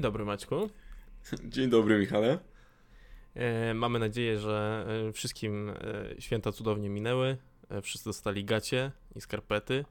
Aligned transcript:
Dzień 0.00 0.04
dobry 0.04 0.24
Maćku. 0.24 0.70
Dzień 1.44 1.70
dobry 1.70 1.98
Michale. 1.98 2.38
E, 3.34 3.74
mamy 3.74 3.98
nadzieję, 3.98 4.38
że 4.38 4.86
e, 5.08 5.12
wszystkim 5.12 5.70
e, 5.70 5.74
święta 6.18 6.52
cudownie 6.52 6.88
minęły. 6.88 7.36
Wszyscy 7.82 8.04
dostali 8.08 8.44
gacie 8.44 8.92
i 9.16 9.20
skarpety. 9.20 9.84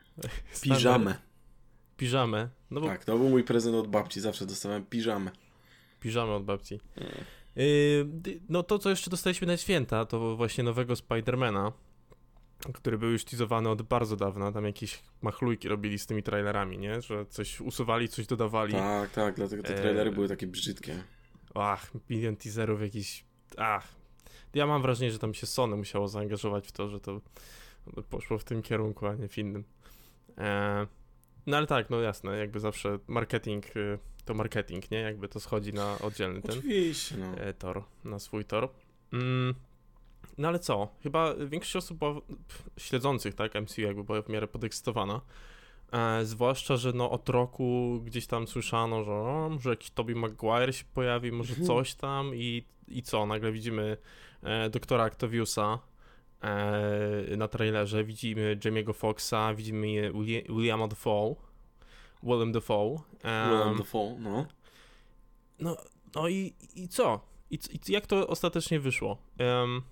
Piżamę. 0.62 1.14
Piżamę. 1.96 2.48
No 2.70 2.80
bo... 2.80 2.86
Tak, 2.86 3.04
to 3.04 3.18
był 3.18 3.28
mój 3.28 3.44
prezent 3.44 3.76
od 3.76 3.86
babci. 3.86 4.20
Zawsze 4.20 4.46
dostawałem 4.46 4.86
piżamę. 4.86 5.30
Piżamę 6.00 6.32
od 6.32 6.44
babci. 6.44 6.80
Mm. 6.96 8.22
no 8.48 8.62
to, 8.62 8.78
co 8.78 8.90
jeszcze 8.90 9.10
dostaliśmy 9.10 9.46
na 9.46 9.56
święta, 9.56 10.04
to 10.04 10.36
właśnie 10.36 10.64
nowego 10.64 10.96
Spidermana 10.96 11.72
który 12.74 12.98
był 12.98 13.10
już 13.10 13.24
teasowany 13.24 13.68
od 13.68 13.82
bardzo 13.82 14.16
dawna, 14.16 14.52
tam 14.52 14.64
jakieś 14.64 15.02
machlujki 15.22 15.68
robili 15.68 15.98
z 15.98 16.06
tymi 16.06 16.22
trailerami, 16.22 16.78
nie? 16.78 17.00
Że 17.00 17.26
coś 17.26 17.60
usuwali, 17.60 18.08
coś 18.08 18.26
dodawali. 18.26 18.72
Tak, 18.72 19.10
tak, 19.10 19.34
dlatego 19.34 19.62
te 19.62 19.74
trailery 19.74 20.10
e... 20.10 20.12
były 20.12 20.28
takie 20.28 20.46
brzydkie. 20.46 21.02
Ach, 21.54 21.90
milion 22.10 22.36
teaserów 22.36 22.80
jakiś, 22.80 23.24
ach. 23.56 23.94
Ja 24.54 24.66
mam 24.66 24.82
wrażenie, 24.82 25.10
że 25.10 25.18
tam 25.18 25.34
się 25.34 25.46
Sony 25.46 25.76
musiało 25.76 26.08
zaangażować 26.08 26.68
w 26.68 26.72
to, 26.72 26.88
że 26.88 27.00
to 27.00 27.20
poszło 28.10 28.38
w 28.38 28.44
tym 28.44 28.62
kierunku, 28.62 29.06
a 29.06 29.14
nie 29.14 29.28
w 29.28 29.38
innym. 29.38 29.64
E... 30.38 30.86
No 31.46 31.56
ale 31.56 31.66
tak, 31.66 31.90
no 31.90 32.00
jasne, 32.00 32.38
jakby 32.38 32.60
zawsze 32.60 32.98
marketing 33.06 33.76
y, 33.76 33.98
to 34.24 34.34
marketing, 34.34 34.90
nie? 34.90 34.98
Jakby 34.98 35.28
to 35.28 35.40
schodzi 35.40 35.72
na 35.72 35.98
oddzielny 35.98 36.40
Oczywiście, 36.48 37.14
ten 37.14 37.30
no. 37.46 37.52
tor, 37.58 37.82
na 38.04 38.18
swój 38.18 38.44
tor. 38.44 38.68
Mm. 39.12 39.54
No 40.38 40.48
ale 40.48 40.58
co? 40.58 40.88
Chyba 41.02 41.34
większość 41.34 41.76
osób 41.76 41.98
była, 41.98 42.20
śledzących 42.76 43.34
tak, 43.34 43.54
MCU 43.54 43.80
jakby 43.80 44.04
była 44.04 44.22
w 44.22 44.28
miarę 44.28 44.46
podekscytowana. 44.48 45.20
E, 45.92 46.24
zwłaszcza, 46.24 46.76
że 46.76 46.92
no 46.92 47.10
od 47.10 47.28
roku 47.28 48.00
gdzieś 48.04 48.26
tam 48.26 48.46
słyszano, 48.46 49.04
że, 49.04 49.12
o, 49.12 49.50
że 49.60 49.70
jakiś 49.70 49.90
Tobey 49.90 50.14
Maguire 50.14 50.72
się 50.72 50.84
pojawi, 50.94 51.32
może 51.32 51.50
mhm. 51.50 51.66
coś 51.66 51.94
tam 51.94 52.34
i, 52.34 52.64
i 52.88 53.02
co? 53.02 53.26
Nagle 53.26 53.52
widzimy 53.52 53.96
e, 54.42 54.70
doktora 54.70 55.04
Octaviusa 55.04 55.78
e, 56.40 57.36
na 57.36 57.48
trailerze, 57.48 58.04
widzimy 58.04 58.56
Jamie'ego 58.64 58.94
Foxa, 58.94 59.54
widzimy 59.56 60.12
Williama 60.48 60.88
Dafoe, 60.88 61.34
Willem 62.22 62.52
Dafoe. 62.52 62.96
Willem 63.24 63.78
Dafoe, 63.78 64.16
no. 64.18 64.46
No, 65.58 65.76
no 66.14 66.28
i, 66.28 66.54
i 66.74 66.88
co? 66.88 67.20
I, 67.50 67.54
I, 67.54 67.92
jak 67.92 68.06
to 68.06 68.26
ostatecznie 68.26 68.80
wyszło? 68.80 69.18
Um, 69.40 69.82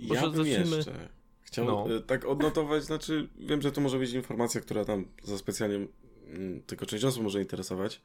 może 0.00 0.14
ja 0.14 0.30
bym 0.30 0.36
zacznijmy... 0.36 0.76
jeszcze 0.76 1.08
chciał 1.52 1.64
no. 1.64 1.96
E, 1.96 2.00
tak 2.00 2.24
odnotować, 2.24 2.84
znaczy 2.84 3.28
wiem, 3.38 3.62
że 3.62 3.72
to 3.72 3.80
może 3.80 3.98
być 3.98 4.12
informacja, 4.12 4.60
która 4.60 4.84
tam 4.84 5.04
za 5.22 5.38
specjalnie 5.38 5.86
mm, 6.28 6.62
tylko 6.62 6.86
część 6.86 7.04
osób 7.04 7.22
może 7.22 7.40
interesować, 7.40 8.00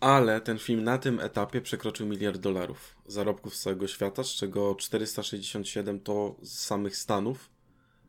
ale 0.00 0.40
ten 0.40 0.58
film 0.58 0.84
na 0.84 0.98
tym 0.98 1.20
etapie 1.20 1.60
przekroczył 1.60 2.06
miliard 2.06 2.40
dolarów 2.40 2.96
zarobków 3.06 3.56
z 3.56 3.62
całego 3.62 3.86
świata, 3.86 4.24
z 4.24 4.28
czego 4.28 4.74
467 4.74 6.00
to 6.00 6.36
z 6.42 6.58
samych 6.58 6.96
Stanów, 6.96 7.50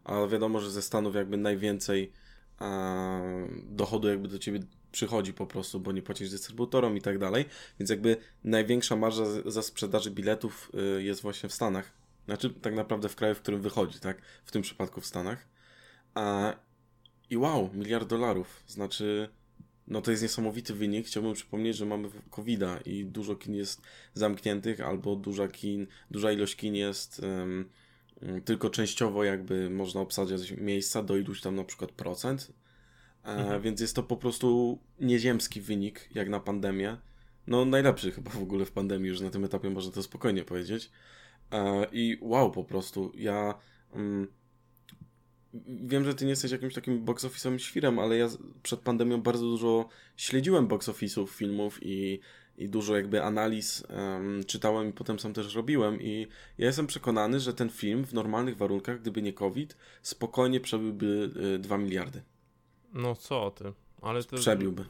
a 0.03 0.27
wiadomo, 0.27 0.59
że 0.59 0.71
ze 0.71 0.81
Stanów 0.81 1.15
jakby 1.15 1.37
najwięcej 1.37 2.11
a, 2.59 3.19
dochodu 3.63 4.07
jakby 4.07 4.27
do 4.27 4.39
ciebie 4.39 4.59
przychodzi 4.91 5.33
po 5.33 5.47
prostu, 5.47 5.79
bo 5.79 5.91
nie 5.91 6.01
płacisz 6.01 6.29
dystrybutorom 6.29 6.97
i 6.97 7.01
tak 7.01 7.17
dalej, 7.17 7.45
więc 7.79 7.89
jakby 7.89 8.17
największa 8.43 8.95
marża 8.95 9.25
za 9.45 9.61
sprzedaży 9.61 10.11
biletów 10.11 10.71
y, 10.97 11.03
jest 11.03 11.21
właśnie 11.21 11.49
w 11.49 11.53
Stanach 11.53 12.02
znaczy, 12.25 12.49
tak 12.49 12.75
naprawdę 12.75 13.09
w 13.09 13.15
kraju, 13.15 13.35
w 13.35 13.41
którym 13.41 13.61
wychodzi, 13.61 13.99
tak? 13.99 14.21
W 14.45 14.51
tym 14.51 14.61
przypadku 14.61 15.01
w 15.01 15.05
Stanach. 15.05 15.47
A, 16.15 16.53
I 17.29 17.37
wow, 17.37 17.69
miliard 17.73 18.07
dolarów. 18.07 18.63
Znaczy, 18.67 19.29
no 19.87 20.01
to 20.01 20.11
jest 20.11 20.23
niesamowity 20.23 20.73
wynik. 20.73 21.07
Chciałbym 21.07 21.33
przypomnieć, 21.33 21.77
że 21.77 21.85
mamy 21.85 22.09
covid 22.29 22.61
i 22.85 23.05
dużo 23.05 23.35
kin 23.35 23.55
jest 23.55 23.81
zamkniętych, 24.13 24.81
albo 24.81 25.15
duża, 25.15 25.47
kin, 25.47 25.87
duża 26.11 26.31
ilość 26.31 26.55
kin 26.55 26.75
jest 26.75 27.19
um, 27.19 27.69
tylko 28.45 28.69
częściowo 28.69 29.23
jakby 29.23 29.69
można 29.69 30.01
obsadzać 30.01 30.51
miejsca 30.51 31.03
do 31.03 31.17
iluś 31.17 31.41
tam 31.41 31.55
na 31.55 31.63
przykład 31.63 31.91
procent. 31.91 32.53
Mhm. 33.23 33.61
Więc 33.61 33.81
jest 33.81 33.95
to 33.95 34.03
po 34.03 34.17
prostu 34.17 34.79
nieziemski 34.99 35.61
wynik, 35.61 36.09
jak 36.15 36.29
na 36.29 36.39
pandemię. 36.39 36.97
No 37.47 37.65
najlepszy 37.65 38.11
chyba 38.11 38.31
w 38.31 38.41
ogóle 38.41 38.65
w 38.65 38.71
pandemii, 38.71 39.09
już 39.09 39.21
na 39.21 39.29
tym 39.29 39.45
etapie 39.45 39.69
można 39.69 39.91
to 39.91 40.03
spokojnie 40.03 40.43
powiedzieć. 40.43 40.91
E, 41.53 41.87
I 41.91 42.17
wow, 42.21 42.51
po 42.51 42.63
prostu. 42.63 43.11
Ja 43.15 43.55
mm, 43.93 44.27
wiem, 45.67 46.05
że 46.05 46.15
ty 46.15 46.25
nie 46.25 46.29
jesteś 46.29 46.51
jakimś 46.51 46.73
takim 46.73 47.05
box 47.05 47.25
office'owym 47.25 47.57
świrem, 47.57 47.99
ale 47.99 48.17
ja 48.17 48.29
przed 48.63 48.79
pandemią 48.79 49.21
bardzo 49.21 49.45
dużo 49.45 49.89
śledziłem 50.17 50.67
box 50.67 50.89
office'ów 50.89 51.27
filmów 51.27 51.79
i, 51.81 52.19
i 52.57 52.69
dużo 52.69 52.95
jakby 52.95 53.23
analiz 53.23 53.83
um, 53.89 54.43
czytałem 54.47 54.89
i 54.89 54.93
potem 54.93 55.19
sam 55.19 55.33
też 55.33 55.55
robiłem 55.55 56.01
i 56.01 56.27
ja 56.57 56.65
jestem 56.65 56.87
przekonany, 56.87 57.39
że 57.39 57.53
ten 57.53 57.69
film 57.69 58.05
w 58.05 58.13
normalnych 58.13 58.57
warunkach, 58.57 59.01
gdyby 59.01 59.21
nie 59.21 59.33
COVID, 59.33 59.77
spokojnie 60.01 60.59
przebyłby 60.59 61.31
y, 61.55 61.59
2 61.59 61.77
miliardy. 61.77 62.21
No 62.93 63.15
co 63.15 63.51
ty? 63.51 63.73
Ale 64.01 64.23
to... 64.23 64.35
Przebiłby. 64.35 64.85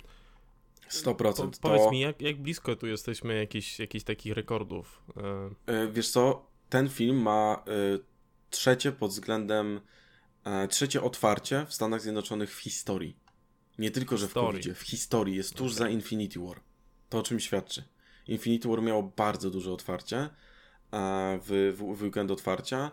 100%. 0.90 1.16
Po, 1.16 1.70
powiedz 1.70 1.92
mi, 1.92 2.00
jak, 2.00 2.22
jak 2.22 2.42
blisko 2.42 2.76
tu 2.76 2.88
jesteśmy 2.88 3.36
jakichś, 3.36 3.80
jakichś 3.80 4.04
takich 4.06 4.34
rekordów? 4.34 5.04
E... 5.68 5.88
Wiesz 5.92 6.10
co, 6.10 6.53
ten 6.74 6.90
film 6.90 7.22
ma 7.22 7.64
y, 7.96 8.00
trzecie 8.50 8.92
pod 8.92 9.12
względem, 9.12 9.82
y, 10.64 10.68
trzecie 10.68 11.02
otwarcie 11.02 11.66
w 11.70 11.74
Stanach 11.74 12.02
Zjednoczonych 12.02 12.56
w 12.56 12.60
historii. 12.60 13.18
Nie 13.80 13.92
tylko, 13.92 14.18
że 14.18 14.28
w 14.28 14.34
covid 14.34 14.66
w 14.66 14.82
historii. 14.82 15.36
Jest 15.36 15.54
tuż 15.54 15.72
okay. 15.72 15.78
za 15.78 15.90
Infinity 15.90 16.40
War. 16.40 16.60
To 17.10 17.20
o 17.20 17.24
czym 17.24 17.40
świadczy. 17.40 17.84
Infinity 18.28 18.68
War 18.68 18.82
miało 18.82 19.04
bardzo 19.04 19.50
duże 19.50 19.72
otwarcie 19.72 20.24
y, 20.24 20.30
w, 20.94 21.76
w, 21.78 21.98
w 21.98 22.04
weekend 22.04 22.32
otwarcia. 22.32 22.92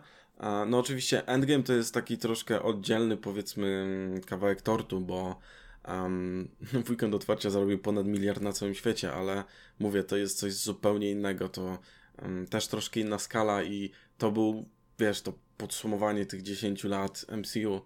No 0.67 0.79
oczywiście 0.79 1.27
Endgame 1.27 1.63
to 1.63 1.73
jest 1.73 1.93
taki 1.93 2.17
troszkę 2.17 2.61
oddzielny 2.61 3.17
powiedzmy 3.17 4.21
kawałek 4.25 4.61
tortu, 4.61 5.01
bo 5.01 5.39
um, 5.87 6.49
w 6.61 6.89
weekend 6.89 7.15
otwarcia 7.15 7.49
zarobił 7.49 7.79
ponad 7.79 8.05
miliard 8.05 8.41
na 8.41 8.53
całym 8.53 8.75
świecie, 8.75 9.13
ale 9.13 9.43
mówię, 9.79 10.03
to 10.03 10.17
jest 10.17 10.39
coś 10.39 10.53
zupełnie 10.53 11.11
innego. 11.11 11.49
To 11.49 11.77
też 12.49 12.67
troszkę 12.67 12.99
inna 12.99 13.19
skala 13.19 13.63
i 13.63 13.91
to 14.17 14.31
był, 14.31 14.69
wiesz, 14.99 15.21
to 15.21 15.33
podsumowanie 15.57 16.25
tych 16.25 16.41
10 16.41 16.83
lat 16.83 17.25
MCU, 17.37 17.81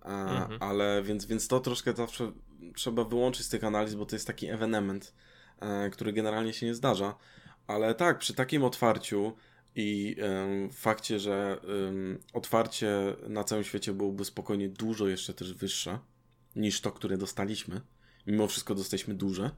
a, 0.00 0.42
mhm. 0.42 0.62
ale 0.62 1.02
więc, 1.02 1.26
więc 1.26 1.48
to 1.48 1.60
troszkę 1.60 1.92
zawsze 1.92 2.32
trzeba 2.74 3.04
wyłączyć 3.04 3.46
z 3.46 3.48
tych 3.48 3.64
analiz, 3.64 3.94
bo 3.94 4.06
to 4.06 4.16
jest 4.16 4.26
taki 4.26 4.48
evenement, 4.48 5.14
e, 5.60 5.90
który 5.90 6.12
generalnie 6.12 6.52
się 6.52 6.66
nie 6.66 6.74
zdarza, 6.74 7.14
ale 7.66 7.94
tak, 7.94 8.18
przy 8.18 8.34
takim 8.34 8.64
otwarciu 8.64 9.36
i 9.74 10.16
um, 10.22 10.70
fakcie, 10.70 11.18
że 11.18 11.60
um, 11.84 12.18
otwarcie 12.32 13.16
na 13.28 13.44
całym 13.44 13.64
świecie 13.64 13.92
byłoby 13.92 14.24
spokojnie 14.24 14.68
dużo 14.68 15.08
jeszcze 15.08 15.34
też 15.34 15.54
wyższe 15.54 15.98
niż 16.56 16.80
to, 16.80 16.92
które 16.92 17.16
dostaliśmy, 17.16 17.80
mimo 18.26 18.46
wszystko 18.46 18.74
dostaliśmy 18.74 19.14
duże, 19.14 19.50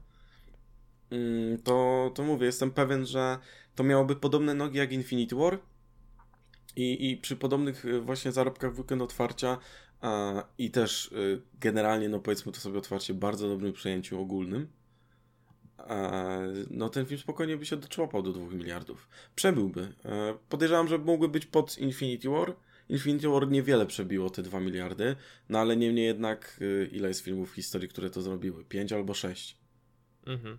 to, 1.63 2.11
to 2.15 2.23
mówię, 2.23 2.45
jestem 2.45 2.71
pewien, 2.71 3.05
że 3.05 3.37
to 3.75 3.83
miałoby 3.83 4.15
podobne 4.15 4.53
nogi 4.53 4.77
jak 4.77 4.91
Infinity 4.91 5.35
War 5.35 5.59
i, 6.75 7.11
i 7.11 7.17
przy 7.17 7.35
podobnych 7.35 7.85
y, 7.85 8.01
właśnie 8.01 8.31
zarobkach 8.31 8.73
w 8.73 8.79
weekend 8.79 9.01
otwarcia 9.01 9.57
a, 10.01 10.43
i 10.57 10.71
też 10.71 11.11
y, 11.11 11.41
generalnie, 11.59 12.09
no 12.09 12.19
powiedzmy 12.19 12.51
to 12.51 12.59
sobie 12.59 12.77
otwarcie, 12.77 13.13
bardzo 13.13 13.47
dobrym 13.47 13.73
przejęciu 13.73 14.21
ogólnym, 14.21 14.67
a, 15.77 16.39
no 16.69 16.89
ten 16.89 17.05
film 17.05 17.19
spokojnie 17.19 17.57
by 17.57 17.65
się 17.65 17.77
doczłapał 17.77 18.21
do 18.21 18.33
2 18.33 18.45
miliardów. 18.45 19.09
Przebyłby. 19.35 19.93
E, 20.05 20.37
podejrzewam, 20.49 20.87
że 20.87 20.97
mógłby 20.97 21.29
być 21.29 21.45
pod 21.45 21.77
Infinity 21.77 22.29
War. 22.29 22.55
Infinity 22.89 23.27
War 23.27 23.47
niewiele 23.47 23.85
przebiło 23.85 24.29
te 24.29 24.43
2 24.43 24.59
miliardy, 24.59 25.15
no 25.49 25.59
ale 25.59 25.77
niemniej 25.77 26.05
jednak 26.05 26.57
y, 26.61 26.89
ile 26.91 27.07
jest 27.07 27.21
filmów 27.21 27.51
w 27.51 27.55
historii, 27.55 27.89
które 27.89 28.09
to 28.09 28.21
zrobiły? 28.21 28.65
5 28.65 28.93
albo 28.93 29.13
6. 29.13 29.57
Mhm. 30.25 30.57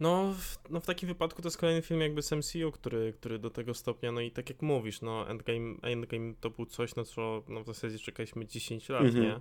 No 0.00 0.34
w, 0.38 0.58
no, 0.70 0.80
w 0.80 0.86
takim 0.86 1.08
wypadku 1.08 1.42
to 1.42 1.46
jest 1.46 1.58
kolejny 1.58 1.82
film 1.82 2.00
jakby 2.00 2.22
z 2.22 2.32
MCU, 2.32 2.72
który, 2.72 3.12
który 3.12 3.38
do 3.38 3.50
tego 3.50 3.74
stopnia, 3.74 4.12
no 4.12 4.20
i 4.20 4.30
tak 4.30 4.50
jak 4.50 4.62
mówisz, 4.62 5.00
no 5.00 5.28
Endgame, 5.28 5.74
Endgame 5.82 6.34
to 6.40 6.50
był 6.50 6.66
coś, 6.66 6.96
na 6.96 7.04
co 7.04 7.42
no, 7.48 7.62
w 7.62 7.66
zasadzie 7.66 7.98
czekaliśmy 7.98 8.46
10 8.46 8.88
lat, 8.88 9.02
mhm. 9.02 9.24
nie? 9.24 9.40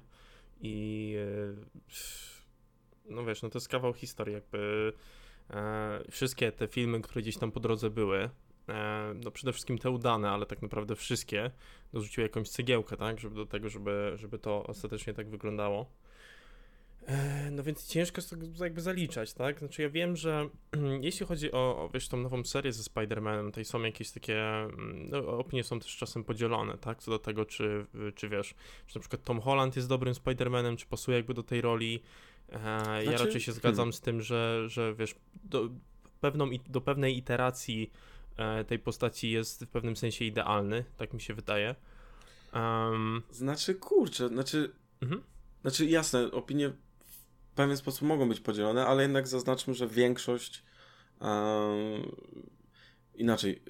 I 0.61 1.15
e, 1.19 1.65
no 3.09 3.25
wiesz, 3.25 3.41
no 3.41 3.49
to 3.49 3.57
jest 3.57 3.69
kawał 3.69 3.93
historii, 3.93 4.33
jakby 4.33 4.93
e, 5.49 6.03
wszystkie 6.11 6.51
te 6.51 6.67
filmy, 6.67 7.01
które 7.01 7.21
gdzieś 7.21 7.37
tam 7.37 7.51
po 7.51 7.59
drodze 7.59 7.89
były, 7.89 8.29
e, 8.69 9.13
no 9.23 9.31
przede 9.31 9.53
wszystkim 9.53 9.77
te 9.77 9.89
udane, 9.89 10.29
ale 10.29 10.45
tak 10.45 10.61
naprawdę 10.61 10.95
wszystkie, 10.95 11.51
dorzuciły 11.93 12.27
jakąś 12.27 12.49
cegiełkę, 12.49 12.97
tak, 12.97 13.19
żeby 13.19 13.35
do 13.35 13.45
tego, 13.45 13.69
żeby, 13.69 14.11
żeby 14.15 14.39
to 14.39 14.63
ostatecznie 14.67 15.13
tak 15.13 15.29
wyglądało. 15.29 15.91
E, 17.05 17.51
no 17.51 17.63
więc 17.63 17.87
ciężko 17.87 18.17
jest 18.17 18.29
to 18.29 18.63
jakby 18.63 18.81
zaliczać, 18.81 19.33
tak? 19.33 19.59
Znaczy 19.59 19.81
ja 19.81 19.89
wiem, 19.89 20.15
że 20.15 20.49
jeśli 21.01 21.25
chodzi 21.25 21.51
o, 21.51 21.57
o 21.57 21.89
wiesz, 21.93 22.07
tą 22.07 22.17
nową 22.17 22.43
serię 22.43 22.73
ze 22.73 22.83
Spider-Manem, 22.83 23.51
to 23.51 23.65
są 23.65 23.83
jakieś 23.83 24.11
takie, 24.11 24.43
mm, 24.43 25.09
no, 25.09 25.27
opinie 25.27 25.63
są 25.63 25.79
też 25.79 25.97
czasem 25.97 26.23
podzielone, 26.23 26.77
tak? 26.77 26.99
Co 27.03 27.11
do 27.11 27.19
tego, 27.19 27.45
czy, 27.45 27.85
czy 28.15 28.29
wiesz, 28.29 28.55
czy 28.87 28.95
na 28.95 28.99
przykład 28.99 29.23
Tom 29.23 29.41
Holland 29.41 29.75
jest 29.75 29.89
dobrym 29.89 30.13
Spider-Manem, 30.13 30.75
czy 30.77 30.85
pasuje 30.85 31.17
jakby 31.17 31.33
do 31.33 31.43
tej 31.43 31.61
roli. 31.61 32.03
E, 32.49 32.59
znaczy... 32.59 33.05
Ja 33.05 33.17
raczej 33.17 33.41
się 33.41 33.51
zgadzam 33.51 33.75
hmm. 33.75 33.93
z 33.93 34.01
tym, 34.01 34.21
że, 34.21 34.69
że 34.69 34.95
wiesz, 34.95 35.15
do, 35.43 35.69
pewną, 36.21 36.49
do 36.67 36.81
pewnej 36.81 37.17
iteracji 37.17 37.91
e, 38.37 38.63
tej 38.63 38.79
postaci 38.79 39.31
jest 39.31 39.65
w 39.65 39.67
pewnym 39.67 39.95
sensie 39.95 40.25
idealny, 40.25 40.85
tak 40.97 41.13
mi 41.13 41.21
się 41.21 41.33
wydaje. 41.33 41.75
Um... 42.53 43.23
Znaczy, 43.31 43.75
kurczę, 43.75 44.27
znaczy, 44.27 44.71
mhm. 45.01 45.21
znaczy 45.61 45.85
jasne, 45.85 46.31
opinie 46.31 46.71
pewien 47.55 47.77
sposób 47.77 48.07
mogą 48.07 48.29
być 48.29 48.39
podzielone, 48.39 48.85
ale 48.85 49.01
jednak 49.01 49.27
zaznaczmy, 49.27 49.73
że 49.73 49.87
większość 49.87 50.63
um, 51.21 51.31
inaczej, 53.15 53.61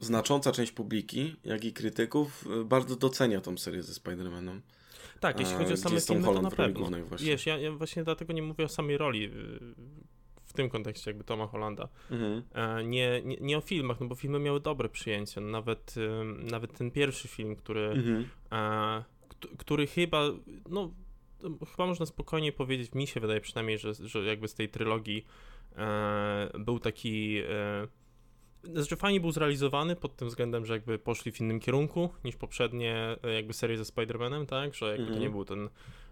znacząca 0.00 0.52
część 0.52 0.72
publiki, 0.72 1.36
jak 1.44 1.64
i 1.64 1.72
krytyków 1.72 2.44
bardzo 2.64 2.96
docenia 2.96 3.40
tą 3.40 3.58
serię 3.58 3.82
ze 3.82 3.92
Spider-Manem. 3.92 4.60
Tak, 5.20 5.40
jeśli 5.40 5.54
chodzi 5.54 5.72
o 5.72 5.76
same 5.76 6.00
filmy, 6.00 6.24
to 6.24 6.42
na 6.42 6.50
pewno. 6.50 6.88
Wiesz, 7.18 7.46
ja, 7.46 7.58
ja, 7.58 7.72
właśnie 7.72 8.04
dlatego 8.04 8.32
nie 8.32 8.42
mówię 8.42 8.64
o 8.64 8.68
samej 8.68 8.98
roli 8.98 9.30
w 10.44 10.52
tym 10.52 10.70
kontekście 10.70 11.10
jakby 11.10 11.24
Toma 11.24 11.46
Hollanda. 11.46 11.88
Mhm. 12.10 12.42
E, 12.54 12.84
nie, 12.84 13.22
nie, 13.24 13.36
nie, 13.40 13.58
o 13.58 13.60
filmach, 13.60 14.00
no 14.00 14.06
bo 14.06 14.14
filmy 14.14 14.38
miały 14.38 14.60
dobre 14.60 14.88
przyjęcie. 14.88 15.40
Nawet, 15.40 15.94
nawet 16.50 16.78
ten 16.78 16.90
pierwszy 16.90 17.28
film, 17.28 17.56
który, 17.56 17.80
mhm. 17.80 18.28
E, 18.52 19.04
który 19.58 19.86
chyba, 19.86 20.22
no 20.68 20.94
chyba 21.70 21.86
można 21.86 22.06
spokojnie 22.06 22.52
powiedzieć, 22.52 22.94
mi 22.94 23.06
się 23.06 23.20
wydaje 23.20 23.40
przynajmniej, 23.40 23.78
że, 23.78 23.94
że 23.94 24.24
jakby 24.24 24.48
z 24.48 24.54
tej 24.54 24.68
trylogii 24.68 25.24
e, 25.76 26.50
był 26.58 26.78
taki 26.78 27.42
znaczy 28.72 28.96
fajnie 28.96 29.20
był 29.20 29.32
zrealizowany 29.32 29.96
pod 29.96 30.16
tym 30.16 30.28
względem, 30.28 30.66
że 30.66 30.74
jakby 30.74 30.98
poszli 30.98 31.32
w 31.32 31.40
innym 31.40 31.60
kierunku 31.60 32.10
niż 32.24 32.36
poprzednie 32.36 33.16
e, 33.22 33.34
jakby 33.34 33.52
serie 33.52 33.78
ze 33.78 33.84
Spider-Manem, 33.84 34.46
tak? 34.46 34.74
Że 34.74 34.86
jakby 34.86 35.02
mm 35.02 35.12
-hmm. 35.12 35.14
to 35.14 35.20
nie 35.20 35.26
mhm. 35.26 35.32
był 35.32 35.44
ten, 35.44 35.68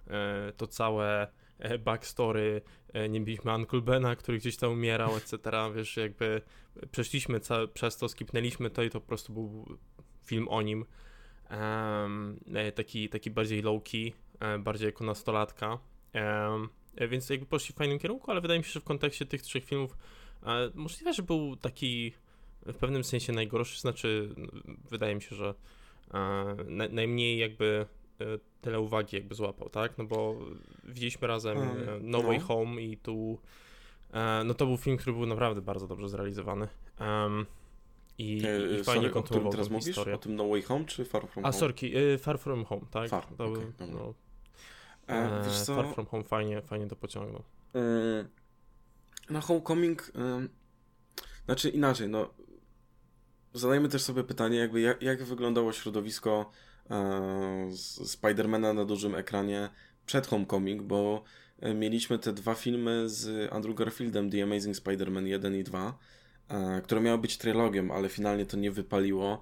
e, 0.07 0.53
to 0.57 0.67
całe 0.67 1.29
e, 1.59 1.79
backstory, 1.79 2.63
nie 3.09 3.21
mieliśmy 3.21 3.55
Uncle 3.55 3.81
Bena, 3.81 4.17
który 4.17 4.39
gdzieś 4.39 4.57
tam 4.57 4.73
umierał, 4.73 5.17
etc. 5.17 5.39
Wiesz, 5.75 5.97
jakby 5.97 6.43
przeszliśmy 6.91 7.41
ca- 7.41 7.67
przez 7.67 7.97
to, 7.97 8.09
skipnęliśmy 8.09 8.71
to 8.71 8.83
i 8.83 8.91
to 8.91 9.01
po 9.01 9.07
prostu 9.07 9.33
był 9.33 9.79
film 10.25 10.49
o 10.49 10.63
nim. 10.63 10.85
Um, 11.51 12.41
taki, 12.75 13.09
taki 13.09 13.31
bardziej 13.31 13.63
low-key, 13.63 14.13
bardziej 14.59 14.87
jako 14.87 15.05
nastolatka. 15.05 15.79
Um, 16.15 16.69
więc 17.09 17.31
jakby 17.31 17.47
poszli 17.47 17.75
w 17.75 17.79
fajnym 17.79 17.99
kierunku, 17.99 18.31
ale 18.31 18.41
wydaje 18.41 18.61
mi 18.61 18.65
się, 18.65 18.71
że 18.71 18.81
w 18.81 18.85
kontekście 18.85 19.27
tych 19.27 19.43
trzech 19.43 19.65
filmów 19.65 19.97
możliwe, 20.75 21.13
że 21.13 21.23
był 21.23 21.57
taki 21.57 22.13
w 22.67 22.77
pewnym 22.77 23.05
sensie 23.05 23.33
najgorszy, 23.33 23.81
znaczy 23.81 24.35
wydaje 24.91 25.15
mi 25.15 25.23
się, 25.23 25.37
że 25.37 25.55
e, 26.15 26.89
najmniej 26.91 27.39
jakby 27.39 27.87
e, 28.21 28.25
tyle 28.61 28.81
uwagi 28.81 29.17
jakby 29.17 29.35
złapał, 29.35 29.69
tak? 29.69 29.99
No 29.99 30.05
bo 30.05 30.37
widzieliśmy 30.85 31.29
razem 31.29 31.59
hmm, 31.59 32.11
No 32.11 32.23
Way 32.23 32.39
no. 32.39 32.45
Home 32.45 32.83
i 32.83 32.97
tu 32.97 33.39
e, 34.13 34.43
no 34.45 34.55
to 34.55 34.67
był 34.67 34.77
film, 34.77 34.97
który 34.97 35.17
był 35.17 35.27
naprawdę 35.27 35.63
bardzo 35.63 35.89
dobrze 35.89 36.09
zrealizowany. 36.09 36.69
Um, 37.01 37.47
i, 38.19 38.43
e, 38.47 38.81
i 38.81 38.85
fajnie 38.85 39.11
kontynuował 39.11 39.53
teraz 39.53 39.71
mówisz? 39.71 39.87
historię. 39.87 40.15
O 40.15 40.19
tym 40.19 40.37
No 40.37 40.49
Way 40.49 40.63
Home 40.63 40.85
czy 40.85 41.05
Far 41.05 41.23
From 41.23 41.35
Home? 41.35 41.49
A, 41.49 41.53
sorki, 41.53 41.93
Far 42.19 42.39
From 42.39 42.65
Home, 42.65 42.87
tak? 42.91 43.11
Far, 43.11 43.27
to, 43.27 43.45
okay, 43.45 43.73
no, 43.81 44.15
e, 45.07 45.43
Far 45.67 45.95
From 45.95 46.07
Home 46.07 46.25
fajnie, 46.25 46.63
fajnie 46.63 46.87
to 46.87 46.97
pociągnął. 46.97 47.43
na 49.31 49.41
Homecoming, 49.41 50.13
znaczy 51.47 51.69
inaczej, 51.69 52.09
no 52.09 52.29
zadajmy 53.55 53.89
też 53.89 54.03
sobie 54.03 54.25
pytanie, 54.25 54.59
jakby 54.59 54.81
jak, 54.81 55.03
jak 55.03 55.23
wyglądało 55.23 55.73
środowisko 55.73 56.51
e, 56.91 57.71
Spidermana 58.05 58.73
na 58.73 58.85
dużym 58.85 59.15
ekranie 59.15 59.71
przed 60.07 60.27
Homecoming, 60.27 60.83
bo 60.83 61.23
e, 61.61 61.75
mieliśmy 61.75 62.19
te 62.19 62.33
dwa 62.33 62.55
filmy 62.55 63.09
z 63.09 63.53
Andrew 63.53 63.77
Garfieldem, 63.77 64.31
The 64.31 64.43
Amazing 64.43 64.77
Spider-Man 64.77 65.27
1 65.27 65.57
i 65.57 65.65
2, 65.65 65.99
e, 66.49 66.81
które 66.85 67.01
miały 67.01 67.19
być 67.19 67.39
trylogiem, 67.39 67.91
ale 67.91 68.09
finalnie 68.09 68.47
to 68.47 68.57
nie 68.57 68.71
wypaliło. 68.71 69.41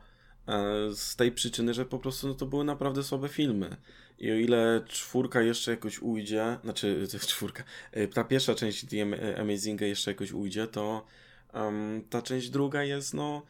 E, 0.49 0.95
z 0.95 1.17
tej 1.17 1.33
przyczyny, 1.33 1.75
że 1.75 1.85
po 1.85 1.99
prostu 1.99 2.29
no, 2.29 2.35
to 2.35 2.47
były 2.47 2.65
naprawdę 2.65 3.03
słabe 3.03 3.29
filmy. 3.29 3.77
I 4.19 4.31
o 4.31 4.35
ile 4.35 4.85
czwórka 4.89 5.43
jeszcze 5.43 5.71
jakoś 5.71 5.99
ujdzie, 5.99 6.59
znaczy 6.65 7.07
czwórka, 7.27 7.65
e, 7.93 8.09
ta 8.09 8.25
pierwsza 8.25 8.55
część 8.55 8.87
The 8.87 9.37
Amazinga 9.41 9.87
jeszcze 9.87 10.11
jakoś 10.11 10.33
ujdzie, 10.33 10.67
to 10.67 11.07
um, 11.55 12.05
ta 12.11 12.23
część 12.23 12.51
druga 12.51 12.85
jest 12.85 13.15
no 13.15 13.43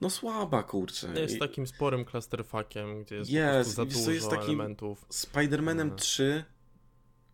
no 0.00 0.10
słaba, 0.10 0.62
kurczę. 0.62 1.08
Jest 1.16 1.34
I... 1.34 1.38
takim 1.38 1.66
sporym 1.66 2.04
clusterfuckiem, 2.04 3.02
gdzie 3.02 3.16
jest, 3.16 3.30
jest 3.30 3.70
za 3.70 3.84
dużo 3.84 4.10
jest 4.10 4.30
takim 4.30 4.60
elementów. 4.60 5.06
Spider-Manem 5.08 5.94
3 5.94 6.44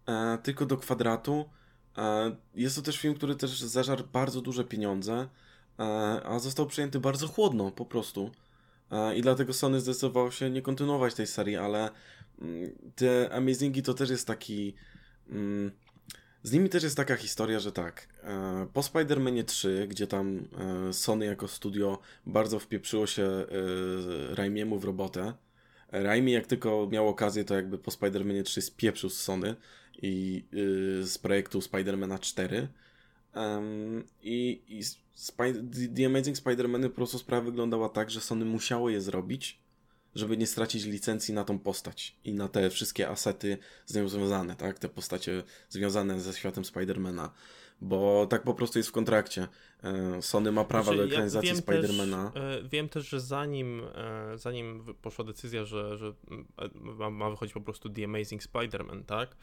e, 0.07 0.39
tylko 0.43 0.67
do 0.67 0.77
kwadratu. 0.77 1.51
E, 1.99 2.37
jest 2.55 2.77
to 2.77 2.83
też 2.83 2.99
film, 2.99 3.15
który 3.15 3.37
też 3.37 3.61
zażarł 3.61 4.05
bardzo 4.13 4.41
duże 4.41 4.65
pieniądze, 4.65 5.29
e, 5.79 5.83
a 6.25 6.39
został 6.39 6.67
przyjęty 6.67 7.01
bardzo 7.01 7.29
chłodno 7.29 7.71
po 7.71 7.85
prostu. 7.87 8.31
E, 8.91 9.17
I 9.17 9.23
dlatego 9.23 9.53
Sony 9.53 9.81
zdecydował 9.81 10.33
się 10.33 10.51
nie 10.51 10.63
kontynuować 10.63 11.15
tej 11.15 11.27
serii, 11.27 11.57
ale 11.57 11.91
mm, 12.43 12.71
te 12.97 13.33
Amazingi 13.33 13.83
to 13.83 13.95
też 13.95 14.11
jest 14.11 14.27
taki... 14.27 14.75
Mm, 15.31 15.71
z 16.43 16.53
nimi 16.53 16.69
też 16.69 16.83
jest 16.83 16.97
taka 16.97 17.17
historia, 17.17 17.61
że 17.61 17.73
tak, 17.73 18.09
e, 18.23 18.67
po 18.73 18.81
Spider-Manie 18.81 19.45
3, 19.45 19.87
gdzie 19.91 20.07
tam 20.07 20.49
e, 20.89 20.93
Sony 20.93 21.27
jako 21.27 21.49
studio 21.49 21.99
bardzo 22.27 22.59
wpieprzyło 22.59 23.07
się 23.07 23.47
Raimiemu 24.31 24.79
w 24.79 24.85
robotę, 24.85 25.33
Raimi 25.93 26.33
jak 26.33 26.47
tylko 26.47 26.89
miał 26.93 27.09
okazję, 27.09 27.45
to 27.45 27.55
jakby 27.55 27.79
po 27.79 27.91
Spider-Manie 27.91 28.43
3 28.43 28.63
spieprzył 28.63 29.11
z 29.11 29.21
Sony 29.21 29.57
i 30.03 30.45
z 31.03 31.19
projektu 31.19 31.59
Spider-Mana 31.59 32.21
4 32.21 32.69
i, 34.23 34.63
i 34.69 34.83
The 35.97 36.07
Amazing 36.07 36.37
Spider-Man 36.37 36.83
po 36.83 36.95
prostu 36.95 37.19
sprawa 37.19 37.45
wyglądała 37.47 37.89
tak, 37.89 38.11
że 38.11 38.21
Sony 38.21 38.45
musiało 38.45 38.91
je 38.91 39.01
zrobić, 39.01 39.59
żeby 40.15 40.37
nie 40.37 40.47
stracić 40.47 40.85
licencji 40.85 41.35
na 41.35 41.45
tą 41.45 41.59
postać 41.59 42.17
i 42.25 42.35
na 42.35 42.49
te 42.49 42.71
wszystkie 42.71 43.09
asety 43.09 43.59
z 43.87 43.95
nią 43.95 44.09
związane, 44.09 44.57
tak? 44.57 44.79
Te 44.79 44.89
postacie 44.89 45.43
związane 45.69 46.21
ze 46.21 46.33
światem 46.33 46.65
Spidermana. 46.65 47.31
Bo 47.81 48.27
tak 48.27 48.43
po 48.43 48.55
prostu 48.55 48.79
jest 48.79 48.89
w 48.89 48.93
kontrakcie. 48.93 49.49
E, 49.83 50.23
Sony 50.23 50.53
ma 50.53 50.65
prawa 50.65 50.85
znaczy, 50.85 50.99
do 50.99 51.05
ekranizacji 51.05 51.49
ja 51.49 51.57
Spidermana. 51.57 52.33
E, 52.35 52.63
wiem 52.63 52.89
też, 52.89 53.09
że 53.09 53.21
zanim, 53.21 53.83
e, 53.95 54.39
zanim 54.39 54.95
poszła 55.03 55.25
decyzja, 55.25 55.65
że, 55.65 55.99
że 55.99 56.15
ma 57.11 57.31
wychodzić 57.31 57.55
po 57.55 57.61
prostu 57.61 57.91
The 57.91 58.05
Amazing 58.05 58.43
Spider-Man, 58.43 59.05
tak? 59.05 59.37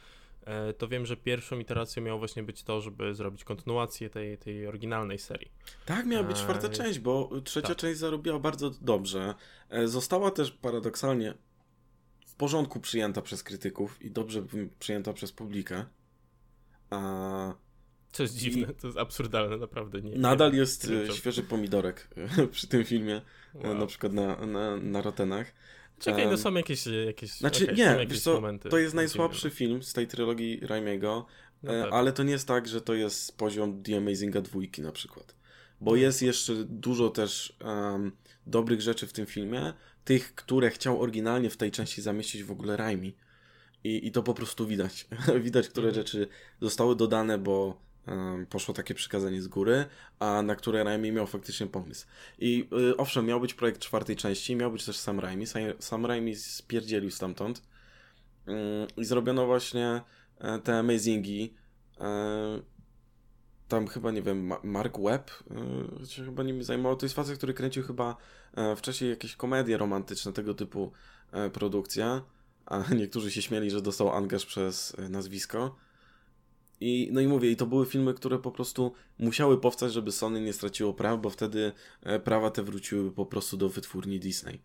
E, 0.48 0.74
to 0.74 0.88
wiem, 0.88 1.06
że 1.06 1.18
pierwszą 1.18 1.60
iteracją 1.60 2.04
miało 2.04 2.20
właśnie 2.20 2.44
być 2.44 2.64
to, 2.64 2.82
żeby 2.82 3.16
zrobić 3.16 3.44
kontynuację 3.44 4.10
tej, 4.10 4.38
tej 4.38 4.68
oryginalnej 4.68 5.20
serii. 5.20 5.52
Tak, 5.86 6.06
miała 6.06 6.24
być 6.24 6.38
czwarta 6.38 6.68
e, 6.68 6.70
część, 6.70 7.00
bo 7.00 7.30
trzecia 7.44 7.68
tak. 7.68 7.78
część 7.78 8.00
zarobiła 8.00 8.40
bardzo 8.40 8.70
dobrze. 8.70 9.36
E, 9.70 9.88
została 9.88 10.32
też 10.32 10.52
paradoksalnie 10.52 11.34
w 12.28 12.36
porządku 12.36 12.80
przyjęta 12.80 13.22
przez 13.22 13.44
krytyków 13.44 14.02
i 14.02 14.12
dobrze 14.12 14.44
przyjęta 14.80 15.14
przez 15.14 15.32
publikę. 15.32 15.86
A... 16.90 17.54
Co 18.12 18.24
jest 18.24 18.38
dziwne, 18.38 18.68
to 18.68 18.88
jest 18.88 19.00
absurdalne, 19.00 19.58
naprawdę. 19.58 20.02
Nie, 20.02 20.18
nadal 20.18 20.54
jest 20.54 20.92
świeży 21.14 21.44
pomidorek 21.44 22.10
przy 22.52 22.68
tym 22.68 22.84
filmie, 22.84 23.22
wow. 23.54 23.76
na 23.76 23.86
przykład 23.86 24.14
na, 24.14 24.46
na, 24.46 24.78
na 24.78 25.02
Rotenach. 25.02 25.54
Czekaj, 26.00 26.28
no 26.28 26.38
są 26.38 26.54
jakieś, 26.54 26.88
jakieś 27.06 27.32
Znaczy 27.32 27.64
okay, 27.64 27.76
nie, 27.76 27.84
jakieś 27.84 28.10
wiesz 28.10 28.22
co, 28.22 28.34
momenty, 28.34 28.70
to 28.70 28.78
jest 28.78 28.96
najsłabszy 28.96 29.50
film 29.50 29.84
z 29.84 29.94
tej 29.94 30.08
trylogii 30.08 30.60
Raimiego, 30.62 31.26
no 31.64 31.74
e, 31.74 31.84
tak. 31.84 31.94
ale 31.94 32.14
to 32.14 32.24
nie 32.24 32.32
jest 32.32 32.48
tak, 32.48 32.68
że 32.68 32.82
to 32.82 32.94
jest 32.94 33.38
poziom 33.38 33.84
The 33.84 33.98
Amazinga 33.98 34.42
dwójki 34.42 34.82
na 34.82 34.92
przykład. 34.92 35.36
Bo 35.82 35.92
no. 35.92 35.98
jest 35.98 36.22
jeszcze 36.22 36.54
dużo 36.56 37.10
też 37.10 37.58
um, 37.62 38.12
dobrych 38.48 38.82
rzeczy 38.82 39.08
w 39.08 39.14
tym 39.14 39.26
filmie, 39.26 39.74
tych, 40.06 40.36
które 40.36 40.70
chciał 40.70 41.02
oryginalnie 41.02 41.50
w 41.50 41.58
tej 41.58 41.72
części 41.72 42.02
zamieścić 42.02 42.44
w 42.44 42.52
ogóle 42.52 42.78
Raimi. 42.78 43.16
I, 43.84 44.08
i 44.08 44.12
to 44.12 44.24
po 44.24 44.34
prostu 44.34 44.68
widać. 44.68 45.08
widać, 45.46 45.70
które 45.70 45.88
mhm. 45.88 46.06
rzeczy 46.06 46.28
zostały 46.62 46.96
dodane, 46.96 47.38
bo 47.38 47.82
poszło 48.50 48.74
takie 48.74 48.94
przykazanie 48.94 49.42
z 49.42 49.48
góry, 49.48 49.86
a 50.20 50.42
na 50.42 50.56
które 50.56 50.84
Raimi 50.84 51.12
miał 51.12 51.28
faktycznie 51.28 51.68
pomysł. 51.68 52.08
I 52.40 52.70
y, 52.92 52.98
owszem, 52.98 53.26
miał 53.26 53.40
być 53.40 53.54
projekt 53.54 53.82
czwartej 53.82 54.16
części, 54.16 54.56
miał 54.56 54.72
być 54.72 54.86
też 54.86 54.98
Sam 54.98 55.20
Raimi. 55.20 55.46
Sam 55.80 56.06
Raimi 56.06 56.36
spierdzielił 56.36 57.12
stamtąd 57.12 57.62
y, 58.48 58.52
i 58.98 59.06
zrobiono 59.06 59.46
właśnie 59.46 60.02
e, 60.40 60.60
te 60.60 60.78
Amazingi. 60.78 61.54
E, 62.00 62.62
tam 63.68 63.88
chyba, 63.88 64.12
nie 64.12 64.22
wiem, 64.22 64.52
Mark 64.64 65.00
Webb 65.00 65.32
y, 66.04 66.08
się 66.08 66.26
chyba 66.26 66.44
nimi 66.44 66.64
zajmował. 66.64 66.98
To 66.98 67.06
jest 67.06 67.16
facet, 67.16 67.38
który 67.38 67.54
kręcił 67.54 67.84
chyba 67.84 68.18
e, 68.56 68.76
wcześniej 68.76 69.10
jakieś 69.10 69.36
komedie 69.36 69.78
romantyczne, 69.78 70.34
tego 70.34 70.54
typu 70.54 70.92
produkcja. 71.54 72.22
A 72.66 72.84
niektórzy 72.96 73.32
się 73.32 73.42
śmieli, 73.42 73.72
że 73.72 73.82
dostał 73.82 74.10
angaż 74.10 74.46
przez 74.46 74.96
nazwisko. 75.10 75.76
I, 76.80 77.10
no 77.12 77.22
i 77.22 77.28
mówię, 77.28 77.52
i 77.52 77.56
to 77.56 77.66
były 77.66 77.86
filmy, 77.86 78.14
które 78.14 78.40
po 78.40 78.52
prostu 78.52 78.94
musiały 79.20 79.62
powstać, 79.62 79.94
żeby 79.94 80.12
Sony 80.12 80.42
nie 80.42 80.54
straciło 80.54 80.94
praw, 80.94 81.22
bo 81.22 81.30
wtedy 81.30 81.72
e, 82.04 82.20
prawa 82.20 82.52
te 82.52 82.64
wróciły 82.64 83.12
po 83.12 83.26
prostu 83.26 83.58
do 83.58 83.70
wytwórni 83.70 84.20
Disney. 84.20 84.62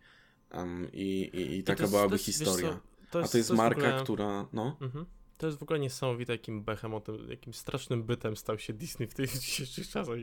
Um, 0.53 0.87
i, 0.93 1.31
i, 1.33 1.57
i, 1.57 1.63
taka 1.63 1.85
I 1.85 1.89
byłaby 1.89 2.17
historia. 2.17 2.69
Co, 2.69 2.79
to 3.11 3.19
jest, 3.19 3.29
A 3.29 3.31
to 3.31 3.37
jest 3.37 3.49
to 3.49 3.55
marka, 3.55 3.87
ogóle... 3.87 4.03
która. 4.03 4.47
No. 4.53 4.77
Mhm. 4.81 5.05
to 5.37 5.47
jest 5.47 5.59
w 5.59 5.63
ogóle 5.63 5.79
niesamowite, 5.79 6.33
jakim 6.33 6.63
behemotem, 6.63 7.29
jakim 7.29 7.53
strasznym 7.53 8.03
bytem 8.03 8.37
stał 8.37 8.59
się 8.59 8.73
Disney 8.73 9.07
w 9.07 9.13
tych 9.13 9.31
dzisiejszych 9.39 9.89
czasach. 9.89 10.17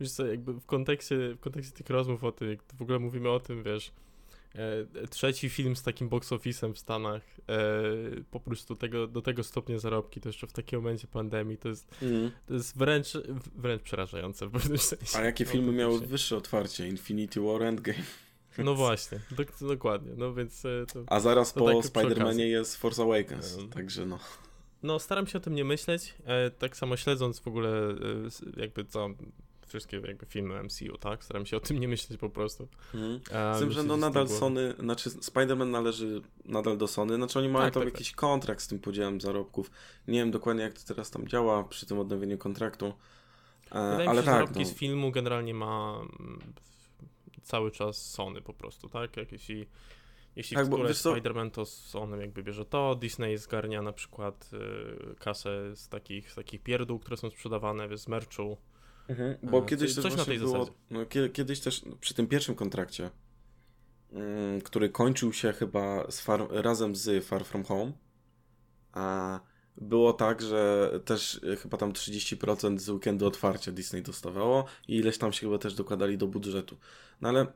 Wiesz 0.00 0.12
co, 0.12 0.26
jakby 0.26 0.52
w 0.52 0.66
kontekście, 0.66 1.34
w 1.34 1.40
kontekście 1.40 1.72
tych 1.72 1.90
rozmów 1.90 2.24
o 2.24 2.32
tym, 2.32 2.50
jak 2.50 2.60
w 2.78 2.82
ogóle 2.82 2.98
mówimy 2.98 3.30
o 3.30 3.40
tym, 3.40 3.62
wiesz, 3.62 3.92
trzeci 5.10 5.48
film 5.48 5.76
z 5.76 5.82
takim 5.82 6.08
box 6.08 6.30
office'em 6.30 6.72
w 6.72 6.78
Stanach, 6.78 7.22
e, 7.48 7.62
po 8.30 8.40
prostu 8.40 8.76
tego, 8.76 9.06
do 9.06 9.22
tego 9.22 9.44
stopnia 9.44 9.78
zarobki, 9.78 10.20
to 10.20 10.28
jeszcze 10.28 10.46
w 10.46 10.52
takim 10.52 10.78
momencie 10.78 11.06
pandemii, 11.06 11.58
to 11.58 11.68
jest, 11.68 12.02
mm. 12.02 12.30
to 12.46 12.54
jest 12.54 12.78
wręcz, 12.78 13.12
wręcz 13.56 13.82
przerażające 13.82 14.46
w 14.46 14.50
pewnym 14.52 14.78
sensie. 14.78 15.18
A 15.18 15.22
jakie 15.22 15.44
filmy 15.44 15.72
miały 15.72 16.00
wyższe 16.00 16.36
otwarcie? 16.36 16.88
Infinity 16.88 17.40
War, 17.40 17.62
Endgame? 17.62 17.98
No 18.58 18.74
właśnie, 18.74 19.20
do, 19.30 19.66
dokładnie, 19.68 20.12
no 20.16 20.34
więc... 20.34 20.64
E, 20.64 20.86
to, 20.92 21.04
A 21.06 21.20
zaraz 21.20 21.52
po 21.52 21.66
tak 21.66 21.76
Spider-Manie 21.76 22.44
jest 22.44 22.76
Force 22.76 23.02
Awakens, 23.02 23.56
um, 23.56 23.68
także 23.68 24.06
no... 24.06 24.18
No, 24.82 24.98
staram 24.98 25.26
się 25.26 25.38
o 25.38 25.40
tym 25.40 25.54
nie 25.54 25.64
myśleć, 25.64 26.14
e, 26.24 26.50
tak 26.50 26.76
samo 26.76 26.96
śledząc 26.96 27.40
w 27.40 27.48
ogóle 27.48 27.70
e, 27.70 28.60
jakby 28.60 28.84
co 28.84 29.08
wszystkie 29.70 30.00
jakby 30.06 30.26
filmy 30.26 30.62
MCU, 30.62 30.98
tak? 30.98 31.24
Staram 31.24 31.46
się 31.46 31.56
o 31.56 31.60
tym 31.60 31.78
nie 31.80 31.88
myśleć 31.88 32.20
po 32.20 32.30
prostu. 32.30 32.68
Hmm. 32.92 33.20
Z 33.56 33.58
tym, 33.58 33.72
że 33.72 33.82
no 33.82 33.96
nadal 33.96 34.28
Sony, 34.28 34.74
znaczy 34.78 35.10
Spider-Man 35.10 35.70
należy 35.70 36.22
nadal 36.44 36.78
do 36.78 36.88
Sony, 36.88 37.16
znaczy 37.16 37.38
oni 37.38 37.48
mają 37.48 37.64
tak, 37.64 37.74
tam 37.74 37.82
tak, 37.82 37.92
jakiś 37.92 38.10
tak. 38.10 38.16
kontrakt 38.16 38.62
z 38.62 38.68
tym 38.68 38.78
podziałem 38.78 39.20
zarobków. 39.20 39.70
Nie 40.08 40.18
wiem 40.18 40.30
dokładnie 40.30 40.62
jak 40.62 40.74
to 40.74 40.94
teraz 40.94 41.10
tam 41.10 41.28
działa 41.28 41.64
przy 41.64 41.86
tym 41.86 41.98
odnowieniu 41.98 42.38
kontraktu. 42.38 42.94
Wydaje 43.64 44.08
ale 44.08 44.10
mi 44.10 44.16
się, 44.16 44.16
tak, 44.16 44.24
zarobki 44.24 44.60
no. 44.60 44.64
z 44.64 44.74
filmu 44.74 45.10
generalnie 45.10 45.54
ma 45.54 46.00
mm, 46.20 46.40
cały 47.42 47.70
czas 47.70 48.10
Sony 48.10 48.42
po 48.42 48.54
prostu, 48.54 48.88
tak? 48.88 49.16
Jak 49.16 49.32
jeśli, 49.32 49.66
jeśli 50.36 50.56
tak, 50.56 50.66
któreś 50.66 50.96
Spider-Man, 50.96 51.50
to 51.50 51.66
Sony 51.66 52.20
jakby 52.20 52.42
bierze 52.42 52.64
to, 52.64 52.94
Disney 52.94 53.38
zgarnia 53.38 53.82
na 53.82 53.92
przykład 53.92 54.50
y, 55.12 55.14
kasę 55.14 55.76
z 55.76 55.88
takich, 55.88 56.32
z 56.32 56.34
takich 56.34 56.62
pierdół, 56.62 56.98
które 56.98 57.16
są 57.16 57.30
sprzedawane 57.30 57.98
z 57.98 58.08
merchu. 58.08 58.56
Mhm, 59.10 59.36
bo 59.42 59.58
e, 59.58 59.66
kiedyś 59.66 59.94
też 59.94 60.14
właśnie 60.14 60.38
było, 60.38 60.74
no, 60.90 61.00
kiedyś 61.32 61.60
też 61.60 61.82
przy 62.00 62.14
tym 62.14 62.26
pierwszym 62.26 62.54
kontrakcie, 62.54 63.10
mm, 64.12 64.60
który 64.60 64.88
kończył 64.88 65.32
się 65.32 65.52
chyba 65.52 66.10
z 66.10 66.20
far, 66.20 66.46
razem 66.50 66.96
z 66.96 67.24
Far 67.24 67.44
From 67.44 67.64
Home, 67.64 67.92
a 68.92 69.40
było 69.76 70.12
tak, 70.12 70.42
że 70.42 70.90
też 71.04 71.40
e, 71.52 71.56
chyba 71.56 71.78
tam 71.78 71.92
30% 71.92 72.78
z 72.78 72.88
weekendu 72.88 73.26
otwarcia 73.26 73.72
Disney 73.72 74.02
dostawało 74.02 74.64
i 74.88 74.96
ileś 74.96 75.18
tam 75.18 75.32
się 75.32 75.40
chyba 75.40 75.58
też 75.58 75.74
dokładali 75.74 76.18
do 76.18 76.26
budżetu. 76.26 76.76
No 77.20 77.28
ale 77.28 77.46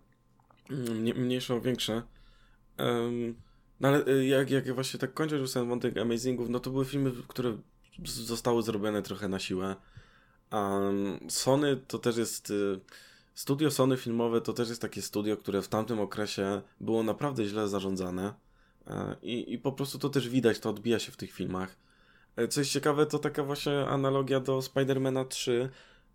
mm, 0.71 1.03
mniejsze 1.03 1.55
o 1.55 1.61
większe. 1.61 2.03
Um, 2.79 3.35
no 3.81 3.89
ale 3.89 4.07
e, 4.07 4.27
jak, 4.27 4.51
jak 4.51 4.75
właśnie 4.75 5.01
tak 5.01 5.15
kończę 5.15 5.37
już 5.37 5.53
ten 5.53 5.69
wątek 5.69 5.99
Amazingów, 5.99 6.49
no 6.49 6.61
to 6.61 6.71
były 6.71 6.85
filmy, 6.85 7.13
które 7.29 7.59
zostały 8.05 8.63
zrobione 8.63 9.03
trochę 9.03 9.29
na 9.29 9.39
siłę. 9.39 9.77
Sony 11.29 11.77
to 11.77 11.99
też 11.99 12.17
jest... 12.17 12.51
E, 12.51 12.81
studio 13.35 13.71
Sony 13.71 13.97
filmowe 13.97 14.41
to 14.41 14.53
też 14.53 14.69
jest 14.69 14.83
takie 14.83 15.03
studio, 15.03 15.37
które 15.37 15.63
w 15.63 15.69
tamtym 15.69 16.01
okresie 16.01 16.63
było 16.81 17.03
naprawdę 17.03 17.45
źle 17.45 17.69
zarządzane. 17.69 18.35
I, 19.23 19.53
I 19.53 19.59
po 19.59 19.73
prostu 19.73 19.99
to 19.99 20.09
też 20.09 20.29
widać, 20.29 20.59
to 20.59 20.71
odbija 20.71 20.99
się 20.99 21.13
w 21.13 21.17
tych 21.17 21.33
filmach. 21.33 21.77
E, 22.37 22.49
coś 22.49 22.71
ciekawe, 22.71 23.07
to 23.07 23.19
taka 23.19 23.45
właśnie 23.45 23.87
analogia 23.87 24.41
do 24.41 24.63
Spidermana 24.63 25.25
3, 25.25 25.71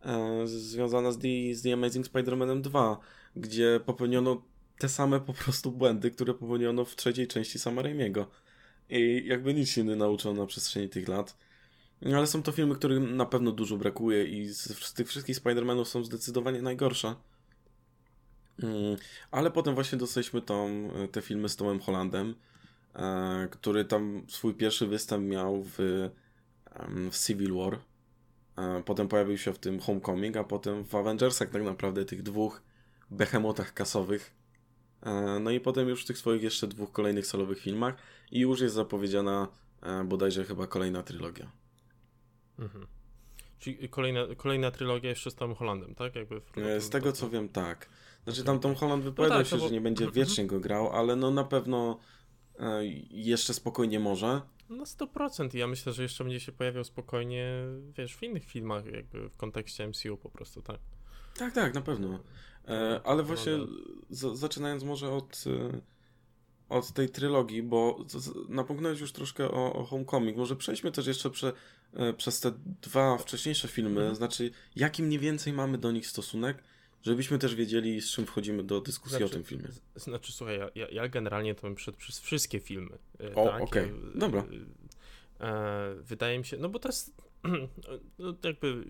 e, 0.06 0.48
związana 0.48 1.12
z 1.12 1.18
The, 1.18 1.28
z 1.54 1.62
The 1.62 1.74
Amazing 1.74 2.06
Spider-Manem 2.06 2.62
2, 2.62 3.00
gdzie 3.36 3.80
popełniono 3.86 4.42
te 4.78 4.90
same 4.90 5.20
po 5.20 5.34
prostu 5.34 5.72
błędy, 5.72 6.12
które 6.12 6.34
popełniono 6.34 6.86
w 6.86 6.96
trzeciej 6.96 7.28
części 7.28 7.60
Sama 7.60 7.82
Raimiego. 7.82 8.28
I 8.90 9.24
jakby 9.26 9.54
nic 9.54 9.70
się 9.70 9.84
nie 9.84 9.96
nauczono 9.96 10.42
na 10.42 10.48
przestrzeni 10.48 10.90
tych 10.90 11.08
lat. 11.08 11.38
Ale 12.06 12.28
są 12.28 12.44
to 12.44 12.52
filmy, 12.52 12.76
których 12.76 13.00
na 13.00 13.26
pewno 13.26 13.52
dużo 13.52 13.78
brakuje 13.78 14.26
i 14.26 14.48
z, 14.48 14.86
z 14.86 14.94
tych 14.94 15.08
wszystkich 15.08 15.38
Spider-Manów 15.38 15.86
są 15.86 16.04
zdecydowanie 16.04 16.62
najgorsze. 16.62 17.16
Mm, 18.64 18.98
ale 19.32 19.52
potem 19.52 19.76
właśnie 19.76 19.98
dostaliśmy 19.98 20.42
tą, 20.42 20.90
te 21.12 21.22
filmy 21.22 21.50
z 21.50 21.56
Tomem 21.56 21.80
Hollandem, 21.80 22.36
E, 22.96 23.48
który 23.52 23.86
tam 23.86 24.24
swój 24.28 24.54
pierwszy 24.54 24.88
występ 24.88 25.28
miał 25.28 25.64
w, 25.64 25.78
w 27.12 27.26
Civil 27.28 27.54
War. 27.54 27.80
E, 28.58 28.84
potem 28.84 29.08
pojawił 29.08 29.38
się 29.38 29.54
w 29.54 29.60
tym 29.60 29.80
Homecoming, 29.80 30.38
a 30.38 30.44
potem 30.44 30.86
w 30.86 30.96
Avengersach 30.96 31.50
tak 31.50 31.64
naprawdę 31.64 32.06
tych 32.06 32.24
dwóch 32.24 32.62
behemotach 33.12 33.74
kasowych. 33.74 34.34
E, 35.04 35.40
no 35.40 35.52
i 35.52 35.60
potem 35.60 35.90
już 35.90 36.04
w 36.04 36.08
tych 36.08 36.18
swoich 36.18 36.44
jeszcze 36.44 36.68
dwóch 36.68 36.92
kolejnych 36.92 37.28
solowych 37.28 37.60
filmach 37.60 37.96
i 38.32 38.40
już 38.40 38.62
jest 38.62 38.76
zapowiedziana 38.76 39.48
bodajże 40.06 40.46
chyba 40.46 40.68
kolejna 40.68 41.04
trylogia. 41.04 41.52
Mhm. 42.60 42.88
Czyli 43.60 43.90
kolejna, 43.90 44.22
kolejna 44.38 44.72
trylogia 44.72 45.10
jeszcze 45.10 45.32
z 45.32 45.36
Tom 45.36 45.56
Hollandem, 45.56 45.96
tak? 45.96 46.16
Jakby 46.16 46.42
z 46.80 46.90
tego 46.90 47.12
co 47.12 47.30
wiem, 47.30 47.50
tak. 47.50 47.90
Znaczy 48.24 48.44
tam 48.44 48.60
Tom 48.60 48.76
Holland 48.76 49.04
wypowiadał 49.04 49.38
no 49.38 49.44
tak, 49.44 49.50
się, 49.50 49.56
no 49.56 49.62
bo... 49.62 49.68
że 49.68 49.74
nie 49.74 49.82
będzie 49.82 50.12
wiecznie 50.12 50.48
go 50.48 50.60
grał, 50.60 50.90
ale 50.90 51.16
no 51.16 51.32
na 51.32 51.44
pewno 51.44 52.00
E, 52.60 52.86
jeszcze 53.12 53.54
spokojnie 53.54 54.00
może. 54.00 54.42
No 54.70 54.84
100%. 54.84 55.56
Ja 55.56 55.68
myślę, 55.68 55.94
że 55.94 56.04
jeszcze 56.04 56.24
będzie 56.24 56.40
się 56.40 56.52
pojawiał 56.52 56.84
spokojnie, 56.84 57.54
wiesz, 57.98 58.16
w 58.16 58.24
innych 58.24 58.46
filmach, 58.46 58.86
jakby 58.86 59.30
w 59.30 59.38
kontekście 59.38 59.88
MCU 59.88 60.18
po 60.18 60.30
prostu, 60.30 60.62
tak? 60.62 60.80
Tak, 61.38 61.54
tak, 61.54 61.74
na 61.74 61.82
pewno. 61.82 62.20
E, 62.68 63.02
ale 63.04 63.24
właśnie 63.24 63.54
z, 64.10 64.38
zaczynając 64.38 64.84
może 64.84 65.12
od, 65.12 65.44
e, 65.48 65.82
od 66.70 66.92
tej 66.92 67.10
trylogii, 67.10 67.64
bo 67.64 68.06
napomknąłeś 68.50 69.00
już 69.00 69.12
troszkę 69.12 69.52
o, 69.52 69.74
o 69.74 69.84
Homecoming. 69.84 70.38
Może 70.38 70.56
przejdźmy 70.56 70.92
też 70.92 71.08
jeszcze 71.08 71.30
prze, 71.30 71.48
e, 71.48 71.54
przez 72.18 72.40
te 72.40 72.52
dwa 72.82 73.18
wcześniejsze 73.18 73.68
filmy, 73.68 74.00
mhm. 74.00 74.16
znaczy 74.16 74.52
jaki 74.76 75.04
mniej 75.04 75.20
więcej 75.20 75.54
mamy 75.54 75.78
do 75.78 75.92
nich 75.92 76.08
stosunek 76.08 76.64
Żebyśmy 77.04 77.40
też 77.40 77.56
wiedzieli, 77.56 78.02
z 78.02 78.12
czym 78.12 78.26
wchodzimy 78.26 78.64
do 78.64 78.82
dyskusji 78.82 79.18
znaczy, 79.18 79.26
o 79.26 79.30
tym 79.30 79.44
filmie. 79.44 79.68
Znaczy, 79.96 80.32
słuchaj, 80.32 80.60
ja, 80.76 80.88
ja 80.92 81.08
generalnie 81.08 81.56
to 81.56 81.62
bym 81.62 81.76
przed 81.76 81.96
przez 81.96 82.20
wszystkie 82.20 82.60
filmy. 82.60 82.98
E, 83.20 83.36
o, 83.36 83.46
tak? 83.46 83.62
okej, 83.62 83.84
okay. 83.86 83.96
dobra. 84.16 84.46
E, 85.40 85.96
wydaje 86.02 86.40
mi 86.40 86.46
się, 86.46 86.58
no 86.58 86.70
bo 86.70 86.80
to 86.80 86.90
jest 86.90 87.22
no, 88.20 88.34
jakby 88.44 88.84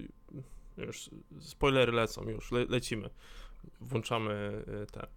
już 0.77 1.09
spoilery 1.39 1.91
lecą, 1.91 2.29
już 2.29 2.51
le, 2.51 2.65
lecimy. 2.65 3.09
Włączamy 3.81 4.63
e, 4.67 4.85
te 4.85 5.01
E, 5.01 5.07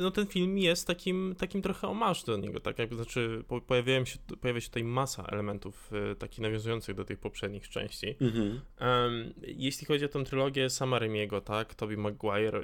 no 0.00 0.10
ten 0.10 0.26
film 0.26 0.58
jest 0.58 0.86
takim, 0.86 1.34
takim 1.38 1.62
trochę 1.62 1.88
omarz 1.88 2.24
do 2.24 2.36
niego, 2.36 2.60
tak 2.60 2.78
jakby, 2.78 2.96
znaczy 2.96 3.44
pojawiają 3.66 4.04
się, 4.04 4.18
pojawia 4.40 4.60
się 4.60 4.66
tutaj 4.66 4.84
masa 4.84 5.24
elementów 5.24 5.90
e, 5.92 6.14
takich 6.14 6.38
nawiązujących 6.38 6.94
do 6.94 7.04
tych 7.04 7.18
poprzednich 7.18 7.68
części. 7.68 8.14
Mhm. 8.20 8.60
jeśli 9.42 9.86
chodzi 9.86 10.04
o 10.04 10.08
tę 10.08 10.24
trylogię 10.24 10.70
sama 10.70 10.98
Remiego, 10.98 11.40
tak, 11.40 11.74
Tobey 11.74 11.96
Maguire, 11.96 12.56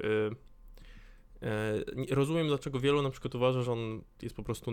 e, 1.40 2.14
rozumiem 2.14 2.46
dlaczego 2.46 2.80
wielu 2.80 3.02
na 3.02 3.10
przykład 3.10 3.34
uważa, 3.34 3.62
że 3.62 3.72
on 3.72 4.02
jest 4.22 4.36
po 4.36 4.42
prostu 4.42 4.72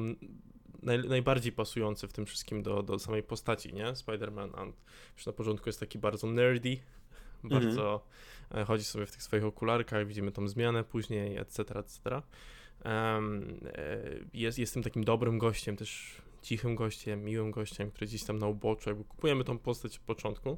naj, 0.81 0.99
najbardziej 0.99 1.51
pasujący 1.51 2.07
w 2.07 2.13
tym 2.13 2.25
wszystkim 2.25 2.63
do, 2.63 2.83
do 2.83 2.99
samej 2.99 3.23
postaci, 3.23 3.73
nie? 3.73 3.85
Spider-Man, 3.85 4.71
już 5.17 5.25
na 5.25 5.33
początku 5.33 5.69
jest 5.69 5.79
taki 5.79 5.99
bardzo 5.99 6.27
nerdy, 6.27 6.77
mhm. 7.43 7.63
bardzo 7.63 8.01
E, 8.01 8.38
chodzi 8.67 8.83
sobie 8.83 9.05
w 9.05 9.11
tych 9.11 9.23
swoich 9.23 9.45
okularkach, 9.45 10.07
widzimy 10.07 10.31
tą 10.31 10.47
zmianę 10.47 10.83
później, 10.83 11.37
etc., 11.37 11.63
etc. 11.75 12.21
Um, 12.85 13.59
jest, 14.33 14.59
jest 14.59 14.73
tym 14.73 14.83
takim 14.83 15.03
dobrym 15.03 15.37
gościem, 15.37 15.75
też 15.75 16.21
cichym 16.41 16.75
gościem, 16.75 17.25
miłym 17.25 17.51
gościem, 17.51 17.91
który 17.91 18.07
gdzieś 18.07 18.23
tam 18.23 18.39
na 18.39 18.47
uboczu, 18.47 18.89
jakby 18.89 19.03
kupujemy 19.03 19.43
tą 19.43 19.57
postać 19.57 19.97
w 19.97 20.01
początku. 20.01 20.57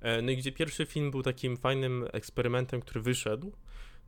E, 0.00 0.22
no 0.22 0.30
i 0.30 0.36
gdzie 0.36 0.52
pierwszy 0.52 0.86
film 0.86 1.10
był 1.10 1.22
takim 1.22 1.56
fajnym 1.56 2.06
eksperymentem, 2.12 2.80
który 2.80 3.00
wyszedł, 3.00 3.52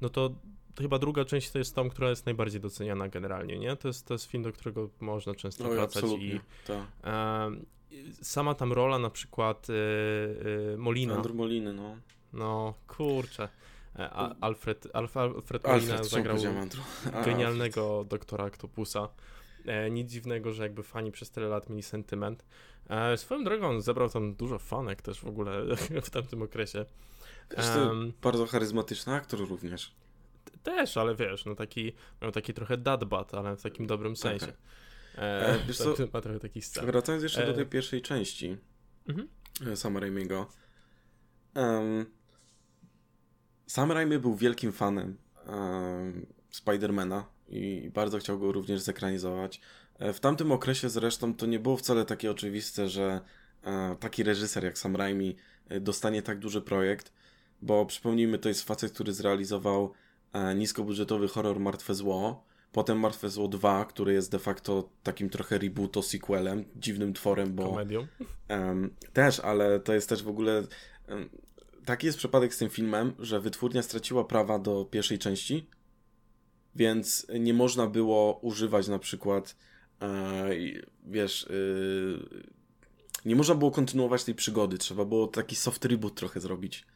no 0.00 0.08
to, 0.08 0.34
chyba 0.78 0.98
druga 0.98 1.24
część 1.24 1.50
to 1.50 1.58
jest 1.58 1.74
tą, 1.74 1.90
która 1.90 2.10
jest 2.10 2.26
najbardziej 2.26 2.60
doceniana 2.60 3.08
generalnie, 3.08 3.58
nie? 3.58 3.76
To 3.76 3.88
jest, 3.88 4.06
to 4.06 4.14
jest 4.14 4.24
film, 4.24 4.42
do 4.42 4.52
którego 4.52 4.90
można 5.00 5.34
często 5.34 5.64
no, 5.64 5.70
wracać 5.70 6.04
i 6.18 6.40
tak. 6.66 6.86
sama 8.22 8.54
tam 8.54 8.72
rola 8.72 8.98
na 8.98 9.10
przykład 9.10 9.70
y, 9.70 9.72
y, 9.72 10.76
Molina. 10.78 11.14
Andrew 11.16 11.36
Moliny, 11.36 11.72
no. 11.72 11.96
No, 12.32 12.74
kurczę. 12.86 13.48
E, 13.98 14.10
a, 14.10 14.34
Alfred, 14.40 14.88
Alfred, 14.92 15.66
Alfred 15.66 16.06
zagrał 16.06 16.36
genialnego 17.24 18.04
doktora 18.04 18.44
Octopusa. 18.44 19.08
E, 19.66 19.90
nic 19.90 20.10
dziwnego, 20.10 20.52
że 20.52 20.62
jakby 20.62 20.82
fani 20.82 21.12
przez 21.12 21.30
tyle 21.30 21.48
lat 21.48 21.70
mieli 21.70 21.82
sentyment. 21.82 22.44
E, 22.88 23.16
swoją 23.16 23.44
drogą 23.44 23.68
on 23.68 23.82
zebrał 23.82 24.08
tam 24.08 24.34
dużo 24.34 24.58
fanek 24.58 25.02
też 25.02 25.20
w 25.20 25.26
ogóle 25.26 25.62
w 26.02 26.10
tamtym 26.10 26.42
okresie. 26.42 26.84
Wiesz, 27.56 27.76
um, 27.76 28.12
bardzo 28.22 28.46
charyzmatyczny 28.46 29.14
aktor 29.14 29.40
również. 29.48 29.94
Też, 30.62 30.96
ale 30.96 31.14
wiesz, 31.14 31.44
no 31.44 31.54
taki, 31.54 31.92
miał 32.22 32.32
taki 32.32 32.54
trochę 32.54 32.76
dadbat, 32.76 33.34
ale 33.34 33.56
w 33.56 33.62
takim 33.62 33.86
dobrym 33.86 34.14
tak, 34.14 34.20
sensie. 34.20 34.46
Tak. 34.46 34.56
E, 35.16 35.58
wiesz 35.66 35.78
co, 35.78 35.94
ma 36.12 36.20
trochę 36.20 36.38
taki 36.38 36.62
scen. 36.62 36.86
Wracając 36.86 37.22
jeszcze 37.22 37.46
do 37.46 37.54
tej 37.54 37.66
pierwszej 37.66 38.02
części 38.02 38.56
mhm. 39.08 39.28
Sama 39.76 40.00
Raimiego. 40.00 40.46
Um, 41.54 42.06
sam 43.68 43.92
Raimi 43.92 44.18
był 44.18 44.34
wielkim 44.34 44.72
fanem 44.72 45.16
um, 45.46 46.26
Spidermana 46.50 47.26
i 47.48 47.90
bardzo 47.94 48.18
chciał 48.18 48.38
go 48.38 48.52
również 48.52 48.80
zekranizować. 48.80 49.60
W 49.98 50.20
tamtym 50.20 50.52
okresie 50.52 50.88
zresztą 50.88 51.34
to 51.34 51.46
nie 51.46 51.58
było 51.58 51.76
wcale 51.76 52.04
takie 52.04 52.30
oczywiste, 52.30 52.88
że 52.88 53.20
taki 54.00 54.22
reżyser 54.22 54.64
jak 54.64 54.78
Sam 54.78 54.96
Raimi 54.96 55.36
dostanie 55.80 56.22
tak 56.22 56.38
duży 56.38 56.62
projekt, 56.62 57.12
bo 57.62 57.86
przypomnijmy, 57.86 58.38
to 58.38 58.48
jest 58.48 58.62
facet, 58.62 58.92
który 58.92 59.12
zrealizował 59.12 59.92
niskobudżetowy 60.56 61.28
horror 61.28 61.60
Martwe 61.60 61.94
Zło, 61.94 62.44
Potem 62.72 62.98
Martwe 62.98 63.30
Zło 63.30 63.48
2, 63.48 63.84
który 63.84 64.12
jest 64.12 64.30
de 64.30 64.38
facto 64.38 64.88
takim 65.02 65.30
trochę 65.30 65.58
rebooto 65.58 66.02
sequelem, 66.02 66.64
dziwnym 66.76 67.12
tworem, 67.12 67.54
bo... 67.54 67.68
Komedią? 67.68 68.06
Um, 68.48 68.90
też, 69.12 69.40
ale 69.40 69.80
to 69.80 69.94
jest 69.94 70.08
też 70.08 70.22
w 70.22 70.28
ogóle... 70.28 70.62
Um, 71.08 71.28
taki 71.88 72.06
jest 72.06 72.18
przypadek 72.18 72.54
z 72.54 72.58
tym 72.58 72.70
filmem, 72.70 73.12
że 73.18 73.40
wytwórnia 73.40 73.82
straciła 73.82 74.24
prawa 74.24 74.58
do 74.58 74.84
pierwszej 74.84 75.18
części, 75.18 75.66
więc 76.74 77.26
nie 77.40 77.54
można 77.54 77.86
było 77.86 78.38
używać 78.42 78.88
na 78.88 78.98
przykład 78.98 79.56
e, 80.02 80.50
wiesz... 81.06 81.44
E, 81.44 82.48
nie 83.24 83.36
można 83.36 83.54
było 83.54 83.70
kontynuować 83.70 84.24
tej 84.24 84.34
przygody, 84.34 84.78
trzeba 84.78 85.04
było 85.04 85.26
taki 85.26 85.56
soft 85.56 85.84
reboot 85.84 86.14
trochę 86.14 86.40
zrobić. 86.40 86.86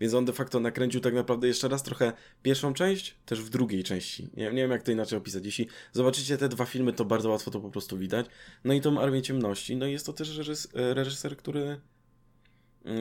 Więc 0.00 0.14
on 0.14 0.24
de 0.24 0.32
facto 0.32 0.60
nakręcił 0.60 1.00
tak 1.00 1.14
naprawdę 1.14 1.48
jeszcze 1.48 1.68
raz 1.68 1.82
trochę 1.82 2.12
pierwszą 2.42 2.74
część, 2.74 3.16
też 3.26 3.42
w 3.42 3.48
drugiej 3.48 3.84
części. 3.84 4.30
Nie, 4.36 4.44
nie 4.44 4.62
wiem, 4.62 4.70
jak 4.70 4.82
to 4.82 4.92
inaczej 4.92 5.18
opisać. 5.18 5.44
Jeśli 5.44 5.66
zobaczycie 5.92 6.38
te 6.38 6.48
dwa 6.48 6.64
filmy, 6.64 6.92
to 6.92 7.04
bardzo 7.04 7.30
łatwo 7.30 7.50
to 7.50 7.60
po 7.60 7.70
prostu 7.70 7.98
widać. 7.98 8.26
No 8.64 8.74
i 8.74 8.80
tą 8.80 9.00
Armię 9.00 9.22
Ciemności. 9.22 9.76
No 9.76 9.86
i 9.86 9.92
jest 9.92 10.06
to 10.06 10.12
też 10.12 10.36
reżyser, 10.36 10.70
reżyser 10.96 11.36
który 11.36 11.80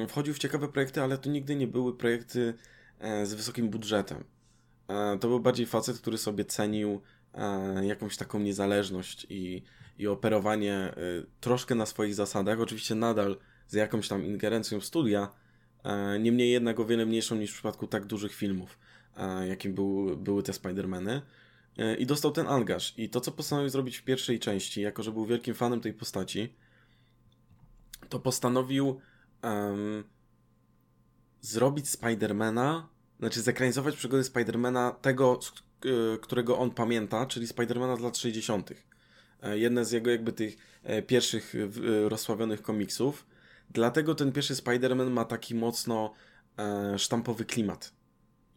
wchodził 0.08 0.34
w 0.34 0.40
ciekawe 0.40 0.68
projekty, 0.68 1.02
ale 1.02 1.18
to 1.18 1.30
nigdy 1.30 1.56
nie 1.56 1.68
były 1.68 1.98
projekty 1.98 2.54
e, 3.00 3.26
z 3.26 3.34
wysokim 3.34 3.70
budżetem. 3.70 4.24
E, 4.88 5.18
to 5.20 5.28
był 5.28 5.40
bardziej 5.40 5.66
facet, 5.66 6.00
który 6.00 6.18
sobie 6.18 6.46
cenił 6.46 7.02
e, 7.34 7.86
jakąś 7.86 8.18
taką 8.18 8.40
niezależność 8.40 9.28
i, 9.30 9.64
i 9.98 10.08
operowanie 10.08 10.94
troszkę 11.40 11.76
na 11.76 11.86
swoich 11.86 12.16
zasadach. 12.16 12.60
Oczywiście 12.60 12.96
nadal 12.96 13.38
z 13.68 13.74
jakąś 13.74 14.08
tam 14.08 14.26
ingerencją 14.26 14.82
studia, 14.82 15.32
E, 15.84 16.20
niemniej 16.20 16.52
jednak 16.52 16.80
o 16.80 16.86
wiele 16.86 17.06
mniejszą 17.06 17.36
niż 17.36 17.52
w 17.52 17.54
przypadku 17.54 17.88
tak 17.88 18.06
dużych 18.06 18.34
filmów, 18.36 18.78
jakim 19.48 19.74
był, 19.74 20.18
były 20.18 20.44
te 20.44 20.52
Spider-Many. 20.52 21.22
I 21.98 22.06
dostał 22.06 22.32
ten 22.32 22.48
angaż. 22.48 22.94
I 22.98 23.10
to, 23.10 23.22
co 23.22 23.32
postanowił 23.32 23.70
zrobić 23.70 23.98
w 23.98 24.04
pierwszej 24.04 24.40
części, 24.40 24.82
jako 24.82 25.04
że 25.04 25.12
był 25.12 25.26
wielkim 25.26 25.54
fanem 25.54 25.82
tej 25.82 25.94
postaci, 25.94 26.54
to 28.10 28.20
postanowił 28.20 29.02
um, 29.43 30.03
zrobić 31.41 31.89
Spidermana, 31.89 32.89
znaczy 33.19 33.41
zekranizować 33.41 33.96
przygody 33.96 34.24
Spidermana 34.24 34.91
tego, 34.91 35.39
którego 36.22 36.58
on 36.58 36.72
pamięta, 36.72 37.25
czyli 37.25 37.48
Spidermana 37.48 37.96
z 37.96 38.00
lat 38.00 38.17
60. 38.17 38.69
Jedne 39.53 39.86
z 39.86 39.91
jego 39.91 40.12
jakby 40.12 40.34
tych 40.34 40.58
pierwszych 41.08 41.53
rozsławionych 42.08 42.62
komiksów. 42.62 43.25
Dlatego 43.69 44.15
ten 44.15 44.31
pierwszy 44.31 44.53
Spider-Man 44.53 45.10
ma 45.10 45.25
taki 45.25 45.55
mocno 45.55 46.13
e, 46.58 47.00
sztampowy 47.00 47.46
klimat 47.46 47.93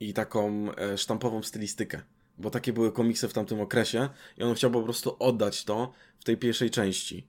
i 0.00 0.14
taką 0.14 0.74
e, 0.74 0.98
sztampową 0.98 1.42
stylistykę. 1.42 2.02
Bo 2.38 2.50
takie 2.50 2.72
były 2.72 2.92
komiksy 2.92 3.28
w 3.28 3.32
tamtym 3.32 3.60
okresie 3.60 4.08
i 4.38 4.42
on 4.42 4.54
chciał 4.54 4.70
po 4.70 4.82
prostu 4.82 5.16
oddać 5.18 5.64
to 5.64 5.92
w 6.20 6.24
tej 6.24 6.36
pierwszej 6.36 6.70
części. 6.70 7.26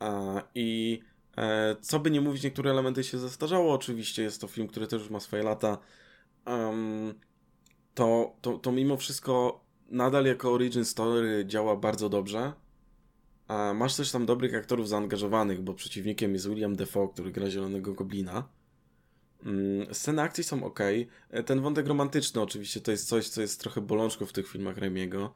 E, 0.00 0.42
I 0.54 1.00
e, 1.02 1.13
co 1.80 2.00
by 2.00 2.10
nie 2.10 2.20
mówić, 2.20 2.42
niektóre 2.42 2.70
elementy 2.70 3.04
się 3.04 3.18
zestarzało. 3.18 3.74
Oczywiście 3.74 4.22
jest 4.22 4.40
to 4.40 4.46
film, 4.46 4.68
który 4.68 4.86
też 4.86 5.02
już 5.02 5.10
ma 5.10 5.20
swoje 5.20 5.42
lata. 5.42 5.78
To, 7.94 8.36
to, 8.40 8.58
to 8.58 8.72
mimo 8.72 8.96
wszystko 8.96 9.60
nadal 9.90 10.24
jako 10.24 10.52
origin 10.52 10.84
story 10.84 11.44
działa 11.46 11.76
bardzo 11.76 12.08
dobrze. 12.08 12.52
A 13.48 13.74
masz 13.74 13.96
też 13.96 14.10
tam 14.10 14.26
dobrych 14.26 14.54
aktorów 14.54 14.88
zaangażowanych, 14.88 15.62
bo 15.62 15.74
przeciwnikiem 15.74 16.32
jest 16.32 16.48
William 16.48 16.76
Defoe, 16.76 17.08
który 17.08 17.32
gra 17.32 17.50
Zielonego 17.50 17.94
Goblina. 17.94 18.48
Mm, 19.44 19.94
sceny 19.94 20.22
akcji 20.22 20.44
są 20.44 20.64
ok. 20.64 20.80
E, 21.30 21.42
ten 21.42 21.60
wątek 21.60 21.86
romantyczny 21.86 22.40
oczywiście 22.40 22.80
to 22.80 22.90
jest 22.90 23.08
coś, 23.08 23.28
co 23.28 23.40
jest 23.40 23.60
trochę 23.60 23.80
bolączką 23.80 24.26
w 24.26 24.32
tych 24.32 24.48
filmach 24.48 24.78
Remiego. 24.78 25.34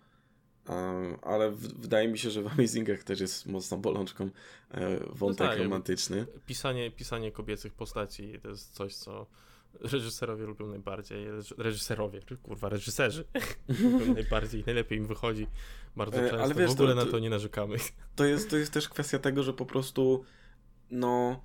Ale 1.23 1.51
wydaje 1.79 2.09
mi 2.09 2.19
się, 2.19 2.31
że 2.31 2.43
w 2.43 2.47
Amazingach 2.47 3.03
też 3.03 3.21
jest 3.21 3.47
mocną 3.47 3.81
bolączką 3.81 4.31
e, 4.71 4.99
wątek 5.11 5.47
no 5.47 5.53
tak, 5.53 5.59
romantyczny. 5.59 6.27
Pisanie, 6.47 6.91
pisanie 6.91 7.33
kobiecych 7.33 7.75
postaci 7.75 8.41
to 8.43 8.49
jest 8.49 8.75
coś, 8.75 8.95
co 8.95 9.27
reżyserowie 9.81 10.47
lubią 10.47 10.67
najbardziej. 10.67 11.27
Reżyserowie, 11.59 12.21
kurwa, 12.43 12.69
reżyserzy 12.69 13.25
lubią 13.83 14.15
najbardziej, 14.15 14.65
najlepiej 14.67 14.99
im 14.99 15.07
wychodzi 15.07 15.47
bardzo 15.97 16.17
e, 16.17 16.21
często. 16.21 16.43
Ale 16.43 16.55
wiesz, 16.55 16.71
w 16.71 16.73
ogóle 16.73 16.95
to, 16.95 17.05
na 17.05 17.11
to 17.11 17.19
nie 17.19 17.31
narzekamy. 17.31 17.77
To 18.17 18.25
jest, 18.25 18.51
to 18.51 18.57
jest 18.57 18.73
też 18.73 18.89
kwestia 18.89 19.19
tego, 19.19 19.43
że 19.43 19.53
po 19.53 19.67
prostu 19.67 20.25
no 20.91 21.41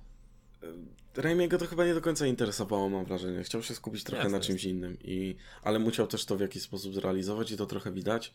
e, 0.62 1.22
Raimiego 1.22 1.58
to 1.58 1.66
chyba 1.66 1.84
nie 1.84 1.94
do 1.94 2.00
końca 2.00 2.26
interesowało, 2.26 2.88
mam 2.88 3.04
wrażenie. 3.04 3.42
Chciał 3.42 3.62
się 3.62 3.74
skupić 3.74 4.04
trochę 4.04 4.22
Jasne. 4.22 4.38
na 4.38 4.44
czymś 4.44 4.64
innym, 4.64 4.96
i, 5.04 5.36
ale 5.62 5.78
musiał 5.78 6.06
też 6.06 6.24
to 6.24 6.36
w 6.36 6.40
jakiś 6.40 6.62
sposób 6.62 6.94
zrealizować 6.94 7.50
i 7.50 7.56
to 7.56 7.66
trochę 7.66 7.92
widać. 7.92 8.34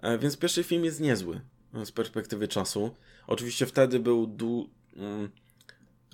E, 0.00 0.18
więc 0.18 0.36
pierwszy 0.36 0.64
film 0.64 0.84
jest 0.84 1.00
niezły 1.00 1.40
z 1.84 1.92
perspektywy 1.92 2.48
czasu. 2.48 2.94
Oczywiście 3.26 3.66
wtedy 3.66 4.00
był 4.00 4.26
du, 4.26 4.70
mm, 4.96 5.30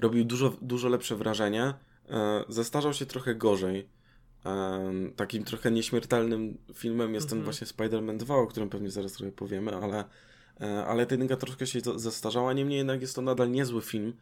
robił 0.01 0.25
dużo, 0.25 0.57
dużo 0.61 0.89
lepsze 0.89 1.17
wrażenie, 1.17 1.75
E, 2.13 2.45
zestarzał 2.49 2.93
się 2.93 3.07
trochę 3.07 3.35
gorzej. 3.35 3.89
E, 4.47 4.93
takim 5.17 5.45
trochę 5.45 5.71
nieśmiertelnym 5.71 6.59
filmem 6.75 7.15
jest 7.15 7.29
ten 7.29 7.39
mhm. 7.39 7.45
właśnie 7.45 7.67
Spider-Man 7.67 8.17
2, 8.17 8.37
o 8.37 8.47
którym 8.47 8.71
pewnie 8.71 8.91
zaraz 8.91 9.13
trochę 9.13 9.33
powiemy, 9.33 9.77
ale, 9.77 10.05
e, 10.61 10.85
ale 10.87 11.07
ta 11.07 11.15
jedynka 11.15 11.37
troszkę 11.37 11.67
się 11.67 11.81
zestarzała. 11.97 12.53
Niemniej 12.53 12.79
jednak 12.79 13.01
jest 13.01 13.17
to 13.17 13.23
nadal 13.23 13.51
niezły 13.51 13.83
film 13.83 14.13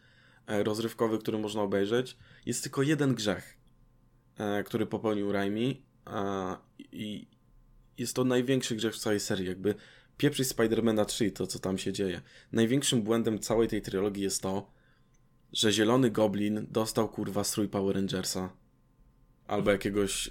rozrywkowy, 0.47 1.19
który 1.19 1.39
można 1.39 1.63
obejrzeć. 1.63 2.17
Jest 2.47 2.63
tylko 2.63 2.83
jeden 2.83 3.15
grzech, 3.15 3.59
który 4.65 4.87
popełnił 4.87 5.33
Raimi 5.33 5.83
i 6.93 7.27
jest 8.01 8.17
to 8.17 8.25
największy 8.25 8.77
grzech 8.77 8.95
w 8.95 8.99
całej 8.99 9.21
serii. 9.21 9.47
Jakby 9.47 9.75
pieprzyć 10.17 10.49
Spider-Mana 10.49 11.05
3 11.05 11.31
to, 11.31 11.47
co 11.47 11.59
tam 11.59 11.79
się 11.79 11.93
dzieje. 11.93 12.21
Największym 12.53 13.03
błędem 13.03 13.39
całej 13.39 13.69
tej 13.69 13.83
trylogii 13.83 14.23
jest 14.23 14.43
to, 14.43 14.71
że 15.53 15.73
Zielony 15.73 16.11
Goblin 16.11 16.67
dostał 16.71 17.09
kurwa 17.09 17.45
strój 17.45 17.69
Power 17.69 17.97
Rangersa. 17.97 18.51
Albo 19.47 19.71
jakiegoś 19.71 20.27
y, 20.27 20.31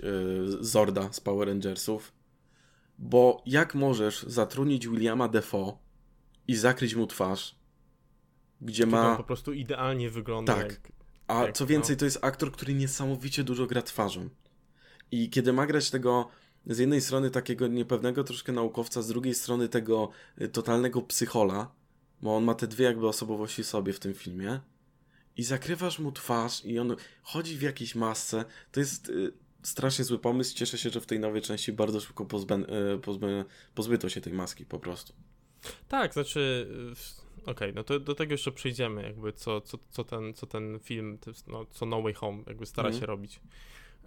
Zorda 0.59 1.13
z 1.13 1.19
Power 1.19 1.47
Rangersów. 1.47 2.13
Bo 2.99 3.43
jak 3.45 3.75
możesz 3.75 4.23
zatrudnić 4.23 4.87
Williama 4.87 5.27
Defoe 5.27 5.77
i 6.47 6.55
zakryć 6.55 6.95
mu 6.95 7.07
twarz, 7.07 7.55
gdzie 8.61 8.85
ma... 8.85 9.15
po 9.15 9.23
prostu 9.23 9.53
idealnie 9.53 10.09
wygląda 10.09 10.53
Tak. 10.53 10.71
Jak, 10.71 10.91
A 11.27 11.43
jak, 11.43 11.55
co 11.55 11.65
więcej, 11.65 11.95
no. 11.95 11.99
to 11.99 12.05
jest 12.05 12.19
aktor, 12.21 12.51
który 12.51 12.73
niesamowicie 12.73 13.43
dużo 13.43 13.65
gra 13.65 13.81
twarzą. 13.81 14.29
I 15.11 15.29
kiedy 15.29 15.53
ma 15.53 15.67
grać 15.67 15.91
tego 15.91 16.29
z 16.65 16.77
jednej 16.77 17.01
strony 17.01 17.31
takiego 17.31 17.67
niepewnego 17.67 18.23
troszkę 18.23 18.51
naukowca, 18.51 19.01
z 19.01 19.07
drugiej 19.07 19.35
strony 19.35 19.69
tego 19.69 20.09
y, 20.41 20.47
totalnego 20.47 21.01
psychola, 21.01 21.71
bo 22.21 22.35
on 22.35 22.43
ma 22.43 22.55
te 22.55 22.67
dwie 22.67 22.85
jakby 22.85 23.07
osobowości 23.07 23.63
sobie 23.63 23.93
w 23.93 23.99
tym 23.99 24.13
filmie, 24.13 24.59
i 25.39 25.43
zakrywasz 25.43 25.99
mu 25.99 26.11
twarz 26.11 26.65
i 26.65 26.79
on 26.79 26.95
chodzi 27.23 27.57
w 27.57 27.61
jakiejś 27.61 27.95
masce. 27.95 28.45
To 28.71 28.79
jest 28.79 29.09
y, 29.09 29.31
strasznie 29.63 30.05
zły 30.05 30.19
pomysł. 30.19 30.55
Cieszę 30.55 30.77
się, 30.77 30.89
że 30.89 31.01
w 31.01 31.05
tej 31.05 31.19
nowej 31.19 31.41
części 31.41 31.73
bardzo 31.73 31.99
szybko 31.99 32.25
pozbę, 32.25 32.55
y, 32.55 32.99
pozbyto 33.75 34.09
się 34.09 34.21
tej 34.21 34.33
maski 34.33 34.65
po 34.65 34.79
prostu. 34.79 35.13
Tak, 35.87 36.13
znaczy 36.13 36.67
y, 37.39 37.41
okej, 37.41 37.53
okay, 37.53 37.73
no 37.73 37.83
to 37.83 37.99
do 37.99 38.15
tego 38.15 38.31
jeszcze 38.31 38.51
przejdziemy, 38.51 39.03
jakby 39.03 39.33
co, 39.33 39.61
co, 39.61 39.77
co, 39.89 40.03
ten, 40.03 40.33
co 40.33 40.47
ten 40.47 40.79
film, 40.79 41.17
no, 41.47 41.65
co 41.65 41.85
No 41.85 42.01
Way 42.01 42.13
Home 42.13 42.43
jakby 42.47 42.65
stara 42.65 42.89
mm. 42.89 42.99
się 42.99 43.05
robić. 43.05 43.39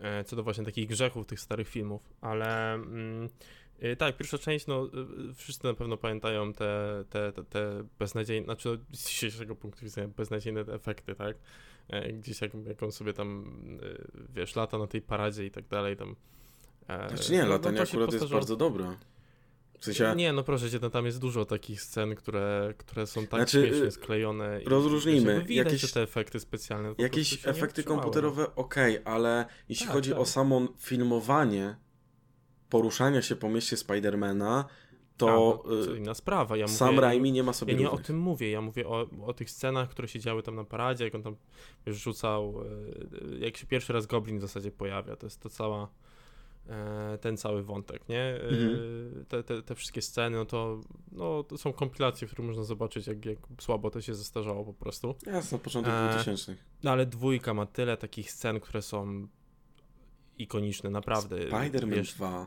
E, 0.00 0.24
co 0.24 0.36
do 0.36 0.42
właśnie 0.42 0.64
takich 0.64 0.88
grzechów 0.88 1.26
tych 1.26 1.40
starych 1.40 1.68
filmów, 1.68 2.02
ale 2.20 2.74
mm, 2.74 3.28
Y, 3.84 3.96
tak, 3.96 4.16
pierwsza 4.16 4.38
część, 4.38 4.66
no 4.66 4.86
y, 5.30 5.34
wszyscy 5.34 5.66
na 5.66 5.74
pewno 5.74 5.96
pamiętają 5.96 6.52
te, 6.52 7.04
te, 7.10 7.32
te, 7.32 7.44
te 7.44 7.84
beznadziejne, 7.98 8.44
znaczy 8.44 8.68
no, 8.68 8.96
z 8.96 9.08
dzisiejszego 9.08 9.56
punktu 9.56 9.84
widzenia 9.84 10.08
beznadziejne 10.08 10.60
efekty, 10.60 11.14
tak? 11.14 11.36
E, 11.88 12.12
gdzieś 12.12 12.40
jak, 12.40 12.54
jak 12.66 12.82
on 12.82 12.92
sobie 12.92 13.12
tam, 13.12 13.44
y, 13.82 14.06
wiesz, 14.34 14.56
lata 14.56 14.78
na 14.78 14.86
tej 14.86 15.02
paradzie 15.02 15.46
i 15.46 15.50
tak 15.50 15.68
dalej, 15.68 15.96
tam... 15.96 16.16
E, 16.88 17.08
znaczy 17.08 17.32
nie, 17.32 17.42
no, 17.42 17.48
latanie 17.48 17.76
no, 17.76 17.82
akurat 17.82 18.12
jest 18.12 18.30
bardzo 18.30 18.56
dobre. 18.56 18.96
W 19.82 19.84
sensie... 19.84 20.14
Nie, 20.16 20.32
no 20.32 20.42
proszę 20.42 20.70
cię, 20.70 20.78
no, 20.82 20.90
tam 20.90 21.06
jest 21.06 21.18
dużo 21.18 21.44
takich 21.44 21.82
scen, 21.82 22.14
które, 22.14 22.74
które 22.78 23.06
są 23.06 23.26
tak 23.26 23.40
znaczy, 23.40 23.68
śmiesznie 23.68 23.90
sklejone. 23.90 24.60
Rozróżnijmy. 24.66 25.44
Widać, 25.44 25.72
jakieś, 25.72 25.92
te 25.92 26.02
efekty 26.02 26.40
specjalne. 26.40 26.94
Jakieś 26.98 27.46
efekty 27.46 27.84
komputerowe, 27.84 28.54
ok, 28.54 28.74
ale 29.04 29.46
jeśli 29.68 29.86
tak, 29.86 29.94
chodzi 29.94 30.10
tak. 30.10 30.18
o 30.18 30.26
samo 30.26 30.68
filmowanie, 30.78 31.76
poruszania 32.68 33.22
się 33.22 33.36
po 33.36 33.48
mieście 33.48 33.76
Spidermana, 33.76 34.64
to, 35.16 35.62
A, 35.64 35.86
to 35.86 35.94
inna 35.94 36.14
sprawa. 36.14 36.56
Ja 36.56 36.68
sam 36.68 36.88
mówię, 36.88 37.00
Raimi 37.00 37.32
nie 37.32 37.42
ma 37.42 37.52
sobie 37.52 37.72
Ja 37.72 37.78
nie 37.78 37.90
o 37.90 37.98
tym 37.98 38.18
mówię, 38.18 38.50
ja 38.50 38.60
mówię 38.60 38.88
o, 38.88 39.06
o 39.22 39.32
tych 39.32 39.50
scenach, 39.50 39.88
które 39.88 40.08
się 40.08 40.20
działy 40.20 40.42
tam 40.42 40.54
na 40.54 40.64
paradzie, 40.64 41.04
jak 41.04 41.14
on 41.14 41.22
tam 41.22 41.36
wiesz, 41.86 41.96
rzucał, 41.96 42.64
e, 43.34 43.38
jak 43.38 43.56
się 43.56 43.66
pierwszy 43.66 43.92
raz 43.92 44.06
Goblin 44.06 44.38
w 44.38 44.40
zasadzie 44.40 44.70
pojawia, 44.70 45.16
to 45.16 45.26
jest 45.26 45.40
to 45.40 45.48
cała 45.48 45.88
ten 47.20 47.36
cały 47.36 47.62
wątek, 47.62 48.08
nie? 48.08 48.20
E, 48.20 48.42
mhm. 48.42 49.24
Te, 49.28 49.42
te, 49.42 49.62
te, 49.62 49.74
wszystkie 49.74 50.02
sceny, 50.02 50.36
no 50.36 50.44
to, 50.44 50.80
no 51.12 51.42
to 51.42 51.58
są 51.58 51.72
kompilacje, 51.72 52.28
które 52.28 52.44
można 52.48 52.62
zobaczyć, 52.64 53.06
jak, 53.06 53.24
jak 53.24 53.38
słabo 53.60 53.90
to 53.90 54.00
się 54.00 54.14
zestarzało 54.14 54.64
po 54.64 54.74
prostu. 54.74 55.14
Jasne, 55.26 55.58
początek 55.58 55.92
2000. 55.92 56.56
No 56.82 56.90
ale 56.90 57.06
dwójka 57.06 57.54
ma 57.54 57.66
tyle 57.66 57.96
takich 57.96 58.30
scen, 58.32 58.60
które 58.60 58.82
są 58.82 59.26
ikoniczne, 60.38 60.90
naprawdę. 60.90 61.36
Spider-Man 61.36 62.16
2. 62.16 62.46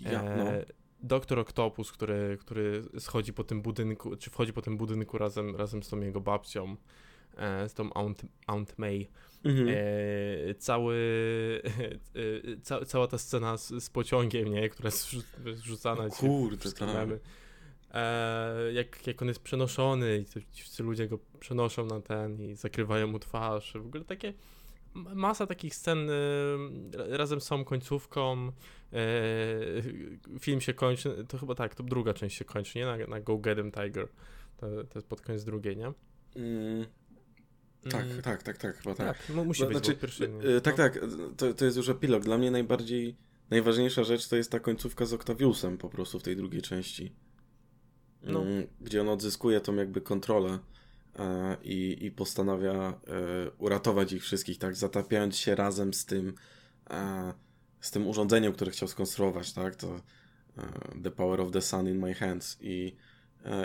Ja, 0.00 0.22
no. 0.22 0.44
Doktor 1.00 1.38
Octopus, 1.38 1.92
który, 1.92 2.38
który 2.40 2.82
schodzi 2.98 3.32
po 3.32 3.44
tym 3.44 3.62
budynku, 3.62 4.16
czy 4.16 4.30
wchodzi 4.30 4.52
po 4.52 4.62
tym 4.62 4.76
budynku 4.76 5.18
razem, 5.18 5.56
razem 5.56 5.82
z 5.82 5.88
tą 5.88 6.00
jego 6.00 6.20
babcią, 6.20 6.64
e, 6.72 6.76
z 7.68 7.74
tą 7.74 7.92
Aunt, 7.92 8.22
Aunt 8.46 8.78
May. 8.78 9.08
Mhm. 9.44 9.68
E, 9.68 10.54
cały, 10.54 10.96
e, 12.14 12.56
ca, 12.62 12.84
cała 12.84 13.06
ta 13.06 13.18
scena 13.18 13.56
z, 13.56 13.68
z, 13.68 13.90
pociągiem, 13.90 14.48
nie, 14.48 14.68
która 14.68 14.86
jest 14.86 15.16
zrzucana. 15.54 16.04
O 16.04 16.10
kurde, 16.10 16.72
tak. 16.72 17.08
E, 17.94 18.72
jak, 18.72 19.06
jak 19.06 19.22
on 19.22 19.28
jest 19.28 19.40
przenoszony 19.40 20.24
i 20.36 20.52
ci 20.52 20.82
ludzie 20.82 21.08
go 21.08 21.18
przenoszą 21.40 21.86
na 21.86 22.00
ten 22.00 22.40
i 22.40 22.54
zakrywają 22.54 23.06
mu 23.06 23.18
twarz. 23.18 23.72
W 23.72 23.86
ogóle 23.86 24.04
takie 24.04 24.32
masa 24.94 25.46
takich 25.46 25.74
scen 25.74 26.10
y, 26.10 27.16
razem 27.16 27.40
z 27.40 27.46
tą 27.46 27.64
końcówką. 27.64 28.52
Film 30.40 30.60
się 30.60 30.74
kończy, 30.74 31.24
to 31.28 31.38
chyba 31.38 31.54
tak, 31.54 31.74
to 31.74 31.82
druga 31.82 32.14
część 32.14 32.38
się 32.38 32.44
kończy, 32.44 32.78
nie? 32.78 32.86
Na, 32.86 32.96
na 32.96 33.20
Go 33.20 33.38
Get 33.38 33.58
Tiger. 33.74 34.08
To, 34.56 34.84
to 34.84 34.98
jest 34.98 35.08
pod 35.08 35.20
koniec 35.20 35.44
drugiej, 35.44 35.76
nie? 35.76 35.92
Mm. 36.36 36.86
Tak, 37.90 38.04
mm. 38.04 38.22
tak, 38.22 38.42
tak, 38.42 38.58
tak, 38.58 38.76
chyba 38.76 38.94
tak. 38.94 39.18
tak 39.18 39.36
no, 39.36 39.44
musi 39.44 39.62
być, 39.62 39.70
znaczy, 39.70 39.94
pierwszy, 39.94 40.30
y, 40.56 40.60
Tak, 40.60 40.78
no. 40.78 40.84
tak, 40.84 41.00
to, 41.36 41.54
to 41.54 41.64
jest 41.64 41.76
już 41.76 41.88
epilog. 41.88 42.24
Dla 42.24 42.38
mnie 42.38 42.50
najbardziej, 42.50 43.16
najważniejsza 43.50 44.04
rzecz 44.04 44.28
to 44.28 44.36
jest 44.36 44.50
ta 44.50 44.60
końcówka 44.60 45.06
z 45.06 45.12
Octaviusem 45.12 45.78
po 45.78 45.88
prostu 45.88 46.18
w 46.18 46.22
tej 46.22 46.36
drugiej 46.36 46.62
części. 46.62 47.12
No. 48.22 48.42
Mm, 48.42 48.66
gdzie 48.80 49.00
on 49.00 49.08
odzyskuje 49.08 49.60
tą 49.60 49.74
jakby 49.74 50.00
kontrolę 50.00 50.58
E, 51.18 51.56
i, 51.62 52.04
i 52.04 52.10
postanawia 52.10 52.72
e, 52.72 52.94
uratować 53.58 54.12
ich 54.12 54.22
wszystkich, 54.22 54.58
tak, 54.58 54.76
zatapiając 54.76 55.36
się 55.36 55.54
razem 55.54 55.94
z 55.94 56.06
tym 56.06 56.34
e, 56.90 57.32
z 57.80 57.90
tym 57.90 58.06
urządzeniem, 58.06 58.52
które 58.52 58.70
chciał 58.70 58.88
skonstruować, 58.88 59.52
tak, 59.52 59.76
to 59.76 60.00
The 61.02 61.10
Power 61.10 61.40
of 61.40 61.50
the 61.50 61.62
Sun 61.62 61.88
in 61.88 61.98
My 61.98 62.14
Hands 62.14 62.58
i, 62.60 62.96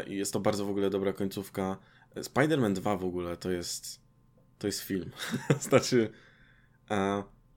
i 0.07 0.15
jest 0.15 0.33
to 0.33 0.39
bardzo 0.39 0.65
w 0.65 0.69
ogóle 0.69 0.89
dobra 0.89 1.13
końcówka. 1.13 1.77
Spider-Man 2.15 2.73
2 2.73 2.97
w 2.97 3.05
ogóle 3.05 3.37
to 3.37 3.51
jest 3.51 4.00
to 4.61 4.67
jest 4.67 4.79
film. 4.79 5.11
znaczy 5.69 6.11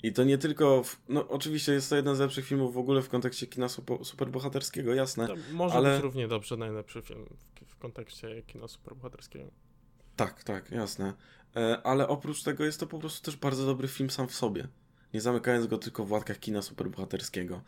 i 0.05 0.13
to 0.13 0.25
nie 0.25 0.39
tylko, 0.39 0.83
w, 0.83 1.03
no 1.09 1.29
oczywiście 1.29 1.73
jest 1.73 1.91
to 1.91 1.97
jeden 1.97 2.17
z 2.17 2.19
lepszych 2.19 2.47
filmów 2.47 2.75
w 2.75 2.79
ogóle 2.79 3.03
w 3.03 3.09
kontekście 3.09 3.47
kina 3.47 3.69
super, 3.69 4.05
superbohaterskiego, 4.05 4.95
jasne. 4.95 5.27
To 5.27 5.35
może 5.53 5.75
ale... 5.75 5.95
być 5.95 6.03
równie 6.03 6.29
dobrze 6.29 6.57
najlepszy 6.57 7.03
film 7.03 7.27
w, 7.65 7.71
w 7.71 7.77
kontekście 7.77 8.43
kina 8.43 8.69
superbohaterskiego. 8.69 9.51
Tak, 10.17 10.45
tak, 10.45 10.71
jasne. 10.71 11.15
E, 11.57 11.83
ale 11.85 12.09
oprócz 12.09 12.43
tego 12.43 12.65
jest 12.65 12.81
to 12.81 12.87
po 12.87 12.99
prostu 12.99 13.25
też 13.25 13.37
bardzo 13.37 13.67
dobry 13.67 13.89
film 13.89 14.11
sam 14.11 14.29
w 14.29 14.35
sobie. 14.35 14.69
Nie 15.15 15.21
zamykając 15.21 15.67
go 15.67 15.79
tylko 15.79 16.05
w 16.05 16.13
łatkach 16.13 16.39
kina 16.39 16.63
superbohaterskiego. 16.63 17.63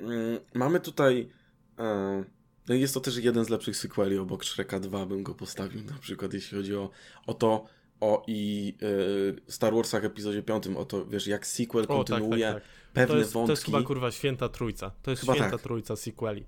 Mm, 0.00 0.38
mamy 0.54 0.80
tutaj. 0.80 1.30
E, 1.78 2.24
no 2.68 2.74
jest 2.74 2.94
to 2.94 3.00
też 3.00 3.16
jeden 3.16 3.44
z 3.44 3.48
lepszych 3.48 3.76
sequeli 3.76 4.18
obok 4.18 4.44
Shreka 4.44 4.80
2 4.80 5.06
bym 5.06 5.22
go 5.22 5.34
postawił, 5.34 5.84
na 5.84 5.98
przykład 5.98 6.34
jeśli 6.34 6.58
chodzi 6.58 6.76
o, 6.76 6.90
o 7.26 7.34
to, 7.34 7.64
o 8.00 8.24
i 8.26 8.74
y, 8.82 9.52
Star 9.52 9.74
Warsach 9.74 10.04
epizodzie 10.04 10.42
5, 10.42 10.66
o 10.66 10.84
to, 10.84 11.06
wiesz, 11.06 11.26
jak 11.26 11.46
sequel 11.46 11.86
kontynuuje 11.86 12.48
o, 12.48 12.52
tak, 12.52 12.62
tak, 12.62 12.72
tak. 12.72 12.92
pewne 12.92 13.14
to 13.14 13.18
jest, 13.18 13.32
wątki. 13.32 13.46
To 13.46 13.52
jest 13.52 13.64
chyba 13.64 13.82
kurwa 13.82 14.10
święta 14.10 14.48
trójca. 14.48 14.90
To 15.02 15.10
jest 15.10 15.20
chyba 15.20 15.34
święta 15.34 15.50
tak. 15.50 15.60
trójca 15.60 15.96
sequeli. 15.96 16.44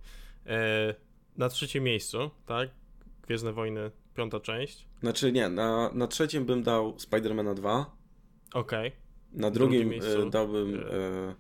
E, 0.47 0.95
na 1.37 1.49
trzecim 1.49 1.85
miejscu, 1.85 2.31
tak? 2.47 2.69
Gwiezdne 3.27 3.53
Wojny 3.53 3.91
piąta 4.15 4.41
część. 4.41 4.87
Znaczy 5.01 5.33
nie, 5.33 5.49
na, 5.49 5.91
na 5.95 6.07
trzecim 6.07 6.45
bym 6.45 6.63
dał 6.63 6.99
Spidermana 6.99 7.55
2. 7.55 7.97
Okej. 8.55 8.89
Okay. 8.89 9.01
Na 9.33 9.51
drugim, 9.51 9.81
drugim 9.81 9.89
miejscu, 9.89 10.23
e, 10.23 10.31
dałbym... 10.31 10.75
E, 10.75 10.95
e... 10.95 11.35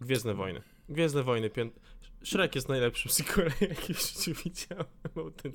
Gwiezdne 0.00 0.34
Wojny. 0.34 0.62
Gwiezdne 0.88 1.22
Wojny, 1.22 1.50
piąta... 1.50 1.80
Shrek 2.24 2.54
jest 2.54 2.68
najlepszym 2.68 3.10
sequelem, 3.10 3.52
jaki 3.70 3.94
w 3.94 4.00
życiu 4.00 4.42
widziałem. 4.44 4.84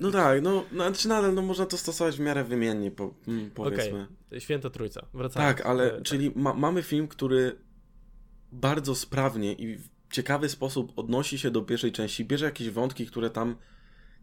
No 0.00 0.10
tak, 0.10 0.42
no, 0.42 0.64
no 0.72 0.84
znaczy 0.84 1.08
nadal 1.08 1.34
no, 1.34 1.42
można 1.42 1.66
to 1.66 1.76
stosować 1.76 2.16
w 2.16 2.20
miarę 2.20 2.44
wymiennie, 2.44 2.90
po, 2.90 3.14
mm, 3.28 3.50
powiedzmy. 3.50 4.06
Okay. 4.28 4.40
Święta 4.40 4.70
Trójca, 4.70 5.06
wracając. 5.14 5.56
Tak, 5.56 5.66
ale, 5.66 5.96
e, 5.96 6.02
czyli 6.02 6.32
ma, 6.36 6.54
mamy 6.54 6.82
film, 6.82 7.08
który 7.08 7.56
bardzo 8.52 8.94
sprawnie 8.94 9.52
i 9.52 9.76
w 9.76 9.88
ciekawy 10.10 10.48
sposób 10.48 10.92
odnosi 10.96 11.38
się 11.38 11.50
do 11.50 11.62
pierwszej 11.62 11.92
części, 11.92 12.24
bierze 12.24 12.44
jakieś 12.44 12.70
wątki, 12.70 13.06
które 13.06 13.30
tam 13.30 13.56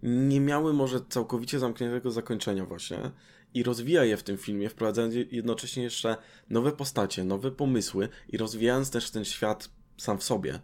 nie 0.03 0.39
miały 0.39 0.73
może 0.73 1.01
całkowicie 1.09 1.59
zamkniętego 1.59 2.11
zakończenia 2.11 2.65
właśnie 2.65 3.11
i 3.53 3.63
rozwija 3.63 4.03
je 4.03 4.17
w 4.17 4.23
tym 4.23 4.37
filmie, 4.37 4.69
wprowadzając 4.69 5.15
jednocześnie 5.31 5.83
jeszcze 5.83 6.17
nowe 6.49 6.71
postacie, 6.71 7.23
nowe 7.23 7.51
pomysły 7.51 8.09
i 8.29 8.37
rozwijając 8.37 8.91
też 8.91 9.11
ten 9.11 9.25
świat 9.25 9.69
sam 9.97 10.17
w 10.17 10.23
sobie. 10.23 10.59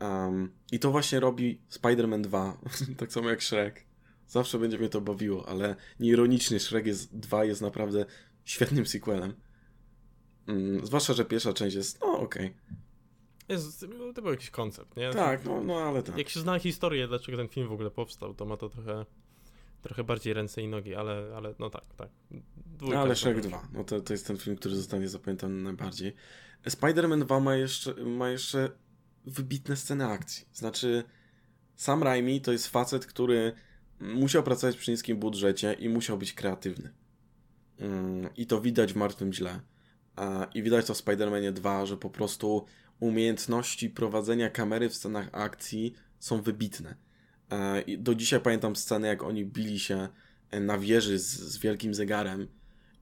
Um, 0.00 0.52
I 0.72 0.78
to 0.78 0.90
właśnie 0.90 1.20
robi 1.20 1.60
Spider-Man 1.70 2.20
2, 2.20 2.58
tak 2.98 3.12
samo 3.12 3.30
jak 3.30 3.42
Shrek. 3.42 3.84
Zawsze 4.28 4.58
będzie 4.58 4.78
mnie 4.78 4.88
to 4.88 5.00
bawiło, 5.00 5.48
ale 5.48 5.76
nieironicznie 6.00 6.60
Shrek 6.60 6.86
jest, 6.86 7.16
2 7.16 7.44
jest 7.44 7.60
naprawdę 7.62 8.04
świetnym 8.44 8.86
sequelem. 8.86 9.34
Um, 10.48 10.86
zwłaszcza, 10.86 11.12
że 11.12 11.24
pierwsza 11.24 11.52
część 11.52 11.76
jest, 11.76 12.00
no 12.00 12.12
okej. 12.18 12.46
Okay. 12.46 12.76
Jest, 13.48 13.86
to 14.14 14.22
był 14.22 14.30
jakiś 14.30 14.50
koncept, 14.50 14.96
nie? 14.96 15.10
Tak, 15.10 15.44
no, 15.44 15.60
no 15.60 15.78
ale 15.78 16.02
tak. 16.02 16.18
Jak 16.18 16.28
się 16.28 16.40
zna 16.40 16.58
historię, 16.58 17.08
dlaczego 17.08 17.38
ten 17.38 17.48
film 17.48 17.68
w 17.68 17.72
ogóle 17.72 17.90
powstał, 17.90 18.34
to 18.34 18.46
ma 18.46 18.56
to 18.56 18.68
trochę 18.68 19.06
trochę 19.82 20.04
bardziej 20.04 20.34
ręce 20.34 20.62
i 20.62 20.68
nogi, 20.68 20.94
ale, 20.94 21.32
ale 21.36 21.54
no 21.58 21.70
tak, 21.70 21.84
tak. 21.96 22.08
Dwójka 22.66 23.00
ale 23.00 23.16
Shrek 23.16 23.40
2, 23.40 23.68
no 23.72 23.84
to, 23.84 24.00
to 24.00 24.12
jest 24.12 24.26
ten 24.26 24.36
film, 24.36 24.56
który 24.56 24.76
zostanie 24.76 25.08
zapamiętany 25.08 25.62
najbardziej. 25.62 26.14
Spider-Man 26.66 27.24
2 27.24 27.40
ma 27.40 27.56
jeszcze, 27.56 27.94
ma 27.94 28.30
jeszcze 28.30 28.70
wybitne 29.26 29.76
sceny 29.76 30.06
akcji. 30.06 30.46
Znaczy, 30.52 31.04
Sam 31.76 32.02
Raimi 32.02 32.40
to 32.40 32.52
jest 32.52 32.66
facet, 32.66 33.06
który 33.06 33.52
musiał 34.00 34.42
pracować 34.42 34.76
przy 34.76 34.90
niskim 34.90 35.16
budżecie 35.16 35.72
i 35.72 35.88
musiał 35.88 36.18
być 36.18 36.32
kreatywny. 36.32 36.92
Mm, 37.78 38.28
I 38.36 38.46
to 38.46 38.60
widać 38.60 38.92
w 38.92 38.96
Martwym 38.96 39.32
Źle. 39.32 39.60
I 40.54 40.62
widać 40.62 40.86
to 40.86 40.94
w 40.94 40.98
Spider-Manie 41.04 41.52
2, 41.52 41.86
że 41.86 41.96
po 41.96 42.10
prostu 42.10 42.64
umiejętności 43.00 43.90
prowadzenia 43.90 44.50
kamery 44.50 44.88
w 44.88 44.94
scenach 44.94 45.28
akcji 45.32 45.94
są 46.18 46.42
wybitne. 46.42 46.94
E, 47.50 47.96
do 47.98 48.14
dzisiaj 48.14 48.40
pamiętam 48.40 48.76
scenę, 48.76 49.08
jak 49.08 49.22
oni 49.22 49.44
bili 49.44 49.78
się 49.78 50.08
na 50.52 50.78
wieży 50.78 51.18
z, 51.18 51.26
z 51.26 51.58
wielkim 51.58 51.94
zegarem 51.94 52.48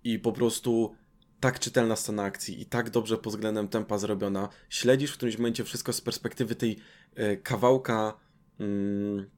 i 0.05 0.19
po 0.19 0.33
prostu 0.33 0.95
tak 1.41 1.59
czytelna 1.59 1.97
scena 1.97 2.23
akcji 2.23 2.61
i 2.61 2.67
tak 2.67 2.91
dobrze 2.91 3.19
pod 3.19 3.33
względem 3.33 3.69
tempa 3.69 3.99
zrobiona. 3.99 4.49
Śledzisz 4.69 5.11
w 5.11 5.17
którymś 5.17 5.39
momencie 5.39 5.65
wszystko 5.65 5.93
z 5.93 6.01
perspektywy 6.01 6.55
tej 6.55 6.77
e, 7.15 7.37
kawałka 7.37 8.15
mm, 8.61 9.31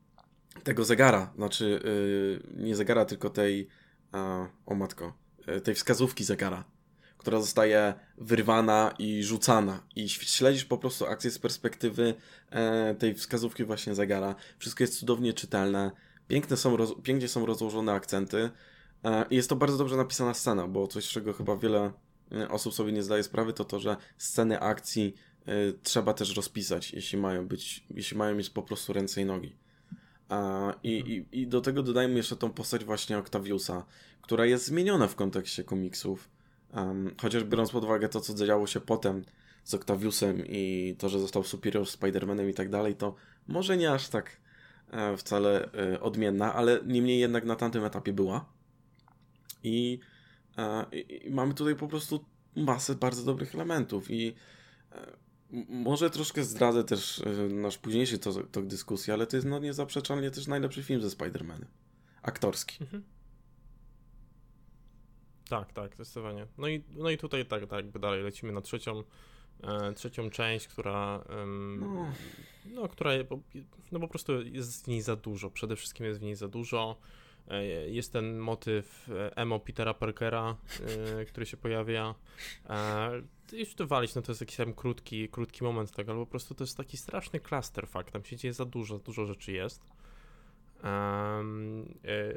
tego 0.64 0.84
zegara, 0.84 1.32
znaczy 1.36 1.82
nie 2.56 2.76
zegara, 2.76 3.04
tylko 3.04 3.30
tej 3.30 3.68
o 4.66 4.74
matko, 4.74 5.12
tej 5.64 5.74
wskazówki 5.74 6.24
zegara 6.24 6.64
która 7.20 7.40
zostaje 7.40 7.94
wyrwana 8.18 8.94
i 8.98 9.22
rzucana. 9.24 9.82
I 9.96 10.08
śledzisz 10.08 10.64
po 10.64 10.78
prostu 10.78 11.06
akcję 11.06 11.30
z 11.30 11.38
perspektywy 11.38 12.14
e, 12.50 12.94
tej 12.94 13.14
wskazówki 13.14 13.64
właśnie 13.64 13.94
zegara. 13.94 14.34
Wszystko 14.58 14.84
jest 14.84 14.98
cudownie 14.98 15.32
czytelne. 15.32 15.90
Piękne 16.28 16.56
są 16.56 16.76
pięknie 17.02 17.28
są 17.28 17.46
rozłożone 17.46 17.92
akcenty. 17.92 18.50
E, 19.04 19.26
jest 19.30 19.48
to 19.48 19.56
bardzo 19.56 19.78
dobrze 19.78 19.96
napisana 19.96 20.34
scena, 20.34 20.68
bo 20.68 20.86
coś, 20.86 21.08
czego 21.08 21.32
chyba 21.32 21.56
wiele 21.56 21.92
e, 22.32 22.48
osób 22.48 22.74
sobie 22.74 22.92
nie 22.92 23.02
zdaje 23.02 23.22
sprawy, 23.22 23.52
to 23.52 23.64
to, 23.64 23.80
że 23.80 23.96
sceny 24.18 24.60
akcji 24.60 25.14
e, 25.46 25.52
trzeba 25.82 26.14
też 26.14 26.36
rozpisać, 26.36 26.92
jeśli 26.92 27.18
mają 27.18 27.48
być, 27.48 27.84
jeśli 27.90 28.16
mają 28.16 28.34
mieć 28.34 28.50
po 28.50 28.62
prostu 28.62 28.92
ręce 28.92 29.22
i 29.22 29.24
nogi. 29.24 29.56
I, 30.82 30.90
i, 31.32 31.40
I 31.40 31.46
do 31.46 31.60
tego 31.60 31.82
dodajmy 31.82 32.14
jeszcze 32.14 32.36
tą 32.36 32.50
postać 32.50 32.84
właśnie 32.84 33.18
Octaviusa, 33.18 33.84
która 34.22 34.46
jest 34.46 34.66
zmieniona 34.66 35.08
w 35.08 35.14
kontekście 35.14 35.64
komiksów. 35.64 36.30
Um, 36.74 37.14
chociaż 37.22 37.44
biorąc 37.44 37.70
pod 37.70 37.84
uwagę 37.84 38.08
to, 38.08 38.20
co 38.20 38.46
działo 38.46 38.66
się 38.66 38.80
potem 38.80 39.24
z 39.64 39.74
Octaviusem 39.74 40.46
i 40.46 40.94
to, 40.98 41.08
że 41.08 41.20
został 41.20 41.44
Superior 41.44 41.84
Spider-Manem 41.84 42.48
i 42.48 42.54
tak 42.54 42.68
dalej, 42.68 42.94
to 42.94 43.14
może 43.48 43.76
nie 43.76 43.92
aż 43.92 44.08
tak 44.08 44.36
e, 44.90 45.16
wcale 45.16 45.72
e, 45.72 46.00
odmienna, 46.00 46.54
ale 46.54 46.80
niemniej 46.86 47.20
jednak 47.20 47.44
na 47.44 47.56
tamtym 47.56 47.84
etapie 47.84 48.12
była. 48.12 48.60
I, 49.62 49.99
e, 50.59 50.87
i 51.01 51.31
mamy 51.31 51.55
tutaj 51.55 51.77
po 51.77 51.88
prostu 51.88 52.25
masę 52.57 52.94
bardzo 52.94 53.25
dobrych 53.25 53.55
elementów 53.55 54.11
i 54.11 54.35
e, 54.92 55.16
może 55.68 56.11
troszkę 56.11 56.44
zdradzę 56.44 56.85
też 56.85 57.18
e, 57.18 57.55
nasz 57.55 57.79
późniejszy 57.79 58.18
tok 58.18 58.51
to 58.51 58.62
dyskusji, 58.62 59.12
ale 59.12 59.27
to 59.27 59.37
jest 59.37 59.46
no 59.49 59.59
niezaprzeczalnie 59.59 60.31
też 60.31 60.46
najlepszy 60.46 60.83
film 60.83 61.03
ze 61.03 61.09
Spider-Manem. 61.09 61.66
Aktorski. 62.23 62.77
Mhm. 62.81 63.03
Tak, 65.49 65.73
tak, 65.73 65.94
zdecydowanie. 65.94 66.46
No 66.59 66.68
i, 66.68 66.85
no 66.90 67.11
i 67.11 67.18
tutaj 67.18 67.46
tak, 67.46 67.66
tak, 67.66 67.73
jakby 67.73 67.99
dalej 67.99 68.23
lecimy 68.23 68.53
na 68.53 68.61
trzecią. 68.61 69.03
e, 69.62 69.92
trzecią 69.92 70.31
część, 70.31 70.68
która 70.68 71.25
no. 71.81 72.12
no. 72.64 72.88
która 72.88 73.11
no 73.92 74.01
po 74.01 74.09
prostu 74.09 74.42
jest 74.42 74.85
w 74.85 74.88
niej 74.88 75.03
za 75.03 75.16
dużo, 75.16 75.51
przede 75.51 75.77
wszystkim 75.77 76.07
jest 76.07 76.20
w 76.20 76.23
niej 76.23 76.37
za 76.37 76.49
dużo. 76.49 76.96
E, 77.48 77.64
jest 77.88 78.12
ten 78.12 78.38
motyw 78.38 79.09
e, 79.09 79.37
emo 79.37 79.61
Petera 79.61 79.94
Parkera, 79.94 80.57
który 81.29 81.46
się 81.46 81.57
pojawia. 81.57 82.14
Już 83.53 83.74
to 83.74 83.87
walić, 83.87 84.14
no 84.14 84.22
to 84.22 84.33
jest 84.33 84.40
jakiś 84.40 84.57
tam 84.57 84.74
krótki, 84.74 85.29
krótki 85.29 85.64
moment 85.64 85.92
tego, 85.92 86.12
ale 86.12 86.20
po 86.20 86.31
prostu 86.31 86.55
to 86.55 86.64
jest 86.64 86.76
taki 86.76 86.96
straszny 86.96 87.40
fakt. 87.87 88.12
tam 88.12 88.24
się 88.24 88.37
dzieje 88.37 88.55
za 88.55 88.64
dużo, 88.64 88.98
dużo 88.98 89.26
rzeczy 89.26 89.53
jest. 89.53 89.83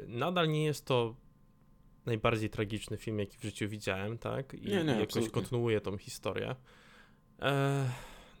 nadal 0.06 0.48
nie 0.48 0.64
jest 0.64 0.84
to 0.84 1.16
najbardziej 2.06 2.50
tragiczny 2.50 2.96
film, 2.96 3.18
jaki 3.18 3.38
w 3.38 3.42
życiu 3.42 3.68
widziałem, 3.68 4.18
tak? 4.18 4.54
I, 4.54 4.60
nie, 4.60 4.68
nie, 4.68 4.82
i 4.84 4.86
jakoś 4.86 5.02
absolutnie. 5.02 5.30
kontynuuje 5.30 5.80
tą 5.80 5.98
historię. 5.98 6.56
E, 7.42 7.90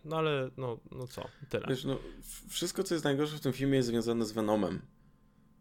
no 0.04 0.16
ale, 0.16 0.50
no, 0.56 0.78
no 0.90 1.06
co, 1.06 1.28
tyle. 1.48 1.66
Wiesz, 1.68 1.84
no, 1.84 1.98
wszystko, 2.48 2.82
co 2.82 2.94
jest 2.94 3.04
najgorsze 3.04 3.36
w 3.36 3.40
tym 3.40 3.52
filmie 3.52 3.76
jest 3.76 3.88
związane 3.88 4.24
z 4.24 4.32
Venomem. 4.32 4.80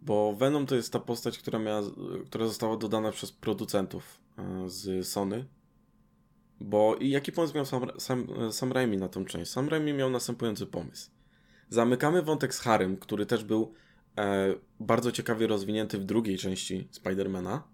Bo 0.06 0.36
Venom 0.36 0.66
to 0.66 0.76
jest 0.76 0.94
ta 0.94 1.00
postać, 1.00 1.38
która, 1.38 1.60
miała, 1.60 1.82
która 2.26 2.48
została 2.48 2.78
dodana 2.78 3.12
przez 3.12 3.32
producentów 3.32 4.20
e, 4.38 4.70
z 4.70 5.08
Sony. 5.08 5.46
Bo 6.60 6.96
i 6.96 7.10
jaki 7.10 7.32
pomysł 7.32 7.56
miał 7.56 7.66
Sam, 7.66 7.88
Sam, 7.98 8.28
Sam 8.52 8.72
Raimi 8.72 8.98
na 8.98 9.10
tą 9.10 9.26
część? 9.26 9.52
Sam 9.52 9.70
Raimi 9.70 9.94
miał 9.94 10.10
następujący 10.10 10.66
pomysł. 10.66 11.12
Zamykamy 11.70 12.22
wątek 12.22 12.56
z 12.56 12.60
Harrym, 12.60 12.98
który 12.98 13.26
też 13.26 13.44
był 13.44 13.74
e, 14.18 14.56
bardzo 14.80 15.12
ciekawie 15.12 15.48
rozwinięty 15.48 15.98
w 15.98 16.04
drugiej 16.04 16.38
części 16.38 16.88
Spidermana 16.92 17.74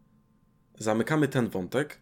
zamykamy 0.80 1.28
ten 1.28 1.50
wątek 1.50 2.02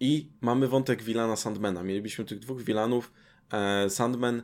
i 0.00 0.32
mamy 0.40 0.68
wątek 0.68 1.02
Wilana 1.02 1.36
Sandmana. 1.36 1.82
Mielibyśmy 1.82 2.24
tych 2.24 2.38
dwóch 2.38 2.62
Wilanów, 2.62 3.12
e, 3.52 3.90
Sandman, 3.90 4.38
e, 4.38 4.42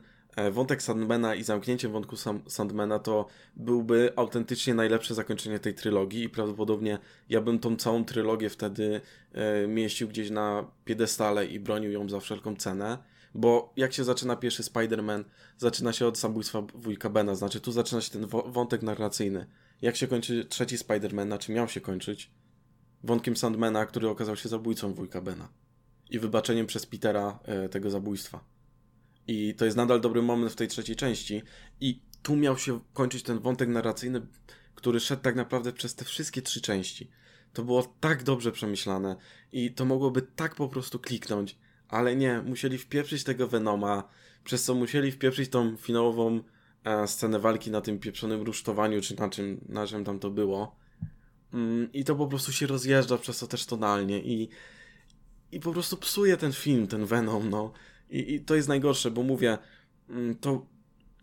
wątek 0.53 0.83
Sandmana 0.83 1.35
i 1.35 1.43
zamknięcie 1.43 1.89
wątku 1.89 2.17
Sam, 2.17 2.43
Sandmana 2.49 2.99
to 2.99 3.27
byłby 3.57 4.13
autentycznie 4.17 4.75
najlepsze 4.75 5.15
zakończenie 5.15 5.59
tej 5.59 5.75
trylogii 5.75 6.25
i 6.25 6.29
prawdopodobnie 6.29 6.99
ja 7.29 7.41
bym 7.41 7.59
tą 7.59 7.77
całą 7.77 8.05
trylogię 8.05 8.51
wtedy 8.51 9.01
e, 9.33 9.67
mieścił 9.67 10.09
gdzieś 10.09 10.31
na 10.31 10.67
piedestale 10.85 11.47
i 11.47 11.61
bronił 11.61 11.93
ją 11.93 12.09
za 12.09 12.21
wszelką 12.21 12.57
cenę. 12.57 12.99
Bo 13.35 13.73
jak 13.77 13.93
się 13.93 14.05
zaczyna 14.05 14.37
pierwszy 14.37 14.63
Spider-Man, 14.63 15.25
zaczyna 15.59 15.93
się 15.93 16.07
od 16.07 16.19
samobójstwa 16.19 16.63
wujka 16.75 17.11
Bena, 17.11 17.35
znaczy 17.35 17.61
tu 17.61 17.73
zaczyna 17.73 18.01
się 18.01 18.11
ten 18.11 18.27
wątek 18.27 18.83
narracyjny. 18.83 19.47
Jak 19.83 19.97
się 19.97 20.07
kończy 20.07 20.45
trzeci 20.45 20.77
Spider-Man, 20.77 21.27
znaczy 21.27 21.53
miał 21.53 21.69
się 21.69 21.81
kończyć, 21.81 22.31
wątkiem 23.05 23.37
Sandmana, 23.37 23.87
który 23.87 24.09
okazał 24.09 24.37
się 24.37 24.49
zabójcą 24.49 24.95
wujka 24.95 25.21
Bena. 25.21 25.49
I 26.11 26.19
wybaczeniem 26.19 26.67
przez 26.67 26.87
Petera 26.87 27.39
e, 27.45 27.69
tego 27.69 27.91
zabójstwa. 27.91 28.54
I 29.29 29.55
to 29.55 29.65
jest 29.65 29.77
nadal 29.77 30.01
dobry 30.01 30.23
moment 30.23 30.53
w 30.53 30.57
tej 30.57 30.69
trzeciej 30.69 30.97
części. 30.97 31.43
I 31.81 32.01
tu 32.23 32.37
miał 32.37 32.59
się 32.59 32.81
kończyć 32.95 33.23
ten 33.23 33.39
wątek 33.39 33.69
narracyjny, 33.69 34.27
który 34.75 35.01
szedł 35.01 35.23
tak 35.23 35.37
naprawdę 35.37 35.73
przez 35.73 35.95
te 35.95 36.05
wszystkie 36.05 36.43
trzy 36.43 36.61
części. 36.61 37.11
To 37.53 37.65
było 37.65 37.95
tak 38.01 38.23
dobrze 38.23 38.53
przemyślane 38.53 39.17
i 39.53 39.73
to 39.73 39.85
mogłoby 39.85 40.23
tak 40.23 40.55
po 40.55 40.69
prostu 40.69 40.99
kliknąć, 40.99 41.57
ale 41.89 42.17
nie, 42.17 42.43
musieli 42.43 42.79
wpieprzyć 42.79 43.25
tego 43.25 43.49
Venoma, 43.49 44.09
przez 44.45 44.65
co 44.65 44.75
musieli 44.75 45.13
wpieprzyć 45.13 45.51
tą 45.51 45.77
finałową 45.77 46.41
e, 46.85 47.09
scenę 47.09 47.39
walki 47.39 47.71
na 47.71 47.81
tym 47.81 47.99
pieprzonym 47.99 48.43
rusztowaniu, 48.43 49.01
czy 49.01 49.17
na 49.17 49.29
czym, 49.29 49.61
na 49.69 49.87
czym 49.87 50.05
tam 50.05 50.19
to 50.19 50.31
było. 50.31 50.77
Mm, 51.53 51.93
I 51.93 52.05
to 52.05 52.17
po 52.17 52.27
prostu 52.27 52.53
się 52.53 52.67
rozjeżdża 52.67 53.19
przez 53.19 53.39
to 53.39 53.47
też 53.47 53.67
tonalnie 53.67 54.19
i, 54.19 54.49
i 55.53 55.61
po 55.61 55.73
prostu 55.73 55.97
psuje 55.97 56.37
ten 56.37 56.53
film, 56.53 56.87
ten 56.87 57.07
Venom, 57.07 57.51
no. 57.51 57.73
I, 58.11 58.35
i 58.35 58.41
to 58.41 58.55
jest 58.55 58.69
najgorsze, 58.69 59.11
bo 59.11 59.23
mówię, 59.23 59.59
mm, 60.09 60.35
to, 60.35 60.67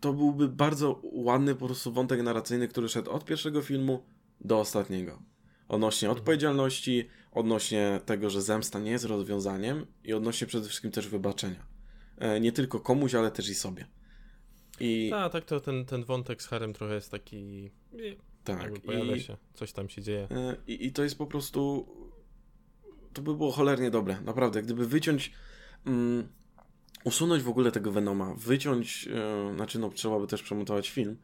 to 0.00 0.12
byłby 0.12 0.48
bardzo 0.48 1.00
ładny 1.02 1.54
po 1.54 1.66
prostu 1.66 1.92
wątek 1.92 2.22
narracyjny, 2.22 2.68
który 2.68 2.88
szedł 2.88 3.10
od 3.10 3.24
pierwszego 3.24 3.62
filmu 3.62 4.04
do 4.40 4.58
ostatniego. 4.58 5.22
Odnośnie 5.68 6.08
mhm. 6.08 6.18
odpowiedzialności, 6.18 7.08
odnośnie 7.32 8.00
tego, 8.06 8.30
że 8.30 8.42
zemsta 8.42 8.78
nie 8.78 8.90
jest 8.90 9.04
rozwiązaniem 9.04 9.86
i 10.04 10.12
odnośnie 10.12 10.46
przede 10.46 10.68
wszystkim 10.68 10.90
też 10.90 11.08
wybaczenia. 11.08 11.66
E, 12.18 12.40
nie 12.40 12.52
tylko 12.52 12.80
komuś, 12.80 13.14
ale 13.14 13.30
też 13.30 13.48
i 13.48 13.54
sobie. 13.54 13.86
I... 14.80 15.10
Tak, 15.10 15.32
tak, 15.32 15.44
to 15.44 15.60
ten, 15.60 15.84
ten 15.84 16.04
wątek 16.04 16.42
z 16.42 16.46
Harem 16.46 16.72
trochę 16.72 16.94
jest 16.94 17.10
taki 17.10 17.70
tak. 18.44 18.80
Pojawia 18.80 19.16
I, 19.16 19.20
się, 19.20 19.36
coś 19.54 19.72
tam 19.72 19.88
się 19.88 20.02
dzieje. 20.02 20.28
E, 20.30 20.56
I, 20.66 20.86
I 20.86 20.92
to 20.92 21.02
jest 21.02 21.18
po 21.18 21.26
prostu. 21.26 21.86
To 23.12 23.22
by 23.22 23.36
było 23.36 23.52
cholernie 23.52 23.90
dobre, 23.90 24.20
naprawdę. 24.20 24.62
Gdyby 24.62 24.86
wyciąć. 24.86 25.32
Mm, 25.86 26.28
usunąć 27.04 27.42
w 27.42 27.48
ogóle 27.48 27.72
tego 27.72 27.92
Venoma, 27.92 28.34
wyciąć. 28.34 29.08
E, 29.08 29.54
znaczy, 29.54 29.78
no, 29.78 29.90
trzeba 29.90 30.18
by 30.18 30.26
też 30.26 30.42
przemontować 30.42 30.90
film 30.90 31.16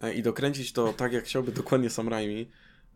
e, 0.00 0.14
i 0.14 0.22
dokręcić 0.22 0.72
to 0.72 0.92
tak, 0.92 1.12
jak 1.12 1.24
chciałby 1.24 1.52
dokładnie 1.52 1.90
Sam 1.90 2.08
Raimi. 2.08 2.50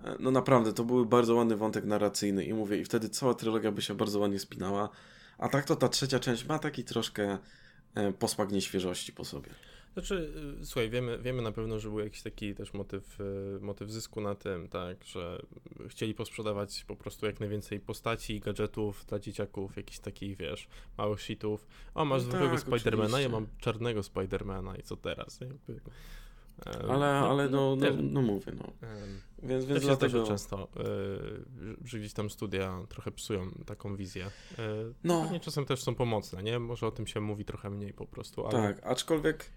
E, 0.04 0.16
no 0.20 0.30
naprawdę, 0.30 0.72
to 0.72 0.84
były 0.84 1.06
bardzo 1.06 1.34
ładny 1.34 1.56
wątek 1.56 1.84
narracyjny 1.84 2.44
i 2.44 2.54
mówię, 2.54 2.78
i 2.78 2.84
wtedy 2.84 3.08
cała 3.08 3.34
trylogia 3.34 3.72
by 3.72 3.82
się 3.82 3.94
bardzo 3.94 4.18
ładnie 4.18 4.38
spinała. 4.38 4.88
A 5.38 5.48
tak 5.48 5.64
to 5.64 5.76
ta 5.76 5.88
trzecia 5.88 6.18
część 6.18 6.46
ma 6.46 6.58
taki 6.58 6.84
troszkę 6.84 7.38
posmak 8.18 8.52
nieświeżości 8.52 9.12
po 9.12 9.24
sobie. 9.24 9.50
Znaczy, 9.96 10.32
y, 10.62 10.66
słuchaj, 10.66 10.90
wiemy, 10.90 11.18
wiemy 11.18 11.42
na 11.42 11.52
pewno, 11.52 11.78
że 11.78 11.88
był 11.88 11.98
jakiś 11.98 12.22
taki 12.22 12.54
też 12.54 12.74
motyw, 12.74 13.20
y, 13.20 13.58
motyw 13.60 13.90
zysku 13.90 14.20
na 14.20 14.34
tym, 14.34 14.68
tak, 14.68 15.04
że 15.04 15.42
chcieli 15.88 16.14
posprzedawać 16.14 16.84
po 16.88 16.96
prostu 16.96 17.26
jak 17.26 17.40
najwięcej 17.40 17.80
postaci 17.80 18.36
i 18.36 18.40
gadżetów 18.40 19.04
dla 19.08 19.18
dzieciaków, 19.18 19.76
jakichś 19.76 19.98
takich, 19.98 20.36
wiesz, 20.36 20.68
małych 20.98 21.20
shitów. 21.20 21.66
O, 21.94 22.04
masz 22.04 22.22
no 22.22 22.28
zwykłego 22.28 22.56
tak, 22.56 22.60
Spidermana, 22.60 23.20
ja 23.20 23.28
mam 23.28 23.46
czarnego 23.58 24.02
Spidermana 24.02 24.76
i 24.76 24.82
co 24.82 24.96
teraz? 24.96 25.40
Jakby, 25.40 25.80
ale, 26.64 27.20
no, 27.20 27.30
ale 27.30 27.48
no, 27.48 27.76
no, 27.76 27.86
no, 27.90 28.02
no 28.02 28.22
mówię, 28.22 28.52
no. 28.58 28.88
Więc, 29.42 29.64
więc 29.64 29.84
dlatego... 29.84 30.26
często, 30.26 30.68
yy, 30.76 31.76
że 31.84 31.98
gdzieś 31.98 32.12
tam 32.12 32.30
studia 32.30 32.82
trochę 32.88 33.10
psują 33.10 33.50
taką 33.66 33.96
wizję. 33.96 34.30
Yy, 34.58 34.94
no. 35.04 35.22
Pewnie 35.22 35.40
czasem 35.40 35.64
też 35.64 35.82
są 35.82 35.94
pomocne, 35.94 36.42
nie? 36.42 36.58
Może 36.58 36.86
o 36.86 36.90
tym 36.90 37.06
się 37.06 37.20
mówi 37.20 37.44
trochę 37.44 37.70
mniej 37.70 37.92
po 37.92 38.06
prostu, 38.06 38.46
ale... 38.46 38.74
Tak, 38.74 38.86
aczkolwiek 38.86 39.50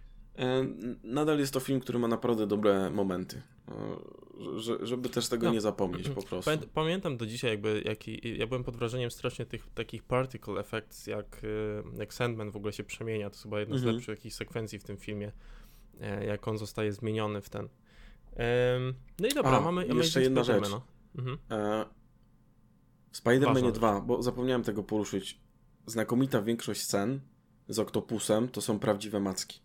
nadal 1.04 1.40
jest 1.40 1.54
to 1.54 1.60
film, 1.60 1.80
który 1.80 2.00
ma 2.00 2.08
naprawdę 2.08 2.48
dobre 2.48 2.90
momenty. 2.90 3.42
E, 3.68 3.74
żeby 4.84 5.10
też 5.10 5.30
tego 5.30 5.48
no. 5.48 5.54
nie 5.54 5.62
zapomnieć 5.62 6.10
po 6.10 6.22
prostu. 6.22 6.52
Pamiętam 6.74 7.18
do 7.18 7.26
dzisiaj, 7.26 7.52
jakby, 7.52 7.82
jaki, 7.86 8.38
ja 8.38 8.48
byłem 8.48 8.64
pod 8.64 8.78
wrażeniem 8.78 9.12
strasznie 9.12 9.46
tych 9.46 9.68
takich 9.74 10.04
particle 10.04 10.60
effects, 10.60 11.08
jak, 11.08 11.42
e, 11.96 12.00
jak 12.00 12.14
Sandman 12.14 12.52
w 12.52 12.56
ogóle 12.56 12.74
się 12.74 12.84
przemienia. 12.84 13.30
To 13.30 13.34
jest 13.34 13.44
chyba 13.44 13.60
jedna 13.60 13.76
z 13.76 13.80
mhm. 13.80 13.96
lepszych 13.96 14.18
jakichś 14.18 14.36
sekwencji 14.36 14.80
w 14.80 14.84
tym 14.84 14.98
filmie, 14.98 15.32
jak 16.28 16.48
on 16.48 16.58
zostaje 16.58 16.94
zmieniony 16.94 17.42
w 17.42 17.50
ten. 17.50 17.70
No 19.20 19.28
i 19.28 19.34
dobra, 19.34 19.52
A, 19.52 19.62
mamy 19.62 19.88
jeszcze 19.88 20.22
jedna 20.22 20.44
rzecz. 20.44 20.66
Mhm. 21.18 21.38
W 23.12 23.18
Spider-Manie 23.18 23.72
2, 23.72 24.02
bo 24.02 24.24
zapomniałem 24.24 24.64
tego 24.64 24.84
poruszyć, 24.84 25.40
znakomita 25.86 26.42
większość 26.42 26.82
scen 26.82 27.20
z 27.70 27.80
Oktopusem 27.80 28.50
to 28.50 28.62
są 28.62 28.80
prawdziwe 28.80 29.20
macki. 29.20 29.60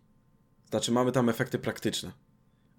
Znaczy 0.75 0.93
mamy 0.93 1.13
tam 1.13 1.29
efekty 1.29 1.59
praktyczne. 1.59 2.13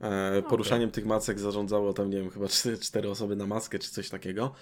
E, 0.02 0.42
poruszaniem 0.42 0.90
okay. 0.90 0.94
tych 0.94 1.06
macek 1.06 1.40
zarządzało 1.40 1.94
tam, 1.94 2.10
nie 2.10 2.18
wiem, 2.18 2.30
chyba 2.30 2.48
cztery, 2.48 2.78
cztery 2.78 3.10
osoby 3.10 3.36
na 3.36 3.48
maskę 3.48 3.80
czy 3.80 3.92
coś 3.92 4.10
takiego, 4.10 4.54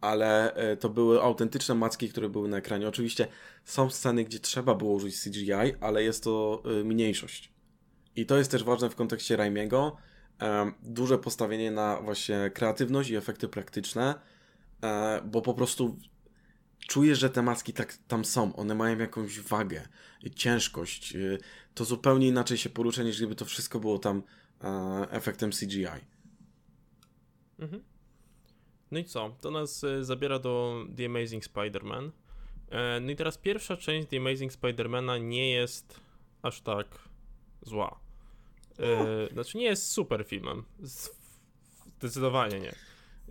ale 0.00 0.54
e, 0.54 0.76
to 0.76 0.88
były 0.88 1.22
autentyczne 1.22 1.74
macki, 1.74 2.08
które 2.08 2.28
były 2.28 2.48
na 2.48 2.56
ekranie. 2.56 2.88
Oczywiście 2.88 3.26
są 3.64 3.90
sceny, 3.90 4.24
gdzie 4.24 4.38
trzeba 4.38 4.74
było 4.74 4.92
użyć 4.92 5.20
CGI, 5.20 5.52
ale 5.80 6.02
jest 6.02 6.24
to 6.24 6.62
e, 6.80 6.84
mniejszość. 6.84 7.52
I 8.16 8.26
to 8.26 8.38
jest 8.38 8.50
też 8.50 8.64
ważne 8.64 8.90
w 8.90 8.94
kontekście 8.94 9.36
Raimiego. 9.36 9.96
E, 10.42 10.72
duże 10.82 11.18
postawienie 11.18 11.70
na 11.70 12.00
właśnie 12.00 12.50
kreatywność 12.54 13.10
i 13.10 13.16
efekty 13.16 13.48
praktyczne, 13.48 14.14
e, 14.82 15.22
bo 15.24 15.42
po 15.42 15.54
prostu 15.54 15.96
czujesz, 16.88 17.18
że 17.18 17.30
te 17.30 17.42
maski 17.42 17.72
tak 17.72 17.96
tam 18.08 18.24
są, 18.24 18.56
one 18.56 18.74
mają 18.74 18.98
jakąś 18.98 19.40
wagę, 19.40 19.88
ciężkość. 20.34 21.14
Y, 21.14 21.38
to 21.74 21.84
zupełnie 21.84 22.28
inaczej 22.28 22.58
się 22.58 22.70
porusza, 22.70 23.02
niż 23.02 23.16
gdyby 23.16 23.34
to 23.34 23.44
wszystko 23.44 23.80
było 23.80 23.98
tam 23.98 24.22
e, 24.64 25.06
efektem 25.10 25.50
CGI. 25.50 25.86
Mhm. 27.58 27.82
No 28.90 28.98
i 28.98 29.04
co? 29.04 29.36
To 29.40 29.50
nas 29.50 29.84
e, 29.84 30.04
zabiera 30.04 30.38
do 30.38 30.84
The 30.96 31.06
Amazing 31.06 31.44
Spider-Man. 31.44 32.10
E, 32.70 33.00
no 33.00 33.10
i 33.10 33.16
teraz 33.16 33.38
pierwsza 33.38 33.76
część 33.76 34.08
The 34.08 34.16
Amazing 34.16 34.52
Spider-Mana 34.52 35.20
nie 35.20 35.50
jest 35.50 36.00
aż 36.42 36.60
tak 36.60 36.86
zła. 37.62 38.00
Znaczy 39.32 39.58
nie 39.58 39.64
jest 39.64 39.92
super 39.92 40.24
filmem. 40.24 40.64
Zdecydowanie 41.98 42.60
nie. 42.60 42.74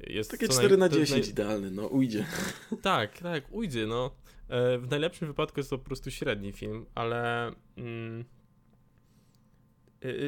Jest 0.07 0.31
Takie 0.31 0.47
4 0.47 0.77
na 0.77 0.89
10 0.89 1.09
naj... 1.11 1.29
idealny, 1.29 1.71
no 1.71 1.87
ujdzie. 1.87 2.25
Tak, 2.81 3.17
tak, 3.17 3.43
ujdzie, 3.51 3.87
no. 3.87 4.11
E, 4.51 4.77
w 4.77 4.89
najlepszym 4.89 5.27
wypadku 5.27 5.59
jest 5.59 5.69
to 5.69 5.77
po 5.77 5.85
prostu 5.85 6.11
średni 6.11 6.51
film, 6.51 6.85
ale 6.95 7.51
mm, 7.77 8.25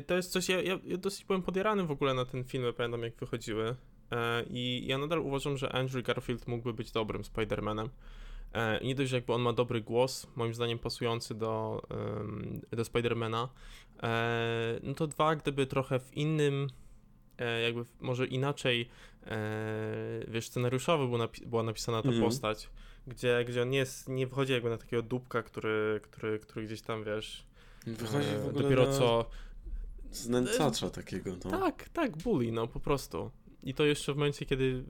to 0.08 0.16
jest 0.16 0.32
coś, 0.32 0.50
ja, 0.50 0.62
ja, 0.62 0.80
ja, 0.84 0.98
dosyć 0.98 1.26
byłem 1.26 1.42
podjarany 1.42 1.84
w 1.84 1.92
ogóle 1.92 2.14
na 2.14 2.26
ten 2.26 2.44
film, 2.44 2.64
pamiętam 2.78 3.04
jak 3.04 3.16
wychodziły 3.16 3.76
e, 4.12 4.44
i 4.44 4.88
ja 4.88 4.98
nadal 4.98 5.20
uważam, 5.20 5.58
że 5.58 5.74
Andrew 5.74 6.06
Garfield 6.06 6.48
mógłby 6.48 6.74
być 6.74 6.92
dobrym 6.92 7.22
Spider-Manem. 7.22 7.90
E, 8.54 8.80
nie 8.84 8.96
dość, 8.96 9.10
że 9.10 9.18
jakby 9.18 9.34
on 9.34 9.42
ma 9.42 9.54
dobry 9.54 9.82
głos, 9.82 10.28
moim 10.36 10.54
zdaniem 10.54 10.80
pasujący 10.80 11.36
do, 11.36 11.82
do 12.72 12.86
Spidermana, 12.86 13.50
no 14.84 14.94
to 14.94 15.08
dwa, 15.08 15.36
gdyby 15.36 15.68
trochę 15.68 16.00
w 16.00 16.18
innym, 16.18 16.68
jakby 17.64 17.86
może 18.00 18.28
inaczej, 18.28 18.90
wiesz, 20.28 20.48
scenariuszowo 20.48 21.18
napi 21.18 21.46
była 21.46 21.64
napisana 21.64 22.02
ta 22.02 22.08
mhm. 22.08 22.26
postać, 22.26 22.70
gdzie, 23.08 23.46
gdzie 23.48 23.62
on 23.62 23.70
nie, 23.70 23.78
jest, 23.78 24.10
nie 24.10 24.28
wychodzi 24.28 24.54
jakby 24.54 24.70
na 24.70 24.78
takiego 24.78 25.04
dupka, 25.04 25.44
który, 25.44 26.02
który, 26.04 26.40
który 26.40 26.66
gdzieś 26.66 26.82
tam, 26.82 27.04
wiesz, 27.04 27.46
wychodzi 27.88 28.28
w 28.44 28.48
ogóle 28.48 28.64
dopiero 28.64 28.86
na... 28.86 28.92
co... 28.92 29.26
Znęcacza 30.12 30.90
takiego, 30.90 31.32
no. 31.46 31.52
Tak, 31.52 31.90
tak, 31.90 32.18
bully, 32.18 32.52
no 32.52 32.68
po 32.68 32.80
prostu. 32.80 33.32
I 33.64 33.74
to 33.74 33.86
jeszcze 33.86 34.14
w 34.14 34.18
momencie, 34.18 34.46
kiedy 34.46 34.84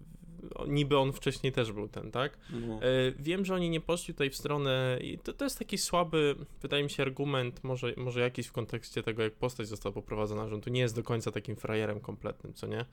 niby 0.67 0.97
on 0.97 1.13
wcześniej 1.13 1.53
też 1.53 1.71
był 1.71 1.88
ten, 1.88 2.12
tak? 2.12 2.38
No. 2.67 2.75
E, 2.75 3.12
wiem, 3.19 3.45
że 3.45 3.56
oni 3.56 3.69
nie 3.69 3.82
poszli 3.82 4.13
tutaj 4.13 4.29
w 4.29 4.36
stronę 4.36 4.99
i 5.01 5.17
to, 5.17 5.34
to 5.34 5.45
jest 5.45 5.60
taki 5.60 5.77
słaby, 5.77 6.36
wydaje 6.62 6.84
mi 6.84 6.89
się, 6.89 7.03
argument, 7.03 7.63
może, 7.63 7.93
może 7.97 8.19
jakiś 8.19 8.47
w 8.47 8.51
kontekście 8.51 9.03
tego, 9.03 9.23
jak 9.23 9.34
postać 9.34 9.67
została 9.67 9.93
poprowadzona, 9.93 10.47
że 10.47 10.56
on 10.56 10.62
tu 10.62 10.69
nie 10.69 10.82
jest 10.82 10.95
do 10.95 11.03
końca 11.03 11.32
takim 11.32 11.56
frajerem 11.56 11.99
kompletnym, 11.99 12.53
co 12.53 12.67
nie? 12.67 12.86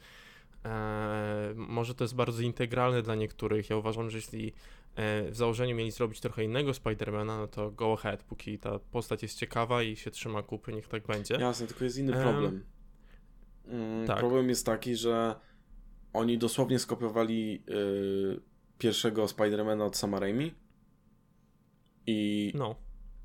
E, 0.65 1.53
może 1.57 1.95
to 1.95 2.05
jest 2.05 2.15
bardzo 2.15 2.43
integralne 2.43 3.03
dla 3.03 3.15
niektórych. 3.15 3.71
Ja 3.71 3.77
uważam, 3.77 4.11
że 4.11 4.19
jeśli 4.19 4.53
e, 4.95 5.31
w 5.31 5.37
założeniu 5.37 5.77
mieli 5.77 5.91
zrobić 5.91 6.21
trochę 6.21 6.45
innego 6.45 6.75
Spidermana, 6.75 7.39
no 7.39 7.47
to 7.47 7.71
go 7.71 7.93
ahead, 7.93 8.23
póki 8.23 8.59
ta 8.59 8.79
postać 8.79 9.23
jest 9.23 9.39
ciekawa 9.39 9.83
i 9.83 9.97
się 9.97 10.11
trzyma 10.11 10.43
kupy, 10.43 10.73
niech 10.73 10.89
tak 10.89 11.07
będzie. 11.07 11.35
Jasne, 11.35 11.67
tylko 11.67 11.85
jest 11.85 11.99
inny 11.99 12.13
problem. 12.13 12.65
Um, 13.69 14.07
tak. 14.07 14.19
Problem 14.19 14.49
jest 14.49 14.67
taki, 14.67 14.97
że 14.97 15.35
oni 16.13 16.39
dosłownie 16.39 16.79
skopiowali 16.79 17.63
yy, 17.67 18.41
pierwszego 18.79 19.29
Spidermana 19.29 19.85
od 19.85 19.97
Sama 19.97 20.21
Raimi 20.21 20.55
i 22.07 22.53
no. 22.55 22.77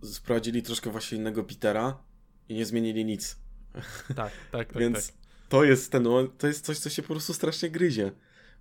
sprowadzili 0.04 0.64
troszkę 0.64 0.90
właśnie 0.90 1.18
innego 1.18 1.44
Petera 1.44 2.04
i 2.50 2.54
nie 2.54 2.66
zmienili 2.66 3.06
nic. 3.06 3.40
Tak, 3.74 4.16
tak, 4.16 4.32
tak. 4.52 4.78
Więc 4.78 5.08
tak. 5.08 5.16
to 5.50 5.64
jest 5.64 5.92
ten, 5.92 6.08
to 6.38 6.48
jest 6.48 6.66
coś, 6.66 6.80
co 6.80 6.90
się 6.90 7.02
po 7.02 7.08
prostu 7.08 7.34
strasznie 7.34 7.70
gryzie. 7.70 8.12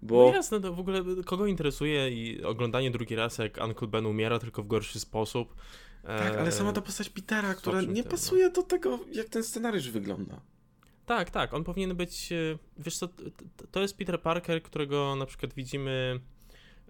Bo... 0.03 0.27
No 0.29 0.35
jasne, 0.35 0.61
to 0.61 0.73
w 0.73 0.81
ogóle 0.81 1.03
kogo 1.27 1.47
interesuje 1.47 2.11
i 2.11 2.45
oglądanie 2.45 2.91
drugi 2.91 3.17
raz, 3.17 3.39
jak 3.39 3.59
Uncle 3.65 3.89
Ben 3.89 4.07
umiera, 4.07 4.39
tylko 4.39 4.63
w 4.63 4.67
gorszy 4.67 5.01
sposób. 5.01 5.55
Tak, 6.03 6.37
ale 6.37 6.53
sama 6.53 6.73
ta 6.73 6.81
postać 6.81 7.09
Petera, 7.09 7.55
która 7.55 7.83
nie 7.83 8.05
pasuje 8.05 8.51
do 8.51 8.63
tego, 8.63 8.99
jak 9.13 9.29
ten 9.29 9.45
scenariusz 9.45 9.91
wygląda. 9.91 10.41
Tak, 11.07 11.31
tak, 11.31 11.55
on 11.55 11.65
powinien 11.65 11.97
być, 11.97 12.33
e, 12.33 12.59
wiesz 12.79 12.99
co, 12.99 13.09
to 13.71 13.81
jest 13.81 13.97
Peter 13.97 14.21
Parker, 14.21 14.63
którego 14.63 15.17
na 15.17 15.27
przykład 15.27 15.55
widzimy 15.55 16.21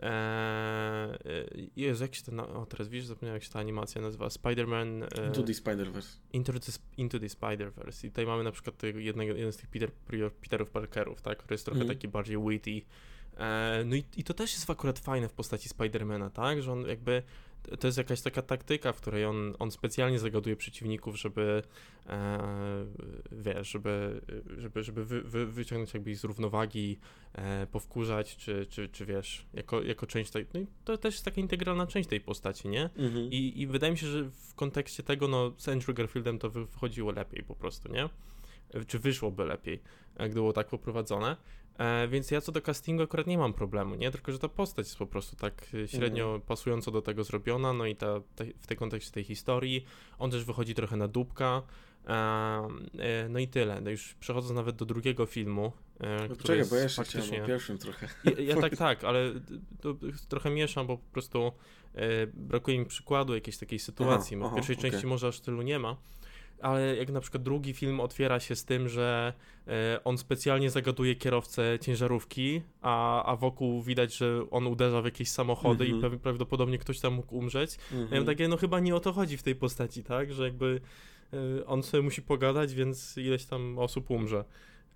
Eee, 0.03 1.71
Jezu, 1.77 2.05
jak 2.05 2.15
się 2.15 2.23
to, 2.23 2.61
o 2.61 2.67
teraz 2.67 2.89
widzisz, 2.89 3.07
zapomniałem 3.07 3.37
jak 3.37 3.45
się 3.45 3.51
ta 3.51 3.61
animacja 3.61 4.03
nazywa, 4.03 4.27
Spider-Man... 4.27 5.03
E, 5.19 5.27
into 5.27 5.43
the 5.43 5.53
Spider-Verse. 5.53 6.19
Into 6.33 6.53
the, 6.53 6.73
into 6.97 7.19
the 7.19 7.27
Spider-Verse 7.27 8.07
i 8.07 8.11
tutaj 8.11 8.27
mamy 8.27 8.45
na 8.45 8.53
przykład 8.53 8.83
jednego, 8.83 9.35
jeden 9.35 9.53
z 9.53 9.57
tych 9.57 9.69
Peter, 9.71 9.91
Peterów 10.41 10.71
Parkerów, 10.71 11.23
tak, 11.23 11.39
który 11.39 11.55
jest 11.55 11.65
trochę 11.65 11.81
mm. 11.81 11.89
taki 11.89 12.09
bardziej 12.09 12.39
witty, 12.49 12.83
no 13.85 13.97
i, 13.97 14.05
i 14.17 14.25
to 14.25 14.35
też 14.35 14.53
jest 14.53 14.71
akurat 14.71 14.99
fajne 14.99 15.29
w 15.29 15.33
postaci 15.33 15.69
Spidermana, 15.69 16.31
tak, 16.31 16.63
że 16.63 16.73
on 16.73 16.89
jakby 16.89 17.23
to 17.81 17.87
jest 17.87 17.99
jakaś 17.99 18.21
taka 18.21 18.43
taktyka, 18.43 18.93
w 18.93 19.01
której 19.01 19.25
on, 19.25 19.55
on 19.59 19.71
specjalnie 19.71 20.19
zagaduje 20.19 20.57
przeciwników, 20.57 21.19
żeby 21.19 21.63
e, 22.07 22.39
wiesz, 23.33 23.71
żeby, 23.71 24.21
żeby, 24.59 24.83
żeby 24.83 25.05
wy, 25.05 25.23
wy, 25.23 25.47
wyciągnąć 25.47 25.95
jakby 25.95 26.17
z 26.17 26.25
równowagi, 26.25 26.99
e, 27.33 27.67
powkurzać, 27.67 28.37
czy, 28.37 28.67
czy, 28.67 28.89
czy 28.89 29.07
wiesz, 29.07 29.47
jako, 29.55 29.83
jako 29.83 30.07
część 30.07 30.31
tej, 30.31 30.47
no 30.55 30.61
i 30.61 30.67
to 30.85 30.99
też 30.99 31.15
jest 31.15 31.25
taka 31.25 31.41
integralna 31.41 31.87
część 31.87 32.09
tej 32.09 32.21
postaci, 32.21 32.69
nie? 32.69 32.91
Mhm. 32.97 33.31
I, 33.31 33.61
I 33.61 33.67
wydaje 33.67 33.93
mi 33.93 33.99
się, 33.99 34.07
że 34.07 34.25
w 34.25 34.55
kontekście 34.55 35.03
tego, 35.03 35.29
no 35.29 35.53
z 35.57 35.69
Andrew 35.69 35.97
Garfieldem 35.97 36.39
to 36.39 36.51
wychodziło 36.51 37.13
lepiej 37.13 37.43
po 37.43 37.55
prostu, 37.55 37.93
nie? 37.93 38.09
Czy 38.87 38.99
wyszłoby 38.99 39.45
lepiej, 39.45 39.81
gdy 40.17 40.35
było 40.35 40.53
tak 40.53 40.69
poprowadzone. 40.69 41.37
E, 41.79 42.09
więc 42.09 42.31
ja 42.31 42.41
co 42.41 42.53
do 42.53 42.61
castingu 42.61 43.03
akurat 43.03 43.27
nie 43.27 43.39
mam 43.39 43.53
problemu, 43.53 43.95
nie? 43.95 44.11
Tylko, 44.11 44.33
że 44.33 44.39
ta 44.39 44.49
postać 44.49 44.87
jest 44.87 44.99
po 44.99 45.07
prostu 45.07 45.37
tak 45.37 45.67
e, 45.85 45.89
średnio 45.89 46.29
mm. 46.29 46.41
pasująco 46.41 46.91
do 46.91 47.03
tego 47.03 47.25
zrobiona, 47.25 47.73
no 47.73 47.87
i 47.87 47.97
ta, 47.97 48.21
ta, 48.37 48.45
w 48.61 48.67
tej 48.67 48.77
kontekście 48.77 49.13
tej 49.13 49.25
historii. 49.25 49.85
On 50.19 50.31
też 50.31 50.45
wychodzi 50.45 50.75
trochę 50.75 50.97
na 50.97 51.09
dupka. 51.09 51.63
E, 52.07 52.13
e, 52.13 53.29
no 53.29 53.39
i 53.39 53.49
tyle. 53.49 53.81
No 53.81 53.91
już 53.91 54.15
przechodząc 54.15 54.55
nawet 54.55 54.77
do 54.77 54.85
drugiego 54.85 55.27
filmu. 55.27 55.73
E, 56.01 56.29
no 56.29 56.37
Poczekaj, 56.37 56.65
bo 56.71 56.77
ja 56.77 56.83
jeszcze 56.83 57.05
faktycznie... 57.05 57.45
o 57.45 57.47
pierwszym 57.47 57.79
trochę. 57.79 58.09
Ja, 58.25 58.33
ja 58.55 58.61
tak, 58.61 58.77
tak, 58.87 59.05
ale 59.05 59.33
to, 59.81 59.95
trochę 60.29 60.51
mieszam, 60.51 60.87
bo 60.87 60.99
po 60.99 61.13
prostu 61.13 61.53
e, 61.95 62.27
brakuje 62.27 62.79
mi 62.79 62.87
przykładu 62.87 63.35
jakiejś 63.35 63.59
takiej 63.59 63.79
sytuacji. 63.79 64.37
Aha, 64.37 64.47
aha, 64.47 64.53
w 64.53 64.57
pierwszej 64.57 64.77
okay. 64.77 64.91
części 64.91 65.07
może 65.07 65.29
aż 65.29 65.41
tylu 65.41 65.63
nie 65.63 65.79
ma 65.79 65.97
ale 66.65 66.97
jak 66.97 67.11
na 67.11 67.21
przykład 67.21 67.43
drugi 67.43 67.73
film 67.73 68.01
otwiera 68.01 68.41
się 68.41 68.57
z 68.57 68.65
tym, 68.65 68.89
że 68.89 69.33
e, 69.69 70.01
on 70.05 70.19
specjalnie 70.19 70.71
zagaduje 70.71 71.15
kierowcę 71.15 71.79
ciężarówki, 71.81 72.63
a, 72.83 73.25
a 73.25 73.37
wokół 73.37 73.83
widać, 73.83 74.17
że 74.17 74.51
on 74.51 74.67
uderza 74.67 75.03
w 75.03 75.05
jakieś 75.05 75.31
samochody 75.31 75.85
mm 75.85 75.97
-hmm. 75.97 76.03
i 76.03 76.05
mhm. 76.05 76.21
prawdopodobnie 76.21 76.79
ktoś 76.79 77.01
tam 77.01 77.15
mógł 77.15 77.37
umrzeć. 77.37 77.79
Mm 77.93 78.05
-hmm. 78.05 78.13
Ja 78.13 78.19
mhm. 78.19 78.27
takie, 78.27 78.49
no 78.49 78.57
chyba 78.57 78.81
nie 78.81 78.97
o 78.97 79.01
to 79.01 79.13
chodzi 79.13 79.37
w 79.37 79.43
tej 79.43 79.55
postaci, 79.55 80.05
tak? 80.05 80.33
Że 80.33 80.45
jakby 80.45 80.81
e, 81.33 81.67
on 81.67 81.83
sobie 81.83 82.03
musi 82.03 82.23
pogadać, 82.23 82.75
więc 82.75 83.17
ileś 83.17 83.45
tam 83.45 83.79
osób 83.79 84.11
umrze. 84.11 84.45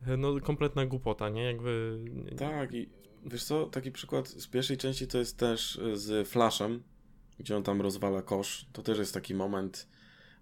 E, 0.06 0.16
no 0.16 0.40
kompletna 0.40 0.86
głupota, 0.86 1.28
nie? 1.28 1.42
Jakby... 1.42 1.98
Tak 2.38 2.74
i 2.74 2.88
wiesz 3.26 3.44
co, 3.44 3.66
taki 3.66 3.92
przykład 3.92 4.28
z 4.28 4.46
pierwszej 4.46 4.76
części 4.76 5.06
to 5.06 5.18
jest 5.18 5.38
też 5.38 5.80
z 5.94 6.28
Flashem, 6.28 6.82
gdzie 7.38 7.56
on 7.56 7.62
tam 7.62 7.80
rozwala 7.80 8.22
kosz. 8.22 8.66
To 8.72 8.82
też 8.82 8.98
jest 8.98 9.14
taki 9.14 9.34
moment 9.34 9.97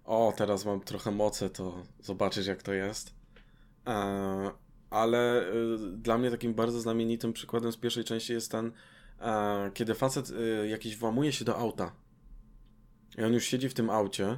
o, 0.07 0.33
teraz 0.37 0.65
mam 0.65 0.81
trochę 0.81 1.11
mocy, 1.11 1.49
to 1.49 1.83
zobaczysz 2.01 2.47
jak 2.47 2.63
to 2.63 2.73
jest. 2.73 3.13
E, 3.87 4.51
ale 4.89 5.51
y, 5.53 5.77
dla 5.97 6.17
mnie 6.17 6.31
takim 6.31 6.53
bardzo 6.53 6.79
znamienitym 6.79 7.33
przykładem 7.33 7.71
z 7.71 7.77
pierwszej 7.77 8.03
części 8.03 8.33
jest 8.33 8.51
ten, 8.51 8.71
e, 9.21 9.71
kiedy 9.73 9.95
facet 9.95 10.29
y, 10.29 10.67
jakiś 10.67 10.97
włamuje 10.97 11.31
się 11.31 11.45
do 11.45 11.57
auta. 11.57 11.91
I 13.17 13.23
on 13.23 13.33
już 13.33 13.43
siedzi 13.43 13.69
w 13.69 13.73
tym 13.73 13.89
aucie. 13.89 14.37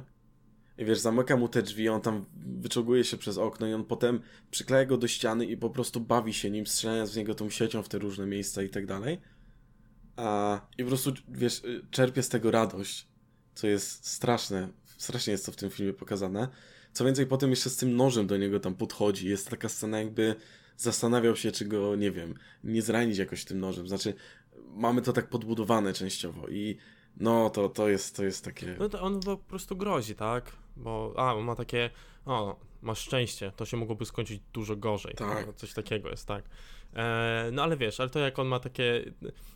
I 0.78 0.84
wiesz, 0.84 0.98
zamyka 0.98 1.36
mu 1.36 1.48
te 1.48 1.62
drzwi, 1.62 1.88
on 1.88 2.00
tam 2.00 2.24
wyczoguje 2.36 3.04
się 3.04 3.16
przez 3.16 3.38
okno 3.38 3.66
i 3.66 3.72
on 3.72 3.84
potem 3.84 4.20
przykleja 4.50 4.84
go 4.84 4.96
do 4.96 5.08
ściany 5.08 5.46
i 5.46 5.56
po 5.56 5.70
prostu 5.70 6.00
bawi 6.00 6.34
się 6.34 6.50
nim, 6.50 6.66
strzelając 6.66 7.12
w 7.12 7.16
niego 7.16 7.34
tą 7.34 7.50
siecią 7.50 7.82
w 7.82 7.88
te 7.88 7.98
różne 7.98 8.26
miejsca 8.26 8.62
i 8.62 8.68
tak 8.68 8.86
dalej. 8.86 9.20
I 10.78 10.82
po 10.82 10.88
prostu, 10.88 11.12
wiesz, 11.28 11.64
y, 11.64 11.86
czerpie 11.90 12.22
z 12.22 12.28
tego 12.28 12.50
radość, 12.50 13.08
co 13.54 13.66
jest 13.66 14.06
straszne 14.06 14.68
strasznie 15.00 15.32
jest 15.32 15.46
to 15.46 15.52
w 15.52 15.56
tym 15.56 15.70
filmie 15.70 15.92
pokazane. 15.92 16.48
Co 16.92 17.04
więcej, 17.04 17.26
potem 17.26 17.50
jeszcze 17.50 17.70
z 17.70 17.76
tym 17.76 17.96
nożem 17.96 18.26
do 18.26 18.36
niego 18.36 18.60
tam 18.60 18.74
podchodzi. 18.74 19.28
Jest 19.28 19.50
taka 19.50 19.68
scena, 19.68 19.98
jakby 19.98 20.34
zastanawiał 20.76 21.36
się, 21.36 21.52
czy 21.52 21.64
go, 21.64 21.96
nie 21.96 22.10
wiem, 22.10 22.34
nie 22.64 22.82
zranić 22.82 23.18
jakoś 23.18 23.44
tym 23.44 23.60
nożem. 23.60 23.88
Znaczy, 23.88 24.14
mamy 24.66 25.02
to 25.02 25.12
tak 25.12 25.28
podbudowane 25.28 25.92
częściowo 25.92 26.48
i 26.48 26.76
no, 27.16 27.50
to, 27.50 27.68
to, 27.68 27.88
jest, 27.88 28.16
to 28.16 28.24
jest 28.24 28.44
takie... 28.44 28.76
No 28.78 28.88
to 28.88 29.00
on 29.00 29.20
po 29.20 29.36
prostu 29.36 29.76
grozi, 29.76 30.14
tak? 30.14 30.52
Bo, 30.76 31.14
a, 31.16 31.34
on 31.34 31.44
ma 31.44 31.56
takie, 31.56 31.90
o, 32.26 32.60
masz 32.82 32.98
szczęście, 32.98 33.52
to 33.56 33.66
się 33.66 33.76
mogłoby 33.76 34.04
skończyć 34.06 34.42
dużo 34.52 34.76
gorzej. 34.76 35.14
Tak. 35.14 35.54
Coś 35.56 35.74
takiego 35.74 36.10
jest, 36.10 36.26
tak. 36.26 36.44
E, 36.96 37.50
no 37.52 37.62
ale 37.62 37.76
wiesz, 37.76 38.00
ale 38.00 38.10
to 38.10 38.18
jak 38.18 38.38
on 38.38 38.48
ma 38.48 38.60
takie. 38.60 39.12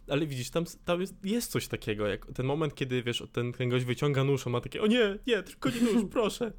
Ale 0.08 0.26
widzisz, 0.26 0.50
tam, 0.50 0.64
tam 0.84 1.00
jest, 1.00 1.14
jest 1.24 1.50
coś 1.50 1.68
takiego, 1.68 2.06
jak 2.06 2.26
ten 2.26 2.46
moment, 2.46 2.74
kiedy 2.74 3.02
wiesz, 3.02 3.22
ten, 3.32 3.52
ten 3.52 3.68
gość 3.68 3.84
wyciąga 3.84 4.24
nóż, 4.24 4.46
on 4.46 4.52
ma 4.52 4.60
takie, 4.60 4.82
o 4.82 4.86
nie, 4.86 5.18
nie, 5.26 5.42
tylko 5.42 5.70
nie 5.70 5.80
nóż, 5.80 6.04
proszę. 6.12 6.52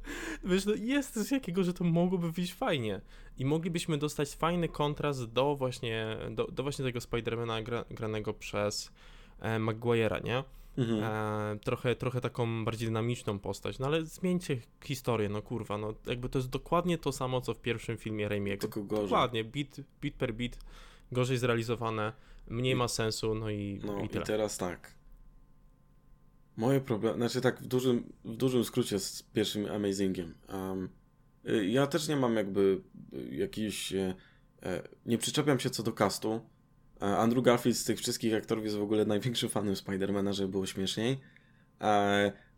Wiesz, 0.44 0.64
no 0.64 0.74
jest 0.74 1.14
coś 1.14 1.30
takiego, 1.30 1.64
że 1.64 1.72
to 1.72 1.84
mogłoby 1.84 2.32
wyjść 2.32 2.54
fajnie. 2.54 3.00
I 3.38 3.44
moglibyśmy 3.44 3.98
dostać 3.98 4.34
fajny 4.34 4.68
kontrast 4.68 5.24
do 5.24 5.56
właśnie, 5.56 6.16
do, 6.30 6.46
do 6.46 6.62
właśnie 6.62 6.84
tego 6.84 7.00
Spidermana 7.00 7.62
gra, 7.62 7.84
granego 7.90 8.34
przez 8.34 8.92
e, 9.40 9.58
Maguire'a, 9.58 10.24
nie? 10.24 10.44
Mhm. 10.78 11.02
E, 11.02 11.58
trochę, 11.58 11.96
trochę 11.96 12.20
taką 12.20 12.64
bardziej 12.64 12.88
dynamiczną 12.88 13.38
postać, 13.38 13.78
no 13.78 13.86
ale 13.86 14.04
zmieńcie 14.04 14.56
historię, 14.84 15.28
no 15.28 15.42
kurwa, 15.42 15.78
no 15.78 15.94
jakby 16.06 16.28
to 16.28 16.38
jest 16.38 16.50
dokładnie 16.50 16.98
to 16.98 17.12
samo, 17.12 17.40
co 17.40 17.54
w 17.54 17.60
pierwszym 17.60 17.96
filmie 17.96 18.28
Raimiego. 18.28 18.60
Tylko 18.60 18.82
gorzej. 18.82 19.04
Dokładnie, 19.04 19.44
bit, 19.44 19.76
bit 20.00 20.14
per 20.14 20.34
bit, 20.34 20.58
gorzej 21.12 21.38
zrealizowane, 21.38 22.12
mniej 22.48 22.76
ma 22.76 22.88
sensu, 22.88 23.34
no 23.34 23.50
i 23.50 23.80
No 23.84 24.00
i, 24.00 24.04
i 24.04 24.08
teraz 24.08 24.58
tak. 24.58 24.94
Moje 26.56 26.80
problemy, 26.80 27.16
znaczy 27.16 27.40
tak 27.40 27.62
w 27.62 27.66
dużym, 27.66 28.12
w 28.24 28.36
dużym 28.36 28.64
skrócie 28.64 28.98
z 28.98 29.22
pierwszym 29.22 29.66
Amazingiem. 29.66 30.34
Um, 30.48 30.88
ja 31.68 31.86
też 31.86 32.08
nie 32.08 32.16
mam 32.16 32.36
jakby 32.36 32.80
jakiś, 33.30 33.92
e, 33.92 34.14
nie 35.06 35.18
przyczepiam 35.18 35.60
się 35.60 35.70
co 35.70 35.82
do 35.82 35.92
castu, 35.92 36.40
Andrew 37.00 37.44
Garfield 37.44 37.78
z 37.78 37.84
tych 37.84 37.98
wszystkich 37.98 38.34
aktorów 38.34 38.64
jest 38.64 38.76
w 38.76 38.82
ogóle 38.82 39.04
największym 39.04 39.48
fanem 39.48 39.76
Spidermana, 39.76 40.32
żeby 40.32 40.48
było 40.48 40.66
śmieszniej. 40.66 41.20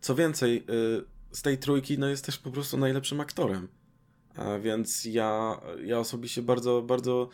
Co 0.01 0.15
więcej, 0.15 0.57
y, 0.57 1.05
z 1.37 1.43
tej 1.43 1.59
trójki 1.59 1.99
no 1.99 2.09
jest 2.09 2.25
też 2.25 2.39
po 2.39 2.51
prostu 2.51 2.77
najlepszym 2.77 3.21
aktorem. 3.21 3.69
Więc 4.63 5.05
ja, 5.05 5.61
ja 5.85 5.99
osobiście 5.99 6.43
bardzo, 6.43 6.83
bardzo 6.83 7.29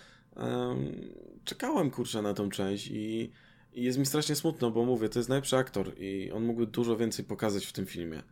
czekałem 1.45 1.91
kurczę 1.91 2.23
na 2.23 2.35
tą 2.35 2.51
część 2.51 2.87
i, 2.87 3.31
I 3.73 3.83
jest 3.83 3.99
mi 3.99 4.07
strasznie 4.07 4.35
smutno, 4.35 4.71
bo 4.71 4.85
mówię, 4.85 5.09
to 5.09 5.19
jest 5.19 5.29
najlepszy 5.29 5.57
aktor 5.57 5.99
i 5.99 6.31
on 6.33 6.45
mógłby 6.45 6.67
dużo 6.67 6.97
więcej 6.97 7.25
pokazać 7.25 7.67
w 7.67 7.73
tym 7.73 7.87
filmie. 7.87 8.23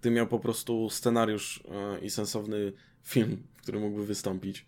Gdy 0.00 0.10
miał 0.10 0.26
po 0.26 0.38
prostu 0.38 0.90
scenariusz 0.90 1.64
e, 1.70 1.98
i 1.98 2.10
sensowny 2.10 2.72
film, 3.02 3.42
w 3.56 3.62
którym 3.62 3.82
mógłby 3.82 4.06
wystąpić. 4.06 4.66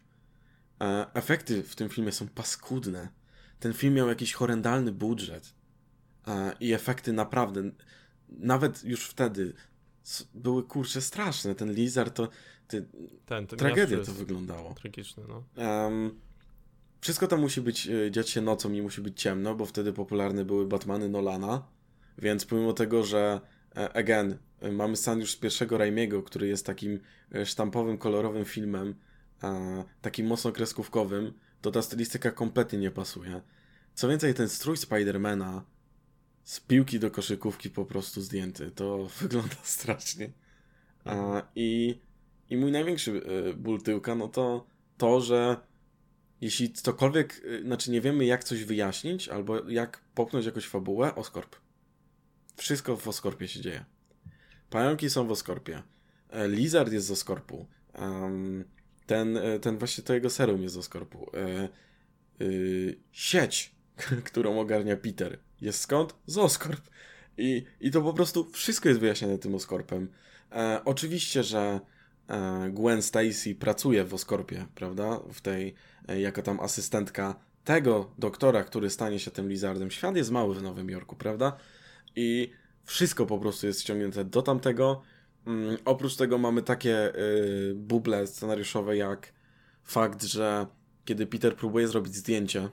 E, 0.80 1.06
efekty 1.14 1.62
w 1.62 1.76
tym 1.76 1.88
filmie 1.88 2.12
są 2.12 2.28
paskudne. 2.28 3.08
Ten 3.60 3.72
film 3.72 3.94
miał 3.94 4.08
jakiś 4.08 4.32
horrendalny 4.32 4.92
budżet 4.92 5.54
e, 6.26 6.52
i 6.60 6.72
efekty 6.72 7.12
naprawdę, 7.12 7.62
nawet 8.28 8.84
już 8.84 9.04
wtedy 9.06 9.54
były 10.34 10.62
kurczę 10.62 11.00
straszne. 11.00 11.54
Ten 11.54 11.72
Lizard 11.72 12.14
to, 12.14 12.28
ty, 12.68 12.88
ten, 13.26 13.46
ten 13.46 13.58
tragedia 13.58 14.04
to 14.04 14.12
wyglądało. 14.12 14.74
Tragiczne, 14.74 15.22
no. 15.28 15.44
Um, 15.64 16.20
wszystko 17.00 17.26
tam 17.26 17.40
musi 17.40 17.60
być, 17.60 17.88
e, 17.88 18.10
dziać 18.10 18.30
się 18.30 18.40
nocą 18.40 18.72
i 18.72 18.82
musi 18.82 19.00
być 19.00 19.20
ciemno, 19.20 19.54
bo 19.54 19.66
wtedy 19.66 19.92
popularne 19.92 20.44
były 20.44 20.66
Batmany 20.66 21.08
Nolana, 21.08 21.66
więc 22.18 22.44
pomimo 22.44 22.72
tego, 22.72 23.04
że 23.04 23.40
e, 23.76 23.92
again, 23.92 24.38
e, 24.60 24.72
mamy 24.72 24.96
stan 24.96 25.20
już 25.20 25.32
z 25.32 25.36
pierwszego 25.36 25.78
Raimiego, 25.78 26.22
który 26.22 26.48
jest 26.48 26.66
takim 26.66 27.00
sztampowym, 27.44 27.98
kolorowym 27.98 28.44
filmem, 28.44 28.94
takim 30.02 30.26
mocno 30.26 30.52
kreskówkowym, 30.52 31.32
to 31.60 31.70
ta 31.70 31.82
stylistyka 31.82 32.30
kompletnie 32.30 32.78
nie 32.78 32.90
pasuje. 32.90 33.42
Co 33.94 34.08
więcej, 34.08 34.34
ten 34.34 34.48
strój 34.48 34.76
Spidermana 34.76 35.64
z 36.44 36.60
piłki 36.60 37.00
do 37.00 37.10
koszykówki 37.10 37.70
po 37.70 37.84
prostu 37.84 38.20
zdjęty. 38.20 38.70
To 38.70 39.06
wygląda 39.20 39.56
strasznie. 39.62 40.30
A, 41.04 41.42
i, 41.54 42.00
I 42.50 42.56
mój 42.56 42.72
największy 42.72 43.22
ból 43.56 43.82
tyłka, 43.82 44.14
no 44.14 44.28
to 44.28 44.66
to, 44.98 45.20
że 45.20 45.56
jeśli 46.40 46.72
cokolwiek, 46.72 47.44
y, 47.44 47.62
znaczy 47.62 47.90
nie 47.90 48.00
wiemy 48.00 48.24
jak 48.24 48.44
coś 48.44 48.64
wyjaśnić, 48.64 49.28
albo 49.28 49.70
jak 49.70 50.00
popchnąć 50.14 50.46
jakąś 50.46 50.66
fabułę, 50.66 51.14
Oskorp. 51.14 51.56
Wszystko 52.56 52.96
w 52.96 53.08
Oskorpie 53.08 53.48
się 53.48 53.60
dzieje. 53.60 53.84
Pająki 54.70 55.10
są 55.10 55.26
w 55.26 55.30
Oskorpie. 55.30 55.82
E, 56.30 56.48
Lizard 56.48 56.92
jest 56.92 57.06
z 57.06 57.10
Oskorpu. 57.10 57.66
Ten, 59.08 59.36
e, 59.36 59.58
ten 59.58 59.78
właśnie 59.78 60.04
to 60.04 60.14
jego 60.14 60.30
serum 60.30 60.62
jest 60.62 60.74
z 60.74 60.78
Oskorpu. 60.78 61.30
E, 61.34 61.68
y, 62.44 62.96
sieć, 63.12 63.74
którą 64.24 64.60
ogarnia 64.60 64.96
Peter, 64.96 65.38
jest 65.60 65.80
skąd? 65.80 66.14
Z 66.26 66.38
Oskorp. 66.38 66.80
I, 67.38 67.64
I 67.80 67.90
to 67.90 68.02
po 68.02 68.12
prostu 68.12 68.50
wszystko 68.52 68.88
jest 68.88 69.00
wyjaśnione 69.00 69.38
tym 69.38 69.54
Oskorpem. 69.54 70.08
oczywiście, 70.84 71.42
że 71.42 71.80
Gwen 72.70 73.02
Stacy 73.02 73.54
pracuje 73.54 74.04
w 74.04 74.14
Oskorpie, 74.14 74.66
prawda? 74.74 75.20
W 75.32 75.40
tej 75.40 75.74
E, 76.08 76.20
jako 76.20 76.42
tam 76.42 76.60
asystentka 76.60 77.34
tego 77.64 78.10
doktora, 78.18 78.64
który 78.64 78.90
stanie 78.90 79.18
się 79.18 79.30
tym 79.30 79.48
Lizardem. 79.48 79.90
Świat 79.90 80.16
jest 80.16 80.30
mały 80.30 80.54
w 80.54 80.62
Nowym 80.62 80.90
Jorku, 80.90 81.16
prawda? 81.16 81.56
I 82.16 82.50
wszystko 82.84 83.26
po 83.26 83.38
prostu 83.38 83.66
jest 83.66 83.80
ściągnięte 83.80 84.24
do 84.24 84.42
tamtego. 84.42 85.02
Mm, 85.48 85.76
oprócz 85.84 86.16
tego 86.16 86.38
mamy 86.38 86.62
takie 86.62 87.14
y, 87.16 87.74
buble 87.76 88.26
scenariuszowe 88.26 88.96
jak 88.96 89.32
fakt, 89.84 90.24
że 90.24 90.66
kiedy 91.04 91.26
Peter 91.26 91.56
próbuje 91.56 91.88
zrobić 91.88 92.14
zdjęcie, 92.14 92.68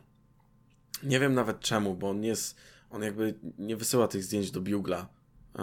nie 1.03 1.19
wiem 1.19 1.33
nawet 1.33 1.59
czemu, 1.59 1.95
bo 1.95 2.09
on 2.09 2.21
nie 2.21 2.27
jest, 2.27 2.57
on 2.89 3.01
jakby 3.01 3.33
nie 3.57 3.77
wysyła 3.77 4.07
tych 4.07 4.23
zdjęć 4.23 4.51
do 4.51 4.61
Bugla 4.61 5.01
y, 5.01 5.59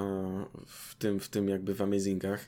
w 0.67 0.95
tym, 0.95 1.21
w 1.21 1.29
tym 1.29 1.49
jakby 1.49 1.75
w 1.75 1.83
Amazingach. 1.83 2.47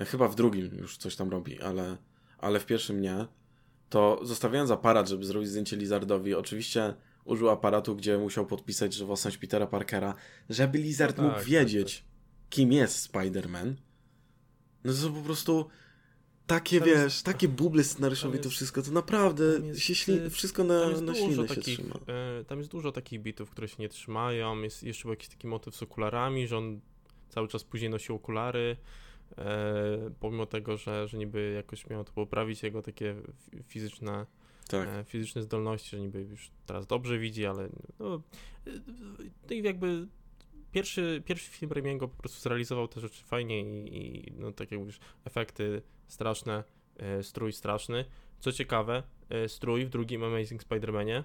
E, 0.00 0.04
chyba 0.04 0.28
w 0.28 0.34
drugim 0.34 0.70
już 0.78 0.96
coś 0.96 1.16
tam 1.16 1.30
robi, 1.30 1.62
ale, 1.62 1.96
ale 2.38 2.60
w 2.60 2.66
pierwszym 2.66 3.00
nie 3.00 3.26
to 3.88 4.20
zostawiając 4.22 4.70
aparat, 4.70 5.08
żeby 5.08 5.24
zrobić 5.24 5.48
zdjęcie 5.48 5.76
Lizardowi, 5.76 6.34
oczywiście 6.34 6.94
użył 7.24 7.50
aparatu, 7.50 7.96
gdzie 7.96 8.18
musiał 8.18 8.46
podpisać, 8.46 8.94
że 8.94 9.04
własność 9.04 9.36
Petera 9.36 9.66
Parkera, 9.66 10.14
żeby 10.50 10.78
Lizard 10.78 11.16
no 11.16 11.22
tak, 11.22 11.24
mógł 11.24 11.38
tak, 11.38 11.48
wiedzieć, 11.48 11.94
tak, 11.94 12.06
tak. 12.06 12.15
Kim 12.50 12.72
jest 12.72 13.12
Spider-Man. 13.12 13.74
No 14.84 14.92
to 14.92 15.10
po 15.10 15.22
prostu 15.22 15.66
takie, 16.46 16.78
tam 16.78 16.88
wiesz, 16.88 16.98
jest, 16.98 17.24
takie 17.24 17.48
buble 17.48 17.84
scenariuszowe 17.84 18.38
to 18.38 18.50
wszystko, 18.50 18.82
to 18.82 18.90
naprawdę 18.90 19.44
jest, 19.44 19.80
się 19.80 19.94
śli, 19.94 20.30
wszystko 20.30 20.64
na, 20.64 20.88
na 21.00 21.14
ślinę 21.14 21.48
się 21.48 21.60
trzyma. 21.60 21.94
E, 22.40 22.44
tam 22.44 22.58
jest 22.58 22.70
dużo 22.70 22.92
takich 22.92 23.22
bitów, 23.22 23.50
które 23.50 23.68
się 23.68 23.76
nie 23.78 23.88
trzymają, 23.88 24.62
jest 24.62 24.82
jeszcze 24.82 25.02
był 25.02 25.12
jakiś 25.12 25.28
taki 25.28 25.46
motyw 25.46 25.76
z 25.76 25.82
okularami, 25.82 26.48
że 26.48 26.58
on 26.58 26.80
cały 27.28 27.48
czas 27.48 27.64
później 27.64 27.90
nosi 27.90 28.12
okulary, 28.12 28.76
e, 29.38 30.10
pomimo 30.20 30.46
tego, 30.46 30.76
że, 30.76 31.08
że 31.08 31.18
niby 31.18 31.52
jakoś 31.56 31.86
miało 31.86 32.04
to 32.04 32.12
poprawić 32.12 32.62
jego 32.62 32.82
takie 32.82 33.14
fizyczne, 33.68 34.26
tak. 34.68 34.88
e, 34.88 35.04
fizyczne 35.04 35.42
zdolności, 35.42 35.90
że 35.90 36.00
niby 36.00 36.20
już 36.20 36.50
teraz 36.66 36.86
dobrze 36.86 37.18
widzi, 37.18 37.46
ale 37.46 37.68
no, 37.98 38.22
no 39.48 39.54
i 39.54 39.62
jakby 39.62 40.06
pierwszy, 40.76 41.22
pierwszy 41.24 41.50
film 41.50 41.72
Raimiego 41.72 42.08
po 42.08 42.16
prostu 42.16 42.40
zrealizował 42.40 42.88
te 42.88 43.00
rzeczy 43.00 43.24
fajnie 43.24 43.60
i, 43.60 43.96
i 43.96 44.32
no 44.38 44.52
tak 44.52 44.70
jak 44.70 44.80
mówisz, 44.80 44.98
efekty 45.24 45.82
straszne, 46.08 46.64
e, 46.96 47.22
strój 47.22 47.52
straszny. 47.52 48.04
Co 48.40 48.52
ciekawe, 48.52 49.02
e, 49.28 49.48
strój 49.48 49.86
w 49.86 49.88
drugim 49.88 50.24
Amazing 50.24 50.62
Spider-Manie 50.62 51.22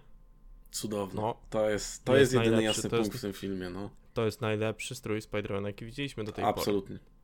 Cudowny. 0.71 1.21
No, 1.21 1.41
to 1.49 1.69
jest, 1.69 2.05
to 2.05 2.17
jest, 2.17 2.33
jest 2.33 2.45
jedyny 2.45 2.63
jasny 2.63 2.89
punkt 2.89 3.05
jest, 3.05 3.17
w 3.17 3.21
tym 3.21 3.33
filmie, 3.33 3.69
no. 3.69 3.89
To 4.13 4.25
jest 4.25 4.41
najlepszy 4.41 4.95
strój 4.95 5.19
Spider-Man, 5.19 5.65
jaki 5.65 5.85
widzieliśmy 5.85 6.23
do 6.23 6.31
tej 6.31 6.45
Absolutnie. 6.45 6.81
pory. 6.81 6.95
Absolutnie. 6.95 7.20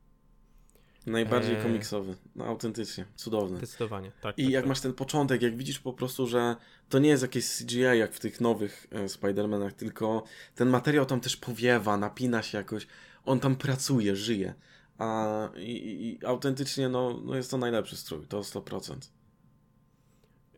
Najbardziej 1.08 1.55
eee... 1.55 1.64
komiksowy. 1.64 2.16
No 2.36 2.45
autentycznie. 2.45 3.05
Cudowny. 3.16 3.58
Zdecydowanie, 3.58 4.12
tak. 4.22 4.39
I 4.39 4.43
tak, 4.43 4.51
jak 4.51 4.64
tak. 4.64 4.70
masz 4.70 4.82
ten 4.82 4.93
początek, 4.93 5.41
jak 5.41 5.58
widzisz 5.58 5.80
po 5.80 5.93
prostu, 5.93 6.28
że 6.28 6.55
to 6.89 6.99
nie 6.99 7.10
jest 7.10 7.22
jakieś 7.22 7.58
CGI 7.58 7.80
jak 7.80 8.14
w 8.14 8.20
tych 8.20 8.41
nowych 8.41 8.88
e, 8.91 9.05
Spider-Manach, 9.05 9.72
tylko 9.72 10.24
ten 10.55 10.70
materiał 10.70 11.05
tam 11.05 11.20
też 11.20 11.38
powiewa, 11.38 11.97
napina 11.97 12.43
się 12.43 12.58
jakoś. 12.58 12.88
On 13.26 13.39
tam 13.39 13.55
pracuje, 13.55 14.16
żyje. 14.16 14.53
A 14.97 15.49
i, 15.58 16.18
i 16.22 16.26
autentycznie 16.26 16.89
no, 16.89 17.22
no 17.26 17.36
jest 17.36 17.51
to 17.51 17.58
najlepszy 17.58 17.97
strój, 17.97 18.28
to 18.28 18.41
100%. 18.41 18.95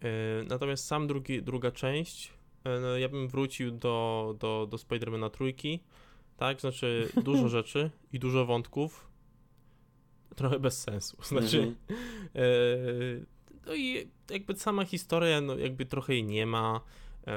Yy, 0.02 0.10
e, 0.10 0.44
natomiast 0.44 0.86
sam 0.86 1.08
drugi, 1.08 1.44
druga 1.44 1.72
część, 1.72 2.34
yy, 2.66 2.80
no, 2.82 2.98
ja 2.98 3.10
bym 3.10 3.28
wrócił 3.28 3.72
do, 3.72 4.36
do, 4.40 4.68
do 4.70 4.78
Spider-Mana 4.78 5.30
trójki, 5.30 5.84
tak? 6.38 6.62
Znaczy 6.62 7.10
dużo 7.24 7.50
rzeczy 7.58 7.92
i 8.14 8.20
dużo 8.20 8.46
wątków, 8.46 9.09
trochę 10.40 10.60
bez 10.60 10.82
sensu. 10.82 11.18
Znaczy, 11.24 11.58
mm 11.58 11.76
-hmm. 11.90 11.96
e, 12.36 13.26
no 13.66 13.76
i 13.76 14.08
jakby 14.30 14.56
sama 14.56 14.86
historia, 14.86 15.42
no 15.42 15.58
jakby 15.58 15.86
trochę 15.86 16.14
jej 16.14 16.24
nie 16.24 16.46
ma. 16.46 16.82
E, 17.28 17.34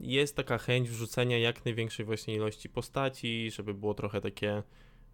jest 0.00 0.36
taka 0.36 0.58
chęć 0.58 0.90
wrzucenia 0.90 1.38
jak 1.38 1.64
największej 1.64 2.06
właśnie 2.06 2.34
ilości 2.34 2.68
postaci, 2.68 3.50
żeby 3.50 3.74
było 3.74 3.94
trochę 3.94 4.20
takie 4.20 4.62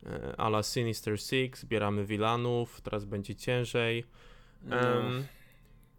e, 0.07 0.35
ala 0.37 0.63
Sinister 0.63 1.21
Six, 1.21 1.61
zbieramy 1.61 2.05
wilanów, 2.05 2.81
teraz 2.81 3.05
będzie 3.05 3.35
ciężej. 3.35 4.05
No. 4.63 4.77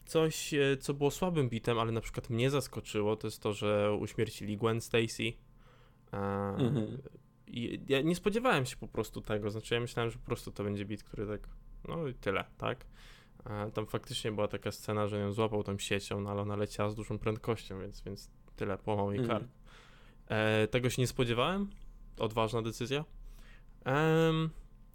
Coś, 0.05 0.53
co 0.79 0.93
było 0.93 1.11
słabym 1.11 1.49
bitem, 1.49 1.79
ale 1.79 1.91
na 1.91 2.01
przykład 2.01 2.29
mnie 2.29 2.49
zaskoczyło, 2.49 3.15
to 3.15 3.27
jest 3.27 3.41
to, 3.41 3.53
że 3.53 3.93
uśmiercili 3.93 4.57
Gwen 4.57 4.81
Stacy. 4.81 5.33
-hmm. 6.11 6.97
I 7.47 7.79
ja 7.87 8.01
nie 8.01 8.15
spodziewałem 8.15 8.65
się 8.65 8.77
po 8.77 8.87
prostu 8.87 9.21
tego, 9.21 9.51
znaczy 9.51 9.73
ja 9.73 9.79
myślałem, 9.79 10.11
że 10.11 10.17
po 10.17 10.25
prostu 10.25 10.51
to 10.51 10.63
będzie 10.63 10.85
bit, 10.85 11.03
który 11.03 11.27
tak, 11.27 11.49
no 11.87 12.07
i 12.07 12.13
tyle, 12.13 12.45
tak? 12.57 12.85
A 13.43 13.69
tam 13.73 13.85
faktycznie 13.85 14.31
była 14.31 14.47
taka 14.47 14.71
scena, 14.71 15.07
że 15.07 15.19
ją 15.19 15.33
złapał 15.33 15.63
tą 15.63 15.77
siecią, 15.77 16.21
no 16.21 16.29
ale 16.29 16.41
ona 16.41 16.55
leciała 16.55 16.89
z 16.89 16.95
dużą 16.95 17.19
prędkością, 17.19 17.79
więc, 17.79 18.01
więc 18.01 18.29
tyle, 18.55 18.77
połamał 18.77 19.11
jej 19.11 19.27
kark. 19.27 19.43
Mm. 19.43 20.63
E, 20.63 20.67
tego 20.67 20.89
się 20.89 21.01
nie 21.01 21.07
spodziewałem, 21.07 21.69
odważna 22.17 22.61
decyzja. 22.61 23.05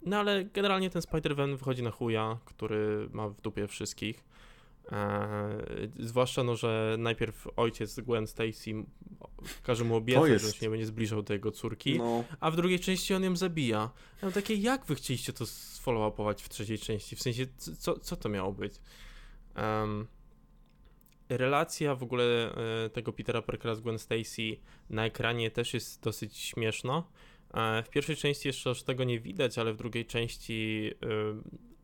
no 0.01 0.17
ale 0.17 0.45
generalnie 0.45 0.89
ten 0.89 1.01
Spider-Man 1.01 1.57
wychodzi 1.57 1.83
na 1.83 1.91
chuja, 1.91 2.37
który 2.45 3.09
ma 3.11 3.29
w 3.29 3.41
dupie 3.41 3.67
wszystkich. 3.67 4.23
Eee, 4.91 5.91
zwłaszcza, 5.99 6.43
no, 6.43 6.55
że 6.55 6.95
najpierw 6.99 7.47
ojciec 7.55 7.99
Gwen 7.99 8.27
Stacy 8.27 8.71
każe 9.63 9.83
mu 9.83 9.95
obiecać, 9.95 10.41
że 10.41 10.51
się 10.51 10.65
nie 10.65 10.69
będzie 10.69 10.85
zbliżał 10.85 11.21
do 11.21 11.33
jego 11.33 11.51
córki, 11.51 11.97
no. 11.97 12.23
a 12.39 12.51
w 12.51 12.55
drugiej 12.55 12.79
części 12.79 13.13
on 13.13 13.23
ją 13.23 13.35
zabija. 13.35 13.89
No 14.21 14.31
takie, 14.31 14.55
jak 14.55 14.85
wy 14.85 14.95
chcieliście 14.95 15.33
to 15.33 15.45
sfollow-upować 15.45 16.41
w 16.41 16.49
trzeciej 16.49 16.79
części? 16.79 17.15
W 17.15 17.21
sensie, 17.21 17.45
co, 17.57 17.99
co 17.99 18.15
to 18.15 18.29
miało 18.29 18.51
być? 18.51 18.73
Um, 19.57 20.07
relacja 21.37 21.95
w 21.95 22.03
ogóle 22.03 22.55
e, 22.85 22.89
tego 22.89 23.13
Petera 23.13 23.41
Parkera 23.41 23.75
z 23.75 23.81
Gwen 23.81 23.99
Stacy 23.99 24.57
na 24.89 25.05
ekranie 25.05 25.51
też 25.51 25.73
jest 25.73 26.03
dosyć 26.03 26.37
śmieszna. 26.37 27.03
E, 27.53 27.83
w 27.83 27.89
pierwszej 27.89 28.15
części 28.15 28.47
jeszcze 28.47 28.69
aż 28.69 28.83
tego 28.83 29.03
nie 29.03 29.19
widać, 29.19 29.57
ale 29.57 29.73
w 29.73 29.77
drugiej 29.77 30.05
części 30.05 30.91
e, 31.01 31.07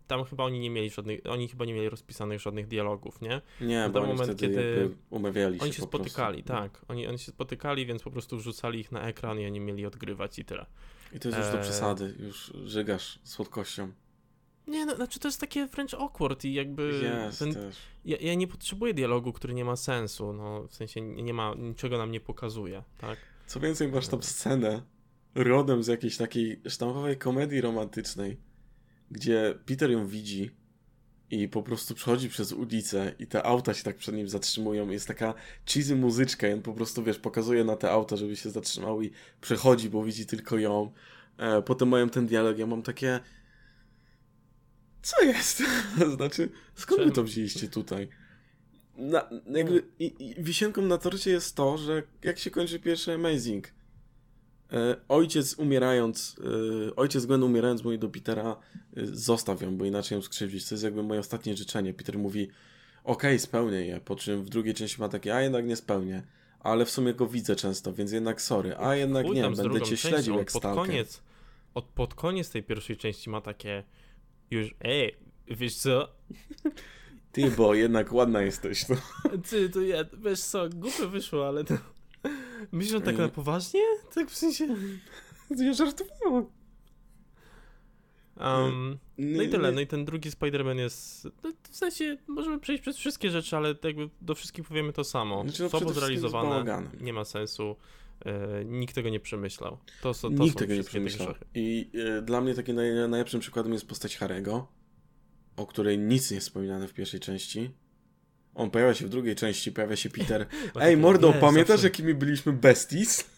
tam 0.07 0.25
chyba 0.25 0.43
oni 0.43 0.59
nie 0.59 0.69
mieli 0.69 0.89
żadnych, 0.89 1.19
oni 1.29 1.47
chyba 1.47 1.65
nie 1.65 1.73
mieli 1.73 1.89
rozpisanych 1.89 2.39
żadnych 2.41 2.67
dialogów, 2.67 3.21
nie? 3.21 3.41
Nie, 3.61 3.89
bo 3.93 4.05
moment, 4.05 4.39
kiedy 4.39 4.89
umawiali 5.09 5.57
się 5.57 5.63
Oni 5.63 5.73
się 5.73 5.81
spotykali, 5.81 6.43
prostu. 6.43 6.63
tak. 6.63 6.85
Oni, 6.87 7.07
oni 7.07 7.19
się 7.19 7.31
spotykali, 7.31 7.85
więc 7.85 8.03
po 8.03 8.11
prostu 8.11 8.37
wrzucali 8.37 8.79
ich 8.79 8.91
na 8.91 9.07
ekran 9.07 9.39
i 9.39 9.45
oni 9.45 9.59
mieli 9.59 9.85
odgrywać 9.85 10.39
i 10.39 10.45
tyle. 10.45 10.65
I 11.13 11.19
to 11.19 11.27
jest 11.27 11.39
już 11.39 11.47
do 11.51 11.59
e, 11.59 11.61
przesady, 11.61 12.15
już 12.19 12.53
żygasz 12.65 13.19
słodkością. 13.23 13.91
Nie, 14.67 14.85
no, 14.85 14.95
znaczy 14.95 15.19
to 15.19 15.27
jest 15.27 15.39
takie 15.41 15.67
wręcz 15.67 15.93
awkward 15.93 16.45
i 16.45 16.53
jakby... 16.53 16.99
Jest 17.03 17.39
ten, 17.39 17.53
też. 17.53 17.75
ja, 18.05 18.17
ja 18.21 18.35
nie 18.35 18.47
potrzebuję 18.47 18.93
dialogu, 18.93 19.33
który 19.33 19.53
nie 19.53 19.65
ma 19.65 19.75
sensu, 19.75 20.33
no 20.33 20.67
w 20.67 20.73
sensie 20.73 21.01
nie 21.01 21.23
nie 21.23 21.33
ma, 21.33 21.53
niczego 21.57 21.97
nam 21.97 22.11
nie 22.11 22.19
pokazuje, 22.19 22.83
tak? 22.97 23.17
Co 23.47 23.59
więcej, 23.59 23.87
masz 23.87 24.07
tam 24.07 24.23
scenę 24.23 24.81
rodem 25.35 25.83
z 25.83 25.87
jakiejś 25.87 26.17
takiej 26.17 26.61
sztampowej 26.67 27.17
komedii 27.17 27.61
romantycznej, 27.61 28.37
gdzie 29.11 29.59
Peter 29.65 29.91
ją 29.91 30.07
widzi 30.07 30.51
i 31.31 31.47
po 31.47 31.63
prostu 31.63 31.95
przechodzi 31.95 32.29
przez 32.29 32.51
ulicę 32.51 33.13
i 33.19 33.27
te 33.27 33.43
auta 33.43 33.73
się 33.73 33.83
tak 33.83 33.95
przed 33.95 34.15
nim 34.15 34.29
zatrzymują. 34.29 34.89
Jest 34.89 35.07
taka 35.07 35.33
cheesy 35.65 35.95
muzyczka 35.95 36.47
i 36.47 36.53
on 36.53 36.61
po 36.61 36.73
prostu, 36.73 37.03
wiesz, 37.03 37.19
pokazuje 37.19 37.63
na 37.63 37.75
te 37.75 37.91
auta, 37.91 38.15
żeby 38.15 38.35
się 38.35 38.49
zatrzymał 38.49 39.01
i 39.01 39.11
przechodzi, 39.41 39.89
bo 39.89 40.03
widzi 40.03 40.25
tylko 40.25 40.57
ją. 40.57 40.91
E, 41.37 41.61
potem 41.61 41.89
mają 41.89 42.09
ten 42.09 42.27
dialog, 42.27 42.57
ja 42.57 42.67
mam 42.67 42.81
takie... 42.81 43.19
Co 45.01 45.23
jest? 45.23 45.63
znaczy, 46.15 46.49
skąd 46.75 47.03
wy 47.03 47.11
to 47.11 47.23
wzięliście 47.23 47.67
tutaj? 47.67 48.09
Na, 48.97 49.29
jakby, 49.45 49.83
i, 49.99 50.13
i 50.19 50.43
wisienką 50.43 50.81
na 50.81 50.97
torcie 50.97 51.31
jest 51.31 51.55
to, 51.55 51.77
że 51.77 52.03
jak 52.23 52.39
się 52.39 52.51
kończy 52.51 52.79
pierwszy 52.79 53.13
Amazing, 53.13 53.73
ojciec 55.07 55.53
umierając, 55.53 56.35
e, 56.89 56.95
ojciec 56.95 57.25
Gwen 57.25 57.43
umierając 57.43 57.83
mówi 57.83 57.99
do 57.99 58.09
Petera, 58.09 58.57
e, 58.97 59.05
zostaw 59.05 59.61
ją, 59.61 59.77
bo 59.77 59.85
inaczej 59.85 60.15
ją 60.15 60.21
skrzywdzić. 60.21 60.69
To 60.69 60.75
jest 60.75 60.83
jakby 60.83 61.03
moje 61.03 61.19
ostatnie 61.19 61.57
życzenie. 61.57 61.93
Peter 61.93 62.17
mówi, 62.17 62.49
okej, 63.03 63.39
spełnię 63.39 63.85
je, 63.85 63.99
po 63.99 64.15
czym 64.15 64.43
w 64.43 64.49
drugiej 64.49 64.73
części 64.73 65.01
ma 65.01 65.09
takie, 65.09 65.35
a 65.35 65.41
jednak 65.41 65.65
nie 65.65 65.75
spełnię. 65.75 66.23
Ale 66.59 66.85
w 66.85 66.89
sumie 66.89 67.13
go 67.13 67.27
widzę 67.27 67.55
często, 67.55 67.93
więc 67.93 68.11
jednak 68.11 68.41
sorry. 68.41 68.77
A 68.77 68.95
jednak 68.95 69.25
Chuj 69.25 69.35
nie, 69.35 69.49
będę 69.49 69.81
cię 69.81 69.97
śledził 69.97 70.37
jak 70.37 70.51
pod 70.51 70.61
stalker. 70.61 70.85
koniec, 70.85 71.23
od, 71.73 71.85
pod 71.85 72.13
koniec 72.13 72.49
tej 72.49 72.63
pierwszej 72.63 72.97
części 72.97 73.29
ma 73.29 73.41
takie 73.41 73.83
już, 74.51 74.75
ej, 74.81 75.15
wiesz 75.47 75.75
co, 75.75 76.07
Ty, 77.31 77.51
bo 77.51 77.73
jednak 77.73 78.13
ładna 78.13 78.41
jesteś. 78.41 78.89
No. 78.89 78.95
ty, 79.49 79.69
to 79.69 79.81
ja, 79.81 80.05
wiesz 80.23 80.41
co, 80.41 80.69
głupio 80.69 81.09
wyszło, 81.09 81.47
ale 81.47 81.63
to... 81.63 81.73
Myślisz, 82.71 82.91
że 82.91 83.01
tak 83.01 83.15
Mm. 83.15 83.21
na 83.27 83.29
poważnie? 83.29 83.81
Tak 84.15 84.29
w 84.31 84.37
sensie... 84.37 84.67
Ja 85.57 85.73
żartowałem. 85.73 86.45
Um, 88.39 88.97
no 89.17 89.43
i 89.43 89.49
tyle, 89.49 89.69
Nie- 89.69 89.75
no 89.75 89.81
i 89.81 89.87
ten 89.87 90.05
drugi 90.05 90.31
Spider-Man 90.31 90.77
jest, 90.77 91.27
no, 91.43 91.51
w 91.71 91.75
sensie 91.75 92.17
możemy 92.27 92.59
przejść 92.59 92.81
przez 92.81 92.97
wszystkie 92.97 93.29
rzeczy, 93.29 93.57
ale 93.57 93.75
jakby 93.83 94.09
do 94.21 94.35
wszystkich 94.35 94.67
powiemy 94.67 94.93
to 94.93 95.03
samo. 95.03 95.43
Znaczy, 95.43 95.63
no 95.63 95.69
Słabo 95.69 95.93
zrealizowane, 95.93 96.81
nie 97.01 97.13
ma 97.13 97.25
sensu, 97.25 97.75
e, 98.25 98.65
nikt 98.65 98.95
tego 98.95 99.09
nie 99.09 99.19
przemyślał. 99.19 99.77
To, 100.01 100.13
to 100.13 100.29
Nikt 100.29 100.57
tego 100.57 100.75
nie 100.75 100.83
przemyślał. 100.83 101.33
I 101.55 101.89
e, 102.17 102.21
dla 102.21 102.41
mnie 102.41 102.53
takim 102.55 102.75
naj, 102.75 102.91
najlepszym 103.09 103.39
przykładem 103.39 103.73
jest 103.73 103.87
postać 103.87 104.17
Harego, 104.17 104.67
o 105.55 105.67
której 105.67 105.99
nic 105.99 106.31
nie 106.31 106.35
jest 106.35 106.47
wspominane 106.47 106.87
w 106.87 106.93
pierwszej 106.93 107.19
części. 107.19 107.69
On 108.57 108.71
pojawia 108.71 108.93
się 108.93 109.05
w 109.05 109.09
drugiej 109.09 109.35
części, 109.35 109.71
pojawia 109.71 109.95
się 109.95 110.09
Peter. 110.09 110.41
Ej, 110.61 110.71
takie, 110.73 110.97
mordo, 110.97 111.27
nie, 111.27 111.33
pamiętasz 111.33 111.67
zawsze- 111.79 111.87
jakimi 111.87 112.13
byliśmy 112.13 112.53
besties? 112.53 113.29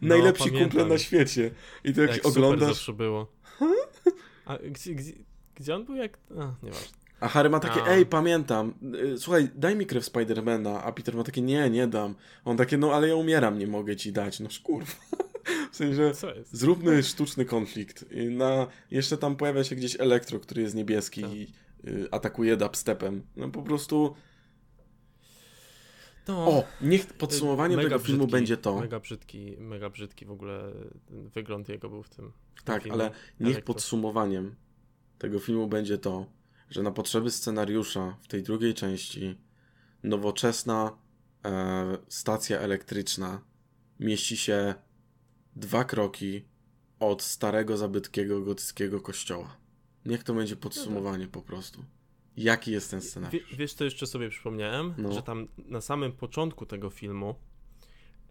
No, 0.00 0.08
Najlepsi 0.08 0.44
pamiętam. 0.44 0.62
kumple 0.70 0.86
na 0.86 0.98
świecie. 0.98 1.50
I 1.84 1.92
to 1.94 2.02
jak, 2.02 2.10
Jak 2.10 2.26
oglądasz... 2.26 2.68
zawsze 2.68 2.92
było. 2.92 3.26
A 4.46 4.58
gdzie, 4.58 4.94
gdzie, 4.94 5.12
gdzie 5.54 5.74
on 5.74 5.84
był 5.84 5.94
jak... 5.94 6.18
A, 6.38 6.54
nieważne. 6.62 7.02
A 7.20 7.28
Harry 7.28 7.50
ma 7.50 7.60
takie, 7.60 7.82
A. 7.82 7.86
ej, 7.88 8.06
pamiętam, 8.06 8.74
y, 9.14 9.18
słuchaj, 9.18 9.48
daj 9.54 9.76
mi 9.76 9.86
krew 9.86 10.04
Spidermana, 10.04 10.82
a 10.82 10.92
Peter 10.92 11.14
ma 11.16 11.24
takie, 11.24 11.42
nie, 11.42 11.70
nie 11.70 11.86
dam. 11.86 12.14
On 12.44 12.56
takie, 12.56 12.78
no 12.78 12.92
ale 12.92 13.08
ja 13.08 13.16
umieram, 13.16 13.58
nie 13.58 13.66
mogę 13.66 13.96
ci 13.96 14.12
dać. 14.12 14.40
No 14.40 14.48
kurwa. 14.62 14.92
W 15.72 15.76
sensie? 15.76 16.12
Zróbmy 16.52 17.02
sztuczny 17.02 17.44
konflikt. 17.44 18.04
I 18.12 18.26
Na, 18.26 18.66
jeszcze 18.90 19.18
tam 19.18 19.36
pojawia 19.36 19.64
się 19.64 19.76
gdzieś 19.76 20.00
Elektro, 20.00 20.40
który 20.40 20.62
jest 20.62 20.74
niebieski 20.74 21.22
Tak. 21.22 21.32
i 21.32 21.46
y, 21.88 22.08
atakuje 22.10 22.56
dubstepem. 22.56 23.22
No 23.36 23.48
po 23.48 23.62
prostu... 23.62 24.14
No, 26.28 26.46
O, 26.48 26.64
niech 26.80 27.06
podsumowaniem 27.06 27.80
tego 27.80 27.98
filmu 27.98 28.18
brzydki, 28.18 28.32
będzie 28.32 28.56
to. 28.56 28.80
Mega 28.80 29.00
brzydki, 29.00 29.56
mega 29.58 29.90
brzydki 29.90 30.26
w 30.26 30.30
ogóle 30.30 30.72
wygląd 31.10 31.68
jego 31.68 31.88
był 31.88 32.02
w 32.02 32.08
tym. 32.08 32.32
W 32.54 32.62
Tak, 32.62 32.82
filmie. 32.82 32.94
ale 32.94 33.10
niech 33.40 33.52
Elektro. 33.54 33.74
podsumowaniem 33.74 34.54
tego 35.18 35.38
filmu 35.38 35.66
będzie 35.68 35.98
to, 35.98 36.26
że 36.70 36.82
na 36.82 36.90
potrzeby 36.90 37.30
scenariusza 37.30 38.16
w 38.22 38.28
tej 38.28 38.42
drugiej 38.42 38.74
części 38.74 39.38
nowoczesna 40.02 40.96
e, 41.44 41.98
stacja 42.08 42.58
elektryczna 42.58 43.40
mieści 44.00 44.36
się 44.36 44.74
dwa 45.56 45.84
kroki 45.84 46.44
od 47.00 47.22
starego, 47.22 47.76
zabytkiego, 47.76 48.40
gotyckiego 48.40 49.00
kościoła. 49.00 49.56
Niech 50.06 50.24
to 50.24 50.34
będzie 50.34 50.56
podsumowanie 50.56 51.26
po 51.28 51.42
prostu. 51.42 51.84
Jaki 52.36 52.72
jest 52.72 52.90
ten 52.90 53.00
scenariusz? 53.00 53.56
wiesz, 53.56 53.74
co 53.74 53.84
jeszcze 53.84 54.06
sobie 54.06 54.28
przypomniałem? 54.30 54.94
No. 54.98 55.12
Że 55.12 55.22
tam 55.22 55.48
na 55.58 55.80
samym 55.80 56.12
początku 56.12 56.66
tego 56.66 56.90
filmu, 56.90 57.34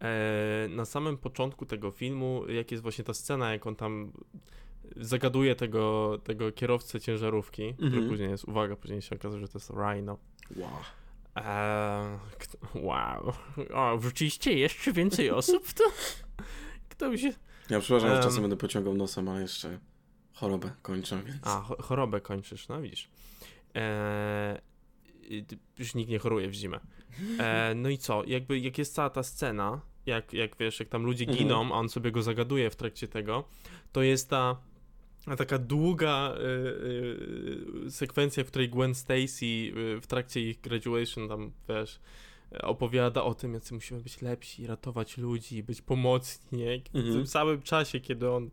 e, 0.01 0.67
na 0.69 0.85
samym 0.85 1.17
początku 1.17 1.65
tego 1.65 1.91
filmu, 1.91 2.47
jak 2.49 2.71
jest 2.71 2.83
właśnie 2.83 3.03
ta 3.03 3.13
scena, 3.13 3.51
jak 3.51 3.67
on 3.67 3.75
tam 3.75 4.11
zagaduje 4.97 5.55
tego, 5.55 6.17
tego 6.23 6.51
kierowcę 6.51 6.99
ciężarówki, 7.01 7.73
który 7.73 7.87
Mhm. 7.87 8.09
później 8.09 8.29
jest, 8.29 8.45
uwaga, 8.45 8.75
później 8.75 9.01
się 9.01 9.15
okazuje, 9.15 9.41
że 9.41 9.47
to 9.47 9.57
jest 9.59 9.69
Rhino. 9.69 10.17
Wow. 10.55 10.69
Eee, 11.35 12.19
kto, 12.39 12.57
wow. 12.75 13.33
O, 13.73 13.97
wrzuciliście 13.97 14.53
jeszcze 14.53 14.93
więcej 14.93 15.29
osób 15.41 15.65
w 15.67 15.73
to? 15.73 15.83
Kto 16.89 17.09
by 17.09 17.17
się... 17.17 17.33
Ja 17.69 17.79
przepraszam, 17.79 18.09
że 18.09 18.15
Em. 18.17 18.23
czasem 18.23 18.41
będę 18.41 18.57
pociągał 18.57 18.93
nosem, 18.93 19.29
ale 19.29 19.41
jeszcze 19.41 19.79
chorobę 20.33 20.71
kończę, 20.81 21.21
więc... 21.25 21.37
A, 21.47 21.61
cho- 21.69 21.81
chorobę 21.81 22.21
kończysz, 22.21 22.67
no 22.67 22.81
widzisz. 22.81 23.09
Eee, 23.73 24.61
już 25.79 25.95
nikt 25.95 26.09
nie 26.09 26.19
choruje 26.19 26.49
w 26.49 26.53
zimę. 26.53 26.79
Eee, 27.39 27.75
no 27.75 27.89
i 27.89 27.97
co, 27.97 28.23
jakby 28.27 28.59
jak 28.59 28.77
jest 28.77 28.93
cała 28.93 29.09
ta 29.09 29.23
scena, 29.23 29.81
jak, 30.05 30.33
jak 30.33 30.57
wiesz, 30.57 30.79
jak 30.79 30.89
tam 30.89 31.03
ludzie 31.03 31.23
Mhm. 31.25 31.37
giną, 31.39 31.73
a 31.73 31.77
on 31.77 31.89
sobie 31.89 32.11
go 32.11 32.21
zagaduje 32.23 32.69
w 32.69 32.75
trakcie 32.75 33.07
tego, 33.07 33.43
to 33.91 34.01
jest 34.01 34.29
ta 34.29 34.57
taka 35.37 35.57
długa 35.57 36.33
y, 36.35 36.41
y, 37.87 37.91
sekwencja, 37.91 38.43
w 38.43 38.47
której 38.47 38.69
Gwen 38.69 38.95
Stacy 38.95 39.45
y, 39.45 40.01
w 40.01 40.07
trakcie 40.07 40.41
ich 40.49 40.61
graduation 40.61 41.27
tam, 41.29 41.51
wiesz, 41.69 41.99
opowiada 42.61 43.23
o 43.23 43.33
tym, 43.35 43.53
jacy 43.53 43.73
musimy 43.73 44.01
być 44.01 44.21
lepsi, 44.21 44.67
ratować 44.67 45.17
ludzi, 45.17 45.63
być 45.63 45.81
pomocni, 45.81 46.59
nie? 46.59 46.79
W 46.79 46.95
Mhm. 46.95 47.13
tym 47.13 47.27
samym 47.27 47.61
czasie, 47.61 47.99
kiedy 47.99 48.29
on 48.31 48.49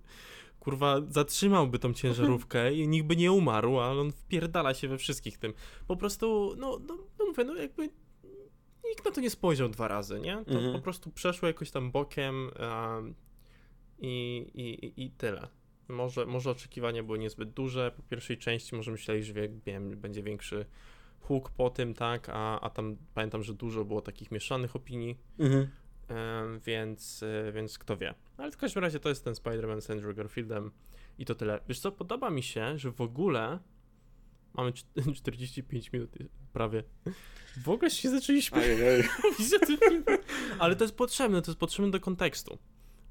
kurwa 0.60 1.00
zatrzymałby 1.08 1.78
tą 1.78 1.92
ciężarówkę 1.94 2.74
i 2.74 2.88
nikt 2.88 3.06
by 3.06 3.16
nie 3.16 3.32
umarł, 3.32 3.78
ale 3.78 4.00
on 4.00 4.12
wpierdala 4.12 4.74
się 4.74 4.88
we 4.88 4.98
wszystkich 4.98 5.38
tym. 5.38 5.54
Po 5.86 5.96
prostu, 5.96 6.54
no, 6.58 6.78
no, 6.88 6.98
no 7.18 7.26
mówię, 7.26 7.44
no 7.44 7.54
jakby 7.56 7.82
nikt 8.88 9.04
na 9.04 9.10
to 9.10 9.20
nie 9.20 9.30
spojrzał 9.30 9.68
dwa 9.68 9.88
razy, 9.88 10.20
nie? 10.20 10.44
To 10.44 10.52
Mhm. 10.54 10.72
po 10.72 10.80
prostu 10.80 11.10
przeszło 11.10 11.48
jakoś 11.48 11.70
tam 11.70 11.90
bokiem 11.90 12.50
um, 12.60 13.14
i, 13.98 14.36
i, 14.54 15.02
i- 15.04 15.10
tyle. 15.10 15.48
Może, 15.88 16.26
może 16.26 16.50
oczekiwania 16.50 17.02
były 17.02 17.18
niezbyt 17.18 17.50
duże. 17.50 17.92
Po 17.96 18.02
pierwszej 18.02 18.38
części 18.38 18.76
może 18.76 18.90
myśleli, 18.92 19.24
że 19.24 19.32
wie, 19.32 19.48
wiem, 19.66 19.90
będzie 19.90 20.22
większy 20.22 20.66
huk 21.20 21.50
po 21.50 21.70
tym, 21.70 21.94
tak, 21.94 22.28
a, 22.32 22.60
a 22.60 22.70
tam 22.70 22.96
pamiętam, 23.14 23.42
że 23.42 23.54
dużo 23.54 23.84
było 23.84 24.00
takich 24.02 24.30
mieszanych 24.30 24.76
opinii, 24.76 25.18
Mhm. 25.38 25.68
Więc, 26.66 27.22
e, 27.22 27.52
więc 27.52 27.78
kto 27.78 27.96
wie. 27.96 28.14
Ale 28.36 28.50
w 28.50 28.56
każdym 28.56 28.82
razie 28.82 29.00
to 29.00 29.08
jest 29.08 29.24
ten 29.24 29.34
Spider-Man 29.34 29.80
z 29.80 29.90
Andrew 29.90 30.16
Garfieldem 30.16 30.70
i 31.18 31.24
to 31.24 31.34
tyle. 31.34 31.60
Wiesz 31.68 31.80
co, 31.80 31.92
podoba 31.92 32.30
mi 32.30 32.42
się, 32.42 32.78
że 32.78 32.90
w 32.90 33.00
ogóle 33.00 33.58
mamy 34.54 34.70
cz- 34.70 35.12
45 35.22 35.92
minut 35.92 36.10
prawie. 36.52 36.82
W 37.64 37.68
ogóle 37.68 37.90
się 37.90 38.10
zaczęliśmy 38.10 38.58
mówić 39.24 39.54
o 39.62 39.66
tym 39.66 39.78
filmie. 39.78 40.18
Ale 40.58 40.76
to 40.76 40.84
jest 40.84 40.96
potrzebne, 40.96 41.42
to 41.42 41.50
jest 41.50 41.60
potrzebne 41.60 41.90
do 41.90 42.00
kontekstu. 42.00 42.58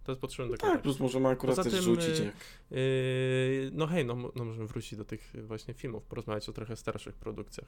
To 0.03 0.11
jest 0.11 0.21
potrzebne 0.21 0.51
do 0.51 0.57
Tak, 0.57 0.61
kontekstu. 0.69 0.83
plus 0.83 0.99
możemy 0.99 1.29
akurat 1.29 1.55
Poza 1.55 1.69
też 1.69 1.83
rzucić 1.83 2.19
y, 2.19 2.23
jak... 2.25 2.35
Yy, 2.71 3.69
no 3.73 3.87
hej, 3.87 4.05
no, 4.05 4.15
no 4.35 4.45
możemy 4.45 4.67
wrócić 4.67 4.97
do 4.97 5.05
tych 5.05 5.33
właśnie 5.43 5.73
filmów, 5.73 6.05
porozmawiać 6.05 6.49
o 6.49 6.53
trochę 6.53 6.75
starszych 6.75 7.15
produkcjach. 7.15 7.67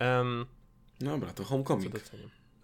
Um, 0.00 0.46
Dobra, 1.00 1.32
to 1.32 1.42
co 1.42 1.48
Homecoming. 1.48 1.94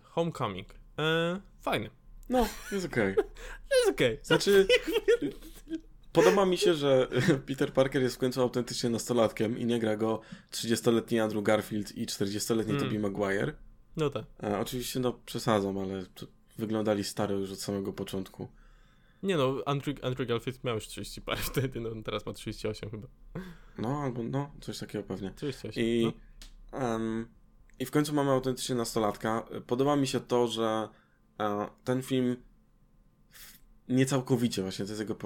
Homecoming. 0.02 0.68
E, 0.98 1.40
fajny. 1.60 1.90
No, 2.28 2.48
jest 2.72 2.86
okej. 2.86 3.14
Jest 3.78 3.90
okej. 3.90 4.18
Znaczy, 4.22 4.66
podoba 6.12 6.46
mi 6.46 6.58
się, 6.58 6.74
że 6.74 7.08
Peter 7.46 7.72
Parker 7.72 8.02
jest 8.02 8.14
w 8.14 8.18
końcu 8.18 8.42
autentycznie 8.42 8.90
nastolatkiem 8.90 9.58
i 9.58 9.66
nie 9.66 9.78
gra 9.78 9.96
go 9.96 10.20
30-letni 10.50 11.20
Andrew 11.20 11.44
Garfield 11.44 11.96
i 11.96 12.06
40-letni 12.06 12.72
Mm. 12.72 12.84
Tobey 12.84 12.98
Maguire. 12.98 13.52
No 13.96 14.10
tak. 14.10 14.24
E, 14.42 14.58
oczywiście, 14.58 15.00
no, 15.00 15.12
przesadzam, 15.12 15.78
ale 15.78 16.04
wyglądali 16.58 17.04
staro 17.04 17.34
już 17.34 17.50
od 17.50 17.60
samego 17.60 17.92
początku. 17.92 18.48
Nie 19.22 19.36
no, 19.36 19.62
Andrew, 19.66 20.04
Andrew 20.04 20.28
Garfield 20.28 20.64
miał 20.64 20.74
już 20.74 20.86
30 20.88 21.22
parę 21.22 21.40
wtedy, 21.40 21.80
no 21.80 22.02
teraz 22.04 22.26
ma 22.26 22.32
38 22.32 22.90
chyba. 22.90 23.08
No, 23.78 24.02
albo 24.02 24.22
no, 24.22 24.50
coś 24.60 24.78
takiego 24.78 25.04
pewnie. 25.04 25.30
38, 25.30 25.84
I, 25.84 26.12
no. 26.72 26.78
em, 26.78 27.28
I 27.82 27.86
w 27.86 27.90
końcu 27.90 28.14
mamy 28.14 28.30
autentycznie 28.30 28.74
nastolatka. 28.74 29.46
Podoba 29.66 29.96
mi 29.96 30.06
się 30.06 30.20
to, 30.20 30.46
że 30.48 30.88
e, 31.40 31.66
ten 31.84 32.02
film 32.02 32.36
w- 33.30 33.58
nie 33.88 34.06
całkowicie, 34.06 34.62
właśnie 34.62 34.84
to 34.84 34.90
jest 34.90 35.00
jego 35.00 35.16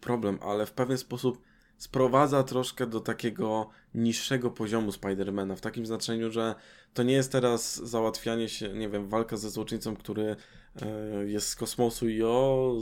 problem, 0.00 0.38
ale 0.42 0.66
w 0.66 0.72
pewien 0.72 0.98
sposób 0.98 1.42
sprowadza 1.76 2.42
troszkę 2.42 2.86
do 2.86 3.00
takiego 3.00 3.68
niższego 3.94 4.50
poziomu 4.50 4.92
Spidermana, 4.92 5.56
w 5.56 5.60
takim 5.60 5.86
znaczeniu, 5.86 6.30
że 6.30 6.54
to 6.94 7.02
nie 7.02 7.12
jest 7.14 7.32
teraz 7.32 7.76
załatwianie 7.76 8.48
się, 8.48 8.68
nie 8.72 8.88
wiem, 8.88 9.08
walka 9.08 9.36
ze 9.36 9.50
złoczyńcą, 9.50 9.96
który 9.96 10.36
e, 10.82 10.86
jest 11.26 11.48
z 11.48 11.56
kosmosu 11.56 12.08
i 12.08 12.22
o, 12.22 12.74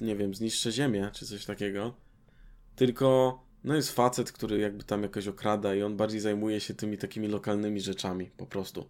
nie 0.00 0.16
wiem, 0.16 0.34
zniszczy 0.34 0.72
Ziemię, 0.72 1.10
czy 1.12 1.26
coś 1.26 1.44
takiego. 1.44 1.94
Tylko, 2.76 3.38
no 3.66 3.74
jest 3.74 3.92
facet, 3.92 4.32
który 4.32 4.58
jakby 4.58 4.84
tam 4.84 5.02
jakoś 5.02 5.28
okrada 5.28 5.74
i 5.74 5.82
on 5.82 5.96
bardziej 5.96 6.20
zajmuje 6.20 6.60
się 6.60 6.74
tymi 6.74 6.98
takimi 6.98 7.28
lokalnymi 7.28 7.80
rzeczami, 7.80 8.30
po 8.36 8.46
prostu. 8.46 8.88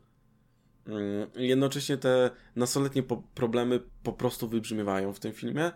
Mm, 0.87 1.31
jednocześnie 1.37 1.97
te 1.97 2.31
nastoletnie 2.57 3.03
po 3.03 3.17
problemy 3.17 3.81
po 4.03 4.13
prostu 4.13 4.49
wybrzmiewają 4.49 5.13
w 5.13 5.21
tym 5.21 5.33
filmie 5.33 5.71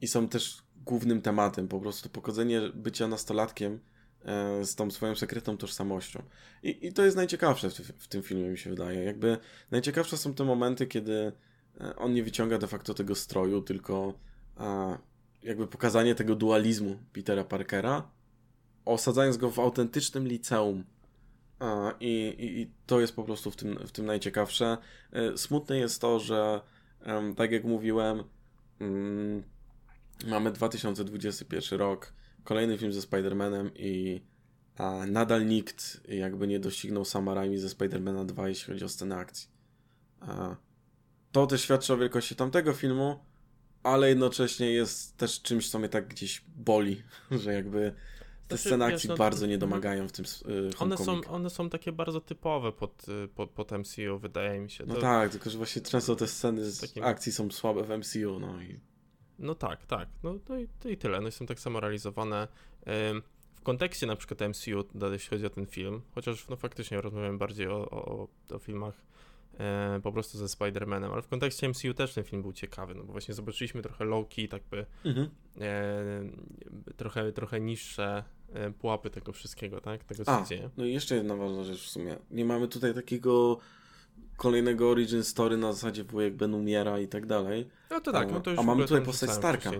i 0.00 0.08
są 0.08 0.28
też 0.28 0.62
głównym 0.84 1.22
tematem, 1.22 1.68
po 1.68 1.80
prostu 1.80 2.08
pogodzenie 2.08 2.60
bycia 2.74 3.08
nastolatkiem 3.08 3.80
e, 4.24 4.64
z 4.64 4.74
tą 4.74 4.90
swoją 4.90 5.14
sekretną 5.14 5.56
tożsamością. 5.56 6.22
I, 6.62 6.86
i 6.86 6.92
to 6.92 7.04
jest 7.04 7.16
najciekawsze 7.16 7.70
w, 7.70 7.74
w, 7.74 8.08
tym 8.08 8.22
filmie, 8.22 8.48
mi 8.48 8.58
się 8.58 8.70
wydaje. 8.70 9.04
Jakby 9.04 9.38
najciekawsze 9.70 10.16
są 10.16 10.34
te 10.34 10.44
momenty, 10.44 10.86
kiedy 10.86 11.32
e, 11.80 11.96
on 11.96 12.12
nie 12.12 12.22
wyciąga 12.22 12.58
de 12.58 12.66
facto 12.66 12.94
tego 12.94 13.14
stroju, 13.14 13.62
tylko 13.62 14.14
a, 14.56 14.98
jakby 15.42 15.66
pokazanie 15.66 16.14
tego 16.14 16.34
dualizmu 16.34 16.98
Petera 17.12 17.44
Parkera, 17.44 18.15
osadzając 18.86 19.36
go 19.36 19.50
w 19.50 19.58
autentycznym 19.58 20.28
liceum. 20.28 20.84
I, 22.00 22.34
i, 22.38 22.60
I 22.60 22.70
to 22.86 23.00
jest 23.00 23.16
po 23.16 23.24
prostu 23.24 23.50
w 23.50 23.56
tym, 23.56 23.78
w 23.86 23.92
tym 23.92 24.06
najciekawsze. 24.06 24.78
E, 25.12 25.38
smutne 25.38 25.78
jest 25.78 26.00
to, 26.00 26.20
że 26.20 26.60
tak 27.36 27.52
jak 27.52 27.64
mówiłem, 27.64 28.24
mm, 28.80 29.42
Mamy 30.24 30.52
2021 30.52 31.78
rok, 31.78 32.12
kolejny 32.44 32.78
film 32.78 32.92
ze 32.92 33.00
Spider-Manem 33.00 33.70
i 33.76 34.20
a, 34.78 35.06
nadal 35.06 35.46
nikt 35.46 36.00
jakby 36.08 36.46
nie 36.46 36.60
doścignął 36.60 37.04
Sama 37.04 37.34
Raimi 37.34 37.58
ze 37.58 37.68
Spider-Mana 37.68 38.26
2, 38.26 38.48
jeśli 38.48 38.72
chodzi 38.72 38.84
o 38.84 38.88
scenę 38.88 39.16
akcji. 39.16 39.48
A, 40.20 40.56
to 41.32 41.46
też 41.46 41.62
świadczy 41.62 41.92
o 41.92 41.96
wielkości 41.96 42.36
tamtego 42.36 42.72
filmu, 42.72 43.18
ale 43.82 44.08
jednocześnie 44.08 44.70
jest 44.70 45.16
też 45.16 45.42
czymś, 45.42 45.70
co 45.70 45.78
mnie 45.78 45.88
tak 45.88 46.08
gdzieś 46.08 46.44
boli, 46.56 47.02
że 47.42 47.54
jakby 47.54 47.94
te 48.48 48.58
sceny 48.58 48.84
akcji 48.84 49.08
no, 49.08 49.16
bardzo 49.16 49.46
nie 49.46 49.54
mhm. 49.54 49.70
domagają 49.70 50.08
w 50.08 50.12
tym 50.12 50.24
yy, 50.46 50.70
one 50.78 50.96
są, 50.96 51.20
one 51.28 51.50
są 51.50 51.70
takie 51.70 51.92
bardzo 51.92 52.20
typowe 52.20 52.72
pod, 52.72 53.08
y, 53.08 53.28
pod, 53.28 53.50
pod 53.50 53.72
MCU, 53.72 54.18
wydaje 54.18 54.60
mi 54.60 54.70
się. 54.70 54.86
No 54.86 54.94
to... 54.94 55.00
No 55.00 55.06
tak, 55.06 55.30
tylko 55.30 55.50
że 55.50 55.58
właśnie 55.58 55.82
często 55.82 56.16
te 56.16 56.26
sceny 56.26 56.70
z 56.70 56.80
takim... 56.80 57.04
akcji 57.04 57.32
są 57.32 57.50
słabe 57.50 57.82
w 57.82 57.98
MCU, 57.98 58.40
no 58.40 58.62
i 58.62 58.80
no 59.38 59.54
tak, 59.54 59.86
tak. 59.86 60.08
No 60.22 60.34
to 60.44 60.58
i, 60.58 60.68
to 60.80 60.88
i 60.88 60.96
tyle. 60.96 61.20
No 61.20 61.30
są 61.30 61.46
tak 61.46 61.60
samo 61.60 61.80
realizowane. 61.80 62.48
W 63.54 63.60
kontekście 63.62 64.06
na 64.06 64.16
przykład 64.16 64.40
MCU, 64.40 64.84
jeśli 65.12 65.30
chodzi 65.30 65.46
o 65.46 65.50
ten 65.50 65.66
film, 65.66 66.02
chociaż 66.14 66.48
no 66.48 66.56
faktycznie 66.56 67.00
rozmawiam 67.00 67.38
bardziej 67.38 67.68
o, 67.68 67.90
o, 67.90 68.28
o 68.50 68.58
filmach 68.58 68.94
po 70.02 70.12
prostu 70.12 70.38
ze 70.38 70.44
Spider-Manem, 70.46 71.12
ale 71.12 71.22
w 71.22 71.28
kontekście 71.28 71.68
MCU 71.68 71.94
też 71.94 72.14
ten 72.14 72.24
film 72.24 72.42
był 72.42 72.52
ciekawy, 72.52 72.94
no 72.94 73.04
bo 73.04 73.12
właśnie 73.12 73.34
zobaczyliśmy 73.34 73.82
trochę 73.82 74.04
Loki, 74.04 74.48
tak 74.48 74.62
by 74.70 74.86
mhm. 75.04 75.28
e, 75.60 76.92
trochę, 76.96 77.32
trochę 77.32 77.60
niższe 77.60 78.24
e, 78.52 78.70
pułapy 78.70 79.10
tego 79.10 79.32
wszystkiego, 79.32 79.80
tak? 79.80 80.04
Tego 80.04 80.24
co 80.24 80.36
A, 80.36 80.40
się 80.40 80.48
dzieje. 80.48 80.70
No 80.76 80.84
i 80.84 80.92
jeszcze 80.92 81.14
jedna 81.14 81.36
ważna 81.36 81.64
rzecz 81.64 81.82
w 81.82 81.88
sumie. 81.88 82.16
Nie 82.30 82.44
mamy 82.44 82.68
tutaj 82.68 82.94
takiego 82.94 83.58
kolejnego 84.36 84.90
origin 84.90 85.24
story 85.24 85.56
na 85.56 85.72
zasadzie 85.72 86.04
wujek 86.04 86.34
Ben 86.34 86.54
umiera 86.54 86.98
i 86.98 87.08
tak 87.08 87.26
dalej. 87.26 87.68
No 87.90 88.00
to 88.00 88.12
tak, 88.12 88.32
no 88.32 88.40
to 88.40 88.50
już 88.50 88.60
A 88.60 88.62
mamy 88.62 88.82
tutaj 88.82 89.02
postać 89.02 89.30
Starka, 89.30 89.70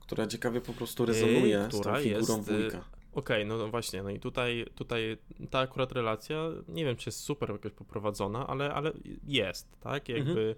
która 0.00 0.26
ciekawie 0.26 0.60
po 0.60 0.72
prostu 0.72 1.06
rezonuje 1.06 1.64
Ej, 1.64 1.70
z 1.72 1.80
tą 1.80 2.00
figurą 2.00 2.36
jest, 2.36 2.50
y, 2.50 2.62
wujka. 2.62 2.97
Okej, 3.18 3.44
okay, 3.44 3.58
no 3.58 3.68
właśnie, 3.68 4.02
no 4.02 4.10
i 4.10 4.20
tutaj, 4.20 4.66
tutaj 4.74 5.18
ta 5.50 5.58
akurat 5.58 5.92
relacja, 5.92 6.48
nie 6.68 6.84
wiem 6.84 6.96
czy 6.96 7.08
jest 7.08 7.20
super 7.20 7.50
jakoś 7.50 7.72
poprowadzona, 7.72 8.46
ale, 8.46 8.74
ale 8.74 8.92
jest, 9.24 9.80
tak? 9.80 10.08
Jakby 10.08 10.30
mhm. 10.30 10.54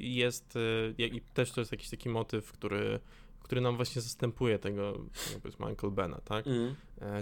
Jest, 0.00 0.56
y, 0.56 0.94
i 0.98 1.20
też 1.20 1.52
to 1.52 1.60
jest 1.60 1.72
jakiś 1.72 1.90
taki 1.90 2.08
motyw, 2.08 2.52
który 2.52 3.00
który 3.42 3.60
nam 3.60 3.76
właśnie 3.76 4.02
zastępuje 4.02 4.58
tego, 4.58 4.92
jakby 5.32 5.50
z 5.50 5.58
Michael 5.58 5.92
Bena, 5.92 6.20
tak? 6.24 6.46
Mm. 6.46 6.74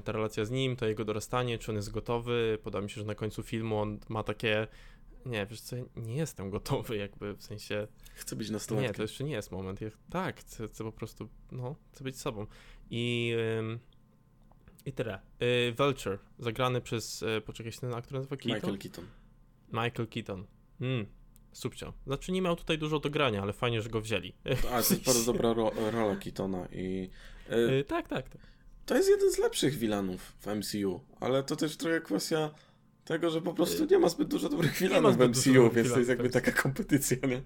Ta 0.05 0.12
relacja 0.12 0.44
z 0.44 0.51
nim, 0.51 0.76
to 0.76 0.86
jego 0.86 1.05
dorastanie, 1.05 1.59
czy 1.59 1.72
on 1.72 1.76
jest 1.76 1.90
gotowy. 1.90 2.59
Podoba 2.62 2.82
mi 2.82 2.90
się, 2.90 3.01
że 3.01 3.07
na 3.07 3.14
końcu 3.14 3.42
filmu 3.42 3.78
on 3.78 3.98
ma 4.09 4.22
takie 4.22 4.66
nie, 5.26 5.46
wiesz 5.46 5.61
co, 5.61 5.76
nie 5.96 6.16
jestem 6.16 6.51
gotowy 6.51 6.96
jakby, 6.96 7.34
w 7.34 7.42
sensie... 7.42 7.88
Chcę 8.14 8.36
być 8.36 8.51
nastolatkiem. 8.51 8.90
Nie, 8.90 8.94
to 8.94 9.03
jeszcze 9.03 9.24
nie 9.24 9.32
jest 9.32 9.53
moment. 9.53 9.80
Ja, 9.80 9.88
tak, 10.11 10.40
chcę, 10.40 10.68
chcę 10.68 10.84
po 10.84 10.92
prostu, 10.92 11.28
no, 11.53 11.76
chcę 11.92 12.05
być 12.05 12.18
sobą. 12.18 12.46
I... 12.90 13.34
Ym, 13.59 13.78
i 14.91 14.93
tyle. 14.93 15.18
Y, 15.43 15.72
Vulture, 15.72 16.18
zagrany 16.38 16.80
przez, 16.80 17.22
y, 17.22 17.41
poczekaj 17.47 17.72
się 17.72 17.80
ten 17.80 17.95
aktor 17.95 18.12
nazywa 18.12 18.36
Keaton? 18.36 18.55
Michael 18.57 18.78
Keaton. 18.78 19.07
Michael 19.72 20.09
Keaton. 20.09 20.47
Mm, 20.80 21.07
subcio. 21.53 21.93
Znaczy 22.07 22.32
nie 22.32 22.43
miał 22.43 22.57
tutaj 22.57 22.78
dużo 22.78 23.01
do 23.01 23.11
grania, 23.11 23.43
ale 23.43 23.53
fajnie, 23.53 23.82
że 23.82 23.88
go 23.88 24.01
wzięli. 24.01 24.34
A, 24.45 24.82
to 24.82 24.95
jest 24.95 25.05
bardzo 25.05 25.32
dobra 25.32 25.53
ro 25.53 25.72
rola 25.93 26.16
Keatona 26.16 26.66
i... 26.72 27.11
Y, 27.51 27.84
tak, 27.84 28.09
tak, 28.09 28.28
tak. 28.28 28.43
To 28.86 28.97
jest 28.97 29.09
jeden 29.09 29.32
z 29.32 29.38
lepszych 29.38 29.74
wilanów 29.74 30.32
w 30.41 30.47
MCU, 30.47 31.01
ale 31.20 31.43
to 31.43 31.57
też 31.57 31.76
trochę 31.76 32.01
kwestia 32.01 32.51
tego, 33.05 33.30
że 33.30 33.43
po 33.43 33.55
prostu 33.55 33.84
nie 33.84 33.99
ma 33.99 34.09
zbyt 34.09 34.28
dużo 34.28 34.49
dobrych 34.49 34.72
chwilów 34.72 35.16
w 35.16 35.28
MCU, 35.28 35.70
więc 35.70 35.93
to 35.93 35.99
jest 35.99 36.09
jakby 36.11 36.30
taka 36.30 36.53
kompetycja, 36.62 37.16
nie? 37.28 37.43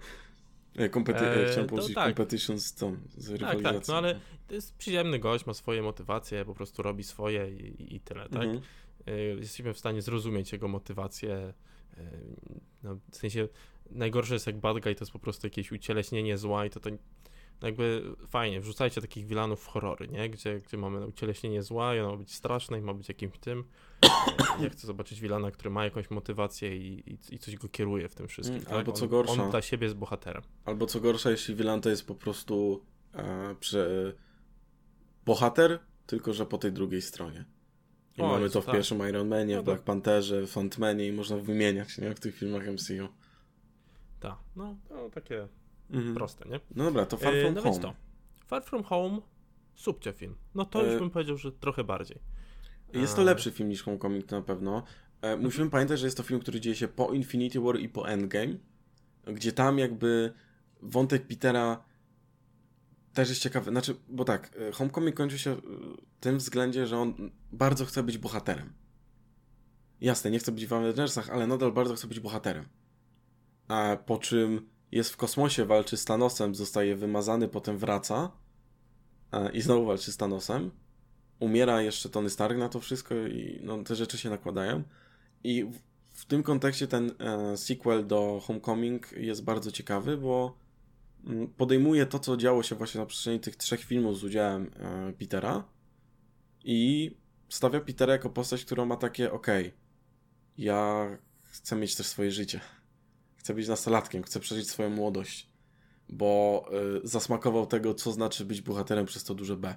Kompety 0.91 1.25
e, 1.25 1.51
chciałem 1.51 1.69
powiedzieć 1.69 1.95
tak. 1.95 2.07
competition 2.07 2.61
z 2.61 2.75
tą, 2.75 2.97
z. 3.17 3.41
Tak, 3.41 3.63
tak, 3.63 3.89
no 3.89 3.97
ale 3.97 4.21
to 4.49 4.55
jest 4.55 4.77
przyjemny 4.77 5.19
gość, 5.19 5.47
ma 5.47 5.55
swoje 5.55 5.83
motywacje, 5.83 6.45
po 6.45 6.55
prostu 6.55 6.83
robi 6.83 7.05
swoje 7.05 7.51
i, 7.51 7.95
i 7.97 8.01
tyle, 8.01 8.29
tak? 8.29 8.43
Mhm. 8.43 8.61
E, 9.07 9.19
jesteśmy 9.21 9.75
w 9.75 9.79
stanie 9.79 10.03
zrozumieć 10.03 10.53
jego 10.53 10.69
motywację, 10.69 11.55
e, 11.97 12.11
no, 12.83 12.99
w 13.11 13.17
sensie 13.17 13.49
najgorsze 13.91 14.35
jest 14.35 14.47
jak 14.47 14.57
bad 14.57 14.79
guy 14.81 14.95
to 14.95 15.05
jest 15.05 15.13
po 15.13 15.19
prostu 15.19 15.47
jakieś 15.47 15.73
ucieleśnienie 15.73 16.39
zła 16.39 16.67
i 16.67 16.71
to 16.71 16.81
to 16.81 16.91
jakby 17.63 18.03
fajnie, 18.29 18.61
wrzucajcie 18.61 19.01
takich 19.01 19.27
wilanów 19.27 19.65
w 19.65 19.67
horrory, 19.67 20.09
nie? 20.09 20.31
Gdzie, 20.31 20.61
gdzie 20.61 20.77
mamy 20.77 21.07
ucieleśnienie 21.07 21.63
zła 21.63 21.95
i 21.95 22.01
ono 22.01 22.11
ma 22.11 22.17
być 22.17 22.35
straszne 22.35 22.79
i 22.79 22.83
ma 22.83 22.95
być 22.95 23.09
jakimś 23.09 23.39
tym. 23.39 23.65
Ja 24.63 24.71
chcę 24.71 24.87
zobaczyć 24.87 25.21
wilana, 25.21 25.51
który 25.51 25.71
ma 25.71 25.85
jakąś 25.85 26.11
motywację 26.11 26.77
i, 26.77 27.11
i, 27.11 27.35
i 27.35 27.39
coś 27.39 27.57
go 27.57 27.69
kieruje 27.69 28.09
w 28.09 28.15
tym 28.15 28.29
wszystkim. 28.29 28.57
Mm, 28.57 28.67
tak? 28.67 28.75
Albo 28.75 28.93
co 28.93 29.09
gorsza. 29.09 29.43
On, 29.43 29.51
dla 29.51 29.63
siebie 29.63 29.85
jest 29.85 29.97
bohaterem. 29.97 30.43
Albo 30.65 30.87
co 30.87 31.01
gorsza, 31.01 31.31
jeśli 31.31 31.55
wilan 31.55 31.81
to 31.81 31.91
jest 31.91 32.07
po 32.07 32.15
prostu 32.15 32.85
e, 33.15 33.55
prze, 33.61 34.13
bohater, 35.25 35.79
tylko 36.07 36.33
że 36.35 36.47
po 36.47 36.59
tej 36.59 36.73
drugiej 36.73 37.03
stronie. 37.03 37.45
I 38.19 38.23
o, 38.23 38.29
mamy 38.29 38.51
to 38.51 38.63
w 38.63 38.65
tak. 38.65 38.75
pierwszym 38.75 39.09
Iron 39.09 39.29
Manie, 39.29 39.57
no 39.57 39.63
w 39.63 39.65
Black 39.65 39.83
Pantherze, 39.83 40.47
w 40.47 40.57
Ant-Manie 40.57 41.09
i 41.09 41.13
można 41.13 41.37
wymieniać, 41.37 41.99
nie? 41.99 42.15
W 42.15 42.21
tych 42.21 42.37
filmach 42.37 42.67
MCU. 42.67 43.09
Tak, 44.21 44.37
no, 44.57 44.77
no 44.91 45.11
takie 45.11 45.49
Mhm. 45.91 46.15
Proste, 46.15 46.49
nie? 46.49 46.61
No 46.75 46.85
dobra, 46.85 47.07
to 47.07 47.17
Far 47.17 47.35
e, 47.35 47.43
From 47.43 47.55
no 47.55 47.63
Home. 47.63 47.81
To. 47.81 47.95
Far 48.47 48.63
From 48.63 48.85
Home, 48.85 49.21
subcie 49.75 50.13
film. 50.13 50.35
No 50.55 50.65
to 50.65 50.85
już 50.85 50.95
e... 50.95 50.99
bym 50.99 51.11
powiedział, 51.11 51.37
że 51.37 51.53
trochę 51.53 51.85
bardziej. 51.85 52.19
Jest 52.95 53.17
to 53.17 53.23
e, 53.23 53.25
lepszy 53.25 53.51
film 53.51 53.69
niż 53.69 53.83
Homecoming 53.83 54.31
na 54.31 54.43
pewno. 54.43 54.83
E, 55.23 55.37
musimy 55.37 55.65
mhm. 55.65 55.71
pamiętać, 55.71 56.01
że 56.01 56.07
jest 56.07 56.17
to 56.17 56.23
film, 56.23 56.41
który 56.41 56.61
dzieje 56.61 56.77
się 56.77 56.89
po 56.89 57.13
Infinity 57.13 57.61
War 57.61 57.81
i 57.81 57.89
po 57.89 58.09
Endgame, 58.09 58.55
gdzie 59.27 59.53
tam 59.53 59.79
jakby 59.79 60.33
wątek 60.83 61.27
Petera 61.27 61.85
też 63.15 63.29
jest 63.29 63.43
ciekawy. 63.43 63.71
Znaczy, 63.71 63.97
bo 64.09 64.25
tak, 64.25 64.57
e, 64.69 64.73
Homecoming 64.73 65.17
kończy 65.17 65.39
się 65.39 65.57
w 65.57 66.21
tym 66.21 66.39
względzie, 66.39 66.87
że 66.87 66.99
on 66.99 67.31
bardzo 67.53 67.85
chce 67.85 68.03
być 68.03 68.19
bohaterem. 68.19 68.73
Jasne, 70.01 70.31
nie 70.31 70.39
chce 70.39 70.53
być 70.53 70.67
w 70.67 70.73
Avengersach, 70.73 71.31
ale 71.31 71.47
nadal 71.47 71.73
bardzo 71.73 71.95
chce 71.95 72.07
być 72.07 72.21
bohaterem. 72.21 72.65
A 73.69 73.97
po 74.07 74.19
czym 74.19 74.69
jest 74.93 75.11
w 75.11 75.17
kosmosie, 75.17 75.65
walczy 75.65 75.97
z 75.97 76.05
Thanosem, 76.05 76.55
zostaje 76.55 76.97
wymazany, 76.97 77.49
potem 77.49 77.79
wraca 77.79 78.31
i 79.53 79.61
znowu 79.61 79.87
walczy 79.87 80.13
z 80.13 80.17
Thanosem. 80.17 80.71
Umiera 81.45 81.83
jeszcze 81.83 82.09
Tony 82.09 82.31
Stark 82.31 82.59
na 82.59 82.69
to 82.69 82.81
wszystko 82.81 83.15
i 83.15 83.61
no, 83.63 83.83
te 83.83 83.95
rzeczy 83.95 84.19
się 84.19 84.31
nakładają. 84.31 84.83
I 85.45 85.65
w, 85.65 85.79
w 86.11 86.25
tym 86.25 86.43
kontekście 86.43 86.87
ten 86.87 87.13
e, 87.19 87.57
sequel 87.57 88.07
do 88.07 88.41
Homecoming 88.47 89.13
jest 89.13 89.45
bardzo 89.45 89.73
ciekawy, 89.73 90.17
bo 90.17 90.57
mm, 91.27 91.49
podejmuje 91.49 92.07
to, 92.07 92.19
co 92.19 92.37
działo 92.37 92.63
się 92.63 92.75
właśnie 92.75 93.01
na 93.01 93.07
przestrzeni 93.07 93.41
tych 93.41 93.57
trzech 93.57 93.85
filmów 93.85 94.19
z 94.19 94.25
udziałem 94.25 94.71
e, 94.81 95.13
Petera 95.13 95.65
i 96.65 97.11
stawia 97.49 97.81
Petera 97.81 98.13
jako 98.13 98.31
postać, 98.31 98.65
która 98.65 98.85
ma 98.85 98.97
takie, 98.97 99.33
okej, 99.33 99.67
okay, 99.67 99.79
ja 100.59 101.09
chcę 101.43 101.77
mieć 101.77 101.95
też 101.97 102.07
swoje 102.07 102.31
życie 102.31 102.61
chce 103.45 103.55
być 103.55 103.69
nastolatkiem, 103.69 104.23
chce 104.23 104.41
przeżyć 104.41 104.71
swoją 104.71 104.91
młodość, 104.91 105.49
bo 106.09 106.65
y, 107.05 107.09
zasmakował 107.09 107.67
tego, 107.67 107.95
co 107.95 108.13
znaczy 108.13 108.45
być 108.45 108.63
bohaterem 108.63 109.07
przez 109.07 109.25
to 109.25 109.35
duże 109.35 109.57
B. 109.57 109.75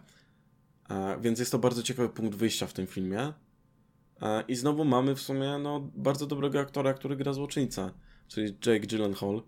E, 0.89 1.17
więc 1.21 1.39
jest 1.39 1.51
to 1.51 1.59
bardzo 1.59 1.83
ciekawy 1.83 2.09
punkt 2.09 2.37
wyjścia 2.37 2.67
w 2.67 2.73
tym 2.73 2.87
filmie. 2.87 3.33
E, 4.21 4.43
I 4.47 4.55
znowu 4.55 4.85
mamy 4.85 5.15
w 5.15 5.21
sumie 5.21 5.57
no, 5.57 5.91
bardzo 5.95 6.27
dobrego 6.27 6.59
aktora, 6.59 6.93
który 6.93 7.15
gra 7.15 7.33
złoczyńcę, 7.33 7.91
czyli 8.27 8.57
Jake 8.65 8.87
Gyllenhaal. 8.87 9.43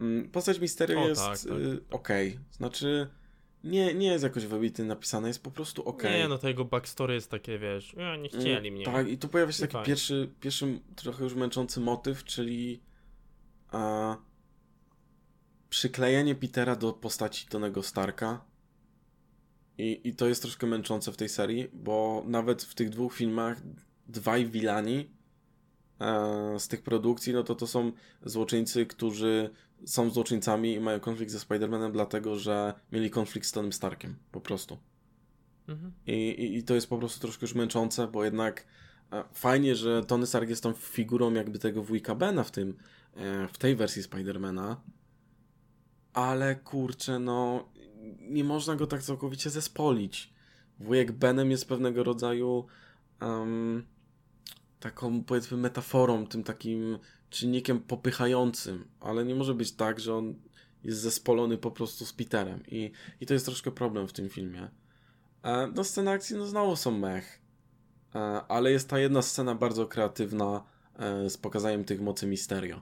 Mm, 0.00 0.30
postać 0.30 0.60
Misterio 0.60 1.08
jest 1.08 1.20
tak, 1.20 1.38
tak, 1.38 1.50
y, 1.50 1.80
ok. 1.90 2.08
Znaczy, 2.50 3.08
nie, 3.64 3.94
nie 3.94 4.06
jest 4.06 4.24
jakoś 4.24 4.46
wybitnie 4.46 4.84
napisane, 4.84 5.28
jest 5.28 5.42
po 5.42 5.50
prostu 5.50 5.88
ok. 5.88 6.02
Nie, 6.02 6.28
no 6.28 6.38
to 6.38 6.48
jego 6.48 6.64
backstory 6.64 7.14
jest 7.14 7.30
takie, 7.30 7.58
wiesz, 7.58 7.94
ja 7.96 8.16
nie 8.16 8.28
chcieli 8.28 8.70
mnie. 8.70 8.84
Tak, 8.84 9.08
i 9.08 9.18
tu 9.18 9.28
pojawia 9.28 9.52
się 9.52 9.66
taki 9.66 9.86
pierwszy, 9.86 10.30
pierwszy 10.40 10.80
trochę 10.96 11.24
już 11.24 11.34
męczący 11.34 11.80
motyw, 11.80 12.24
czyli 12.24 12.82
a, 13.70 14.16
przyklejenie 15.68 16.34
Petera 16.34 16.76
do 16.76 16.92
postaci 16.92 17.46
Tonego 17.46 17.82
Starka. 17.82 18.47
I, 19.78 20.00
I 20.04 20.14
to 20.14 20.28
jest 20.28 20.42
troszkę 20.42 20.66
męczące 20.66 21.12
w 21.12 21.16
tej 21.16 21.28
serii, 21.28 21.68
bo 21.72 22.24
nawet 22.26 22.62
w 22.62 22.74
tych 22.74 22.90
dwóch 22.90 23.14
filmach 23.14 23.62
dwaj 24.08 24.46
wilani 24.46 25.10
e, 26.00 26.60
z 26.60 26.68
tych 26.68 26.82
produkcji, 26.82 27.32
no 27.32 27.42
to 27.42 27.54
to 27.54 27.66
są 27.66 27.92
złoczyńcy, 28.22 28.86
którzy 28.86 29.50
są 29.84 30.10
złoczyńcami 30.10 30.72
i 30.72 30.80
mają 30.80 31.00
konflikt 31.00 31.32
ze 31.32 31.38
Spider-Manem, 31.38 31.92
dlatego 31.92 32.38
że 32.38 32.74
mieli 32.92 33.10
konflikt 33.10 33.46
z 33.46 33.52
Tonym 33.52 33.72
Starkiem, 33.72 34.16
po 34.32 34.40
prostu. 34.40 34.78
Mhm. 35.68 35.92
I, 36.06 36.12
i, 36.12 36.56
I 36.56 36.62
to 36.62 36.74
jest 36.74 36.88
po 36.88 36.98
prostu 36.98 37.20
troszkę 37.20 37.44
już 37.44 37.54
męczące, 37.54 38.08
bo 38.08 38.24
jednak 38.24 38.66
e, 39.12 39.24
fajnie, 39.32 39.76
że 39.76 40.04
Tony 40.04 40.26
Stark 40.26 40.48
jest 40.48 40.62
tą 40.62 40.72
figurą 40.72 41.32
jakby 41.32 41.58
tego 41.58 41.82
wujka 41.82 42.14
Bena 42.14 42.44
w 42.44 42.50
tym, 42.50 42.76
e, 43.16 43.48
w 43.48 43.58
tej 43.58 43.76
wersji 43.76 44.02
Spidermana, 44.02 44.80
ale 46.12 46.56
kurczę, 46.56 47.18
no 47.18 47.68
nie 48.20 48.44
można 48.44 48.76
go 48.76 48.86
tak 48.86 49.02
całkowicie 49.02 49.50
zespolić. 49.50 50.32
Wujek 50.80 51.12
Benem 51.12 51.50
jest 51.50 51.68
pewnego 51.68 52.04
rodzaju 52.04 52.66
um, 53.20 53.86
taką 54.80 55.24
powiedzmy 55.24 55.56
metaforą, 55.56 56.26
tym 56.26 56.44
takim 56.44 56.98
czynnikiem 57.30 57.80
popychającym, 57.80 58.88
ale 59.00 59.24
nie 59.24 59.34
może 59.34 59.54
być 59.54 59.72
tak, 59.72 60.00
że 60.00 60.14
on 60.14 60.34
jest 60.84 61.00
zespolony 61.00 61.58
po 61.58 61.70
prostu 61.70 62.06
z 62.06 62.12
Peterem 62.12 62.62
i, 62.68 62.92
i 63.20 63.26
to 63.26 63.34
jest 63.34 63.46
troszkę 63.46 63.70
problem 63.70 64.08
w 64.08 64.12
tym 64.12 64.28
filmie. 64.28 64.68
E, 65.42 65.66
no 65.74 65.84
sceny 65.84 66.10
akcji 66.10 66.36
no 66.36 66.46
znowu 66.46 66.76
są 66.76 66.90
mech, 66.90 67.40
e, 68.14 68.18
ale 68.48 68.70
jest 68.70 68.88
ta 68.88 68.98
jedna 68.98 69.22
scena 69.22 69.54
bardzo 69.54 69.86
kreatywna 69.86 70.64
e, 70.98 71.30
z 71.30 71.36
pokazaniem 71.36 71.84
tych 71.84 72.00
mocy 72.00 72.26
Misterio. 72.26 72.80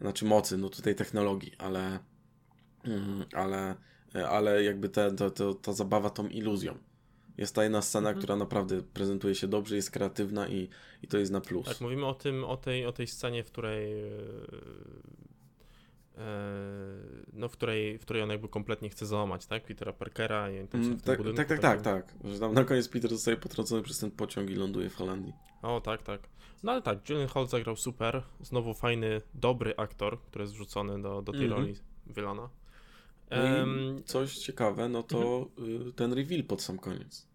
Znaczy 0.00 0.24
mocy, 0.24 0.58
no 0.58 0.68
tutaj 0.68 0.94
technologii, 0.94 1.52
ale 1.58 1.98
mm, 2.84 3.24
ale, 3.32 3.74
ale 4.14 4.64
jakby 4.64 4.88
ta, 4.88 5.10
ta, 5.10 5.30
ta, 5.30 5.44
ta 5.62 5.72
zabawa 5.72 6.10
tą 6.10 6.28
iluzją. 6.28 6.78
Jest 7.38 7.54
ta 7.54 7.62
jedna 7.62 7.82
scena, 7.82 8.08
mhm. 8.08 8.18
która 8.18 8.36
naprawdę 8.36 8.82
prezentuje 8.82 9.34
się 9.34 9.48
dobrze, 9.48 9.76
jest 9.76 9.90
kreatywna 9.90 10.48
i, 10.48 10.68
i 11.02 11.06
to 11.08 11.18
jest 11.18 11.32
na 11.32 11.40
plus. 11.40 11.66
Tak, 11.66 11.80
mówimy 11.80 12.06
o 12.06 12.14
tym, 12.14 12.44
o 12.44 12.56
tej, 12.56 12.86
o 12.86 12.92
tej 12.92 13.06
scenie, 13.06 13.44
w 13.44 13.46
której 13.46 14.02
e, 14.02 14.06
e, 16.18 16.24
no, 17.32 17.48
w 17.48 17.52
której, 17.52 17.98
w 17.98 18.02
której 18.02 18.22
on 18.22 18.30
jakby 18.30 18.48
kompletnie 18.48 18.90
chce 18.90 19.06
załamać, 19.06 19.46
tak? 19.46 19.64
Petera 19.64 19.92
Parkera 19.92 20.50
i 20.50 20.68
tam 20.68 20.82
mm, 20.82 21.00
tak, 21.00 21.18
budynku, 21.18 21.36
tak, 21.36 21.48
tak, 21.48 21.60
tak, 21.60 21.82
tak, 21.82 22.14
Że 22.32 22.40
tam 22.40 22.54
na 22.54 22.64
koniec 22.64 22.88
Peter 22.88 23.10
zostaje 23.10 23.36
potrącony 23.36 23.82
przez 23.82 23.98
ten 23.98 24.10
pociąg 24.10 24.50
i 24.50 24.54
ląduje 24.54 24.90
w 24.90 24.94
Holandii. 24.94 25.32
O, 25.62 25.80
tak, 25.80 26.02
tak. 26.02 26.20
No 26.62 26.72
ale 26.72 26.82
tak, 26.82 27.08
Julian 27.08 27.28
Hall 27.28 27.46
zagrał 27.46 27.76
super. 27.76 28.22
Znowu 28.40 28.74
fajny, 28.74 29.20
dobry 29.34 29.74
aktor, 29.76 30.20
który 30.20 30.42
jest 30.42 30.54
wrzucony 30.54 31.02
do, 31.02 31.22
do 31.22 31.32
tej 31.32 31.44
mm 31.44 31.52
-hmm. 31.52 31.60
roli 31.60 31.74
Wylana. 32.06 32.48
Um, 33.30 34.02
coś 34.04 34.38
ciekawe, 34.38 34.88
no 34.88 35.02
to 35.02 35.50
mhm. 35.58 35.92
ten 35.92 36.12
reveal 36.12 36.44
pod 36.44 36.62
sam 36.62 36.78
koniec. 36.78 37.28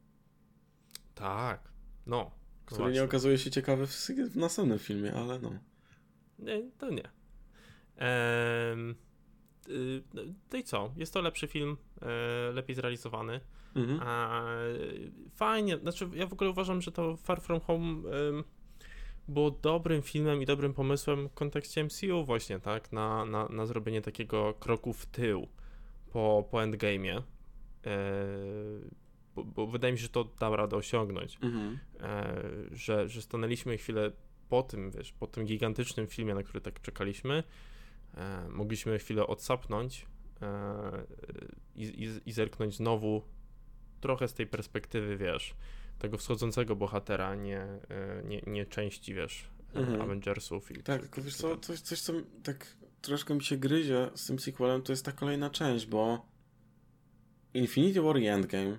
Tak, 1.15 1.71
no. 2.05 2.31
Który 2.65 2.79
właśnie. 2.79 2.95
nie 2.99 3.03
okazuje 3.03 3.37
się 3.37 3.51
ciekawy 3.51 3.87
w, 3.87 3.91
w 4.31 4.37
następnym 4.37 4.79
filmie, 4.79 5.13
ale 5.13 5.39
no. 5.39 5.51
Nie, 6.39 6.71
to 6.77 6.89
nie. 6.89 7.09
Ehm, 7.97 8.95
no 10.51 10.57
i 10.57 10.63
co? 10.63 10.91
Jest 10.97 11.13
to 11.13 11.21
lepszy 11.21 11.47
film, 11.47 11.77
e, 12.01 12.51
lepiej 12.51 12.75
zrealizowany. 12.75 13.39
Mhm. 13.75 13.99
A, 14.03 14.43
fajnie, 15.35 15.77
znaczy 15.77 16.09
ja 16.13 16.27
w 16.27 16.33
ogóle 16.33 16.49
uważam, 16.49 16.81
że 16.81 16.91
to 16.91 17.17
Far 17.17 17.41
From 17.41 17.59
Home 17.59 18.01
było 19.27 19.51
dobrym 19.51 20.01
filmem 20.01 20.41
i 20.41 20.45
dobrym 20.45 20.73
pomysłem 20.73 21.29
w 21.29 21.33
kontekście 21.33 21.83
MCU 21.83 22.25
właśnie, 22.25 22.59
tak? 22.59 22.91
Na, 22.91 23.25
na, 23.25 23.47
na 23.49 23.65
zrobienie 23.65 24.01
takiego 24.01 24.53
kroku 24.53 24.93
w 24.93 25.05
tył 25.05 25.47
po, 26.11 26.47
po 26.51 26.57
endgame'ie, 26.57 27.21
e, 27.85 27.93
bo, 29.35 29.43
bo, 29.43 29.67
wydaje 29.67 29.91
mi 29.91 29.99
się, 29.99 30.03
że 30.03 30.09
to 30.09 30.23
dał 30.23 30.55
radę 30.55 30.75
osiągnąć, 30.75 31.37
mhm. 31.41 31.79
e, 31.99 32.43
że, 32.71 33.09
że 33.09 33.21
stanęliśmy 33.21 33.77
chwilę 33.77 34.11
po 34.49 34.63
tym, 34.63 34.91
wiesz, 34.91 35.11
po 35.11 35.27
tym 35.27 35.45
gigantycznym 35.45 36.07
filmie, 36.07 36.35
na 36.35 36.43
który 36.43 36.61
tak 36.61 36.81
czekaliśmy, 36.81 37.43
e, 38.15 38.49
mogliśmy 38.49 38.99
chwilę 38.99 39.27
odsapnąć 39.27 40.05
i, 41.75 41.83
i, 41.83 42.29
i 42.29 42.31
zerknąć 42.31 42.75
znowu 42.75 43.23
trochę 44.01 44.27
z 44.27 44.33
tej 44.33 44.47
perspektywy, 44.47 45.17
wiesz, 45.17 45.55
tego 45.99 46.17
wschodzącego 46.17 46.75
bohatera, 46.75 47.35
nie, 47.35 47.67
nie, 48.23 48.41
nie 48.47 48.65
części, 48.65 49.13
wiesz, 49.13 49.49
mhm. 49.73 50.01
Avengersów. 50.01 50.71
I 50.71 50.83
tak, 50.83 51.01
tylko 51.01 51.21
wiesz 51.21 51.35
co, 51.35 51.57
coś, 51.57 51.79
coś, 51.79 52.01
co 52.01 52.13
tak 52.43 52.75
troszkę 53.01 53.35
mi 53.35 53.43
się 53.43 53.57
gryzie 53.57 54.09
z 54.15 54.25
tym 54.25 54.39
sequelem, 54.39 54.81
to 54.81 54.91
jest 54.93 55.05
ta 55.05 55.11
kolejna 55.11 55.49
część, 55.49 55.85
bo 55.85 56.25
Infinity 57.53 58.01
War 58.01 58.19
i 58.19 58.27
Endgame 58.27 58.77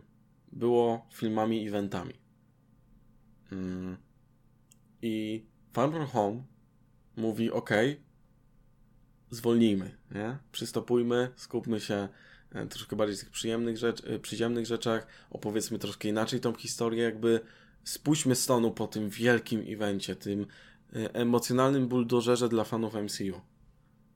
było 0.52 1.06
filmami 1.12 1.68
eventami. 1.68 2.14
Mm. 3.52 3.96
I 5.02 5.44
Far 5.72 5.90
From 5.90 6.06
Home 6.06 6.42
mówi, 7.16 7.50
ok, 7.50 7.70
zwolnijmy, 9.30 9.96
nie? 10.10 10.38
Przystopujmy, 10.52 11.30
skupmy 11.36 11.80
się 11.80 12.08
e, 12.52 12.66
troszkę 12.66 12.96
bardziej 12.96 13.16
w 13.16 13.20
tych 13.20 13.30
przyjemnych 13.30 13.76
rzecz, 13.76 14.04
e, 14.04 14.18
przyziemnych 14.18 14.66
rzeczach, 14.66 15.06
opowiedzmy 15.30 15.78
troszkę 15.78 16.08
inaczej 16.08 16.40
tą 16.40 16.54
historię, 16.54 17.02
jakby 17.02 17.40
spuśćmy 17.84 18.34
stonu 18.34 18.70
po 18.70 18.86
tym 18.86 19.10
wielkim 19.10 19.64
evencie, 19.68 20.16
tym 20.16 20.46
e, 20.92 21.14
emocjonalnym 21.14 21.88
buldożerze 21.88 22.48
dla 22.48 22.64
fanów 22.64 22.94
MCU. 22.94 23.40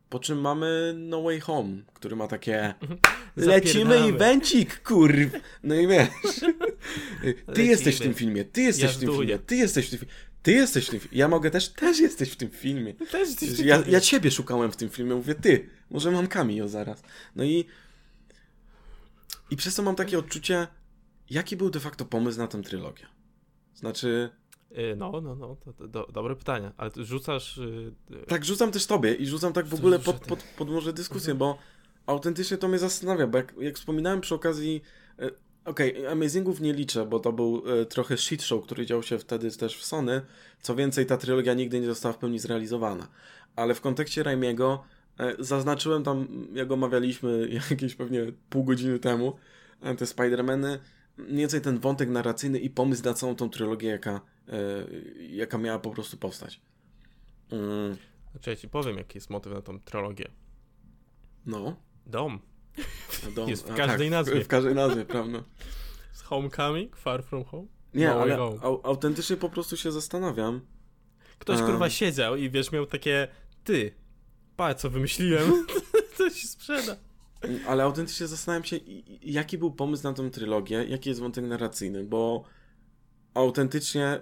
Po 0.08 0.18
czym 0.18 0.40
mamy 0.40 0.94
No 0.96 1.22
Way 1.22 1.40
Home, 1.40 1.76
który 1.94 2.16
ma 2.16 2.28
takie 2.28 2.74
lecimy 3.36 3.94
evencik, 3.94 4.82
kurw. 4.82 5.30
No 5.62 5.74
i 5.74 5.86
wiesz. 5.86 6.08
Ty 7.54 7.64
jesteś 7.64 7.96
w 7.96 8.00
tym 8.00 8.14
filmie, 8.14 8.44
ty 8.44 8.62
jesteś 8.62 8.90
w 8.90 8.98
tym 8.98 9.08
filmie, 9.16 9.38
ty 9.38 9.56
jesteś 9.56 9.86
w 9.86 9.90
tym 9.90 9.98
filmie. 9.98 10.14
Ty 10.42 10.52
jesteś 10.52 10.86
w 10.86 10.90
tym 10.90 11.00
filmie. 11.00 11.18
Ja 11.18 11.28
mogę 11.28 11.50
też, 11.50 11.68
też 11.68 11.98
jesteś 12.00 12.30
w 12.30 12.36
tym 12.36 12.50
filmie. 12.50 12.94
Też 12.94 13.28
jesteś 13.28 13.50
w 13.50 13.56
tym 13.56 13.66
ja, 13.66 13.82
ja 13.88 14.00
ciebie 14.00 14.30
szukałem 14.30 14.72
w 14.72 14.76
tym 14.76 14.90
filmie, 14.90 15.14
mówię 15.14 15.34
ty. 15.34 15.68
Może 15.90 16.10
mam 16.10 16.26
cameo 16.26 16.68
zaraz. 16.68 17.02
No 17.36 17.44
i 17.44 17.64
i 19.50 19.56
przez 19.56 19.74
to 19.74 19.82
mam 19.82 19.96
takie 19.96 20.18
odczucie, 20.18 20.66
jaki 21.30 21.56
był 21.56 21.70
de 21.70 21.80
facto 21.80 22.04
pomysł 22.04 22.38
na 22.38 22.46
tę 22.46 22.62
trylogię. 22.62 23.06
Znaczy, 23.74 24.30
no, 24.96 25.20
no, 25.20 25.34
no, 25.34 25.56
to, 25.64 25.72
to, 25.72 25.88
do, 25.88 26.08
dobre 26.12 26.36
pytanie, 26.36 26.72
ale 26.76 26.90
ty 26.90 27.04
rzucasz... 27.04 27.56
Yy... 28.10 28.26
Tak, 28.26 28.44
rzucam 28.44 28.72
też 28.72 28.86
tobie 28.86 29.14
i 29.14 29.26
rzucam 29.26 29.52
tak 29.52 29.66
w 29.66 29.74
ogóle 29.74 29.98
pod, 29.98 30.16
pod, 30.16 30.44
pod 30.58 30.70
może 30.70 30.92
dyskusję, 30.92 31.32
mhm. 31.32 31.38
bo 31.38 31.58
autentycznie 32.06 32.56
to 32.56 32.68
mnie 32.68 32.78
zastanawia, 32.78 33.26
bo 33.26 33.38
jak, 33.38 33.54
jak 33.58 33.76
wspominałem 33.76 34.20
przy 34.20 34.34
okazji... 34.34 34.82
Okej, 35.64 35.98
okay, 35.98 36.10
Amazingów 36.10 36.60
nie 36.60 36.72
liczę, 36.72 37.06
bo 37.06 37.20
to 37.20 37.32
był 37.32 37.62
y, 37.82 37.86
trochę 37.86 38.16
shit 38.16 38.42
show, 38.42 38.64
który 38.64 38.86
dział 38.86 39.02
się 39.02 39.18
wtedy 39.18 39.50
też 39.50 39.76
w 39.76 39.84
Sony. 39.84 40.20
Co 40.60 40.74
więcej, 40.74 41.06
ta 41.06 41.16
trylogia 41.16 41.54
nigdy 41.54 41.80
nie 41.80 41.86
została 41.86 42.12
w 42.12 42.18
pełni 42.18 42.38
zrealizowana. 42.38 43.08
Ale 43.56 43.74
w 43.74 43.80
kontekście 43.80 44.22
Raimiego 44.22 44.84
y, 45.20 45.44
zaznaczyłem 45.44 46.04
tam, 46.04 46.28
jak 46.52 46.72
omawialiśmy 46.72 47.48
jakieś 47.70 47.94
pewnie 47.94 48.32
pół 48.50 48.64
godziny 48.64 48.98
temu, 48.98 49.36
te 49.80 50.04
Spider-Many, 50.04 50.78
mniej 51.16 51.38
więcej 51.38 51.60
ten 51.60 51.78
wątek 51.78 52.08
narracyjny 52.08 52.58
i 52.58 52.70
pomysł 52.70 53.04
na 53.04 53.14
całą 53.14 53.36
tą 53.36 53.50
trylogię, 53.50 53.88
jaka, 53.88 54.20
E, 54.48 54.86
jaka 55.28 55.58
miała 55.58 55.78
po 55.78 55.90
prostu 55.90 56.16
powstać. 56.16 56.60
Mm. 57.50 57.96
Znaczy 58.30 58.50
ja 58.50 58.56
ci 58.56 58.68
powiem, 58.68 58.98
jaki 58.98 59.18
jest 59.18 59.30
motyw 59.30 59.52
na 59.52 59.62
tą 59.62 59.80
trilogię. 59.80 60.30
No. 61.46 61.76
Dom. 62.06 62.38
Dom. 63.34 63.48
Jest 63.48 63.68
w 63.68 63.74
każdej 63.74 64.08
tak, 64.08 64.18
nazwie. 64.18 64.40
W, 64.40 64.44
w, 64.44 64.48
każdej 64.48 64.74
nazwie, 64.74 65.04
prawda. 65.04 65.44
Z 66.12 66.22
Homecoming, 66.22 66.96
Far 66.96 67.22
From 67.22 67.44
Home. 67.44 67.66
Nie, 67.94 68.06
no 68.06 68.20
ale 68.20 68.36
au, 68.36 68.80
autentycznie 68.82 69.36
po 69.36 69.48
prostu 69.48 69.76
się 69.76 69.92
zastanawiam. 69.92 70.60
Ktoś 71.38 71.58
um. 71.58 71.66
kurwa 71.66 71.90
siedział 71.90 72.36
i 72.36 72.50
wiesz, 72.50 72.72
miał 72.72 72.86
takie 72.86 73.28
ty, 73.64 73.94
pa, 74.56 74.74
co 74.74 74.90
wymyśliłem, 74.90 75.66
to 76.18 76.30
się 76.30 76.48
sprzeda. 76.48 76.96
Ale 77.66 77.84
autentycznie 77.84 78.26
zastanawiam 78.26 78.64
się, 78.64 78.76
jaki 79.22 79.58
był 79.58 79.70
pomysł 79.70 80.02
na 80.02 80.12
tą 80.12 80.30
trylogię, 80.30 80.84
jaki 80.84 81.08
jest 81.08 81.20
wątek 81.20 81.44
narracyjny, 81.44 82.04
bo 82.04 82.44
autentycznie 83.34 84.20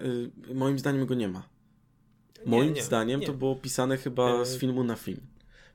y, 0.51 0.55
moim 0.55 0.79
zdaniem 0.79 1.07
go 1.07 1.14
nie 1.14 1.29
ma. 1.29 1.49
Moim 2.47 2.68
nie, 2.68 2.73
nie, 2.73 2.83
zdaniem 2.83 3.20
nie. 3.20 3.27
to 3.27 3.33
było 3.33 3.57
pisane 3.57 3.97
chyba 3.97 4.41
e, 4.41 4.47
z 4.47 4.59
filmu 4.59 4.85
na 4.85 4.97
film. 4.97 5.20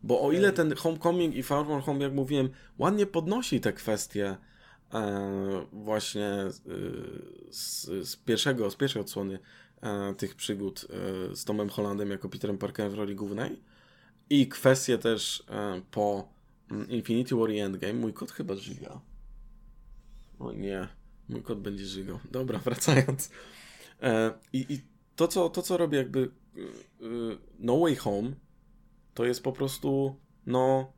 Bo 0.04 0.22
o 0.22 0.32
ile 0.32 0.50
e, 0.50 0.52
ten 0.52 0.76
Homecoming 0.76 1.36
i 1.36 1.44
Far 1.44 1.66
From 1.66 1.82
Home, 1.82 2.04
jak 2.04 2.14
mówiłem, 2.14 2.50
ładnie 2.78 3.06
podnosi 3.06 3.62
te 3.62 3.74
kwestie 3.74 4.38
e, 4.94 5.66
właśnie 5.74 6.26
e, 6.26 6.52
z, 7.50 7.86
z, 8.10 8.16
pierwszego, 8.16 8.72
z 8.72 8.76
pierwszej 8.76 9.02
odsłony 9.02 9.40
e, 9.82 10.14
tych 10.14 10.36
przygód 10.36 10.88
z 11.34 11.46
Tomem 11.46 11.70
Hollandem 11.70 12.10
jako 12.10 12.30
Peterem 12.30 12.58
Parkerem 12.58 12.92
w 12.92 12.96
roli 12.96 13.16
głównej 13.16 13.62
i 14.30 14.48
kwestie 14.48 14.98
też 14.98 15.44
po 15.92 16.37
Infinity 16.90 17.36
War 17.36 17.52
i 17.52 17.60
Endgame, 17.60 17.94
mój 17.94 18.14
kot 18.14 18.32
chyba 18.32 18.56
żyga. 18.56 19.02
O 20.40 20.52
nie, 20.52 20.88
mój 21.30 21.44
kot 21.44 21.62
będzie 21.62 21.86
żygał. 21.86 22.20
Dobra, 22.32 22.60
wracając. 22.66 23.32
E, 24.02 24.34
i, 24.54 24.66
I 24.70 24.82
to 25.16 25.28
co, 25.28 25.50
to, 25.50 25.62
co 25.62 25.78
robi 25.78 25.98
jakby 25.98 26.20
y, 26.20 26.62
y, 27.06 27.38
No 27.60 27.80
Way 27.80 27.96
Home, 27.96 28.32
to 29.14 29.26
jest 29.26 29.44
po 29.44 29.52
prostu, 29.52 30.16
no, 30.46 30.94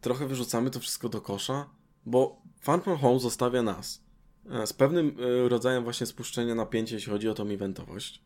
trochę 0.00 0.26
wyrzucamy 0.26 0.70
to 0.70 0.80
wszystko 0.80 1.08
do 1.08 1.20
kosza, 1.20 1.70
bo 2.06 2.42
Far 2.60 2.82
From 2.82 2.98
Home 2.98 3.20
zostawia 3.20 3.62
nas 3.62 4.04
e, 4.50 4.66
z 4.66 4.72
pewnym 4.72 5.16
e, 5.20 5.48
rodzajem 5.48 5.84
właśnie 5.84 6.06
spuszczenia 6.06 6.54
napięcia, 6.54 6.94
jeśli 6.94 7.12
chodzi 7.12 7.28
o 7.28 7.34
tą 7.34 7.48
eventowość. 7.48 8.22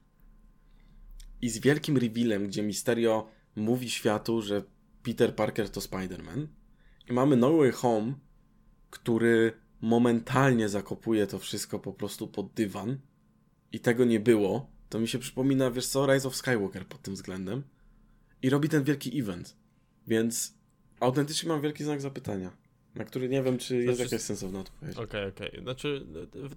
I 1.43 1.51
z 1.51 1.59
wielkim 1.59 1.97
revealem, 1.97 2.47
gdzie 2.47 2.63
Misterio 2.63 3.27
mówi 3.57 3.91
światu, 3.91 4.43
że 4.43 4.63
Peter 5.03 5.35
Parker 5.35 5.71
to 5.71 5.81
Spider-Man. 5.81 6.47
I 7.11 7.13
mamy 7.13 7.37
No 7.37 7.57
Way 7.57 7.71
Home, 7.71 8.15
który 8.91 9.53
momentalnie 9.81 10.69
zakopuje 10.69 11.27
to 11.27 11.39
wszystko 11.39 11.79
po 11.79 11.93
prostu 11.93 12.29
pod 12.29 12.53
dywan. 12.53 12.99
I 13.73 13.81
tego 13.81 14.05
nie 14.05 14.21
było. 14.21 14.71
To 14.89 15.01
mi 15.01 15.09
się 15.09 15.19
przypomina, 15.19 15.71
wiesz 15.71 15.87
co, 15.87 16.07
Rise 16.07 16.29
of 16.29 16.37
Skywalker 16.37 16.87
pod 16.87 17.03
tym 17.03 17.15
względem. 17.15 17.63
I 18.43 18.51
robi 18.51 18.69
ten 18.69 18.85
wielki 18.85 19.21
event. 19.21 19.57
Więc 20.07 20.55
autentycznie 21.01 21.49
mam 21.49 21.61
wielki 21.61 21.85
znak 21.85 22.01
zapytania. 22.01 22.57
Na 22.95 23.05
który 23.05 23.29
nie 23.29 23.43
wiem, 23.43 23.59
czy 23.59 23.77
jest 23.77 23.97
znaczy, 23.97 24.15
jakaś 24.15 24.27
sensowna 24.27 24.61
odpowiedź. 24.61 24.97
Okej, 24.97 25.05
okay, 25.05 25.27
okej. 25.27 25.51
Okay. 25.51 25.63
Znaczy, 25.63 26.07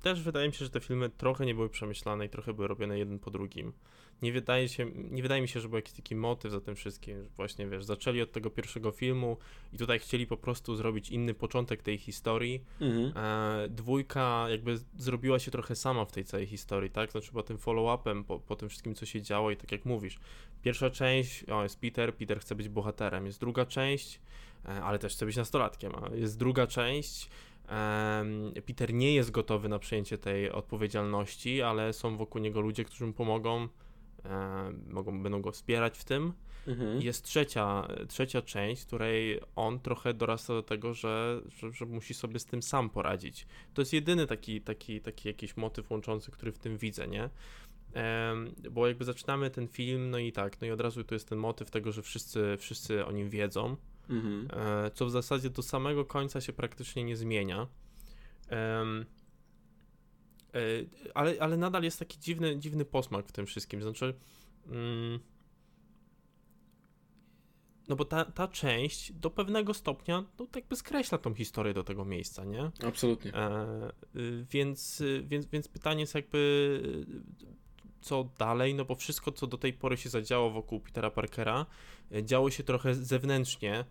też 0.02 0.24
wydaje 0.24 0.48
mi 0.48 0.54
się, 0.54 0.66
że 0.66 0.72
te 0.72 0.80
filmy 0.80 1.10
trochę 1.10 1.46
nie 1.46 1.56
były 1.56 1.70
przemyślane 1.70 2.26
i 2.26 2.30
trochę 2.30 2.54
były 2.54 2.68
robione 2.68 3.00
jeden 3.00 3.20
po 3.20 3.32
drugim. 3.32 3.74
Nie 4.22 4.32
wydaje, 4.32 4.70
się, 4.70 4.92
nie 5.12 5.22
wydaje 5.22 5.42
mi 5.42 5.48
się, 5.48 5.60
że 5.60 5.70
był 5.70 5.76
jakiś 5.76 5.94
taki 5.94 6.16
motyw 6.16 6.52
za 6.52 6.62
tym 6.62 6.76
wszystkim. 6.76 7.30
Właśnie, 7.36 7.68
wiesz, 7.68 7.86
zaczęli 7.86 8.22
od 8.22 8.32
tego 8.32 8.50
pierwszego 8.50 8.92
filmu 8.92 9.38
i 9.74 9.78
tutaj 9.78 10.00
chcieli 10.00 10.28
po 10.28 10.38
prostu 10.38 10.76
zrobić 10.76 11.10
inny 11.10 11.34
początek 11.34 11.82
tej 11.82 11.98
historii. 11.98 12.64
Mhm. 12.82 13.14
E, 13.18 13.70
dwójka 13.70 14.46
jakby 14.50 14.80
zrobiła 14.98 15.40
się 15.40 15.52
trochę 15.52 15.76
sama 15.76 16.06
w 16.06 16.12
tej 16.12 16.26
całej 16.26 16.48
historii, 16.48 16.90
tak? 16.90 17.12
Znaczy, 17.12 17.32
po 17.32 17.44
tym 17.44 17.58
follow-upem, 17.58 18.24
po, 18.24 18.40
po 18.40 18.56
tym 18.56 18.70
wszystkim, 18.70 18.96
co 18.96 19.06
się 19.06 19.22
działo 19.22 19.52
i 19.52 19.58
tak 19.58 19.72
jak 19.72 19.86
mówisz. 19.86 20.20
Pierwsza 20.62 20.90
część, 20.90 21.44
o, 21.44 21.64
jest 21.64 21.80
Peter, 21.80 22.16
Peter 22.16 22.40
chce 22.40 22.56
być 22.56 22.70
bohaterem. 22.70 23.26
Jest 23.26 23.40
druga 23.40 23.66
część, 23.66 24.20
E, 24.66 24.84
ale 24.84 25.00
też 25.00 25.14
chce 25.14 25.26
być 25.26 25.36
nastolatkiem. 25.36 25.92
Jest 26.16 26.38
druga 26.38 26.68
część. 26.68 27.30
Peter 28.66 28.94
nie 28.94 29.16
jest 29.16 29.32
gotowy 29.32 29.70
na 29.70 29.80
przejęcie 29.80 30.18
tej 30.18 30.52
odpowiedzialności, 30.52 31.62
ale 31.62 31.94
są 31.94 32.18
wokół 32.18 32.42
niego 32.42 32.62
ludzie, 32.62 32.86
którzy 32.86 33.06
mu 33.06 33.14
pomogą, 33.14 33.68
mogą, 34.90 35.24
będą 35.24 35.42
go 35.42 35.52
wspierać 35.52 35.98
w 35.98 36.04
tym. 36.04 36.34
Mhm. 36.68 37.02
Jest 37.02 37.26
trzecia, 37.26 37.88
trzecia 38.08 38.42
część, 38.42 38.82
w 38.82 38.86
której 38.86 39.40
on 39.56 39.80
trochę 39.80 40.14
dorasta 40.14 40.54
do 40.54 40.64
tego, 40.64 40.94
że, 40.94 41.42
że, 41.48 41.72
że, 41.72 41.86
musi 41.86 42.14
sobie 42.14 42.40
z 42.40 42.46
tym 42.46 42.62
sam 42.62 42.90
poradzić. 42.90 43.48
To 43.74 43.82
jest 43.82 43.94
jedyny 43.94 44.28
taki, 44.28 44.62
taki, 44.62 45.02
taki 45.02 45.28
jakiś 45.28 45.58
motyw 45.58 45.92
łączący, 45.92 46.32
który 46.32 46.52
w 46.52 46.60
tym 46.60 46.78
widzę, 46.78 47.08
nie? 47.08 47.30
bo 48.72 48.88
jakby 48.88 49.06
zaczynamy 49.06 49.50
ten 49.50 49.68
film, 49.68 50.10
no 50.10 50.18
i 50.18 50.32
tak, 50.32 50.62
no 50.62 50.68
i 50.68 50.72
od 50.72 50.82
razu 50.82 51.04
tu 51.04 51.16
jest 51.16 51.30
ten 51.30 51.38
motyw 51.38 51.72
tego, 51.72 51.92
że 51.92 52.02
wszyscy, 52.02 52.58
wszyscy 52.60 53.06
o 53.06 53.12
nim 53.12 53.30
wiedzą, 53.30 53.78
mhm. 54.10 54.48
E, 54.54 54.92
co 54.92 55.06
w 55.06 55.12
zasadzie 55.12 55.50
do 55.50 55.62
samego 55.62 56.06
końca 56.06 56.42
się 56.42 56.54
praktycznie 56.54 57.04
nie 57.04 57.16
zmienia. 57.16 57.68
E, 60.54 60.60
ale, 61.14 61.36
ale 61.40 61.58
nadal 61.58 61.84
jest 61.84 62.00
taki 62.00 62.20
dziwny, 62.20 62.60
dziwny 62.60 62.86
posmak 62.86 63.28
w 63.28 63.32
tym 63.32 63.46
wszystkim. 63.46 63.82
Znaczy, 63.82 64.14
mm, 64.68 65.20
no 67.88 67.96
bo 67.96 68.06
ta, 68.06 68.26
ta 68.26 68.48
część 68.48 69.12
do 69.12 69.30
pewnego 69.30 69.74
stopnia 69.74 70.24
no, 70.40 70.46
tak 70.46 70.56
jakby 70.56 70.76
skreśla 70.76 71.18
tą 71.18 71.34
historię 71.34 71.74
do 71.74 71.84
tego 71.84 72.06
miejsca, 72.06 72.46
nie? 72.46 72.72
Absolutnie. 72.88 73.34
E, 73.34 73.92
y, 74.16 74.46
więc, 74.50 75.04
więc, 75.24 75.46
więc 75.46 75.68
pytanie 75.68 76.02
jest 76.02 76.16
jakby 76.16 76.82
co 78.04 78.30
dalej, 78.40 78.76
no 78.76 78.86
bo 78.86 78.96
wszystko, 78.96 79.32
co 79.32 79.48
do 79.48 79.58
tej 79.58 79.74
pory 79.74 79.98
się 79.98 80.10
zadziało 80.10 80.50
wokół 80.50 80.80
Petera 80.80 81.12
Parkera, 81.12 81.66
e, 82.12 82.24
działo 82.24 82.52
się 82.52 82.64
trochę 82.64 82.96
zewnętrznie, 82.96 83.86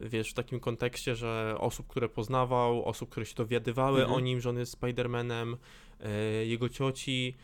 wiesz, 0.00 0.30
w 0.30 0.34
takim 0.34 0.60
kontekście, 0.60 1.16
że 1.16 1.56
osób, 1.58 1.86
które 1.86 2.08
poznawał, 2.08 2.84
osób, 2.84 3.10
które 3.10 3.26
się 3.26 3.34
dowiadywały 3.34 4.00
mhm. 4.00 4.16
o 4.16 4.20
nim, 4.20 4.40
że 4.40 4.50
on 4.50 4.58
jest 4.58 4.80
Spider-Manem, 4.80 5.56
e, 6.00 6.10
jego 6.46 6.68
cioci, 6.68 7.36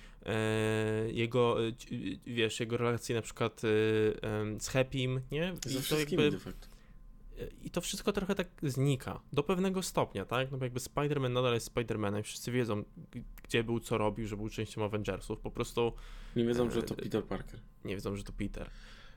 jego, 1.06 1.56
wiesz, 2.26 2.60
jego 2.60 2.76
relacje 2.76 3.16
na 3.16 3.22
przykład 3.22 3.60
z 4.58 4.68
Happym, 4.68 5.20
nie? 5.30 5.54
I 5.70 5.88
to 5.88 5.98
jakby... 5.98 6.30
I 7.62 7.70
to 7.70 7.80
wszystko 7.80 8.12
trochę 8.12 8.34
tak 8.34 8.48
znika, 8.62 9.20
do 9.32 9.42
pewnego 9.42 9.82
stopnia, 9.82 10.24
tak? 10.24 10.50
No 10.50 10.58
bo 10.58 10.64
jakby 10.64 10.80
Spider-Man 10.80 11.30
nadal 11.30 11.54
jest 11.54 11.74
Spider-Manem, 11.74 12.22
wszyscy 12.22 12.52
wiedzą, 12.52 12.84
gdzie 13.42 13.64
był, 13.64 13.80
co 13.80 13.98
robił, 13.98 14.26
że 14.26 14.36
był 14.36 14.48
częścią 14.48 14.84
Avengersów, 14.84 15.40
po 15.40 15.50
prostu... 15.50 15.92
Nie 16.36 16.44
wiedzą, 16.44 16.70
że 16.70 16.82
to 16.82 16.94
Peter 16.94 17.24
Parker. 17.24 17.60
Nie 17.84 17.94
wiedzą, 17.94 18.16
że 18.16 18.22
to 18.22 18.32
Peter. 18.32 18.70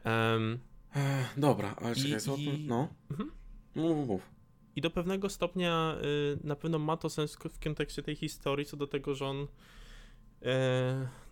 Um, 0.05 0.59
Ech, 0.95 1.39
dobra, 1.39 1.75
ale 1.81 1.95
czekaj, 1.95 2.19
co 2.21 2.35
i... 2.35 2.65
No. 2.67 2.87
Mhm. 3.11 3.31
Mów, 3.75 4.07
mów. 4.07 4.29
I 4.75 4.81
do 4.81 4.89
pewnego 4.89 5.29
stopnia 5.29 5.97
y, 6.33 6.39
na 6.43 6.55
pewno 6.55 6.79
ma 6.79 6.97
to 6.97 7.09
sens 7.09 7.35
w 7.35 7.59
kontekście 7.63 8.03
tej 8.03 8.15
historii, 8.15 8.65
co 8.65 8.77
do 8.77 8.87
tego, 8.87 9.15
że 9.15 9.25
on 9.25 9.41
y, 9.41 9.47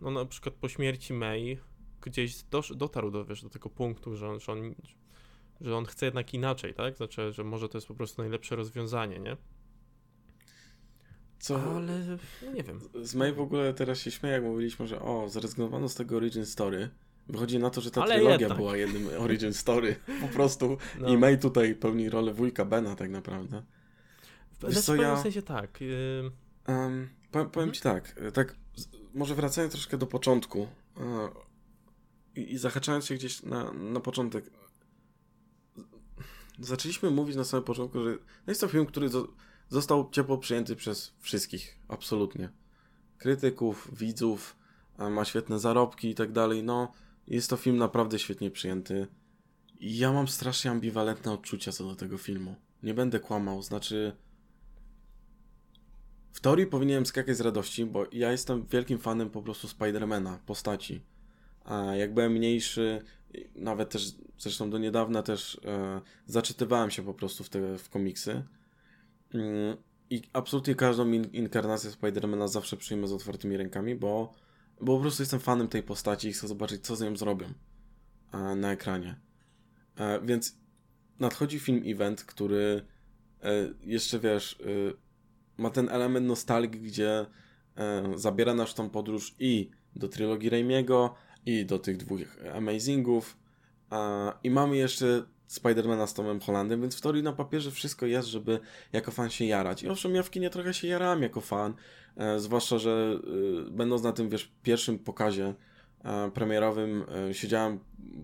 no 0.02 0.12
na 0.12 0.26
przykład 0.26 0.56
po 0.56 0.70
śmierci 0.70 1.14
May 1.14 1.58
gdzieś 2.02 2.44
dosz, 2.44 2.76
dotarł 2.76 3.12
do, 3.12 3.26
wiesz, 3.26 3.44
do 3.44 3.50
tego 3.50 3.70
punktu, 3.70 4.16
że 4.16 4.30
on, 4.30 4.40
że 4.40 4.52
on 4.52 4.76
że 5.62 5.78
on 5.78 5.86
chce 5.86 6.06
jednak 6.06 6.34
inaczej, 6.34 6.74
tak? 6.74 6.98
Znaczy, 6.98 7.34
że 7.34 7.44
może 7.44 7.70
to 7.70 7.78
jest 7.78 7.88
po 7.88 7.96
prostu 7.96 8.22
najlepsze 8.22 8.56
rozwiązanie, 8.56 9.20
nie? 9.20 9.38
Co? 11.40 11.76
Ale 11.76 12.18
no 12.46 12.52
nie 12.52 12.64
wiem. 12.64 12.80
Z 13.02 13.16
May 13.16 13.34
w 13.34 13.40
ogóle 13.40 13.74
teraz 13.74 14.00
się 14.00 14.12
śmieję, 14.12 14.36
jak 14.36 14.44
mówiliśmy, 14.44 14.88
że 14.88 15.02
o, 15.02 15.30
zrezygnowano 15.30 15.90
z 15.90 15.96
tego 15.96 16.18
Origin 16.18 16.46
Story. 16.46 16.90
Wychodzi 17.30 17.60
na 17.60 17.70
to, 17.70 17.82
że 17.82 17.92
ta 17.92 18.02
Ale 18.02 18.16
trylogia 18.16 18.40
jednak. 18.40 18.58
była 18.58 18.78
jednym 18.78 19.08
Origin 19.20 19.54
Story. 19.54 19.96
Po 20.22 20.28
prostu. 20.28 20.78
No. 21.00 21.08
I 21.08 21.18
May 21.18 21.40
tutaj 21.40 21.76
pełni 21.76 22.10
rolę 22.10 22.34
wujka 22.34 22.66
Bena 22.66 22.96
tak 22.96 23.10
naprawdę. 23.10 23.64
W 24.60 24.68
Wiesz, 24.68 24.82
co, 24.82 24.96
ja... 24.96 25.24
sensie 25.24 25.42
tak. 25.42 25.80
Um, 26.68 27.10
powiem, 27.32 27.50
powiem 27.50 27.70
mhm. 27.70 27.72
ci 27.72 27.82
tak, 27.82 28.16
tak, 28.34 28.56
może 29.14 29.36
wracając 29.36 29.74
troszkę 29.74 29.98
do 29.98 30.08
początku 30.08 30.68
i, 32.36 32.54
i 32.54 32.58
zahaczając 32.58 33.06
się 33.06 33.16
gdzieś 33.16 33.44
na, 33.44 33.74
na 33.74 34.00
początek 34.00 34.46
zaczęliśmy 36.60 37.10
mówić 37.10 37.36
na 37.36 37.44
samym 37.44 37.64
początku, 37.64 38.04
że 38.04 38.18
jest 38.48 38.62
to 38.62 38.68
film, 38.68 38.86
który 38.86 39.10
został 39.70 40.10
ciepło 40.12 40.38
przyjęty 40.38 40.76
przez 40.76 41.14
wszystkich, 41.20 41.80
absolutnie. 41.88 42.50
Krytyków, 43.18 43.90
widzów, 43.94 44.56
ma 44.98 45.26
świetne 45.26 45.60
zarobki 45.60 46.10
i 46.10 46.16
tak 46.16 46.32
dalej. 46.32 46.64
No, 46.64 46.92
jest 47.28 47.50
to 47.50 47.58
film 47.58 47.78
naprawdę 47.78 48.20
świetnie 48.20 48.52
przyjęty. 48.52 49.08
Ja 49.80 50.14
mam 50.14 50.28
strasznie 50.28 50.72
ambiwalentne 50.72 51.32
odczucia 51.32 51.72
co 51.72 51.84
do 51.84 51.96
tego 51.96 52.18
filmu. 52.18 52.56
Nie 52.84 52.94
będę 52.94 53.20
kłamał, 53.20 53.62
znaczy. 53.62 54.16
W 56.34 56.40
teorii 56.40 56.66
powinienem 56.66 57.06
skakać 57.06 57.38
z 57.38 57.42
radości, 57.42 57.86
bo 57.86 58.06
ja 58.12 58.32
jestem 58.32 58.66
wielkim 58.66 59.00
fanem 59.00 59.30
po 59.30 59.42
prostu 59.42 59.68
Spidermana, 59.68 60.40
postaci. 60.46 61.02
A 61.66 61.96
jak 61.96 62.14
byłem 62.14 62.32
mniejszy, 62.32 63.02
nawet 63.56 63.90
też 63.90 64.16
zresztą 64.38 64.70
do 64.70 64.78
niedawna 64.78 65.24
też 65.24 65.62
e, 65.66 66.02
zaczytywałem 66.26 66.92
się 66.92 67.04
po 67.04 67.14
prostu 67.14 67.44
w 67.44 67.50
te 67.50 67.78
w 67.78 67.90
komiksy. 67.90 68.44
Mm, 69.34 69.78
I 70.10 70.22
absolutnie 70.34 70.76
każdą 70.76 71.12
in, 71.12 71.24
inkarnację 71.24 71.92
Spidermana 71.92 72.48
zawsze 72.48 72.78
przyjmę 72.78 73.08
z 73.08 73.14
otwartymi 73.14 73.58
rękami, 73.58 73.96
bo, 73.96 74.34
bo 74.82 74.96
po 74.96 75.02
prostu 75.02 75.24
jestem 75.24 75.40
fanem 75.40 75.68
tej 75.68 75.84
postaci 75.84 76.28
i 76.28 76.34
chcę 76.34 76.48
zobaczyć, 76.48 76.86
co 76.86 76.96
z 76.96 77.02
nią 77.02 77.18
zrobią 77.18 77.54
e, 78.34 78.56
na 78.56 78.72
ekranie. 78.72 79.16
E, 79.98 80.22
więc 80.26 80.58
nadchodzi 81.20 81.60
film 81.60 81.84
event, 81.86 82.24
który 82.24 82.86
e, 83.44 83.50
jeszcze 83.84 84.20
wiesz, 84.20 84.62
ma 85.58 85.70
ten 85.70 85.90
element 85.90 86.28
nostalgii, 86.28 86.82
gdzie 86.82 87.26
zabiera 88.16 88.54
nas 88.54 88.76
tą 88.76 88.90
podróż 88.90 89.36
i 89.40 89.70
do 89.96 90.08
trylogii 90.08 90.50
Raimiego, 90.50 91.16
i 91.46 91.66
do 91.66 91.80
tych 91.80 91.98
dwóch 91.98 92.20
Amazingów. 92.54 93.38
I 94.44 94.50
mamy 94.50 94.78
jeszcze 94.78 95.24
Spidermana 95.48 96.08
z 96.08 96.14
Tomem 96.14 96.40
Hollandem, 96.40 96.82
więc 96.82 96.96
w 96.96 97.02
teorii 97.02 97.24
na 97.24 97.34
papierze 97.34 97.72
wszystko 97.72 98.06
jest, 98.06 98.28
żeby 98.28 98.60
jako 98.94 99.12
fan 99.12 99.30
się 99.30 99.46
jarać. 99.46 99.84
I 99.84 99.90
owszem, 99.90 100.16
ja 100.16 100.24
w 100.24 100.30
kinie 100.30 100.50
trochę 100.50 100.74
się 100.74 100.88
jarałem 100.88 101.22
jako 101.22 101.42
fan, 101.42 101.74
e, 102.18 102.40
zwłaszcza, 102.40 102.78
że 102.78 103.20
e, 103.68 103.72
będąc 103.72 104.04
na 104.04 104.12
tym, 104.12 104.30
wiesz, 104.30 104.52
pierwszym 104.64 105.00
pokazie 105.00 105.54
e, 106.04 106.32
premierowym, 106.32 107.04
e, 107.30 107.34
siedziałem 107.34 107.80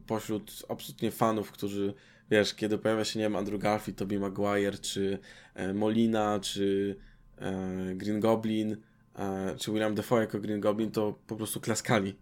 pośród 0.07 0.65
absolutnie 0.69 1.11
fanów, 1.11 1.51
którzy, 1.51 1.93
wiesz, 2.31 2.53
kiedy 2.53 2.77
pojawia 2.77 3.05
się, 3.05 3.19
nie 3.19 3.25
wiem, 3.25 3.35
Andrew 3.35 3.61
Garfield, 3.61 3.99
Tobey 3.99 4.19
Maguire, 4.19 4.79
czy 4.79 5.19
e, 5.53 5.73
Molina, 5.73 6.39
czy 6.39 6.95
e, 7.37 7.95
Green 7.95 8.19
Goblin, 8.19 8.77
czy 9.57 9.71
William 9.71 9.95
Defoe 9.95 10.19
jako 10.19 10.39
Green 10.39 10.59
Goblin, 10.59 10.91
to 10.91 11.19
po 11.27 11.35
prostu 11.35 11.59
klaskali 11.59 12.15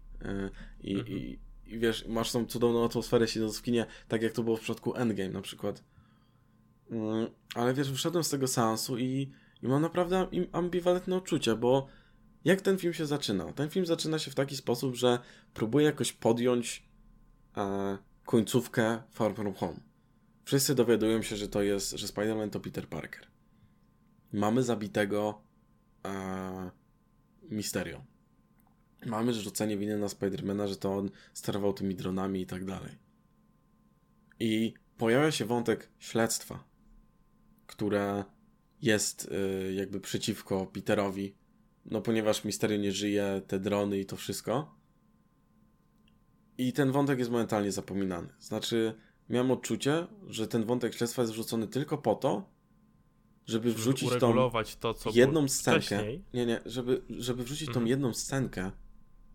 I, 0.80 0.94
mhm. 0.94 1.18
i, 1.18 1.38
i, 1.68 1.78
wiesz, 1.78 2.06
masz 2.06 2.32
tą 2.32 2.46
cudowną 2.46 2.84
atmosferę 2.84 3.28
siedząc 3.28 3.58
w 3.58 3.62
kinie, 3.62 3.86
tak 4.08 4.22
jak 4.22 4.32
to 4.32 4.42
było 4.42 4.56
w 4.56 4.60
przypadku 4.60 4.94
Endgame 4.94 5.30
na 5.30 5.40
przykład. 5.40 5.84
Mm, 6.90 7.28
ale 7.54 7.74
wiesz, 7.74 7.90
wyszedłem 7.90 8.24
z 8.24 8.30
tego 8.30 8.46
seansu 8.46 8.98
i, 8.98 9.32
i 9.62 9.68
mam 9.68 9.82
naprawdę 9.82 10.28
ambiwalentne 10.52 11.16
uczucie, 11.16 11.56
bo 11.56 11.86
jak 12.44 12.60
ten 12.60 12.78
film 12.78 12.92
się 12.92 13.06
zaczyna? 13.06 13.52
Ten 13.52 13.70
film 13.70 13.86
zaczyna 13.86 14.18
się 14.18 14.30
w 14.30 14.34
taki 14.34 14.56
sposób, 14.56 14.94
że 14.94 15.18
próbuje 15.54 15.86
jakoś 15.86 16.12
podjąć 16.12 16.88
e, 17.56 17.98
końcówkę 18.24 19.02
Far 19.10 19.34
From 19.34 19.54
Home. 19.54 19.80
Wszyscy 20.44 20.74
dowiadują 20.74 21.22
się, 21.22 21.36
że 21.36 21.48
to 21.48 21.62
jest, 21.62 21.90
że 21.90 22.06
Spider-Man 22.06 22.50
to 22.50 22.60
Peter 22.60 22.88
Parker. 22.88 23.26
Mamy 24.32 24.62
zabitego 24.62 25.42
e, 26.04 26.70
Misterio. 27.50 28.04
Mamy 29.06 29.34
rzucenie 29.34 29.76
winy 29.76 29.98
na 29.98 30.08
Spidermana, 30.08 30.66
że 30.66 30.76
to 30.76 30.94
on 30.94 31.10
sterował 31.34 31.72
tymi 31.72 31.94
dronami 31.94 32.40
i 32.40 32.46
tak 32.46 32.64
dalej. 32.64 32.92
I 34.40 34.74
pojawia 34.98 35.30
się 35.30 35.44
wątek 35.44 35.88
śledztwa, 35.98 36.64
które 37.66 38.24
jest 38.82 39.32
y, 39.68 39.74
jakby 39.74 40.00
przeciwko 40.00 40.66
Peterowi, 40.66 41.34
no 41.84 42.00
ponieważ 42.00 42.44
Misterio 42.44 42.76
nie 42.76 42.92
żyje, 42.92 43.42
te 43.46 43.58
drony 43.60 43.98
i 43.98 44.06
to 44.06 44.16
wszystko. 44.16 44.74
I 46.58 46.72
ten 46.72 46.92
wątek 46.92 47.18
jest 47.18 47.30
momentalnie 47.30 47.72
zapominany. 47.72 48.28
Znaczy, 48.40 48.94
miałem 49.28 49.50
odczucie, 49.50 50.06
że 50.26 50.48
ten 50.48 50.64
wątek 50.64 50.94
śledztwa 50.94 51.22
jest 51.22 51.34
wrzucony 51.34 51.68
tylko 51.68 51.98
po 51.98 52.14
to, 52.14 52.50
żeby 53.46 53.74
wrzucić 53.74 54.10
tą 54.20 54.50
to, 54.80 54.94
co 54.94 55.10
jedną 55.14 55.48
scenkę. 55.48 55.80
Wcześniej. 55.80 56.24
Nie, 56.34 56.46
nie, 56.46 56.60
żeby, 56.66 57.02
żeby 57.10 57.44
wrzucić 57.44 57.68
mhm. 57.68 57.84
tą 57.84 57.90
jedną 57.90 58.14
scenkę 58.14 58.70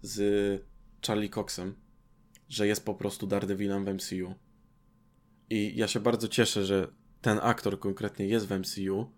z 0.04 0.62
Charlie 1.08 1.30
Coxem, 1.30 1.76
że 2.49 2.68
jest 2.68 2.86
po 2.86 2.95
prostu 2.95 3.28
Daredevilem 3.28 3.86
w 3.86 3.93
MCU. 3.93 4.36
I 5.49 5.74
ja 5.76 5.88
się 5.88 5.99
bardzo 5.99 6.28
cieszę, 6.28 6.66
że 6.66 6.88
ten 7.22 7.39
aktor 7.41 7.80
konkretnie 7.80 8.28
jest 8.28 8.47
w 8.47 8.60
MCU, 8.60 9.12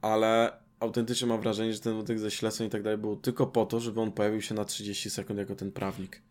ale 0.00 0.62
autentycznie 0.80 1.26
mam 1.26 1.40
wrażenie, 1.40 1.72
że 1.72 1.80
ten 1.80 1.94
wątek 1.94 2.18
ze 2.18 2.30
śledztwem 2.30 2.66
i 2.66 2.70
tak 2.70 2.82
dalej 2.82 2.98
był 2.98 3.16
tylko 3.16 3.46
po 3.46 3.66
to, 3.66 3.80
żeby 3.80 4.00
on 4.00 4.12
pojawił 4.12 4.42
się 4.42 4.54
na 4.54 4.64
30 4.64 5.10
sekund 5.10 5.38
jako 5.38 5.54
ten 5.54 5.72
prawnik. 5.72 6.22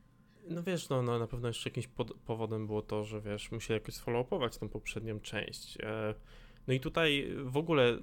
No 0.49 0.63
wiesz, 0.63 0.89
no, 0.89 1.01
no 1.01 1.19
na 1.19 1.27
pewno 1.27 1.47
jeszcze 1.47 1.69
jakimś 1.69 1.89
powodem 2.25 2.67
było 2.67 2.81
to, 2.81 3.03
że 3.03 3.21
wiesz, 3.21 3.51
musieli 3.51 3.79
jakoś 3.79 3.95
sfollow-upować 3.95 4.59
tą 4.59 4.69
poprzednią 4.69 5.19
część. 5.19 5.77
E, 5.83 6.15
no 6.67 6.73
i 6.73 6.79
tutaj 6.79 7.33
w 7.43 7.57
ogóle 7.57 7.97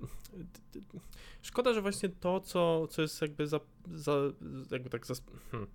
szkoda, 1.43 1.75
że 1.75 1.83
właśnie 1.83 2.09
to, 2.09 2.41
co, 2.41 2.87
co 2.87 3.03
jest 3.03 3.23
jakby 3.23 3.47
za, 3.47 3.61
za 3.95 4.13
jakby 4.71 4.91
tak 4.91 5.07
za, 5.07 5.15
hmm, 5.51 5.71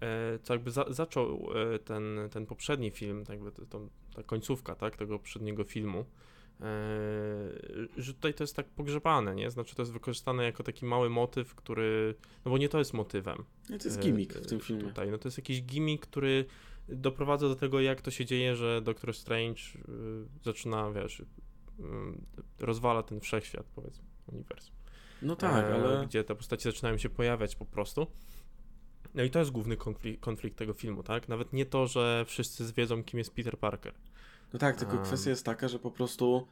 e, 0.00 0.38
co 0.42 0.54
jakby 0.54 0.70
za, 0.70 0.84
zaczął 0.88 1.50
e, 1.54 1.78
ten, 1.78 2.18
ten 2.30 2.46
poprzedni 2.46 2.90
film, 2.90 3.24
tak 3.24 3.40
jakby 3.40 3.66
to, 3.66 3.88
ta 4.14 4.22
końcówka, 4.22 4.74
tak, 4.74 4.96
tego 4.96 5.18
poprzedniego 5.18 5.64
filmu, 5.64 6.04
że 7.96 8.14
tutaj 8.14 8.34
to 8.34 8.42
jest 8.44 8.56
tak 8.56 8.66
pogrzebane, 8.66 9.34
nie? 9.34 9.50
Znaczy 9.50 9.74
to 9.74 9.82
jest 9.82 9.92
wykorzystane 9.92 10.44
jako 10.44 10.62
taki 10.62 10.86
mały 10.86 11.10
motyw, 11.10 11.54
który, 11.54 12.14
no 12.44 12.50
bo 12.50 12.58
nie 12.58 12.68
to 12.68 12.78
jest 12.78 12.94
motywem. 12.94 13.44
Nie, 13.70 13.78
to 13.78 13.84
jest 13.84 14.00
gimmick 14.00 14.34
w 14.34 14.46
tym 14.46 14.60
filmie. 14.60 14.82
Tutaj, 14.82 15.10
no 15.10 15.18
to 15.18 15.28
jest 15.28 15.38
jakiś 15.38 15.62
gimmick, 15.62 16.06
który 16.06 16.44
doprowadza 16.88 17.48
do 17.48 17.56
tego, 17.56 17.80
jak 17.80 18.02
to 18.02 18.10
się 18.10 18.24
dzieje, 18.24 18.56
że 18.56 18.82
Doctor 18.82 19.14
Strange 19.14 19.60
zaczyna, 20.44 20.90
wiesz, 20.90 21.22
rozwala 22.58 23.02
ten 23.02 23.20
wszechświat, 23.20 23.66
powiedzmy, 23.74 24.04
uniwersum. 24.26 24.74
No 25.22 25.36
tak, 25.36 25.64
e, 25.64 25.74
ale... 25.74 26.06
Gdzie 26.06 26.24
te 26.24 26.34
postacie 26.34 26.70
zaczynają 26.70 26.98
się 26.98 27.08
pojawiać 27.08 27.56
po 27.56 27.64
prostu. 27.64 28.06
No 29.14 29.22
i 29.22 29.30
to 29.30 29.38
jest 29.38 29.50
główny 29.50 29.76
konflikt, 29.76 30.20
konflikt 30.20 30.58
tego 30.58 30.72
filmu, 30.72 31.02
tak? 31.02 31.28
Nawet 31.28 31.52
nie 31.52 31.66
to, 31.66 31.86
że 31.86 32.24
wszyscy 32.26 32.72
wiedzą, 32.72 33.04
kim 33.04 33.18
jest 33.18 33.34
Peter 33.34 33.58
Parker. 33.58 33.94
No 34.52 34.58
tak, 34.58 34.76
tylko 34.76 34.94
um... 34.96 35.04
kwestia 35.04 35.30
jest 35.30 35.44
taka, 35.44 35.68
że 35.68 35.78
po 35.78 35.90
prostu 35.90 36.48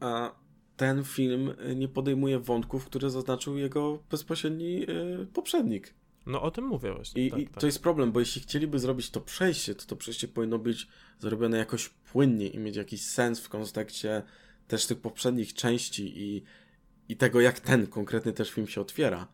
a, 0.00 0.34
ten 0.76 1.04
film 1.04 1.54
nie 1.76 1.88
podejmuje 1.88 2.38
wątków, 2.38 2.84
które 2.84 3.10
zaznaczył 3.10 3.58
jego 3.58 3.98
bezpośredni 4.10 4.90
y, 4.90 5.26
poprzednik. 5.32 5.94
No 6.26 6.42
o 6.42 6.50
tym 6.50 6.64
mówię 6.64 6.92
właśnie. 6.92 7.26
I, 7.26 7.30
tak, 7.30 7.40
i 7.40 7.46
tak. 7.46 7.60
to 7.60 7.66
jest 7.66 7.82
problem, 7.82 8.12
bo 8.12 8.20
jeśli 8.20 8.42
chcieliby 8.42 8.78
zrobić 8.78 9.10
to 9.10 9.20
przejście, 9.20 9.74
to 9.74 9.86
to 9.86 9.96
przejście 9.96 10.28
powinno 10.28 10.58
być 10.58 10.88
zrobione 11.18 11.58
jakoś 11.58 11.88
płynnie 11.88 12.48
i 12.48 12.58
mieć 12.58 12.76
jakiś 12.76 13.02
sens 13.02 13.40
w 13.40 13.48
kontekście 13.48 14.22
też 14.68 14.86
tych 14.86 15.00
poprzednich 15.00 15.54
części 15.54 16.22
i, 16.22 16.42
i 17.08 17.16
tego, 17.16 17.40
jak 17.40 17.60
ten 17.60 17.86
konkretny 17.86 18.32
też 18.32 18.50
film 18.50 18.66
się 18.66 18.80
otwiera. 18.80 19.28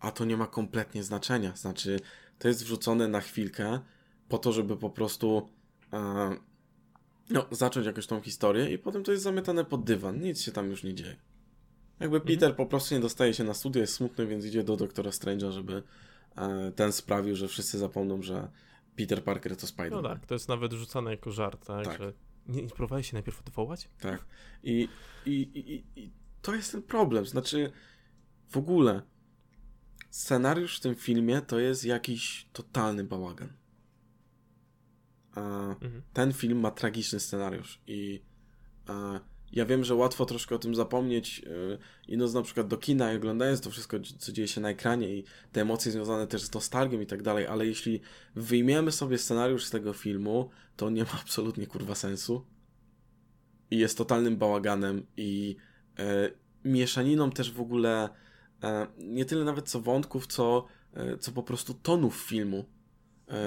A 0.00 0.10
to 0.10 0.24
nie 0.24 0.36
ma 0.36 0.46
kompletnie 0.46 1.02
znaczenia. 1.02 1.56
Znaczy, 1.56 2.00
to 2.38 2.48
jest 2.48 2.64
wrzucone 2.64 3.08
na 3.08 3.20
chwilkę 3.20 3.80
po 4.28 4.38
to, 4.38 4.52
żeby 4.52 4.76
po 4.76 4.90
prostu 4.90 5.48
e, 5.92 6.36
no, 7.30 7.46
zacząć 7.50 7.86
jakoś 7.86 8.06
tą 8.06 8.20
historię 8.20 8.72
i 8.72 8.78
potem 8.78 9.04
to 9.04 9.12
jest 9.12 9.24
zamiatane 9.24 9.64
pod 9.64 9.84
dywan. 9.84 10.20
Nic 10.20 10.42
się 10.42 10.52
tam 10.52 10.70
już 10.70 10.84
nie 10.84 10.94
dzieje. 10.94 11.16
Jakby 12.00 12.16
mhm. 12.16 12.34
Peter 12.34 12.56
po 12.56 12.66
prostu 12.66 12.94
nie 12.94 13.00
dostaje 13.00 13.34
się 13.34 13.44
na 13.44 13.54
studia, 13.54 13.80
jest 13.80 13.94
smutny, 13.94 14.26
więc 14.26 14.44
idzie 14.44 14.64
do 14.64 14.76
doktora 14.76 15.10
Strange'a, 15.10 15.50
żeby 15.50 15.82
e, 16.36 16.72
ten 16.72 16.92
sprawił, 16.92 17.36
że 17.36 17.48
wszyscy 17.48 17.78
zapomną, 17.78 18.22
że 18.22 18.48
Peter 18.96 19.24
Parker 19.24 19.56
to 19.56 19.66
Spider-Man. 19.66 19.90
No 19.90 20.02
tak, 20.02 20.26
to 20.26 20.34
jest 20.34 20.48
nawet 20.48 20.72
rzucane 20.72 21.10
jako 21.10 21.30
żart, 21.30 21.66
tak? 21.66 21.84
tak. 21.84 21.98
Że 21.98 22.12
nie, 22.48 22.62
nie 22.62 22.68
próbowałeś 22.68 23.10
się 23.10 23.14
najpierw 23.14 23.40
odwołać? 23.40 23.88
Tak. 24.00 24.26
I, 24.62 24.88
i, 25.26 25.32
i, 25.32 26.00
I 26.00 26.12
to 26.42 26.54
jest 26.54 26.72
ten 26.72 26.82
problem. 26.82 27.26
Znaczy, 27.26 27.72
w 28.48 28.56
ogóle 28.56 29.02
scenariusz 30.10 30.78
w 30.78 30.80
tym 30.80 30.94
filmie 30.94 31.40
to 31.40 31.58
jest 31.58 31.84
jakiś 31.84 32.48
totalny 32.52 33.04
bałagan. 33.04 33.52
A 35.34 35.68
mhm. 35.68 36.02
Ten 36.12 36.32
film 36.32 36.60
ma 36.60 36.70
tragiczny 36.70 37.20
scenariusz 37.20 37.80
i 37.86 38.22
a, 38.86 39.20
ja 39.54 39.66
wiem, 39.66 39.84
że 39.84 39.94
łatwo 39.94 40.26
troszkę 40.26 40.54
o 40.54 40.58
tym 40.58 40.74
zapomnieć, 40.74 41.38
yy, 41.38 41.78
idąc 42.08 42.34
na 42.34 42.42
przykład 42.42 42.66
do 42.66 42.76
kina 42.76 43.12
i 43.12 43.16
oglądając 43.16 43.60
to 43.60 43.70
wszystko, 43.70 43.96
co 44.18 44.32
dzieje 44.32 44.48
się 44.48 44.60
na 44.60 44.70
ekranie 44.70 45.16
i 45.16 45.24
te 45.52 45.60
emocje 45.60 45.92
związane 45.92 46.26
też 46.26 46.42
z 46.42 46.54
nostalgią 46.54 47.00
i 47.00 47.06
tak 47.06 47.22
dalej, 47.22 47.46
ale 47.46 47.66
jeśli 47.66 48.00
wyjmiemy 48.34 48.92
sobie 48.92 49.18
scenariusz 49.18 49.64
z 49.64 49.70
tego 49.70 49.92
filmu, 49.92 50.50
to 50.76 50.90
nie 50.90 51.02
ma 51.02 51.20
absolutnie 51.20 51.66
kurwa 51.66 51.94
sensu. 51.94 52.46
I 53.70 53.78
jest 53.78 53.98
totalnym 53.98 54.36
bałaganem 54.36 55.06
i 55.16 55.56
e, 55.98 56.30
mieszaniną 56.64 57.30
też 57.30 57.52
w 57.52 57.60
ogóle 57.60 58.08
e, 58.62 58.86
nie 58.98 59.24
tyle 59.24 59.44
nawet 59.44 59.68
co 59.68 59.80
wątków, 59.80 60.26
co, 60.26 60.66
e, 60.94 61.18
co 61.18 61.32
po 61.32 61.42
prostu 61.42 61.74
tonów 61.74 62.16
filmu, 62.16 62.64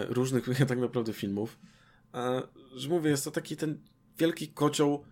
różnych 0.10 0.49
tak 0.68 0.80
naprawdę 0.80 1.14
filmów, 1.14 1.60
że 2.76 2.89
mówię, 2.89 3.10
jest 3.10 3.24
to 3.24 3.32
taki 3.32 3.58
ten 3.58 3.80
wielki 4.18 4.47
kocioł 4.47 5.03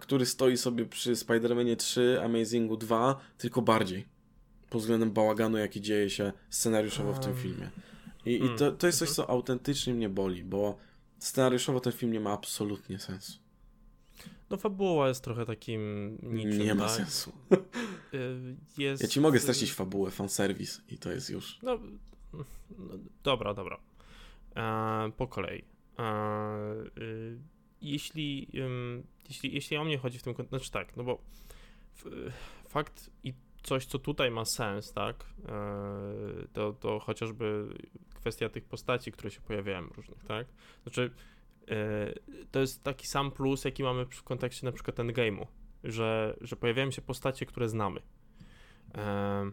który 0.00 0.26
stoi 0.26 0.56
sobie 0.56 0.84
przy 0.84 1.12
Spider-Manie 1.12 1.76
3, 1.76 2.20
Amazingu 2.24 2.76
2, 2.76 3.20
tylko 3.38 3.62
bardziej. 3.62 4.06
Pod 4.70 4.80
względem 4.80 5.10
bałaganu, 5.10 5.58
jaki 5.58 5.80
dzieje 5.80 6.10
się 6.10 6.32
scenariuszowo 6.50 7.12
w 7.12 7.18
tym 7.18 7.36
filmie. 7.36 7.70
I, 8.26 8.34
i 8.34 8.48
to, 8.48 8.58
hmm. 8.58 8.76
to 8.76 8.86
jest 8.86 8.98
coś, 8.98 9.10
co 9.10 9.30
autentycznie 9.30 9.94
mnie 9.94 10.08
boli, 10.08 10.44
bo 10.44 10.78
scenariuszowo 11.18 11.80
ten 11.80 11.92
film 11.92 12.12
nie 12.12 12.20
ma 12.20 12.32
absolutnie 12.32 12.98
sensu. 12.98 13.42
No 14.50 14.56
fabuła 14.56 15.08
jest 15.08 15.24
trochę 15.24 15.46
takim 15.46 16.12
niczym, 16.22 16.58
Nie 16.58 16.74
ma 16.74 16.86
tak? 16.86 16.96
sensu. 16.96 17.32
Y, 18.14 18.56
jest... 18.78 19.02
Ja 19.02 19.08
ci 19.08 19.20
mogę 19.20 19.40
stracić 19.40 19.72
fabułę, 19.72 20.10
fanserwis 20.10 20.82
i 20.88 20.98
to 20.98 21.12
jest 21.12 21.30
już... 21.30 21.58
No, 21.62 21.78
no 22.78 22.94
dobra, 23.22 23.54
dobra. 23.54 23.80
E, 24.56 25.12
po 25.16 25.26
kolei. 25.26 25.64
E, 25.98 26.04
y, 26.98 27.38
jeśli, 27.82 28.48
jeśli, 29.28 29.54
jeśli 29.54 29.76
o 29.76 29.84
mnie 29.84 29.98
chodzi 29.98 30.18
w 30.18 30.22
tym 30.22 30.34
kontekście, 30.34 30.58
znaczy 30.58 30.70
tak, 30.72 30.96
no 30.96 31.04
bo 31.04 31.22
fakt 32.68 33.10
i 33.24 33.34
coś, 33.62 33.86
co 33.86 33.98
tutaj 33.98 34.30
ma 34.30 34.44
sens, 34.44 34.92
tak, 34.92 35.26
e, 35.48 36.48
to, 36.52 36.72
to 36.72 37.00
chociażby 37.00 37.68
kwestia 38.14 38.48
tych 38.48 38.64
postaci, 38.64 39.12
które 39.12 39.30
się 39.30 39.40
pojawiają 39.40 39.86
różnych, 39.86 40.24
tak, 40.24 40.46
znaczy 40.82 41.10
e, 41.68 42.12
to 42.50 42.60
jest 42.60 42.82
taki 42.82 43.06
sam 43.06 43.30
plus, 43.30 43.64
jaki 43.64 43.82
mamy 43.82 44.06
w 44.06 44.22
kontekście 44.22 44.66
na 44.66 44.72
przykład 44.72 44.96
Endgame'u, 44.96 45.46
że, 45.84 46.36
że 46.40 46.56
pojawiają 46.56 46.90
się 46.90 47.02
postacie, 47.02 47.46
które 47.46 47.68
znamy. 47.68 48.00
E, 48.94 49.50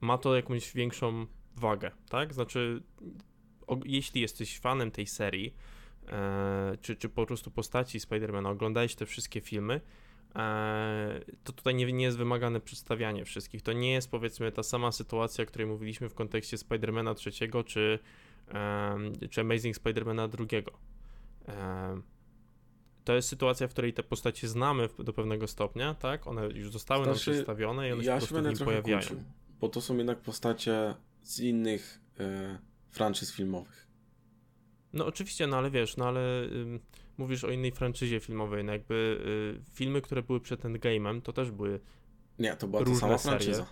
ma 0.00 0.18
to 0.18 0.36
jakąś 0.36 0.72
większą 0.72 1.26
wagę, 1.56 1.90
tak, 2.08 2.34
znaczy 2.34 2.82
jeśli 3.84 4.20
jesteś 4.20 4.58
fanem 4.58 4.90
tej 4.90 5.06
serii, 5.06 5.54
czy, 6.80 6.96
czy 6.96 7.08
po 7.08 7.26
prostu 7.26 7.50
postaci 7.50 8.00
Spidermana, 8.00 8.50
oglądałeś 8.50 8.94
te 8.94 9.06
wszystkie 9.06 9.40
filmy, 9.40 9.80
e, 10.36 11.20
to 11.44 11.52
tutaj 11.52 11.74
nie, 11.74 11.92
nie 11.92 12.04
jest 12.04 12.18
wymagane 12.18 12.60
przedstawianie 12.60 13.24
wszystkich. 13.24 13.62
To 13.62 13.72
nie 13.72 13.92
jest 13.92 14.10
powiedzmy 14.10 14.52
ta 14.52 14.62
sama 14.62 14.92
sytuacja, 14.92 15.44
o 15.44 15.46
której 15.46 15.66
mówiliśmy 15.66 16.08
w 16.08 16.14
kontekście 16.14 16.58
Spidermana 16.58 17.14
trzeciego, 17.14 17.64
czy, 17.64 17.98
czy 19.30 19.40
Amazing 19.40 19.76
Spidermana 19.76 20.28
drugiego. 20.28 20.72
To 23.04 23.14
jest 23.14 23.28
sytuacja, 23.28 23.68
w 23.68 23.70
której 23.70 23.92
te 23.92 24.02
postacie 24.02 24.48
znamy 24.48 24.88
do 24.98 25.12
pewnego 25.12 25.48
stopnia, 25.48 25.94
tak? 25.94 26.26
One 26.26 26.46
już 26.46 26.72
zostały 26.72 27.04
znaczy, 27.04 27.30
nam 27.30 27.34
przedstawione 27.34 27.88
i 27.88 27.92
one 27.92 28.04
ja 28.04 28.20
się 28.20 28.26
po 28.26 28.42
prostu 28.42 28.64
pojawiają. 28.64 28.98
Kłócił, 28.98 29.22
bo 29.60 29.68
to 29.68 29.80
są 29.80 29.96
jednak 29.96 30.20
postacie 30.20 30.94
z 31.22 31.40
innych 31.40 32.00
e, 32.20 32.58
franczyz 32.90 33.32
filmowych. 33.32 33.89
No 34.92 35.06
oczywiście, 35.06 35.46
no 35.46 35.56
ale 35.56 35.70
wiesz, 35.70 35.96
no 35.96 36.08
ale 36.08 36.42
ym, 36.52 36.80
mówisz 37.18 37.44
o 37.44 37.50
innej 37.50 37.72
franczyzie 37.72 38.20
filmowej, 38.20 38.64
no 38.64 38.72
jakby 38.72 38.94
y, 39.70 39.74
filmy, 39.74 40.02
które 40.02 40.22
były 40.22 40.40
przed 40.40 40.60
Endgame'em, 40.64 41.22
to 41.22 41.32
też 41.32 41.50
były 41.50 41.80
Nie, 42.38 42.56
to 42.56 42.66
była 42.68 42.82
Różne 42.82 43.00
sama 43.00 43.18
serie. 43.18 43.38
franczyza. 43.38 43.66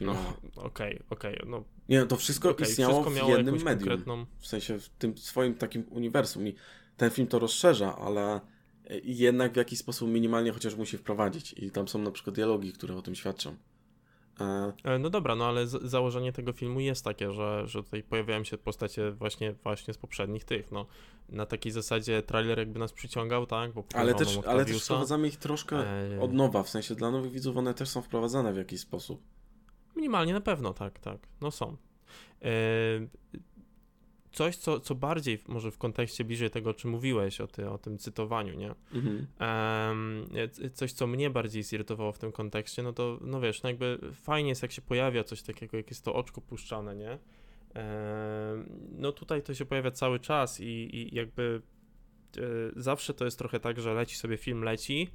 no, 0.00 0.16
okej, 0.56 1.00
okej, 1.10 1.40
no 1.46 1.64
Nie, 1.88 2.00
no 2.00 2.06
to 2.06 2.16
wszystko 2.16 2.50
okej, 2.50 2.68
istniało 2.68 3.02
wszystko 3.02 3.26
w 3.26 3.28
jednym 3.28 3.54
medium. 3.54 3.88
konkretną... 3.88 4.26
W 4.40 4.46
sensie 4.46 4.78
w 4.80 4.88
tym 4.88 5.18
swoim 5.18 5.54
takim 5.54 5.84
uniwersum. 5.90 6.48
I 6.48 6.54
ten 6.96 7.10
film 7.10 7.28
to 7.28 7.38
rozszerza, 7.38 7.96
ale 7.96 8.40
y, 8.90 9.00
jednak 9.04 9.52
w 9.52 9.56
jakiś 9.56 9.78
sposób 9.78 10.08
minimalnie 10.10 10.52
chociaż 10.52 10.74
musi 10.74 10.98
wprowadzić. 10.98 11.52
I 11.52 11.70
tam 11.70 11.88
są 11.88 11.98
na 11.98 12.10
przykład 12.10 12.36
dialogi, 12.36 12.72
które 12.72 12.96
o 12.96 13.02
tym 13.02 13.14
świadczą. 13.14 13.56
E, 14.40 14.72
E, 14.84 14.98
No 14.98 15.10
dobra, 15.10 15.34
no 15.34 15.46
ale 15.46 15.66
założenie 15.66 16.32
tego 16.32 16.52
filmu 16.52 16.80
jest 16.80 17.04
takie, 17.04 17.32
że, 17.32 17.62
że 17.66 17.82
tutaj 17.82 18.02
pojawiają 18.02 18.44
się 18.44 18.58
postacie 18.58 19.10
właśnie, 19.10 19.52
właśnie 19.52 19.94
z 19.94 19.98
poprzednich 19.98 20.44
tych, 20.44 20.72
no. 20.72 20.86
Na 21.28 21.46
takiej 21.46 21.72
zasadzie 21.72 22.22
trailer 22.22 22.58
jakby 22.58 22.78
nas 22.78 22.92
przyciągał, 22.92 23.46
tak? 23.46 23.72
Bo 23.72 23.84
ale, 23.94 24.14
też, 24.14 24.38
ale 24.46 24.64
też 24.64 24.84
wprowadzamy 24.84 25.28
ich 25.28 25.36
troszkę 25.36 25.76
E, 26.16 26.20
od 26.20 26.32
nowa. 26.32 26.62
W 26.62 26.68
sensie 26.68 26.94
dla 26.94 27.10
nowych 27.10 27.32
widzów 27.32 27.56
one 27.56 27.74
też 27.74 27.88
są 27.88 28.02
wprowadzane 28.02 28.52
w 28.52 28.56
jakiś 28.56 28.80
sposób. 28.80 29.22
Minimalnie 29.96 30.32
na 30.32 30.40
pewno, 30.40 30.74
tak, 30.74 30.98
tak. 30.98 31.18
No 31.40 31.50
są. 31.50 31.76
Coś, 34.34 34.56
co, 34.56 34.80
co 34.80 34.94
bardziej 34.94 35.42
może 35.48 35.70
w 35.70 35.78
kontekście 35.78 36.24
bliżej 36.24 36.50
tego, 36.50 36.70
o 36.70 36.74
czym 36.74 36.90
mówiłeś, 36.90 37.40
o, 37.40 37.46
ty, 37.46 37.70
o 37.70 37.78
tym 37.78 37.98
cytowaniu, 37.98 38.54
nie? 38.54 38.74
Mhm. 38.94 39.26
C- 40.52 40.70
coś, 40.70 40.92
co 40.92 41.06
mnie 41.06 41.30
bardziej 41.30 41.62
zirytowało 41.62 42.12
w 42.12 42.18
tym 42.18 42.32
kontekście, 42.32 42.82
no 42.82 42.92
to, 42.92 43.18
no 43.20 43.40
wiesz, 43.40 43.62
no 43.62 43.68
jakby 43.68 43.98
fajnie 44.14 44.48
jest, 44.48 44.62
jak 44.62 44.72
się 44.72 44.82
pojawia 44.82 45.24
coś 45.24 45.42
takiego, 45.42 45.76
jak 45.76 45.90
jest 45.90 46.04
to 46.04 46.14
oczko 46.14 46.40
puszczane, 46.40 46.96
nie? 46.96 47.10
Em, 47.74 48.88
no 48.98 49.12
tutaj 49.12 49.42
to 49.42 49.54
się 49.54 49.64
pojawia 49.64 49.90
cały 49.90 50.20
czas 50.20 50.60
i, 50.60 50.64
i 50.96 51.14
jakby 51.16 51.62
e, 52.36 52.40
zawsze 52.76 53.14
to 53.14 53.24
jest 53.24 53.38
trochę 53.38 53.60
tak, 53.60 53.80
że 53.80 53.94
leci 53.94 54.16
sobie 54.16 54.36
film, 54.36 54.62
leci, 54.62 55.10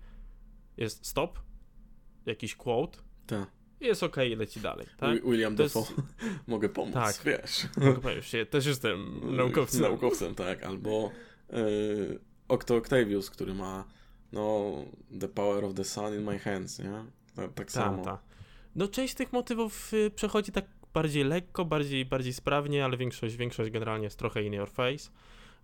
jest 0.78 1.06
stop, 1.06 1.40
jakiś 2.26 2.56
quote, 2.56 2.98
Tak. 3.28 3.52
Jest 3.82 4.04
okej, 4.04 4.32
i 4.32 4.36
leci 4.36 4.60
dalej, 4.60 4.86
tak? 4.98 5.16
Wi- 5.16 5.32
William 5.32 5.56
To 5.56 5.64
jest-. 5.64 5.94
Mogę 6.48 6.70
pomóc, 6.70 6.94
Tak. 6.94 7.16
wiesz. 7.26 7.68
Mogę 7.78 8.02
powiedzieć, 8.02 8.34
ja 8.34 8.46
też 8.46 8.66
jestem 8.66 9.20
naukowcem. 9.38 9.82
Naukowcem, 9.82 10.36
tak. 10.36 10.64
Albo 10.64 11.12
y, 11.54 12.20
Octo 12.48 12.76
Octavius, 12.76 13.30
który 13.30 13.54
ma 13.54 13.86
no, 14.32 14.74
The 15.20 15.28
Power 15.28 15.66
of 15.66 15.74
the 15.74 15.84
Sun 15.84 16.14
in 16.16 16.24
my 16.24 16.40
hands, 16.40 16.80
nie? 16.80 17.06
Tak, 17.36 17.54
tak 17.54 17.72
samo. 17.72 18.04
Tak. 18.04 18.20
No 18.76 18.88
część 18.88 19.14
tych 19.14 19.34
motywów 19.34 19.94
y, 19.94 20.12
przechodzi 20.12 20.52
tak 20.52 20.66
bardziej 20.94 21.24
lekko, 21.24 21.66
bardziej, 21.66 22.06
bardziej 22.06 22.34
sprawnie, 22.34 22.86
ale 22.86 22.98
większość, 22.98 23.36
większość 23.36 23.72
generalnie 23.72 24.04
jest 24.04 24.20
trochę 24.20 24.44
in 24.44 24.54
your 24.54 24.70
face. 24.70 25.10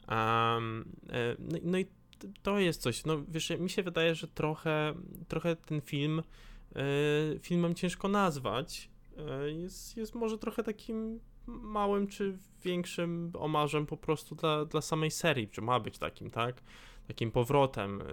Um, 0.09 0.85
e, 1.09 1.35
no, 1.39 1.57
no 1.63 1.77
i 1.77 1.85
t- 1.85 2.27
to 2.43 2.59
jest 2.59 2.81
coś, 2.81 3.05
no 3.05 3.23
wiesz, 3.27 3.49
mi 3.59 3.69
się 3.69 3.83
wydaje, 3.83 4.15
że 4.15 4.27
trochę, 4.27 4.93
trochę 5.27 5.55
ten 5.55 5.81
film 5.81 6.19
e, 6.19 6.23
filmem 7.41 7.75
ciężko 7.75 8.07
nazwać. 8.07 8.89
E, 9.17 9.51
jest, 9.51 9.97
jest 9.97 10.15
może 10.15 10.37
trochę 10.37 10.63
takim 10.63 11.19
małym 11.47 12.07
czy 12.07 12.37
większym 12.63 13.31
omarzem 13.33 13.85
po 13.85 13.97
prostu 13.97 14.35
dla, 14.35 14.65
dla 14.65 14.81
samej 14.81 15.11
serii, 15.11 15.47
czy 15.47 15.61
ma 15.61 15.79
być 15.79 15.97
takim, 15.97 16.31
tak? 16.31 16.61
Takim 17.07 17.31
powrotem, 17.31 18.01
e, 18.01 18.05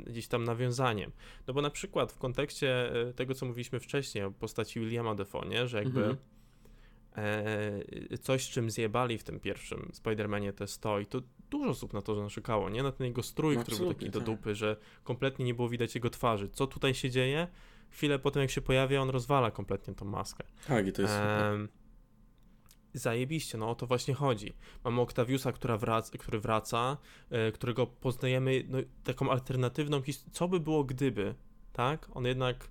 gdzieś 0.00 0.28
tam 0.28 0.44
nawiązaniem. 0.44 1.12
No 1.46 1.54
bo 1.54 1.62
na 1.62 1.70
przykład 1.70 2.12
w 2.12 2.18
kontekście 2.18 2.92
e, 3.08 3.12
tego, 3.12 3.34
co 3.34 3.46
mówiliśmy 3.46 3.80
wcześniej 3.80 4.24
o 4.24 4.30
postaci 4.30 4.80
Williama 4.80 5.14
Defoe, 5.14 5.44
nie? 5.48 5.68
że 5.68 5.78
jakby 5.78 6.00
Mhm. 6.00 6.16
e, 7.16 8.18
coś, 8.18 8.48
czym 8.50 8.70
zjebali 8.70 9.18
w 9.18 9.24
tym 9.24 9.40
pierwszym 9.40 9.90
Spider-Manie 9.94 10.52
to 10.52 10.64
jest 10.64 10.80
to 10.80 11.00
i 11.00 11.06
to 11.06 11.20
dużo 11.50 11.70
osób 11.70 11.92
na 11.92 12.02
to 12.02 12.14
narzekało, 12.22 12.70
nie? 12.70 12.82
Na 12.82 12.92
ten 12.92 13.06
jego 13.06 13.22
strój, 13.22 13.56
No 13.56 13.62
który 13.62 13.76
był 13.76 13.94
taki 13.94 14.10
do 14.10 14.18
tak. 14.18 14.26
dupy, 14.26 14.54
że 14.54 14.76
kompletnie 15.04 15.44
nie 15.44 15.54
było 15.54 15.68
widać 15.68 15.94
jego 15.94 16.10
twarzy. 16.10 16.48
Co 16.48 16.66
tutaj 16.66 16.94
się 16.94 17.10
dzieje? 17.10 17.48
Chwilę 17.96 18.18
po 18.18 18.30
tym, 18.30 18.42
jak 18.42 18.50
się 18.50 18.60
pojawia, 18.60 19.00
on 19.02 19.10
rozwala 19.10 19.50
kompletnie 19.50 19.94
tą 19.94 20.04
maskę. 20.04 20.44
Tak, 20.68 20.86
i 20.86 20.92
to 20.92 21.02
jest 21.02 21.14
super. 21.14 21.42
Em, 21.42 21.68
Zajebiście, 22.94 23.58
no 23.58 23.70
o 23.70 23.74
to 23.74 23.86
właśnie 23.86 24.14
chodzi. 24.14 24.54
Mamy 24.84 25.00
Octaviusa, 25.00 25.52
która 25.52 25.76
wraca, 25.78 26.18
który 26.18 26.40
wraca, 26.40 26.96
e, 27.30 27.52
którego 27.52 27.86
poznajemy 27.86 28.64
no, 28.68 28.78
taką 29.04 29.30
alternatywną 29.30 30.02
historię. 30.02 30.32
Co 30.34 30.48
by 30.48 30.60
było 30.60 30.84
gdyby, 30.84 31.34
tak? 31.72 32.08
On 32.14 32.24
jednak, 32.24 32.68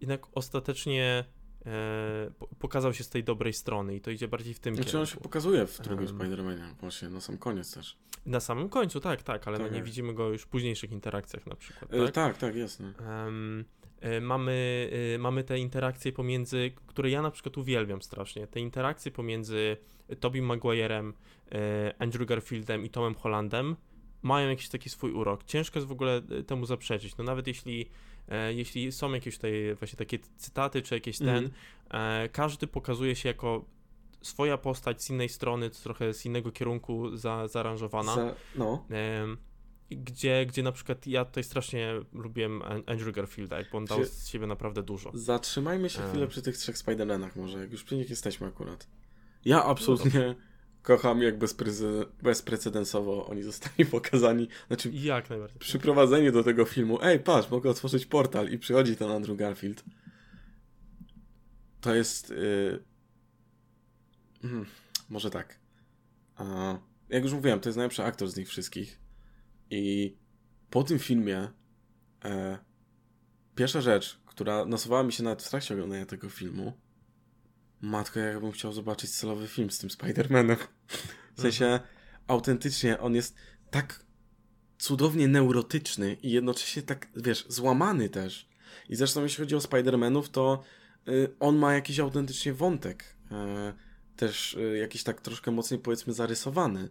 jednak 0.00 0.26
ostatecznie 0.34 1.24
e, 1.66 2.30
po- 2.38 2.46
pokazał 2.58 2.94
się 2.94 3.04
z 3.04 3.08
tej 3.08 3.24
dobrej 3.24 3.52
strony 3.52 3.96
i 3.96 4.00
to 4.00 4.10
idzie 4.10 4.28
bardziej 4.28 4.54
w 4.54 4.60
tym 4.60 4.74
Znaczy 4.74 4.88
on 4.88 4.92
kierunku. 4.92 5.14
się 5.14 5.20
pokazuje 5.20 5.66
w 5.66 5.80
drugim 5.80 6.08
Em. 6.08 6.18
Spider-Manie, 6.18 6.74
właśnie 6.80 7.08
na 7.08 7.20
sam 7.20 7.38
koniec 7.38 7.74
też. 7.74 7.96
Na 8.26 8.40
samym 8.40 8.68
końcu, 8.68 9.00
tak, 9.00 9.22
tak, 9.22 9.48
ale 9.48 9.56
Tak 9.58 9.66
no 9.66 9.70
nie 9.72 9.78
jest. 9.78 9.86
widzimy 9.86 10.14
go 10.14 10.28
już 10.28 10.42
w 10.42 10.46
późniejszych 10.46 10.92
interakcjach 10.92 11.46
na 11.46 11.54
przykład, 11.56 11.90
Tak, 11.90 11.98
tak? 12.00 12.08
e, 12.08 12.12
tak, 12.12 12.38
tak 12.38 12.56
jasne. 12.56 12.92
Em, 13.26 13.64
e, 13.82 13.83
mamy, 14.20 14.90
e, 15.14 15.18
mamy 15.18 15.44
te 15.44 15.58
interakcje 15.58 16.12
pomiędzy, 16.12 16.72
które 16.86 17.10
ja 17.10 17.22
na 17.22 17.30
przykład 17.30 17.58
uwielbiam 17.58 18.02
strasznie, 18.02 18.46
te 18.46 18.60
interakcje 18.60 19.12
pomiędzy 19.12 19.76
Tobim 20.20 20.44
Maguirem, 20.44 21.14
e, 21.52 21.94
Andrew 21.98 22.28
Garfieldem 22.28 22.84
i 22.84 22.90
Tomem 22.90 23.14
Hollandem 23.14 23.76
mają 24.24 24.48
jakiś 24.48 24.68
taki 24.68 24.90
swój 24.90 25.12
urok. 25.12 25.44
Ciężko 25.44 25.78
jest 25.78 25.88
w 25.88 25.92
ogóle 25.92 26.16
e, 26.16 26.42
temu 26.42 26.66
zaprzeczyć. 26.66 27.16
No 27.16 27.24
nawet 27.24 27.46
jeśli, 27.46 27.88
e, 28.28 28.54
jeśli 28.54 28.92
są 28.92 29.12
jakieś 29.12 29.36
tutaj 29.36 29.74
właśnie 29.78 29.96
takie 29.96 30.18
cytaty, 30.36 30.82
czy 30.82 30.94
jakieś 30.94 31.18
ten, 31.18 31.50
e, 31.90 32.28
każdy 32.28 32.66
pokazuje 32.66 33.16
się 33.16 33.28
jako 33.28 33.64
swoja 34.22 34.58
postać 34.58 35.02
z 35.02 35.10
innej 35.10 35.28
strony, 35.28 35.70
trochę 35.70 36.14
z 36.14 36.26
innego 36.26 36.52
kierunku 36.52 37.16
za, 37.16 37.48
zaaranżowana. 37.48 38.14
Za, 38.14 38.34
no, 38.56 38.86
gdzie, 39.90 40.46
gdzie 40.46 40.62
na 40.62 40.72
przykład 40.72 41.06
ja 41.06 41.24
tutaj 41.24 41.44
strasznie 41.44 41.92
lubiłem 42.12 42.62
An- 42.62 42.82
Andrew 42.86 43.14
Garfielda, 43.14 43.56
bo 43.72 43.78
on 43.78 43.84
dał 43.84 44.04
z 44.04 44.28
siebie 44.28 44.46
naprawdę 44.46 44.82
dużo. 44.82 45.10
zatrzymajmy 45.14 45.90
się 45.90 46.02
Em. 46.02 46.08
chwilę 46.10 46.26
przy 46.26 46.42
tych 46.42 46.56
trzech 46.58 46.76
Spider-Manach 46.76 47.36
może, 47.36 47.58
jak 47.58 47.72
już 47.72 47.84
przy 47.84 47.96
nich 47.96 48.10
jesteśmy 48.10 48.46
akurat. 48.46 48.86
Ja 49.44 49.64
absolutnie 49.64 50.34
kocham, 50.82 51.22
jak 51.22 51.38
bezprece- 51.38 52.06
bezprecedensowo 52.22 53.26
oni 53.26 53.42
zostali 53.42 53.86
pokazani. 53.90 54.48
Znaczy, 54.66 54.90
Jak 54.92 55.30
najbardziej. 55.30 55.58
przyprowadzenie 55.58 56.32
do 56.32 56.44
tego 56.44 56.64
filmu, 56.64 56.98
ej, 57.02 57.20
patrz, 57.20 57.50
mogę 57.50 57.70
otworzyć 57.70 58.06
portal 58.06 58.48
i 58.50 58.58
przychodzi 58.58 58.96
ten 58.96 59.10
Andrew 59.10 59.36
Garfield. 59.36 59.84
To 61.80 61.94
jest... 61.94 62.30
Yy... 62.30 62.84
hmm, 64.42 64.66
może 65.10 65.30
tak. 65.30 65.58
A, 66.36 66.78
jak 67.08 67.22
już 67.22 67.32
mówiłem, 67.32 67.60
to 67.60 67.68
jest 67.68 67.76
najlepszy 67.76 68.02
aktor 68.02 68.28
z 68.28 68.36
nich 68.36 68.48
wszystkich. 68.48 69.00
I 69.74 70.16
po 70.70 70.84
tym 70.84 70.98
filmie 70.98 71.48
e, 72.24 72.58
pierwsza 73.54 73.80
rzecz, 73.80 74.20
która 74.26 74.64
nasuwała 74.64 75.02
mi 75.02 75.12
się 75.12 75.22
nawet 75.22 75.42
w 75.42 75.50
trakcie 75.50 75.74
oglądania 75.74 76.06
tego 76.06 76.28
filmu, 76.28 76.72
matko, 77.80 78.20
jakbym 78.20 78.52
chciał 78.52 78.72
zobaczyć 78.72 79.10
celowy 79.10 79.48
film 79.48 79.70
z 79.70 79.78
tym 79.78 79.90
Spider-Manem. 79.90 80.56
W 81.36 81.40
sensie, 81.40 81.80
autentycznie 82.26 83.00
on 83.00 83.14
jest 83.14 83.34
tak 83.70 84.04
cudownie 84.78 85.28
neurotyczny 85.28 86.16
i 86.22 86.30
jednocześnie 86.30 86.82
tak, 86.82 87.08
wiesz, 87.16 87.46
złamany 87.48 88.08
też. 88.08 88.48
I 88.88 88.96
zresztą 88.96 89.22
jeśli 89.22 89.44
chodzi 89.44 89.54
o 89.54 89.58
Spider-Manów, 89.58 90.28
to 90.28 90.62
y, 91.08 91.36
on 91.40 91.56
ma 91.56 91.74
jakiś 91.74 91.98
autentycznie 91.98 92.52
wątek. 92.52 93.16
Y, 93.32 93.34
też 94.16 94.54
y, 94.54 94.78
jakiś 94.78 95.02
tak 95.02 95.20
troszkę 95.20 95.50
mocniej 95.50 95.80
powiedzmy 95.80 96.12
zarysowany. 96.12 96.88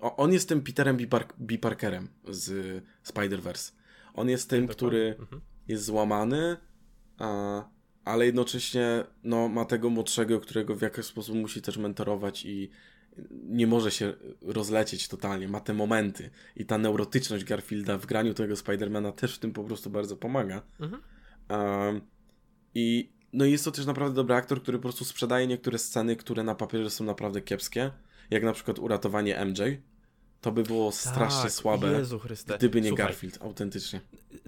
O- 0.00 0.16
on 0.16 0.32
jest 0.32 0.48
tym 0.48 0.62
Peterem 0.62 0.96
B. 0.96 1.04
Park- 1.06 1.34
B. 1.38 1.58
Parkerem 1.58 2.08
z 2.28 2.82
Spider-Verse. 3.04 3.72
On 4.14 4.28
jest 4.28 4.50
tym, 4.50 4.68
który 4.68 5.16
Mhm. 5.18 5.42
jest 5.68 5.84
złamany, 5.84 6.56
a, 7.18 7.64
ale 8.04 8.26
jednocześnie 8.26 9.04
no, 9.24 9.48
ma 9.48 9.64
tego 9.64 9.90
młodszego, 9.90 10.40
którego 10.40 10.74
w 10.74 10.82
jakiś 10.82 11.04
sposób 11.04 11.36
musi 11.36 11.62
też 11.62 11.76
mentorować 11.76 12.44
i 12.44 12.70
nie 13.32 13.66
może 13.66 13.90
się 13.90 14.14
rozlecieć 14.42 15.08
totalnie. 15.08 15.48
Ma 15.48 15.60
te 15.60 15.74
momenty 15.74 16.30
i 16.56 16.66
ta 16.66 16.78
neurotyczność 16.78 17.44
Garfielda 17.44 17.98
w 17.98 18.06
graniu 18.06 18.34
tego 18.34 18.56
Spidermana 18.56 19.12
też 19.12 19.34
w 19.36 19.38
tym 19.38 19.52
po 19.52 19.64
prostu 19.64 19.90
bardzo 19.90 20.16
pomaga. 20.16 20.62
Mhm. 20.80 21.02
I 22.74 23.12
no 23.32 23.44
i 23.44 23.50
jest 23.50 23.64
to 23.64 23.70
też 23.72 23.86
naprawdę 23.86 24.14
dobry 24.14 24.34
aktor, 24.34 24.62
który 24.62 24.78
po 24.78 24.82
prostu 24.82 25.04
sprzedaje 25.04 25.46
niektóre 25.46 25.78
sceny, 25.78 26.16
które 26.16 26.42
na 26.42 26.54
papierze 26.54 26.90
są 26.90 27.04
naprawdę 27.04 27.40
kiepskie, 27.42 27.90
jak 28.30 28.42
na 28.42 28.52
przykład 28.52 28.78
uratowanie 28.78 29.44
MJ. 29.44 29.60
To 30.40 30.52
by 30.52 30.62
było 30.62 30.92
strasznie 30.92 31.42
tak, 31.42 31.52
słabe, 31.52 32.02
gdyby 32.56 32.80
nie 32.80 32.88
Słuchaj, 32.88 33.06
Garfield, 33.06 33.42
autentycznie. 33.42 34.00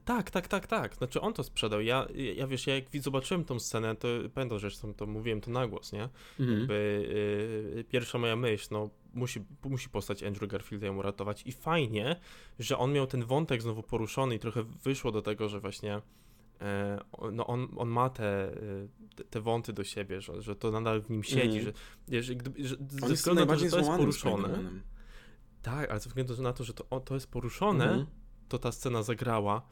Tak, 0.05 0.31
tak, 0.31 0.49
tak, 0.49 0.67
tak. 0.67 0.95
Znaczy 0.95 1.21
on 1.21 1.33
to 1.33 1.45
sprzedał. 1.45 1.81
Ja, 1.81 2.07
ja 2.35 2.47
wiesz, 2.47 2.67
ja 2.67 2.75
jak 2.75 2.85
zobaczyłem 3.01 3.45
tą 3.45 3.59
scenę, 3.59 3.97
to 3.97 4.09
pamiętam, 4.35 4.59
że 4.59 4.71
zresztą 4.71 4.95
to 4.95 5.07
mówiłem 5.07 5.41
to 5.41 5.51
na 5.51 5.67
głos, 5.67 5.93
nie? 5.93 6.09
Mhm. 6.41 6.59
Jakby, 6.59 6.75
y, 7.77 7.85
pierwsza 7.89 8.19
moja 8.19 8.37
myśl, 8.37 8.69
no 8.71 8.91
musi, 9.15 9.45
musi 9.65 9.89
postać 9.89 10.23
Andrew 10.23 10.51
Garfielda 10.51 10.87
ją 10.87 10.97
uratować 10.97 11.43
i 11.47 11.53
fajnie, 11.53 12.17
że 12.59 12.79
on 12.79 12.93
miał 12.93 13.07
ten 13.07 13.25
wątek 13.25 13.63
znowu 13.63 13.83
poruszony 13.83 14.35
i 14.35 14.39
trochę 14.39 14.63
wyszło 14.63 15.13
do 15.13 15.23
tego, 15.23 15.49
że 15.49 15.61
właśnie 15.61 16.01
no 17.33 17.47
on, 17.47 17.69
on 17.77 17.89
ma 17.89 18.11
te, 18.11 18.53
y, 18.53 18.89
te, 19.17 19.25
te 19.25 19.41
wąty 19.41 19.73
do 19.73 19.85
siebie, 19.85 20.21
że, 20.21 20.43
że 20.43 20.57
to 20.57 20.71
nadal 20.71 21.03
w 21.03 21.11
nim 21.11 21.23
siedzi, 21.23 21.59
Mhm. 21.59 21.75
że, 22.09 22.23
że, 22.23 22.35
że 22.59 22.77
On 23.03 23.09
ze 23.09 23.15
względu 23.15 23.45
na 23.45 23.47
to, 23.47 23.59
że 23.59 23.71
to 23.71 23.79
jest 23.79 23.91
poruszone. 23.91 24.49
Tak, 25.63 25.91
ale 25.91 26.01
ze 26.01 26.09
względu 26.09 26.43
na 26.43 26.53
to, 26.53 26.65
że 26.65 26.75
to, 26.75 27.01
to 27.01 27.15
jest 27.15 27.31
poruszone, 27.31 27.85
mhm. 27.85 28.07
to 28.49 28.59
ta 28.59 28.73
scena 28.73 29.03
zagrała. 29.03 29.63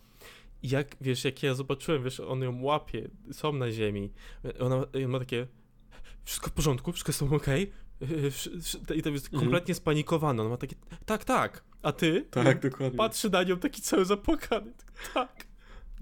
I 0.63 0.69
jak, 0.69 0.97
wiesz, 1.01 1.25
jak 1.25 1.43
ja 1.43 1.55
zobaczyłem, 1.55 2.05
wiesz, 2.05 2.21
on 2.21 2.43
ją 2.43 2.63
łapie, 2.63 3.11
są 3.33 3.53
na 3.53 3.71
ziemi, 3.71 4.13
ona, 4.59 4.77
ona 4.77 5.09
ma 5.09 5.19
takie, 5.19 5.47
wszystko 6.25 6.51
w 6.51 6.53
porządku, 6.53 6.93
wszystko 6.93 7.11
jest 7.11 7.23
okej, 7.23 7.73
okay? 8.01 8.97
i 8.97 9.03
to 9.03 9.11
jest 9.11 9.27
mhm. 9.27 9.43
kompletnie 9.43 9.75
spanikowana, 9.75 10.43
on 10.43 10.49
ma 10.49 10.57
takie, 10.57 10.77
tak, 11.07 11.25
tak, 11.25 11.65
a 11.83 11.93
ty? 11.93 12.27
Tak, 12.31 12.61
dokładnie. 12.61 12.99
Patrzy 12.99 13.31
na 13.31 13.43
nią 13.43 13.57
taki 13.57 13.83
cały 13.83 14.05
zapłakany, 14.05 14.73
tak. 15.15 15.47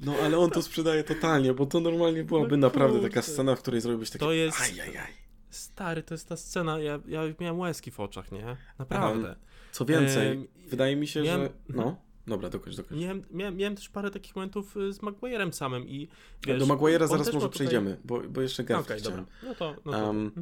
No, 0.03 0.15
ale 0.23 0.39
on 0.39 0.51
to 0.51 0.63
sprzedaje 0.63 1.05
totalnie, 1.05 1.55
bo 1.55 1.67
to 1.67 1.81
normalnie 1.81 2.25
byłaby 2.25 2.57
no, 2.57 2.67
naprawdę 2.67 3.01
taka 3.01 3.23
scena, 3.23 3.57
w 3.57 3.63
której 3.63 3.81
zrobiłbyś 3.81 4.11
takie, 4.11 4.25
to 4.25 4.33
jest... 4.33 4.61
ajajaj. 4.61 5.13
Stary, 5.51 6.03
to 6.03 6.15
jest 6.15 6.29
ta 6.29 6.37
scena, 6.37 6.79
ja, 6.79 7.01
ja 7.07 7.21
miałem 7.41 7.59
łezki 7.59 7.91
w 7.91 8.01
oczach, 8.01 8.33
nie? 8.33 8.57
Naprawdę. 8.79 9.29
Um, 9.29 9.37
co 9.73 9.85
więcej, 9.85 10.49
wydaje 10.67 10.97
mi 10.97 11.07
się, 11.07 11.23
miałem... 11.23 11.43
że... 11.43 11.51
No, 11.69 11.97
dobra, 12.27 12.51
dokończ, 12.51 12.77
dokończ. 12.77 13.01
Miałem, 13.01 13.23
miałem, 13.31 13.57
miałem 13.57 13.77
też 13.77 13.89
parę 13.89 14.11
takich 14.11 14.37
momentów 14.37 14.77
y, 14.77 14.93
z 14.93 14.99
Maguire'em 14.99 15.53
samym 15.53 15.89
i 15.89 16.09
wiesz, 16.47 16.59
Do 16.59 16.67
Maguire'a 16.67 17.09
zaraz 17.09 17.27
może 17.27 17.33
tutaj... 17.33 17.51
przejdziemy, 17.51 17.97
bo, 18.05 18.21
bo 18.21 18.41
jeszcze 18.41 18.65
Garfield 18.65 18.87
okay, 18.87 18.99
chciałem. 18.99 19.27
Dobra. 19.43 19.49
No 19.49 19.55
to, 19.55 19.77
no 19.85 19.93
to. 19.93 20.07
Um, 20.07 20.33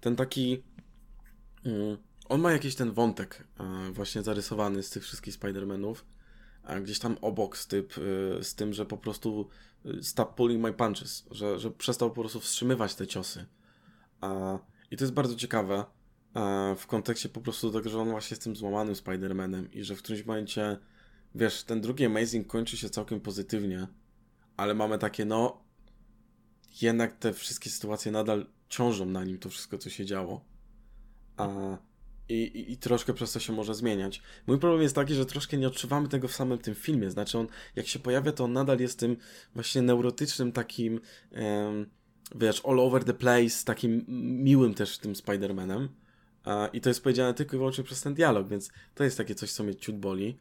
ten 0.00 0.16
taki... 0.16 0.62
Um, 1.64 1.96
on 2.28 2.40
ma 2.40 2.52
jakiś 2.52 2.74
ten 2.74 2.92
wątek 2.92 3.44
uh, 3.60 3.66
właśnie 3.94 4.22
zarysowany 4.22 4.82
z 4.82 4.90
tych 4.90 5.02
wszystkich 5.02 5.34
Spider-Manów, 5.34 5.94
a 6.70 6.80
gdzieś 6.80 6.98
tam 6.98 7.16
obok 7.20 7.56
z, 7.56 7.66
typ, 7.66 7.98
y, 7.98 8.38
z 8.42 8.54
tym, 8.54 8.72
że 8.72 8.86
po 8.86 8.96
prostu 8.96 9.48
y, 9.86 10.02
stop 10.02 10.34
pulling 10.34 10.62
my 10.62 10.72
punches, 10.72 11.26
że, 11.30 11.58
że 11.58 11.70
przestał 11.70 12.10
po 12.10 12.20
prostu 12.20 12.40
wstrzymywać 12.40 12.94
te 12.94 13.06
ciosy. 13.06 13.46
I 14.90 14.96
to 14.96 15.04
jest 15.04 15.14
bardzo 15.14 15.36
ciekawe 15.36 15.84
w 16.76 16.86
kontekście 16.86 17.28
po 17.28 17.40
prostu 17.40 17.70
tego, 17.70 17.90
że 17.90 18.00
on 18.00 18.10
właśnie 18.10 18.34
jest 18.34 18.44
tym 18.44 18.56
złamanym 18.56 18.94
Spider-Manem 18.94 19.68
i 19.72 19.84
że 19.84 19.96
w 19.96 19.98
którymś 19.98 20.26
momencie, 20.26 20.78
wiesz, 21.34 21.64
ten 21.64 21.80
drugi 21.80 22.04
Amazing 22.04 22.46
kończy 22.46 22.76
się 22.76 22.90
całkiem 22.90 23.20
pozytywnie, 23.20 23.86
ale 24.56 24.74
mamy 24.74 24.98
takie, 24.98 25.24
no, 25.24 25.64
jednak 26.82 27.16
te 27.16 27.32
wszystkie 27.32 27.70
sytuacje 27.70 28.12
nadal 28.12 28.46
ciążą 28.68 29.06
na 29.06 29.24
nim, 29.24 29.38
to 29.38 29.48
wszystko, 29.48 29.78
co 29.78 29.90
się 29.90 30.06
działo. 30.06 30.44
A, 31.36 31.78
i, 32.30 32.42
i, 32.42 32.72
I 32.72 32.76
troszkę 32.76 33.14
przez 33.14 33.32
to 33.32 33.40
się 33.40 33.52
może 33.52 33.74
zmieniać. 33.74 34.22
Mój 34.46 34.58
problem 34.58 34.82
jest 34.82 34.94
taki, 34.94 35.14
że 35.14 35.26
troszkę 35.26 35.56
nie 35.56 35.66
odczuwamy 35.68 36.08
tego 36.08 36.28
w 36.28 36.32
samym 36.32 36.58
tym 36.58 36.74
filmie. 36.74 37.10
Znaczy, 37.10 37.38
on, 37.38 37.46
jak 37.76 37.86
się 37.86 37.98
pojawia, 37.98 38.32
to 38.32 38.44
on 38.44 38.52
nadal 38.52 38.78
jest 38.78 38.98
tym 38.98 39.16
właśnie 39.54 39.82
neurotycznym 39.82 40.52
takim. 40.52 41.00
Um, 41.32 41.86
wiesz, 42.34 42.62
all 42.64 42.80
over 42.80 43.04
the 43.04 43.14
place, 43.14 43.64
takim 43.64 44.04
miłym 44.42 44.74
też 44.74 44.98
tym 44.98 45.12
Spider-Manem. 45.12 45.88
I 46.72 46.80
to 46.80 46.90
jest 46.90 47.02
powiedziane 47.02 47.34
tylko 47.34 47.56
i 47.56 47.58
wyłącznie 47.58 47.84
przez 47.84 48.02
ten 48.02 48.14
dialog, 48.14 48.48
więc 48.48 48.70
to 48.94 49.04
jest 49.04 49.16
takie 49.16 49.34
coś, 49.34 49.52
co 49.52 49.64
mnie 49.64 49.74
ciut 49.74 49.96
boli. 49.96 50.38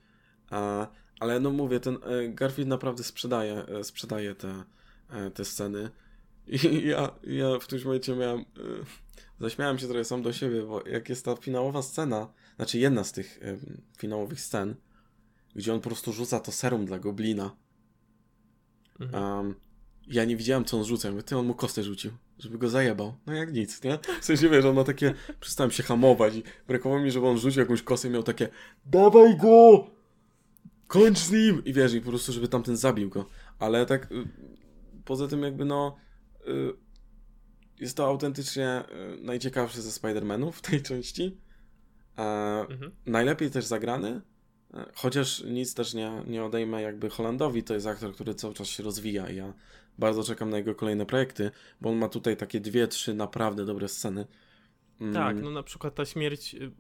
Ale 1.20 1.40
no 1.40 1.52
mówię, 1.52 1.80
ten 1.80 1.98
e, 2.04 2.30
Garfield 2.30 2.70
naprawdę 2.70 3.04
sprzedaje, 3.04 3.66
e, 3.66 3.84
sprzedaje 3.84 4.36
te, 4.36 4.64
e, 5.10 5.32
te 5.32 5.46
sceny. 5.46 5.90
I 6.48 6.88
ja, 6.88 7.12
ja 7.24 7.60
w 7.60 7.64
którymś 7.64 7.86
momencie 7.86 8.16
miałem. 8.16 8.46
Zaśmiałem 9.40 9.80
się 9.80 9.88
trochę 9.88 10.06
sam 10.06 10.22
do 10.22 10.34
siebie, 10.34 10.62
bo 10.62 10.88
jak 10.88 11.10
jest 11.10 11.26
ta 11.26 11.36
finałowa 11.36 11.82
scena, 11.82 12.34
znaczy 12.56 12.80
jedna 12.80 13.04
z 13.04 13.12
tych 13.12 13.40
finałowych 13.98 14.42
scen, 14.42 14.76
gdzie 15.56 15.74
on 15.74 15.80
po 15.80 15.90
prostu 15.90 16.14
rzuca 16.14 16.40
to 16.40 16.52
serum 16.52 16.86
dla 16.86 17.00
goblina. 17.00 17.56
Mhm. 19.00 19.24
Um, 19.24 19.56
ja 20.08 20.26
nie 20.26 20.38
widziałem, 20.38 20.66
co 20.66 20.78
on 20.78 20.86
rzuca. 20.86 21.12
Mówię, 21.12 21.24
ty, 21.24 21.38
on 21.38 21.46
mu 21.46 21.54
kostę 21.54 21.84
rzucił, 21.84 22.12
żeby 22.40 22.58
go 22.58 22.70
zajebał. 22.70 23.14
No 23.26 23.34
jak 23.34 23.54
nic, 23.54 23.84
nie? 23.84 24.00
W 24.22 24.26
sensie, 24.26 24.50
wiesz, 24.50 24.66
on 24.66 24.76
ma 24.76 24.84
takie... 24.84 25.14
Przestałem 25.40 25.72
się 25.72 25.84
hamować 25.84 26.36
i 26.36 26.44
brakowało 26.68 27.02
mi, 27.02 27.12
żeby 27.12 27.28
on 27.28 27.38
rzucił 27.38 27.60
jakąś 27.60 27.82
kostę 27.82 28.08
i 28.08 28.12
miał 28.12 28.24
takie 28.24 28.50
dawaj 28.86 29.38
go! 29.38 29.88
Kończ 30.88 31.18
z 31.18 31.32
nim! 31.32 31.66
I 31.66 31.74
wiesz, 31.74 31.94
i 31.94 32.02
po 32.02 32.10
prostu, 32.10 32.34
żeby 32.34 32.48
tamten 32.48 32.78
zabił 32.78 33.10
go. 33.10 33.26
Ale 33.60 33.86
tak... 33.86 34.12
Y, 34.12 34.28
poza 35.06 35.28
tym 35.28 35.44
jakby, 35.44 35.66
no... 35.66 35.96
Y, 36.48 36.74
jest 37.80 37.98
to 37.98 38.08
autentycznie 38.08 38.84
y, 39.18 39.22
najciekawszy 39.22 39.82
ze 39.82 39.90
Spider-Manów 39.90 40.52
w 40.52 40.62
tej 40.62 40.82
części. 40.82 41.38
Mhm. 42.70 42.92
Najlepiej 43.06 43.52
też 43.52 43.66
zagrany, 43.66 44.22
Chociaż 44.96 45.44
nic 45.44 45.74
też 45.74 45.94
nie, 45.94 46.24
nie 46.28 46.44
odejmę 46.44 46.82
jakby 46.82 47.10
Holandowi, 47.10 47.64
to 47.64 47.74
jest 47.74 47.88
aktor, 47.88 48.14
który 48.14 48.36
cały 48.36 48.54
czas 48.54 48.68
się 48.68 48.84
rozwija 48.84 49.30
i 49.30 49.36
ja 49.36 49.54
bardzo 49.98 50.24
czekam 50.24 50.50
na 50.50 50.58
jego 50.58 50.76
kolejne 50.76 51.06
projekty, 51.06 51.52
bo 51.82 51.90
on 51.90 51.98
ma 51.98 52.10
tutaj 52.10 52.38
takie 52.38 52.60
dwie, 52.60 52.88
trzy 52.88 53.14
naprawdę 53.14 53.66
dobre 53.66 53.88
sceny. 53.88 54.26
Mm. 55.02 55.14
Tak, 55.14 55.42
no 55.42 55.52
na 55.52 55.64
przykład 55.64 55.96
ta 55.96 56.06
śmierć. 56.06 56.56
Y, 56.56 56.72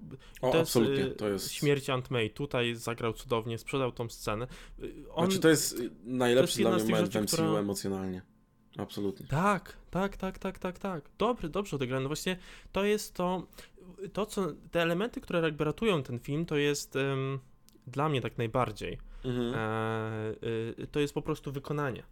o, 0.42 0.52
to 0.52 0.60
absolutnie, 0.60 1.06
to 1.06 1.30
jest. 1.30 1.52
Śmierć 1.52 1.90
Aunt 1.90 2.12
May. 2.12 2.30
Tutaj 2.30 2.76
zagrał 2.76 3.14
cudownie, 3.14 3.58
sprzedał 3.58 3.92
tą 3.92 4.10
scenę. 4.10 4.48
Y, 4.80 5.06
on, 5.12 5.26
znaczy, 5.26 5.42
to 5.42 5.50
jest 5.50 5.82
najlepszy 6.04 6.64
to 6.64 6.74
jest 6.74 6.86
dla 6.86 6.86
mnie 6.86 6.96
moment 6.96 7.14
w 7.14 7.22
MCU 7.22 7.36
która... 7.36 7.60
emocjonalnie. 7.60 8.22
Absolutnie. 8.78 9.28
Tak, 9.28 9.78
tak, 9.92 10.18
tak, 10.18 10.40
tak, 10.40 10.60
tak, 10.60 10.80
tak. 10.80 11.10
Dobry, 11.18 11.50
dobrze 11.50 11.76
odegrany. 11.76 12.04
No 12.04 12.10
właśnie 12.10 12.38
to 12.72 12.84
jest 12.84 13.14
to, 13.14 13.48
to 14.14 14.26
co, 14.26 14.48
te 14.72 14.82
elementy, 14.82 15.22
które 15.22 15.42
jakby 15.42 15.64
ratują 15.64 16.04
ten 16.04 16.20
film, 16.20 16.46
to 16.46 16.56
jest 16.56 16.96
um, 16.96 17.40
dla 17.88 18.10
mnie 18.10 18.22
tak 18.22 18.38
najbardziej. 18.38 18.98
Mhm. 19.26 19.54
E, 19.56 20.80
y, 20.84 20.88
to 20.92 21.00
jest 21.00 21.14
po 21.14 21.22
prostu 21.22 21.52
wykonanie 21.52 22.04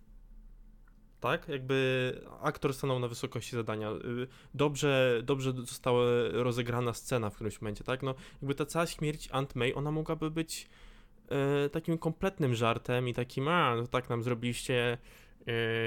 tak? 1.19 1.47
Jakby 1.47 2.13
aktor 2.41 2.73
stanął 2.73 2.99
na 2.99 3.07
wysokości 3.07 3.55
zadania. 3.55 3.91
Y, 3.91 4.27
dobrze, 4.53 5.21
dobrze 5.23 5.51
została 5.51 6.05
rozegrana 6.31 6.93
scena 6.93 7.29
w 7.29 7.35
którymś 7.35 7.61
momencie, 7.61 7.83
tak? 7.83 8.03
No, 8.03 8.15
jakby 8.41 8.55
ta 8.55 8.65
cała 8.65 8.87
śmierć 8.87 9.29
Aunt 9.31 9.55
May, 9.55 9.73
ona 9.73 9.91
mogłaby 9.91 10.31
być 10.31 10.69
e, 11.29 11.69
takim 11.69 11.97
kompletnym 11.97 12.55
żartem 12.55 13.07
i 13.07 13.13
takim, 13.13 13.47
a, 13.47 13.75
no 13.75 13.87
tak 13.87 14.09
nam 14.09 14.23
zrobiliście 14.23 14.97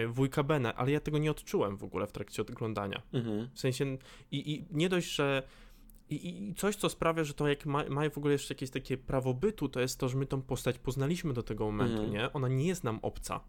wujka 0.08 0.42
Bena, 0.42 0.74
ale 0.74 0.90
ja 0.90 1.00
tego 1.00 1.18
nie 1.18 1.30
odczułem 1.30 1.76
w 1.76 1.84
ogóle 1.84 2.06
w 2.06 2.12
trakcie 2.12 2.42
oglądania. 2.42 3.02
Mhm. 3.12 3.48
W 3.54 3.60
sensie, 3.60 3.98
i, 4.30 4.52
i 4.52 4.66
nie 4.70 4.88
dość, 4.88 5.14
że 5.14 5.42
i, 6.10 6.48
I, 6.48 6.54
coś, 6.54 6.76
co 6.76 6.88
sprawia, 6.88 7.24
że 7.24 7.34
to 7.34 7.48
jak 7.48 7.66
ma, 7.66 7.84
ma 7.88 8.10
w 8.10 8.18
ogóle 8.18 8.32
jeszcze 8.32 8.54
jakieś 8.54 8.70
takie 8.70 8.98
prawo 8.98 9.34
bytu, 9.34 9.68
to 9.68 9.80
jest 9.80 9.98
to, 9.98 10.08
że 10.08 10.18
my 10.18 10.26
tą 10.26 10.42
postać 10.42 10.78
poznaliśmy 10.78 11.32
do 11.32 11.42
tego 11.42 11.64
momentu, 11.64 12.02
mhm. 12.02 12.12
nie? 12.12 12.32
Ona 12.32 12.48
nie 12.48 12.66
jest 12.66 12.84
nam 12.84 12.98
obca. 13.02 13.40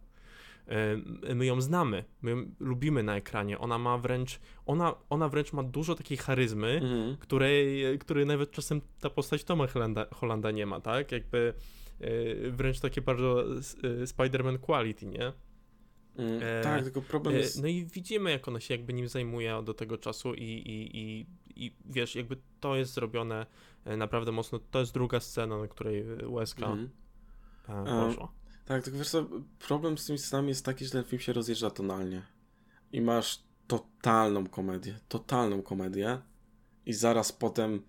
E, 0.68 0.98
my 1.36 1.46
ją 1.46 1.62
znamy, 1.62 2.04
my 2.22 2.32
ją 2.32 2.46
lubimy 2.60 3.04
na 3.04 3.16
ekranie. 3.16 3.60
Ona 3.60 3.78
ma 3.78 3.98
wręcz, 3.98 4.40
ona, 4.66 4.96
ona 5.10 5.30
wręcz 5.30 5.54
ma 5.54 5.64
dużo 5.64 5.96
takiej 5.96 6.18
charyzmy, 6.18 6.80
mhm. 6.84 7.18
której, 7.18 8.00
której 8.00 8.26
nawet 8.26 8.52
czasem 8.52 8.82
ta 9.00 9.10
postać 9.10 9.44
Toma 9.44 9.68
Hollanda, 9.68 10.06
Hollanda 10.14 10.52
nie 10.52 10.66
ma, 10.66 10.82
tak? 10.82 11.12
Jakby 11.12 11.54
e, 12.00 12.52
wręcz 12.52 12.80
takie 12.80 13.02
bardzo 13.02 13.44
e, 13.44 14.06
Spider-Man 14.06 14.60
quality, 14.60 15.06
nie? 15.06 15.34
Mm, 16.16 16.42
e, 16.44 16.62
tak, 16.62 16.84
tylko 16.84 17.02
problem 17.02 17.36
jest... 17.36 17.62
No 17.62 17.68
i 17.68 17.86
widzimy, 17.86 18.32
jak 18.32 18.48
ona 18.48 18.60
się 18.60 18.74
jakby 18.74 18.94
nim 18.94 19.08
zajmuje 19.08 19.62
do 19.64 19.74
tego 19.74 19.98
czasu 19.98 20.34
i, 20.34 20.44
i, 20.44 20.98
i, 20.98 21.26
i 21.66 21.76
wiesz, 21.86 22.16
jakby 22.16 22.38
to 22.60 22.76
jest 22.76 22.94
zrobione 22.94 23.46
naprawdę 23.86 24.32
mocno. 24.32 24.60
To 24.72 24.80
jest 24.80 24.94
druga 24.94 25.20
scena, 25.20 25.58
na 25.58 25.68
której 25.68 26.06
łezka 26.26 26.66
mm. 26.66 26.90
poszła. 27.68 28.32
Tak, 28.66 28.84
tylko 28.84 29.00
wiesz 29.00 29.10
co, 29.10 29.26
problem 29.60 29.98
z 29.98 30.06
tymi 30.06 30.20
scenami 30.20 30.50
jest 30.50 30.66
taki, 30.66 30.86
że 30.86 30.92
ten 30.92 31.04
film 31.04 31.20
się 31.20 31.34
rozjeżdża 31.34 31.70
tonalnie. 31.70 32.22
I 32.92 33.02
masz 33.02 33.44
totalną 33.68 34.48
komedię, 34.48 35.00
totalną 35.08 35.62
komedię 35.62 36.22
i 36.86 36.94
zaraz 36.94 37.32
potem 37.32 37.82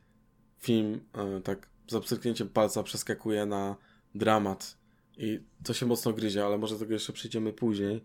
film 0.59 1.01
e, 1.13 1.41
tak 1.41 1.69
z 1.89 1.95
obcyknięciem 1.95 2.49
palca 2.49 2.83
przeskakuje 2.83 3.47
na 3.47 3.77
dramat 4.15 4.79
i 5.17 5.41
to 5.65 5.75
się 5.75 5.87
mocno 5.87 6.13
gryzie, 6.13 6.45
ale 6.47 6.59
może 6.59 6.75
do 6.75 6.81
tego 6.81 6.93
jeszcze 6.93 7.13
przyjdziemy 7.13 7.53
później. 7.53 8.03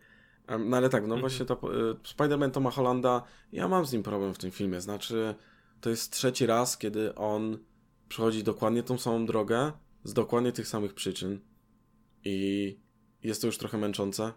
No 0.60 0.78
ale 0.78 0.90
tak, 0.90 1.02
no 1.02 1.16
mhm. 1.16 1.22
właśnie 1.22 1.46
to 1.46 1.54
e, 1.54 1.94
Spider-Man 1.94 2.52
Toma 2.52 2.72
Hollanda, 2.72 3.24
ja 3.52 3.68
mam 3.68 3.86
z 3.86 3.94
nim 3.94 4.04
problem 4.04 4.34
w 4.34 4.38
tym 4.38 4.52
filmie, 4.52 4.82
znaczy 4.82 5.36
to 5.82 5.90
jest 5.90 6.12
trzeci 6.12 6.46
raz, 6.46 6.78
kiedy 6.78 7.16
on 7.16 7.58
przechodzi 8.10 8.44
dokładnie 8.44 8.84
tą 8.84 8.98
samą 8.98 9.26
drogę 9.26 9.72
z 10.04 10.14
dokładnie 10.14 10.52
tych 10.52 10.68
samych 10.68 10.94
przyczyn 10.94 11.40
i 12.24 12.78
jest 13.24 13.42
to 13.42 13.48
już 13.48 13.58
trochę 13.58 13.78
męczące, 13.78 14.34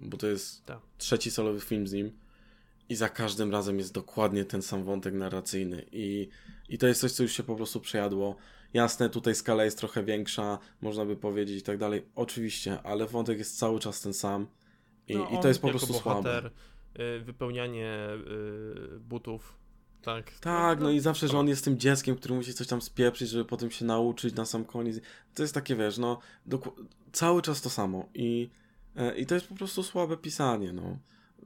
bo 0.00 0.16
to 0.16 0.26
jest 0.26 0.66
tak. 0.66 0.80
trzeci 0.98 1.30
solowy 1.30 1.60
film 1.60 1.86
z 1.86 1.92
nim 1.92 2.12
i 2.88 2.94
za 2.94 3.08
każdym 3.08 3.52
razem 3.52 3.78
jest 3.78 3.92
dokładnie 3.92 4.44
ten 4.44 4.62
sam 4.62 4.84
wątek 4.84 5.14
narracyjny 5.14 5.86
i, 5.92 6.28
i 6.68 6.78
to 6.78 6.86
jest 6.86 7.00
coś, 7.00 7.12
co 7.12 7.22
już 7.22 7.32
się 7.32 7.42
po 7.42 7.56
prostu 7.56 7.80
przejadło. 7.80 8.36
Jasne, 8.74 9.10
tutaj 9.10 9.34
skala 9.34 9.64
jest 9.64 9.78
trochę 9.78 10.04
większa, 10.04 10.58
można 10.80 11.04
by 11.04 11.16
powiedzieć 11.16 11.58
i 11.58 11.62
tak 11.62 11.78
dalej, 11.78 12.06
oczywiście, 12.14 12.82
ale 12.82 13.06
wątek 13.06 13.38
jest 13.38 13.58
cały 13.58 13.80
czas 13.80 14.00
ten 14.00 14.14
sam 14.14 14.46
i, 15.08 15.16
no, 15.16 15.28
i 15.28 15.40
to 15.42 15.48
jest 15.48 15.60
po 15.60 15.68
prostu 15.68 15.92
bohater, 15.92 16.42
słabe. 16.42 17.20
wypełnianie 17.20 18.08
y, 18.96 19.00
butów 19.00 19.62
tak. 20.02 20.32
Tak, 20.40 20.78
no, 20.78 20.84
no 20.84 20.90
i 20.90 21.00
zawsze, 21.00 21.28
że 21.28 21.38
on 21.38 21.48
jest 21.48 21.64
tym 21.64 21.78
dzieckiem, 21.78 22.16
który 22.16 22.34
musi 22.34 22.54
coś 22.54 22.66
tam 22.66 22.82
spieprzyć, 22.82 23.28
żeby 23.28 23.44
potem 23.44 23.70
się 23.70 23.84
nauczyć 23.84 24.34
na 24.34 24.44
sam 24.44 24.64
koniec. 24.64 25.00
To 25.34 25.42
jest 25.42 25.54
takie, 25.54 25.76
wiesz, 25.76 25.98
no, 25.98 26.18
cały 27.12 27.42
czas 27.42 27.62
to 27.62 27.70
samo 27.70 28.08
i, 28.14 28.50
e, 28.96 29.18
i 29.18 29.26
to 29.26 29.34
jest 29.34 29.46
po 29.46 29.54
prostu 29.54 29.82
słabe 29.82 30.16
pisanie, 30.16 30.72
no. 30.72 30.98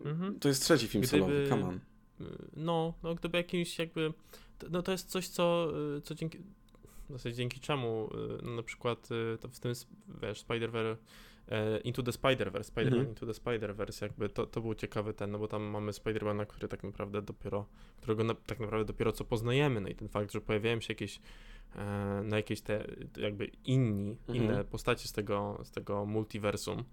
Mhm. 0.05 0.39
To 0.39 0.49
jest 0.49 0.63
trzeci 0.63 0.89
film 0.89 1.05
gdyby, 1.05 1.21
solowy, 1.21 1.49
come 1.49 1.67
on. 1.67 1.81
No, 2.57 2.95
no, 3.03 3.15
gdyby 3.15 3.39
jakimś 3.39 3.79
jakby, 3.79 4.13
no 4.71 4.83
to 4.83 4.93
jest 4.93 5.09
coś, 5.09 5.29
co, 5.29 5.73
co 6.05 6.15
dzięki, 6.15 6.39
w 7.09 7.13
zasadzie 7.13 7.37
dzięki 7.37 7.61
czemu 7.61 8.11
no, 8.43 8.51
na 8.51 8.63
przykład 8.63 9.09
to 9.41 9.49
w 9.49 9.61
tym, 9.61 9.73
wiesz, 10.23 10.45
Spider-Verse 10.45 10.97
Into 11.85 12.03
the 12.03 12.11
Spider-Verse, 12.11 12.65
Spider-Man 12.65 13.05
-hmm. 13.05 13.09
Into 13.09 13.27
the 13.27 13.33
Spider-Verse, 13.33 14.03
jakby 14.03 14.29
to, 14.29 14.47
to 14.47 14.61
był 14.61 14.75
ciekawy 14.75 15.15
ten, 15.15 15.31
no 15.31 15.39
bo 15.39 15.49
tam 15.49 15.63
mamy 15.63 15.93
Spider-Mana, 15.93 16.47
który 16.47 16.69
tak 16.69 16.85
naprawdę 16.85 17.23
dopiero, 17.23 17.67
którego 17.97 18.25
na, 18.25 18.35
tak 18.35 18.61
naprawdę 18.61 18.85
dopiero 18.85 19.13
co 19.13 19.25
poznajemy, 19.25 19.81
no 19.81 19.89
i 19.89 19.95
ten 19.95 20.09
fakt, 20.09 20.33
że 20.33 20.41
pojawiają 20.41 20.81
się 20.81 20.93
jakieś 20.93 21.21
E, 21.77 22.23
na 22.25 22.37
jakieś 22.37 22.61
te 22.61 22.85
jakby 23.17 23.51
inni, 23.65 24.11
mhm. 24.11 24.37
inne 24.37 24.65
postacie 24.65 25.09
z 25.09 25.13
tego, 25.13 25.61
z 25.65 25.71
tego 25.71 26.07
multiversum, 26.07 26.85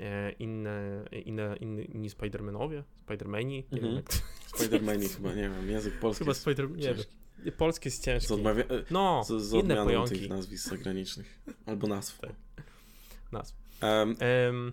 e, 0.00 0.32
inne, 0.32 1.04
inne, 1.24 1.56
inne 1.60 1.82
inni 1.82 2.10
Spider-Manowie, 2.10 2.82
Spider-Mani, 3.06 3.64
nie 3.72 3.78
mhm. 3.78 3.82
wiem 3.82 3.94
jak 3.94 4.08
Spider-Mani 4.56 5.16
chyba, 5.16 5.34
nie 5.34 5.42
wiem, 5.42 5.70
język 5.70 5.98
polski 5.98 6.24
Chyba 6.24 6.34
Spider 6.34 6.70
nie 6.70 6.94
wiem. 6.94 7.04
Polski 7.52 7.88
jest 7.88 8.04
ciężki. 8.04 8.28
Z, 8.28 8.32
odmawia... 8.32 8.64
no, 8.90 9.24
z, 9.24 9.42
z 9.42 9.52
inne 9.52 9.76
pojęcia 9.76 10.14
tych 10.14 10.28
nazwisk 10.28 10.68
zagranicznych. 10.68 11.40
Albo 11.66 11.86
nazw. 11.86 12.18
Tak. 12.18 12.32
Nazw. 13.32 13.54
Um, 13.82 14.16
um, 14.48 14.72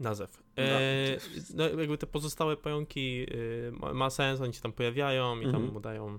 nazw. 0.00 0.42
E, 0.58 1.18
no, 1.54 1.68
jakby 1.68 1.98
te 1.98 2.06
pozostałe 2.06 2.56
pająki 2.56 3.26
y, 3.34 3.72
ma, 3.72 3.94
ma, 3.94 4.10
sens, 4.10 4.40
oni 4.40 4.54
się 4.54 4.60
tam 4.60 4.72
pojawiają 4.72 5.40
i 5.40 5.44
tam 5.44 5.54
mhm. 5.54 5.72
mu 5.72 5.80
dają 5.80 6.18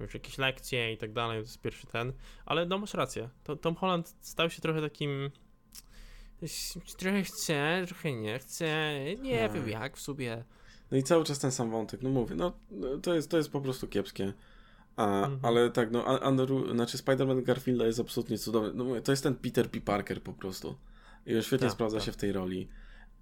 już 0.00 0.14
jakieś 0.14 0.38
lekcje 0.38 0.92
i 0.92 0.98
tak 0.98 1.12
dalej, 1.12 1.38
to 1.38 1.42
jest 1.42 1.60
pierwszy 1.60 1.86
ten, 1.86 2.12
ale 2.46 2.66
no 2.66 2.78
masz 2.78 2.94
rację, 2.94 3.28
to, 3.44 3.56
Tom 3.56 3.74
Holland 3.74 4.16
stał 4.20 4.50
się 4.50 4.62
trochę 4.62 4.80
takim 4.80 5.30
trochę 6.98 7.22
chce, 7.22 7.84
trochę 7.86 8.12
nie 8.12 8.38
chce, 8.38 8.98
nie 9.22 9.38
hmm. 9.38 9.52
wiem 9.52 9.68
jak 9.68 9.96
w 9.96 10.00
sobie. 10.00 10.44
No 10.90 10.96
i 10.98 11.02
cały 11.02 11.24
czas 11.24 11.38
ten 11.38 11.52
sam 11.52 11.70
wątek, 11.70 12.02
no 12.02 12.10
mówię, 12.10 12.34
no 12.34 12.52
to 13.02 13.14
jest, 13.14 13.30
to 13.30 13.36
jest 13.36 13.50
po 13.50 13.60
prostu 13.60 13.88
kiepskie. 13.88 14.32
A, 14.96 15.24
mhm. 15.24 15.38
Ale 15.42 15.70
tak, 15.70 15.90
no 15.90 16.04
Andrew, 16.22 16.70
znaczy 16.72 16.98
Spider-Man 16.98 17.42
Garfielda 17.42 17.86
jest 17.86 18.00
absolutnie 18.00 18.38
cudowny. 18.38 18.70
No 18.74 18.84
mówię, 18.84 19.00
to 19.00 19.12
jest 19.12 19.22
ten 19.22 19.34
Peter 19.34 19.70
P. 19.70 19.80
Parker 19.80 20.22
po 20.22 20.32
prostu. 20.32 20.74
I 21.26 21.42
świetnie 21.42 21.66
tak, 21.66 21.72
sprawdza 21.72 21.96
tak. 21.96 22.06
się 22.06 22.12
w 22.12 22.16
tej 22.16 22.32
roli. 22.32 22.68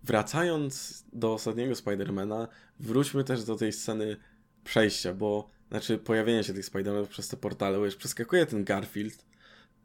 Wracając 0.03 1.05
do 1.13 1.33
ostatniego 1.33 1.75
Spidermana, 1.75 2.49
wróćmy 2.81 3.25
też 3.25 3.45
do 3.45 3.57
tej 3.57 3.73
sceny 3.73 4.17
przejścia, 4.65 5.15
bo 5.15 5.49
znaczy 5.71 5.99
pojawienia 5.99 6.43
się 6.43 6.55
tych 6.55 6.65
Spider-Manów 6.65 7.07
przez 7.07 7.29
te 7.29 7.37
portale, 7.37 7.79
bo 7.79 7.85
już 7.85 7.97
przeskakuje 7.97 8.47
ten 8.47 8.65
Garfield, 8.65 9.25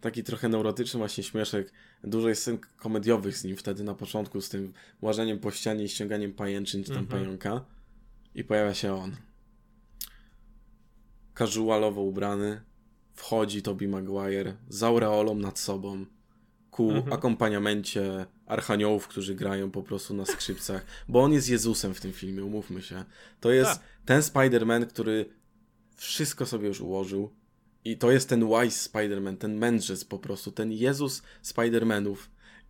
taki 0.02 0.24
trochę 0.24 0.49
neurotyczny 0.49 0.98
właśnie 0.98 1.24
śmieszek, 1.24 1.72
dużo 2.03 2.30
jest 2.30 2.41
scen 2.41 2.57
komediowych 2.78 3.38
z 3.38 3.44
nim 3.44 3.57
wtedy 3.57 3.84
na 3.84 3.94
początku, 3.94 4.41
z 4.41 4.49
tym 4.49 4.74
łażeniem 5.02 5.40
po 5.40 5.52
ścianie 5.52 5.84
i 5.84 5.90
ściąganiem 5.90 6.34
pajęczyn 6.34 6.84
czy 6.84 6.90
tam 6.90 7.03
mhm. 7.03 7.22
pająka 7.22 7.66
i 8.36 8.44
pojawia 8.44 8.74
się 8.74 8.94
on. 8.94 9.16
Casualowo 11.38 12.02
ubrany, 12.02 12.62
wchodzi 13.14 13.62
Toby 13.62 13.88
Maguire 13.88 14.56
z 14.70 14.84
aureolą 14.84 15.36
nad 15.36 15.60
sobą, 15.60 16.06
ku 16.72 16.91
mhm. 16.91 17.14
akompaniamencie 17.14 18.26
archaniołów, 18.45 19.07
którzy 19.07 19.36
grają 19.36 19.72
po 19.72 19.84
prostu 19.84 20.14
na 20.14 20.26
skrzypcach, 20.26 20.86
bo 21.07 21.24
on 21.24 21.34
jest 21.34 21.49
Jezusem 21.49 21.94
w 21.94 22.02
tym 22.02 22.14
filmie, 22.14 22.45
umówmy 22.45 22.82
się. 22.82 23.03
To 23.40 23.52
jest 23.52 23.72
tak. 23.72 23.82
ten 24.06 24.22
Spider-Man, 24.22 24.86
który 24.86 25.26
wszystko 25.95 26.45
sobie 26.45 26.68
już 26.68 26.82
ułożył. 26.82 27.30
I 27.86 27.98
to 27.98 28.12
jest 28.12 28.30
ten 28.30 28.48
wise 28.48 28.90
Spider-Man, 28.90 29.38
ten 29.38 29.57
mędrzec 29.57 30.06
po 30.06 30.20
prostu, 30.20 30.52
ten 30.52 30.72
Jezus 30.72 31.22
Spider-Manów. 31.44 32.16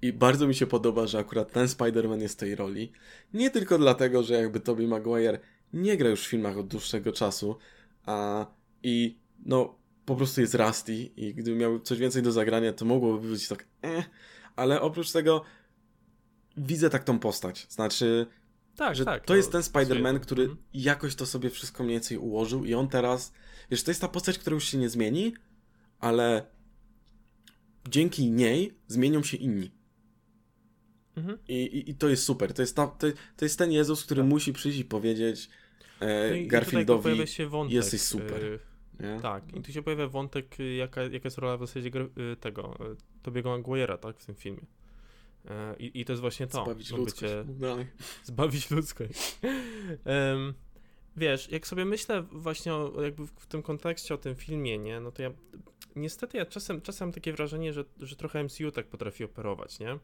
I 0.02 0.14
bardzo 0.14 0.48
mi 0.48 0.56
się 0.56 0.68
podoba, 0.68 1.08
że 1.08 1.20
akurat 1.20 1.52
ten 1.52 1.68
Spider-Man 1.68 2.22
jest 2.22 2.36
w 2.36 2.40
tej 2.40 2.56
roli. 2.56 2.92
Nie 3.34 3.50
tylko 3.50 3.78
dlatego, 3.78 4.24
że 4.24 4.34
jakby 4.34 4.60
Tobey 4.60 4.88
Maguire 4.88 5.40
nie 5.74 5.98
gra 5.98 6.10
już 6.10 6.22
w 6.22 6.30
filmach 6.30 6.58
od 6.58 6.68
dłuższego 6.68 7.12
czasu, 7.12 7.56
a 8.06 8.46
i 8.84 9.20
no 9.46 9.76
po 10.06 10.16
prostu 10.16 10.42
jest 10.42 10.56
Rusty 10.56 10.96
i 10.96 11.34
gdyby 11.34 11.58
miał 11.58 11.80
coś 11.80 11.98
więcej 11.98 12.24
do 12.24 12.32
zagrania, 12.32 12.74
to 12.74 12.86
mogłoby 12.86 13.30
być 13.30 13.48
tak 13.48 13.68
eh, 13.82 14.10
ale 14.56 14.82
oprócz 14.82 15.12
tego 15.12 15.44
widzę 16.58 16.90
tak 16.90 17.04
tą 17.04 17.20
postać. 17.20 17.66
Znaczy, 17.70 18.28
tak, 18.76 18.96
że 18.96 19.06
tak, 19.06 19.26
to 19.26 19.36
jest 19.36 19.52
ten 19.52 19.62
Spider-Man, 19.62 20.20
który 20.20 20.44
mhm. 20.44 20.62
jakoś 20.74 21.16
to 21.16 21.26
sobie 21.26 21.50
wszystko 21.50 21.84
mniej 21.84 21.96
więcej 21.96 22.18
ułożył 22.18 22.66
i 22.66 22.74
on 22.74 22.88
teraz, 22.88 23.34
wiesz, 23.72 23.84
to 23.84 23.92
jest 23.92 24.02
ta 24.02 24.08
postać, 24.08 24.38
która 24.38 24.54
już 24.54 24.64
się 24.64 24.78
nie 24.78 24.90
zmieni, 24.90 25.34
ale 26.00 26.46
dzięki 27.90 28.32
niej 28.32 28.78
zmienią 28.88 29.24
się 29.24 29.38
inni. 29.38 29.72
Mhm. 31.18 31.38
I, 31.48 31.54
i, 31.54 31.90
I, 31.90 31.96
to 31.96 32.10
jest 32.10 32.24
super. 32.24 32.54
To 32.54 32.62
jest, 32.62 32.76
ta, 32.76 32.88
to, 32.88 33.08
to 33.38 33.46
jest 33.46 33.58
ten 33.58 33.72
Jezus, 33.72 34.04
który 34.04 34.22
tak. 34.22 34.30
musi 34.30 34.54
przyjść 34.54 34.80
i 34.80 34.86
powiedzieć 34.86 35.50
no 36.02 36.36
i, 36.36 36.48
Garfieldowi, 36.48 37.22
i 37.22 37.28
się 37.28 37.48
wątek, 37.48 37.74
jesteś 37.76 38.02
super. 38.02 38.44
Y, 38.44 38.60
nie? 39.00 39.20
Tak, 39.22 39.56
i 39.56 39.62
tu 39.62 39.72
się 39.72 39.82
pojawia 39.82 40.08
wątek, 40.08 40.58
jaka, 40.78 41.02
jaka 41.04 41.20
jest 41.24 41.38
rola 41.38 41.58
w 41.58 41.60
zasadzie 41.60 41.90
y, 42.34 42.36
tego, 42.36 42.78
Tobiego 43.22 43.50
Maguire'a, 43.50 43.98
tak, 43.98 44.20
w 44.20 44.26
tym 44.26 44.36
filmie. 44.36 44.66
E, 45.50 45.76
I, 45.80 46.02
I 46.02 46.06
to 46.06 46.14
jest 46.14 46.22
właśnie 46.22 46.48
to. 46.48 46.64
Zbawić 46.64 46.92
no, 46.92 46.98
ludzkość. 46.98 47.34
Bycie, 47.46 47.88
zbawić 48.24 48.72
ludzkość. 48.72 49.40
um, 50.06 50.54
wiesz, 51.18 51.52
jak 51.52 51.68
sobie 51.68 51.86
myślę 51.86 52.22
właśnie 52.22 52.74
o, 52.74 53.02
jakby 53.02 53.28
w 53.28 53.46
tym 53.48 53.64
kontekście 53.64 54.14
o 54.14 54.18
tym 54.18 54.36
filmie, 54.36 54.78
nie, 54.78 55.00
no 55.00 55.12
to 55.12 55.22
ja 55.22 55.32
niestety 55.96 56.38
ja 56.38 56.46
czasem, 56.46 56.82
czasem 56.82 57.08
mam 57.08 57.14
takie 57.14 57.34
wrażenie, 57.34 57.74
że, 57.74 57.86
że 58.00 58.16
trochę 58.16 58.44
MCU 58.44 58.72
tak 58.72 58.88
potrafi 58.88 59.24
operować, 59.24 59.80
nie? 59.80 60.00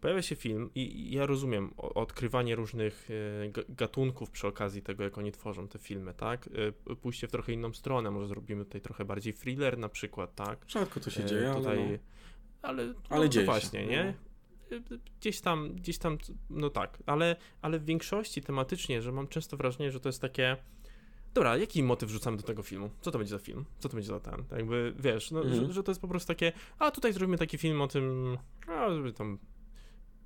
Pojawia 0.00 0.22
się 0.22 0.36
film 0.36 0.70
i, 0.74 1.12
ja 1.12 1.26
rozumiem 1.26 1.74
odkrywanie 1.76 2.56
różnych 2.56 3.08
e, 3.10 3.62
gatunków 3.68 4.30
przy 4.30 4.46
okazji 4.46 4.82
tego, 4.82 5.04
jak 5.04 5.18
oni 5.18 5.32
tworzą 5.32 5.68
te 5.68 5.78
filmy, 5.78 6.14
tak? 6.14 6.48
E, 6.90 6.96
pójście 6.96 7.28
w 7.28 7.30
trochę 7.30 7.52
inną 7.52 7.72
stronę, 7.72 8.10
może 8.10 8.26
zrobimy 8.26 8.64
tutaj 8.64 8.80
trochę 8.80 9.04
bardziej 9.04 9.34
thriller 9.34 9.78
na 9.78 9.88
przykład, 9.88 10.34
tak? 10.34 10.58
Rzadko 10.68 11.00
to 11.00 11.10
się 11.10 11.24
dzieje, 11.24 11.54
tutaj, 11.54 11.78
ale, 11.78 11.88
no. 11.92 11.98
ale, 12.62 12.86
no, 12.86 12.94
ale 13.08 13.28
dzieje 13.28 13.46
właśnie, 13.46 13.80
się. 13.80 13.86
nie? 13.86 14.14
No 14.70 14.78
gdzieś 15.20 15.40
tam, 15.40 15.72
gdzieś 15.74 15.98
tam, 15.98 16.18
no 16.50 16.70
tak, 16.70 16.98
ale, 17.06 17.36
ale 17.62 17.78
w 17.78 17.84
większości 17.84 18.42
tematycznie, 18.42 19.02
że 19.02 19.12
mam 19.12 19.28
często 19.28 19.56
wrażenie, 19.56 19.92
że 19.92 20.00
to 20.00 20.08
jest 20.08 20.20
takie. 20.20 20.56
Dobra, 21.34 21.56
jaki 21.56 21.82
motyw 21.82 22.10
rzucamy 22.10 22.36
do 22.36 22.42
tego 22.42 22.62
filmu? 22.62 22.90
Co 23.00 23.10
to 23.10 23.18
będzie 23.18 23.30
za 23.30 23.38
film? 23.38 23.64
Co 23.78 23.88
to 23.88 23.94
będzie 23.94 24.08
za 24.08 24.20
ten? 24.20 24.44
Tak 24.44 24.58
jakby, 24.58 24.94
wiesz, 24.98 25.30
no, 25.30 25.42
mhm. 25.42 25.66
że, 25.66 25.72
że, 25.72 25.82
to 25.82 25.90
jest 25.90 26.00
po 26.00 26.08
prostu 26.08 26.28
takie, 26.28 26.52
a 26.78 26.90
tutaj 26.90 27.12
zrobimy 27.12 27.38
taki 27.38 27.58
film 27.58 27.80
o 27.80 27.88
tym, 27.88 28.38
a, 28.66 28.90
żeby 28.94 29.12
tam 29.12 29.38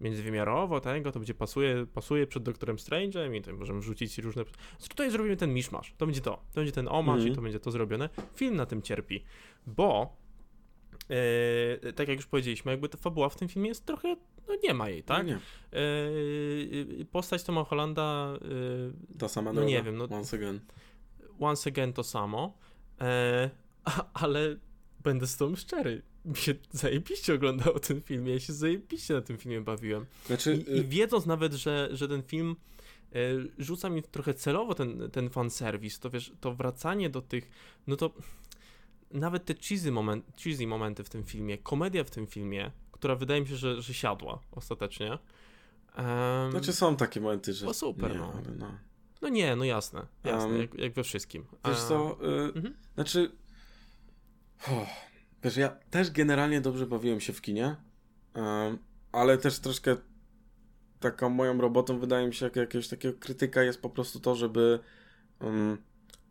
międzywymiarowo 0.02 0.80
tego, 0.80 1.12
to 1.12 1.18
będzie 1.18 1.34
pasuje, 1.34 1.86
pasuje 1.94 2.26
przed 2.26 2.42
Doktorem 2.42 2.76
Strange'em 2.76 3.36
i 3.36 3.42
to 3.42 3.52
możemy 3.52 3.80
wrzucić 3.80 4.18
różne... 4.18 4.44
Tutaj 4.88 5.10
zrobimy 5.10 5.36
ten 5.36 5.54
miszmasz, 5.54 5.94
to 5.98 6.06
będzie 6.06 6.20
to, 6.20 6.30
to 6.30 6.60
będzie 6.60 6.72
ten 6.72 6.88
omasz 6.88 7.16
mhm. 7.16 7.32
i 7.32 7.36
to 7.36 7.42
będzie 7.42 7.60
to 7.60 7.70
zrobione. 7.70 8.08
Film 8.34 8.56
na 8.56 8.66
tym 8.66 8.82
cierpi, 8.82 9.24
bo 9.66 10.22
Yy, 11.82 11.92
tak 11.92 12.08
jak 12.08 12.16
już 12.16 12.26
powiedzieliśmy, 12.26 12.70
jakby 12.70 12.88
ta 12.88 12.98
fabuła 12.98 13.28
w 13.28 13.36
tym 13.36 13.48
filmie 13.48 13.68
jest 13.68 13.86
trochę, 13.86 14.16
no 14.48 14.54
nie 14.62 14.74
ma 14.74 14.88
jej, 14.88 15.02
tak? 15.02 15.26
No 15.26 15.32
nie. 15.32 15.38
Yy, 16.98 17.04
postać 17.04 17.42
Toma 17.42 17.64
Hollanda... 17.64 18.32
Yy, 19.12 19.18
Ta 19.18 19.28
sama 19.28 19.52
no 19.52 19.54
droga, 19.54 19.68
nie 19.68 19.82
wiem, 19.82 19.96
no, 19.96 20.04
once 20.10 20.36
again. 20.36 20.60
Once 21.40 21.70
again 21.70 21.92
to 21.92 22.02
samo, 22.02 22.58
ale 24.22 24.56
będę 25.00 25.26
z 25.26 25.36
tobą 25.36 25.56
szczery, 25.56 26.02
mi 26.24 26.36
się 26.36 26.54
zajebiście 26.70 27.34
oglądało 27.34 27.78
ten 27.78 28.00
film, 28.00 28.26
ja 28.26 28.40
się 28.40 28.52
zajebiście 28.52 29.14
na 29.14 29.20
tym 29.20 29.38
filmie 29.38 29.60
bawiłem. 29.60 30.06
Znaczy, 30.26 30.64
I, 30.68 30.76
I, 30.76 30.84
wiedząc 30.84 31.26
nawet, 31.26 31.52
że, 31.52 31.88
że 31.92 32.08
ten 32.08 32.22
film 32.22 32.56
rzuca 33.58 33.90
mi 33.90 34.02
trochę 34.02 34.34
celowo 34.34 34.74
ten, 34.74 35.10
ten 35.10 35.30
fanserwis, 35.30 35.98
to 35.98 36.10
wiesz, 36.10 36.32
to 36.40 36.54
wracanie 36.54 37.10
do 37.10 37.22
tych, 37.22 37.50
no 37.86 37.96
to 37.96 38.14
nawet 39.10 39.44
te 39.44 39.54
cheesy, 39.54 39.92
moment, 39.92 40.24
cheesy 40.44 40.66
momenty 40.66 41.04
w 41.04 41.08
tym 41.08 41.24
filmie, 41.24 41.58
komedia 41.58 42.04
w 42.04 42.10
tym 42.10 42.26
filmie, 42.26 42.70
która 42.92 43.16
wydaje 43.16 43.40
mi 43.40 43.48
się, 43.48 43.56
że, 43.56 43.82
że 43.82 43.94
siadła 43.94 44.40
ostatecznie. 44.52 45.18
Um, 45.98 46.50
znaczy 46.50 46.72
są 46.72 46.96
takie 46.96 47.20
momenty, 47.20 47.52
że... 47.52 47.66
To 47.66 47.74
super, 47.74 48.12
nie, 48.12 48.18
no. 48.18 48.32
no. 48.58 48.72
no. 49.22 49.28
nie, 49.28 49.56
no 49.56 49.64
jasne, 49.64 50.06
jasne, 50.24 50.48
um, 50.48 50.60
jak, 50.60 50.74
jak, 50.74 50.92
we 50.92 51.04
wszystkim. 51.04 51.44
Wiesz 51.68 51.78
co, 51.78 52.18
y, 52.22 52.52
mhm. 52.54 52.74
znaczy... 52.94 53.32
Oh, 54.68 54.86
wiesz, 55.44 55.56
ja 55.56 55.68
też 55.68 56.10
generalnie 56.10 56.60
dobrze 56.60 56.86
bawiłem 56.86 57.20
się 57.20 57.32
w 57.32 57.40
kinie, 57.40 57.76
ale 59.12 59.38
też 59.38 59.58
troszkę 59.58 59.96
taką 61.00 61.28
moją 61.28 61.60
robotą 61.60 61.98
wydaje 61.98 62.26
mi 62.26 62.34
się, 62.34 62.46
jak 62.46 62.56
jakiegoś 62.56 62.88
takiego 62.88 63.18
krytyka 63.18 63.62
jest 63.62 63.80
po 63.80 63.90
prostu 63.90 64.20
to, 64.20 64.34
żeby 64.34 64.78
um, 65.40 65.78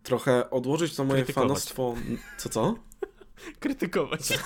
trochę 0.03 0.49
odłożyć 0.49 0.95
to 0.95 1.03
moje 1.03 1.25
fanostwo. 1.25 1.95
Co, 2.37 2.49
co? 2.49 2.75
Krytykować. 3.59 4.21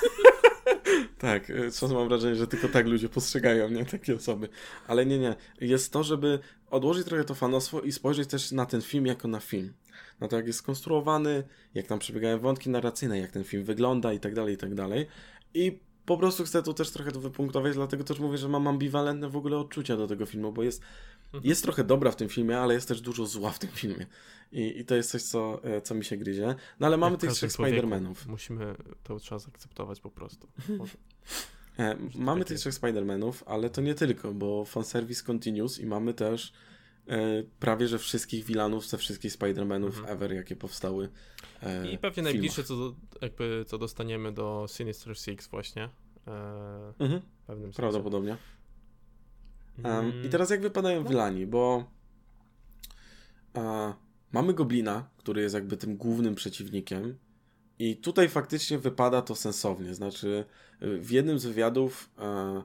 tak, 1.17 1.51
czasem 1.65 1.93
mam 1.93 2.07
wrażenie, 2.07 2.35
że 2.35 2.47
tylko 2.47 2.67
tak 2.67 2.87
ludzie 2.87 3.09
postrzegają 3.09 3.69
mnie, 3.69 3.85
takie 3.85 4.15
osoby. 4.15 4.49
Ale 4.87 5.05
nie, 5.05 5.19
nie. 5.19 5.35
Jest 5.61 5.93
to, 5.93 6.03
żeby 6.03 6.39
odłożyć 6.69 7.05
trochę 7.05 7.23
to 7.23 7.35
fanostwo 7.35 7.81
i 7.81 7.91
spojrzeć 7.91 8.29
też 8.29 8.51
na 8.51 8.65
ten 8.65 8.81
film 8.81 9.05
jako 9.05 9.27
na 9.27 9.39
film. 9.39 9.73
Na 10.19 10.27
to, 10.27 10.35
jak 10.35 10.47
jest 10.47 10.59
skonstruowany, 10.59 11.43
jak 11.73 11.87
tam 11.87 11.99
przebiegają 11.99 12.39
wątki 12.39 12.69
narracyjne, 12.69 13.19
jak 13.19 13.31
ten 13.31 13.43
film 13.43 13.63
wygląda 13.63 14.13
i 14.13 14.19
tak 14.19 14.33
dalej, 14.33 14.53
i 14.53 14.57
tak 14.57 14.75
dalej. 14.75 15.07
I 15.53 15.79
po 16.05 16.17
prostu 16.17 16.43
chcę 16.43 16.63
tu 16.63 16.73
też 16.73 16.91
trochę 16.91 17.11
to 17.11 17.19
wypunktować, 17.19 17.73
dlatego 17.73 18.03
też 18.03 18.19
mówię, 18.19 18.37
że 18.37 18.49
mam 18.49 18.67
ambiwalentne 18.67 19.29
w 19.29 19.37
ogóle 19.37 19.57
odczucia 19.57 19.97
do 19.97 20.07
tego 20.07 20.25
filmu, 20.25 20.51
bo 20.53 20.63
jest, 20.63 20.81
mhm. 21.25 21.43
jest 21.43 21.63
trochę 21.63 21.83
dobra 21.83 22.11
w 22.11 22.15
tym 22.15 22.29
filmie, 22.29 22.59
ale 22.59 22.73
jest 22.73 22.87
też 22.87 23.01
dużo 23.01 23.25
zła 23.25 23.51
w 23.51 23.59
tym 23.59 23.69
filmie. 23.69 24.05
I, 24.51 24.79
i 24.79 24.85
to 24.85 24.95
jest 24.95 25.11
coś, 25.11 25.23
co, 25.23 25.63
e, 25.63 25.81
co 25.81 25.95
mi 25.95 26.05
się 26.05 26.17
gryzie. 26.17 26.55
No 26.79 26.87
ale 26.87 26.97
mamy 26.97 27.13
Jak 27.13 27.21
tych 27.21 27.31
trzech 27.31 27.51
Spider-Manów. 27.51 28.27
Musimy, 28.27 28.75
to 29.03 29.19
trzeba 29.19 29.39
zaakceptować 29.39 29.99
po 29.99 30.09
prostu. 30.09 30.47
e, 31.79 31.97
mamy 32.15 32.45
tych 32.45 32.59
trzech 32.59 32.73
Spider-Manów, 32.73 33.33
ale 33.45 33.69
to 33.69 33.81
nie 33.81 33.95
tylko, 33.95 34.33
bo 34.33 34.65
fanservice 34.65 35.23
continues 35.23 35.79
i 35.79 35.85
mamy 35.85 36.13
też 36.13 36.53
prawie 37.59 37.87
że 37.87 37.99
wszystkich 37.99 38.45
wilanów 38.45 38.87
ze 38.87 38.97
wszystkich 38.97 39.31
Spider-Manów 39.31 39.85
mhm. 39.85 40.05
ever, 40.09 40.33
jakie 40.33 40.55
powstały. 40.55 41.09
E, 41.63 41.91
I 41.91 41.97
pewnie 41.97 42.23
najbliższe, 42.23 42.63
co, 42.63 42.75
do, 42.75 42.95
jakby, 43.21 43.65
co 43.67 43.77
dostaniemy 43.77 44.31
do 44.31 44.65
Sinister 44.69 45.17
Six 45.17 45.47
właśnie. 45.47 45.89
E, 46.27 46.93
mhm. 46.99 47.21
pewnym 47.47 47.71
Prawdopodobnie. 47.71 48.37
Um, 49.83 50.23
I 50.25 50.29
teraz 50.29 50.49
jak 50.49 50.61
wypadają 50.61 51.03
no. 51.03 51.09
wilani, 51.09 51.47
bo 51.47 51.91
mamy 54.31 54.53
Goblina, 54.53 55.09
który 55.17 55.41
jest 55.41 55.55
jakby 55.55 55.77
tym 55.77 55.97
głównym 55.97 56.35
przeciwnikiem 56.35 57.17
i 57.79 57.97
tutaj 57.97 58.29
faktycznie 58.29 58.77
wypada 58.77 59.21
to 59.21 59.35
sensownie. 59.35 59.95
Znaczy 59.95 60.45
w 60.81 61.11
jednym 61.11 61.39
z 61.39 61.45
wywiadów 61.45 62.09
e, 62.19 62.63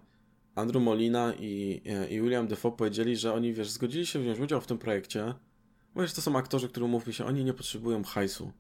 Andrew 0.60 0.82
Molina 0.82 1.34
i, 1.34 1.82
e, 1.86 2.10
i 2.10 2.20
William 2.20 2.46
Defoe 2.46 2.72
powiedzieli, 2.72 3.16
że 3.16 3.32
oni, 3.32 3.52
wiesz, 3.52 3.70
zgodzili 3.70 4.06
się 4.06 4.18
wziąć 4.18 4.38
udział 4.38 4.60
w 4.60 4.66
tym 4.66 4.78
projekcie, 4.78 5.34
bo 5.94 6.02
wiesz, 6.02 6.12
to 6.12 6.22
są 6.22 6.36
aktorzy, 6.36 6.68
którzy 6.68 6.86
mówi 6.86 7.12
się, 7.12 7.24
oni 7.24 7.44
nie 7.44 7.54
potrzebują 7.54 8.04
hajsu 8.04 8.52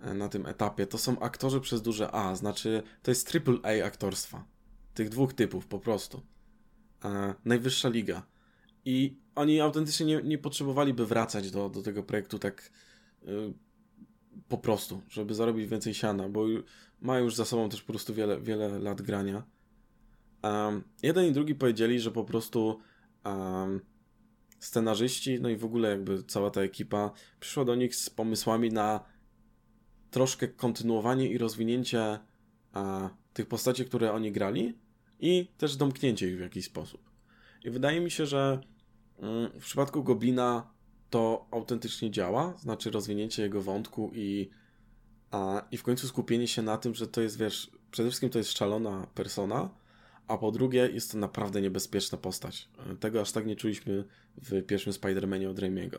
e, 0.00 0.14
na 0.14 0.28
tym 0.28 0.46
etapie. 0.46 0.86
To 0.86 0.98
są 0.98 1.20
aktorzy 1.20 1.60
przez 1.60 1.82
duże 1.82 2.14
A, 2.14 2.36
znaczy 2.36 2.82
to 3.02 3.10
jest 3.10 3.28
triple 3.28 3.58
A 3.62 3.86
aktorstwa. 3.86 4.44
Tych 4.94 5.08
dwóch 5.08 5.32
typów 5.32 5.66
po 5.66 5.78
prostu. 5.78 6.22
E, 7.04 7.34
najwyższa 7.44 7.88
liga. 7.88 8.26
I 8.84 9.16
oni 9.34 9.60
autentycznie 9.60 10.06
nie, 10.06 10.22
nie 10.22 10.38
potrzebowaliby 10.38 11.06
wracać 11.06 11.50
do, 11.50 11.68
do 11.68 11.82
tego 11.82 12.02
projektu 12.02 12.38
tak 12.38 12.70
y, 13.22 13.54
po 14.48 14.58
prostu, 14.58 15.02
żeby 15.08 15.34
zarobić 15.34 15.66
więcej 15.66 15.94
siana, 15.94 16.28
bo 16.28 16.46
mają 17.00 17.24
już 17.24 17.34
za 17.34 17.44
sobą 17.44 17.68
też 17.68 17.82
po 17.82 17.92
prostu 17.92 18.14
wiele, 18.14 18.40
wiele 18.40 18.78
lat 18.78 19.02
grania. 19.02 19.42
Um, 20.42 20.84
jeden 21.02 21.26
i 21.26 21.32
drugi 21.32 21.54
powiedzieli, 21.54 22.00
że 22.00 22.10
po 22.10 22.24
prostu 22.24 22.78
um, 23.24 23.80
scenarzyści, 24.58 25.40
no 25.40 25.48
i 25.48 25.56
w 25.56 25.64
ogóle 25.64 25.90
jakby 25.90 26.24
cała 26.24 26.50
ta 26.50 26.60
ekipa 26.60 27.10
przyszła 27.40 27.64
do 27.64 27.74
nich 27.74 27.96
z 27.96 28.10
pomysłami 28.10 28.68
na 28.70 29.04
troszkę 30.10 30.48
kontynuowanie 30.48 31.28
i 31.28 31.38
rozwinięcie 31.38 32.18
a, 32.72 33.10
tych 33.32 33.46
postaci, 33.46 33.84
które 33.84 34.12
oni 34.12 34.32
grali 34.32 34.78
i 35.20 35.48
też 35.58 35.76
domknięcie 35.76 36.28
ich 36.28 36.36
w 36.36 36.40
jakiś 36.40 36.64
sposób. 36.64 37.10
I 37.64 37.70
wydaje 37.70 38.00
mi 38.00 38.10
się, 38.10 38.26
że 38.26 38.60
mm, 39.18 39.50
w 39.60 39.64
przypadku 39.64 40.02
Goblina 40.02 40.70
to 41.10 41.46
autentycznie 41.50 42.10
działa, 42.10 42.54
znaczy 42.58 42.90
rozwinięcie 42.90 43.42
jego 43.42 43.62
wątku 43.62 44.10
i, 44.14 44.50
a, 45.30 45.66
i 45.70 45.76
w 45.76 45.82
końcu 45.82 46.08
skupienie 46.08 46.48
się 46.48 46.62
na 46.62 46.78
tym, 46.78 46.94
że 46.94 47.06
to 47.06 47.20
jest, 47.20 47.38
wiesz, 47.38 47.70
przede 47.90 48.08
wszystkim 48.08 48.30
to 48.30 48.38
jest 48.38 48.58
szalona 48.58 49.06
persona, 49.14 49.70
a 50.30 50.38
po 50.38 50.50
drugie 50.50 50.90
jest 50.92 51.12
to 51.12 51.18
naprawdę 51.18 51.60
niebezpieczna 51.60 52.18
postać. 52.18 52.68
Tego 53.00 53.20
aż 53.20 53.32
tak 53.32 53.46
nie 53.46 53.56
czuliśmy 53.56 54.04
w 54.42 54.62
pierwszym 54.62 54.92
Spider-Manie 54.92 55.50
od 55.50 55.58
Raimiego. 55.58 55.98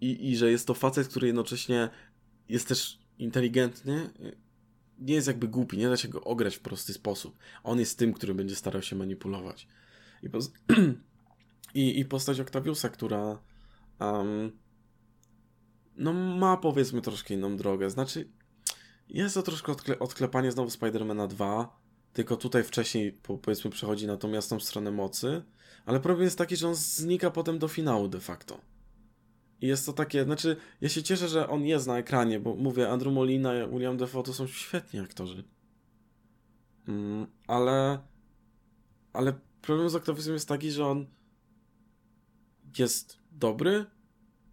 I, 0.00 0.30
I 0.30 0.36
że 0.36 0.50
jest 0.50 0.66
to 0.66 0.74
facet, 0.74 1.08
który 1.08 1.26
jednocześnie 1.26 1.88
jest 2.48 2.68
też 2.68 2.98
inteligentny, 3.18 4.10
nie 4.98 5.14
jest 5.14 5.26
jakby 5.26 5.48
głupi, 5.48 5.78
nie 5.78 5.88
da 5.88 5.96
się 5.96 6.08
go 6.08 6.24
ograć 6.24 6.56
w 6.56 6.60
prosty 6.60 6.92
sposób. 6.92 7.38
On 7.62 7.78
jest 7.78 7.98
tym, 7.98 8.12
który 8.12 8.34
będzie 8.34 8.56
starał 8.56 8.82
się 8.82 8.96
manipulować. 8.96 9.68
I, 10.22 10.30
poz... 10.30 10.52
I, 11.74 12.00
i 12.00 12.04
postać 12.04 12.40
Octaviusa, 12.40 12.88
która 12.88 13.38
um, 14.00 14.52
no 15.96 16.12
ma 16.12 16.56
powiedzmy 16.56 17.02
troszkę 17.02 17.34
inną 17.34 17.56
drogę. 17.56 17.90
Znaczy, 17.90 18.28
jest 19.08 19.34
to 19.34 19.42
troszkę 19.42 19.72
odkle 19.72 19.98
odklepanie 19.98 20.52
znowu 20.52 20.70
Spidermana 20.70 21.26
2, 21.26 21.81
tylko 22.12 22.36
tutaj 22.36 22.64
wcześniej 22.64 23.12
powiedzmy 23.42 23.70
przechodzi 23.70 24.06
na 24.06 24.16
tą 24.16 24.30
jasną 24.30 24.60
stronę 24.60 24.90
mocy, 24.90 25.42
ale 25.86 26.00
problem 26.00 26.24
jest 26.24 26.38
taki, 26.38 26.56
że 26.56 26.68
on 26.68 26.74
znika 26.74 27.30
potem 27.30 27.58
do 27.58 27.68
finału 27.68 28.08
de 28.08 28.20
facto. 28.20 28.60
I 29.60 29.66
jest 29.66 29.86
to 29.86 29.92
takie, 29.92 30.24
znaczy, 30.24 30.56
ja 30.80 30.88
się 30.88 31.02
cieszę, 31.02 31.28
że 31.28 31.48
on 31.48 31.64
jest 31.64 31.86
na 31.86 31.98
ekranie, 31.98 32.40
bo 32.40 32.54
mówię, 32.54 32.90
Andrew 32.90 33.14
Molina 33.14 33.54
i 33.54 33.70
William 33.70 33.96
Defoe 33.96 34.22
to 34.22 34.34
są 34.34 34.46
świetni 34.46 35.00
aktorzy. 35.00 35.44
Mm, 36.88 37.26
ale, 37.46 37.98
ale 39.12 39.32
problem 39.62 39.90
z 39.90 39.94
Octaviusem 39.94 40.34
jest 40.34 40.48
taki, 40.48 40.70
że 40.70 40.86
on 40.86 41.06
jest 42.78 43.18
dobry 43.32 43.86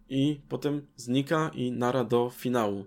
i 0.08 0.40
potem 0.48 0.86
znika 0.96 1.50
i 1.54 1.72
nara 1.72 2.04
do 2.04 2.30
finału. 2.30 2.84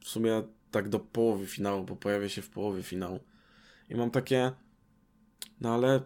W 0.00 0.08
sumie 0.08 0.42
tak 0.70 0.88
do 0.88 1.00
połowy 1.00 1.46
finału, 1.46 1.84
bo 1.84 1.96
pojawia 1.96 2.28
się 2.28 2.42
w 2.42 2.50
połowie 2.50 2.82
finału. 2.82 3.20
I 3.90 3.94
mam 3.94 4.10
takie, 4.10 4.52
no 5.60 5.74
ale 5.74 6.00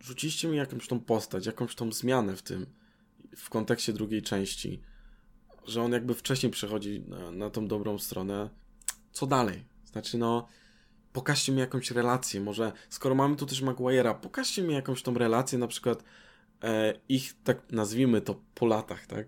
rzuciście 0.00 0.48
mi 0.48 0.56
jakąś 0.56 0.88
tą 0.88 1.00
postać, 1.00 1.46
jakąś 1.46 1.74
tą 1.74 1.92
zmianę 1.92 2.36
w 2.36 2.42
tym, 2.42 2.66
w 3.36 3.50
kontekście 3.50 3.92
drugiej 3.92 4.22
części, 4.22 4.80
że 5.66 5.82
on 5.82 5.92
jakby 5.92 6.14
wcześniej 6.14 6.52
przechodzi 6.52 7.00
na, 7.00 7.30
na 7.30 7.50
tą 7.50 7.68
dobrą 7.68 7.98
stronę. 7.98 8.50
Co 9.12 9.26
dalej? 9.26 9.64
Znaczy, 9.84 10.18
no, 10.18 10.48
pokażcie 11.12 11.52
mi 11.52 11.58
jakąś 11.58 11.90
relację. 11.90 12.40
Może, 12.40 12.72
skoro 12.88 13.14
mamy 13.14 13.36
tu 13.36 13.46
też 13.46 13.62
Maguire'a, 13.62 14.20
pokażcie 14.20 14.62
mi 14.62 14.74
jakąś 14.74 15.02
tą 15.02 15.14
relację, 15.14 15.58
na 15.58 15.66
przykład 15.66 16.04
ich, 17.08 17.42
tak 17.44 17.72
nazwijmy 17.72 18.20
to, 18.20 18.40
po 18.54 18.66
latach, 18.66 19.06
tak? 19.06 19.26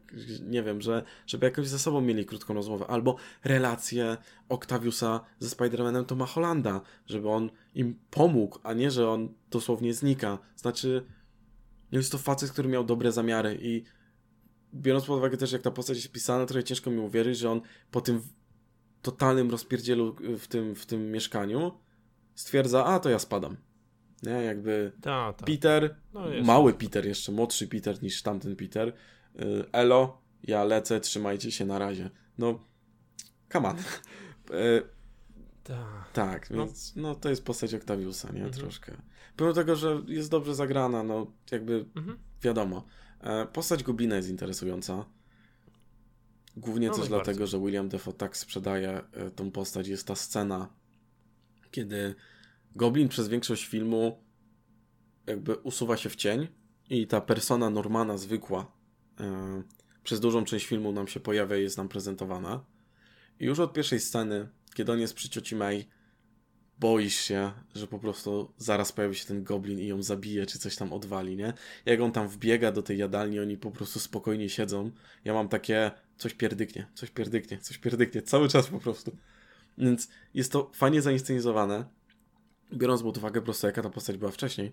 Nie 0.49 0.63
wiem, 0.63 0.81
że, 0.81 1.03
żeby 1.27 1.47
jakoś 1.47 1.69
ze 1.69 1.79
sobą 1.79 2.01
mieli 2.01 2.27
krótką 2.27 2.55
rozmowę. 2.55 2.87
Albo 2.87 3.17
relację 3.45 4.17
Octaviusa 4.49 5.21
ze 5.39 5.49
Spider-Manem 5.49 6.05
Toma 6.05 6.27
Hollanda, 6.27 6.81
żeby 7.07 7.29
on 7.29 7.51
im 7.75 7.99
pomógł, 8.11 8.59
a 8.63 8.73
nie, 8.73 8.91
że 8.91 9.11
on 9.11 9.35
dosłownie 9.51 9.95
znika. 9.95 10.39
Znaczy, 10.57 11.07
jest 11.93 12.13
to 12.13 12.19
facet, 12.19 12.51
który 12.51 12.69
miał 12.69 12.85
dobre 12.85 13.13
zamiary 13.13 13.59
i 13.63 13.85
biorąc 14.75 15.05
pod 15.05 15.19
uwagę 15.19 15.37
też, 15.37 15.53
jak 15.53 15.63
ta 15.63 15.71
postać 15.71 15.97
jest 15.97 16.13
pisana, 16.13 16.47
trochę 16.47 16.65
ciężko 16.65 16.91
mi 16.91 16.99
uwierzyć, 16.99 17.39
że 17.39 17.51
on 17.51 17.61
po 17.91 18.01
tym 18.01 18.23
totalnym 19.03 19.51
rozpierdzielu 19.51 20.17
w 20.39 20.47
tym, 20.47 20.75
w 20.75 20.87
tym 20.87 21.11
mieszkaniu 21.11 21.73
stwierdza, 22.35 22.85
a 22.85 22.99
to 23.01 23.11
ja 23.11 23.19
spadam. 23.19 23.57
Nie, 24.23 24.33
jakby 24.33 24.93
ta, 25.01 25.33
ta. 25.33 25.47
Peter, 25.47 25.97
no 26.15 26.21
mały 26.45 26.75
Peter, 26.75 27.07
jeszcze 27.07 27.33
młodszy 27.33 27.69
Peter 27.69 28.03
niż 28.03 28.23
tamten 28.23 28.57
Peter. 28.57 28.89
Y, 28.89 28.93
Elo, 29.73 30.21
ja 30.43 30.65
lecę, 30.65 31.01
trzymajcie 31.01 31.53
się 31.53 31.67
na 31.67 31.79
razie. 31.79 32.11
No, 32.39 32.65
come 33.53 33.69
on. 33.69 33.77
Y, 34.51 34.83
ta. 35.65 36.05
Tak, 36.13 36.51
no. 36.51 36.57
więc 36.57 36.97
no, 36.97 37.15
to 37.15 37.31
jest 37.31 37.45
postać 37.45 37.75
Octaviusa, 37.75 38.29
nie? 38.33 38.45
Mhm. 38.45 38.53
Troszkę. 38.53 38.93
Pomimo 39.37 39.55
tego, 39.55 39.77
że 39.77 40.03
jest 40.07 40.31
dobrze 40.31 40.55
zagrana, 40.55 41.03
no 41.03 41.27
jakby 41.51 41.85
mhm. 41.97 42.19
wiadomo. 42.43 42.85
E, 43.21 43.47
postać 43.47 43.83
Goblina 43.83 44.17
jest 44.17 44.29
interesująca. 44.29 45.05
Głównie 46.57 46.89
no, 46.89 46.95
też 46.95 47.09
dlatego, 47.09 47.47
że 47.47 47.59
William 47.59 47.89
Defoe 47.89 48.13
tak 48.13 48.37
sprzedaje 48.37 49.01
e, 49.13 49.31
tą 49.31 49.51
postać. 49.51 49.89
Jest 49.89 50.07
ta 50.07 50.15
scena, 50.15 50.69
kiedy 51.71 52.15
Goblin 52.77 53.09
przez 53.09 53.29
większość 53.29 53.67
filmu 53.67 54.25
jakby 55.27 55.55
usuwa 55.57 55.97
się 55.97 56.09
w 56.09 56.17
cień 56.17 56.49
i 56.91 57.07
ta 57.07 57.21
persona 57.21 57.71
Normana 57.71 58.19
zwykła 58.19 58.73
e, 59.21 59.63
przez 60.05 60.21
dużą 60.21 60.45
część 60.45 60.67
filmu 60.67 60.93
nam 60.93 61.09
się 61.09 61.21
pojawia 61.21 61.57
i 61.57 61.63
jest 61.63 61.77
nam 61.77 61.89
prezentowana. 61.89 62.65
I 63.41 63.45
już 63.45 63.59
od 63.59 63.73
pierwszej 63.73 64.01
sceny, 64.01 64.49
kiedy 64.75 64.93
on 64.93 65.01
jest 65.01 65.15
przy 65.15 65.29
cioci 65.29 65.57
May, 65.57 65.89
boisz 66.81 67.15
się, 67.15 67.53
że 67.75 67.87
po 67.87 67.99
prostu 67.99 68.53
zaraz 68.57 68.93
pojawi 68.93 69.15
się 69.15 69.27
ten 69.27 69.45
goblin 69.45 69.79
i 69.79 69.87
ją 69.87 70.03
zabije, 70.03 70.47
czy 70.47 70.59
coś 70.59 70.77
tam 70.77 70.93
odwali, 70.93 71.37
nie? 71.37 71.53
Jak 71.87 72.01
on 72.01 72.13
tam 72.13 72.29
wbiega 72.29 72.73
do 72.73 72.83
tej 72.83 72.99
jadalni, 72.99 73.41
oni 73.41 73.57
po 73.57 73.71
prostu 73.71 74.01
spokojnie 74.01 74.49
siedzą. 74.49 74.91
Ja 75.25 75.35
mam 75.35 75.49
takie, 75.49 75.91
coś 76.17 76.35
pierdyknie, 76.35 76.87
coś 76.95 77.11
pierdyknie, 77.11 77.59
coś 77.59 77.79
pierdyknie, 77.79 78.23
cały 78.23 78.49
czas 78.49 78.67
po 78.67 78.79
prostu. 78.79 79.17
Więc 79.79 80.09
jest 80.35 80.53
to 80.53 80.71
fajnie 80.75 81.03
zainscenizowane, 81.03 81.85
biorąc 82.73 83.03
pod 83.03 83.19
uwagę 83.19 83.41
po 83.41 83.45
prostu 83.45 83.67
jaka 83.67 83.83
ta 83.83 83.91
postać 83.91 84.17
była 84.17 84.31
wcześniej, 84.31 84.73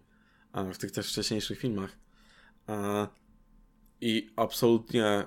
w 0.74 0.78
tych 0.78 0.92
też 0.92 1.12
wcześniejszych 1.12 1.60
filmach. 1.60 1.98
I 4.02 4.30
absolutnie 4.36 5.26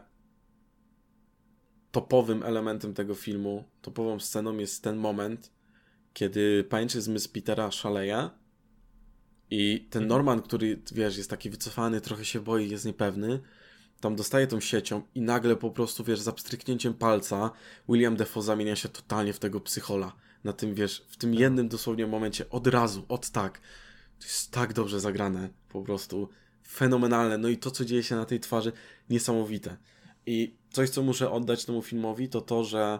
topowym 1.90 2.42
elementem 2.42 2.94
tego 2.94 3.14
filmu, 3.14 3.64
topową 3.82 4.20
sceną 4.20 4.58
jest 4.58 4.82
ten 4.82 4.96
moment, 4.96 5.52
kiedy 6.12 6.64
pajęczy 6.64 7.00
zmysł 7.00 7.32
Petera 7.32 7.70
szaleje 7.70 8.30
i 9.50 9.86
ten 9.90 10.02
mhm. 10.02 10.08
Norman, 10.08 10.42
który, 10.42 10.82
wiesz, 10.92 11.16
jest 11.16 11.30
taki 11.30 11.50
wycofany, 11.50 12.00
trochę 12.00 12.24
się 12.24 12.40
boi, 12.40 12.70
jest 12.70 12.84
niepewny, 12.84 13.40
tam 14.00 14.16
dostaje 14.16 14.46
tą 14.46 14.60
siecią 14.60 15.02
i 15.14 15.20
nagle 15.20 15.56
po 15.56 15.70
prostu, 15.70 16.04
wiesz, 16.04 16.20
za 16.20 16.32
pstryknięciem 16.32 16.94
palca 16.94 17.50
William 17.88 18.16
Defoe 18.16 18.42
zamienia 18.42 18.76
się 18.76 18.88
totalnie 18.88 19.32
w 19.32 19.38
tego 19.38 19.60
psychola. 19.60 20.12
Na 20.44 20.52
tym, 20.52 20.74
wiesz, 20.74 21.06
w 21.09 21.16
tym 21.16 21.35
jednym 21.35 21.69
dosłownie 21.69 22.06
momencie, 22.06 22.51
od 22.51 22.66
razu, 22.66 23.05
od 23.09 23.31
tak. 23.31 23.60
To 24.19 24.24
jest 24.24 24.51
tak 24.51 24.73
dobrze 24.73 25.01
zagrane, 25.01 25.48
po 25.69 25.82
prostu 25.82 26.28
fenomenalne. 26.69 27.39
No 27.39 27.48
i 27.48 27.56
to, 27.56 27.70
co 27.70 27.85
dzieje 27.85 28.02
się 28.02 28.16
na 28.16 28.24
tej 28.24 28.40
twarzy, 28.40 28.73
niesamowite. 29.10 29.77
I 30.27 30.56
coś, 30.70 30.90
co 30.90 31.02
muszę 31.02 31.31
oddać 31.31 31.65
temu 31.65 31.82
filmowi, 31.82 32.28
to 32.28 32.40
to, 32.40 32.65
że 32.65 32.98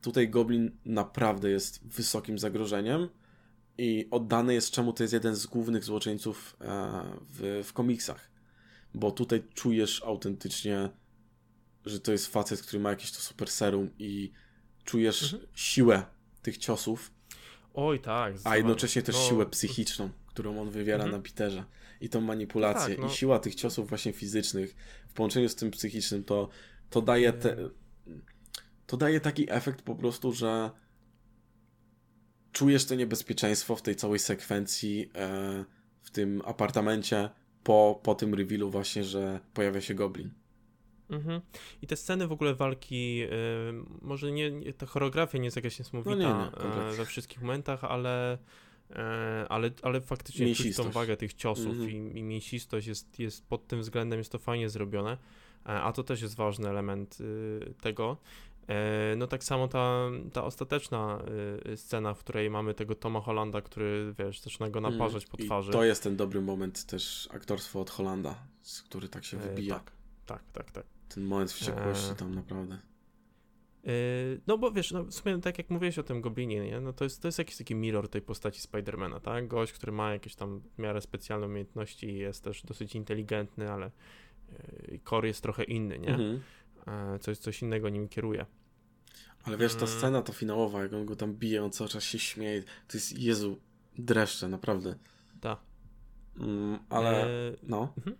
tutaj 0.00 0.28
Goblin 0.28 0.70
naprawdę 0.84 1.50
jest 1.50 1.86
wysokim 1.86 2.38
zagrożeniem 2.38 3.08
i 3.78 4.08
oddany 4.10 4.54
jest, 4.54 4.70
czemu 4.70 4.92
to 4.92 5.04
jest 5.04 5.12
jeden 5.12 5.36
z 5.36 5.46
głównych 5.46 5.84
złoczyńców 5.84 6.56
e, 6.60 7.02
w, 7.20 7.62
w 7.64 7.72
komiksach. 7.72 8.30
Bo 8.94 9.10
tutaj 9.10 9.42
czujesz 9.54 10.02
autentycznie, 10.02 10.90
że 11.86 12.00
to 12.00 12.12
jest 12.12 12.26
facet, 12.26 12.62
który 12.62 12.82
ma 12.82 12.90
jakieś 12.90 13.12
to 13.12 13.20
super 13.20 13.50
serum 13.50 13.90
i 13.98 14.32
czujesz 14.84 15.22
mhm. 15.32 15.42
siłę 15.54 16.02
tych 16.44 16.58
ciosów. 16.58 17.12
Oj, 17.74 18.00
tak. 18.00 18.34
A 18.44 18.56
jednocześnie 18.56 19.02
też 19.02 19.14
no... 19.14 19.20
siłę 19.20 19.46
psychiczną, 19.46 20.10
którą 20.26 20.60
on 20.60 20.70
wywiera 20.70 21.04
mhm. 21.04 21.12
na 21.12 21.28
Peterze. 21.28 21.64
I 22.00 22.08
tą 22.08 22.20
manipulację. 22.20 22.88
No 22.88 22.94
tak, 22.94 23.04
no. 23.04 23.12
I 23.12 23.16
siła 23.16 23.38
tych 23.38 23.54
ciosów 23.54 23.88
właśnie 23.88 24.12
fizycznych 24.12 24.76
w 25.08 25.12
połączeniu 25.12 25.48
z 25.48 25.54
tym 25.54 25.70
psychicznym 25.70 26.24
to, 26.24 26.48
to 26.90 27.02
daje 27.02 27.32
te, 27.32 27.56
to 28.86 28.96
daje 28.96 29.20
taki 29.20 29.52
efekt 29.52 29.82
po 29.82 29.94
prostu, 29.94 30.32
że 30.32 30.70
czujesz 32.52 32.84
to 32.84 32.94
niebezpieczeństwo 32.94 33.76
w 33.76 33.82
tej 33.82 33.96
całej 33.96 34.18
sekwencji 34.18 35.10
e, 35.14 35.64
w 36.02 36.10
tym 36.10 36.42
apartamencie 36.44 37.30
po, 37.64 38.00
po 38.02 38.14
tym 38.14 38.34
revealu 38.34 38.70
właśnie, 38.70 39.04
że 39.04 39.40
pojawia 39.54 39.80
się 39.80 39.94
goblin. 39.94 40.30
Mhm. 41.14 41.40
I 41.82 41.86
te 41.86 41.96
sceny 41.96 42.26
w 42.26 42.32
ogóle 42.32 42.54
walki, 42.54 43.22
y, 43.22 43.28
może 44.02 44.32
nie, 44.32 44.50
nie, 44.50 44.72
ta 44.72 44.86
choreografia 44.86 45.38
nie 45.38 45.44
jest 45.44 45.56
jakaś 45.56 45.78
niesamowita 45.78 46.16
no 46.16 46.50
nie, 46.64 46.90
nie, 46.90 46.96
we 46.96 47.06
wszystkich 47.06 47.40
momentach, 47.40 47.84
ale, 47.84 48.38
y, 48.90 48.94
ale, 49.48 49.70
ale 49.82 50.00
faktycznie 50.00 50.54
czuć 50.54 50.76
tą 50.76 50.90
wagę 50.90 51.16
tych 51.16 51.34
ciosów 51.34 51.66
mhm. 51.66 51.90
i, 51.90 52.18
i 52.18 52.22
mięsistość 52.22 52.86
jest, 52.86 53.18
jest 53.18 53.46
pod 53.46 53.66
tym 53.66 53.80
względem 53.80 54.18
jest 54.18 54.32
to 54.32 54.38
fajnie 54.38 54.68
zrobione, 54.68 55.16
a 55.64 55.92
to 55.92 56.02
też 56.02 56.22
jest 56.22 56.36
ważny 56.36 56.68
element 56.68 57.18
y, 57.20 57.74
tego. 57.80 58.16
E, 58.68 59.16
no 59.16 59.26
tak 59.26 59.44
samo 59.44 59.68
ta, 59.68 60.10
ta 60.32 60.44
ostateczna 60.44 61.22
y, 61.66 61.76
scena, 61.76 62.14
w 62.14 62.18
której 62.18 62.50
mamy 62.50 62.74
tego 62.74 62.94
Toma 62.94 63.20
Hollanda, 63.20 63.62
który, 63.62 64.14
wiesz, 64.18 64.40
zaczyna 64.40 64.70
go 64.70 64.78
mm, 64.78 64.92
naparzać 64.92 65.26
po 65.26 65.36
twarzy. 65.36 65.70
I 65.70 65.72
to 65.72 65.84
jest 65.84 66.02
ten 66.02 66.16
dobry 66.16 66.40
moment 66.40 66.84
też 66.84 67.28
aktorstwo 67.32 67.80
od 67.80 67.90
Hollanda, 67.90 68.34
z 68.62 68.82
który 68.82 69.08
tak 69.08 69.24
się 69.24 69.36
e, 69.36 69.40
wybija. 69.40 69.74
tak, 69.74 69.92
tak, 70.26 70.42
tak, 70.52 70.70
tak. 70.70 70.93
Ten 71.14 71.24
moment 71.24 71.52
wściekłości 71.52 72.12
e... 72.12 72.14
tam 72.14 72.34
naprawdę. 72.34 72.78
E, 73.84 73.90
no 74.46 74.58
bo 74.58 74.72
wiesz, 74.72 74.92
no 74.92 75.04
w 75.04 75.14
sumie 75.14 75.40
tak 75.40 75.58
jak 75.58 75.70
mówiłeś 75.70 75.98
o 75.98 76.02
tym 76.02 76.20
Goblinie, 76.20 76.60
nie? 76.60 76.80
No 76.80 76.92
to 76.92 77.04
jest, 77.04 77.22
to 77.22 77.28
jest 77.28 77.38
jakiś 77.38 77.56
taki 77.56 77.74
mirror 77.74 78.08
tej 78.08 78.22
postaci 78.22 78.60
Spidermana, 78.60 79.20
tak? 79.20 79.48
Gość, 79.48 79.72
który 79.72 79.92
ma 79.92 80.12
jakieś 80.12 80.34
tam 80.34 80.60
w 80.60 80.78
miarę 80.78 81.00
specjalne 81.00 81.46
umiejętności 81.46 82.08
i 82.08 82.18
jest 82.18 82.44
też 82.44 82.62
dosyć 82.62 82.94
inteligentny, 82.94 83.72
ale 83.72 83.90
core 85.04 85.28
jest 85.28 85.42
trochę 85.42 85.64
inny, 85.64 85.98
nie? 85.98 86.08
Mhm 86.08 86.40
coś, 87.20 87.38
coś 87.38 87.62
innego 87.62 87.88
nim 87.88 88.08
kieruje. 88.08 88.46
Ale 89.44 89.56
wiesz, 89.56 89.74
ta 89.74 89.86
mm. 89.86 89.98
scena 89.98 90.22
ta 90.22 90.32
finałowa, 90.32 90.82
jak 90.82 90.92
on 90.92 91.06
go 91.06 91.16
tam 91.16 91.34
bije, 91.34 91.64
on 91.64 91.70
cały 91.70 91.90
czas 91.90 92.04
się 92.04 92.18
śmieje, 92.18 92.62
to 92.62 92.96
jest, 92.96 93.18
Jezu, 93.18 93.60
dreszcze, 93.98 94.48
naprawdę. 94.48 94.94
Tak. 95.40 95.58
Mm, 96.40 96.78
ale, 96.88 97.24
e... 97.24 97.56
no. 97.62 97.92
Mhm. 97.98 98.16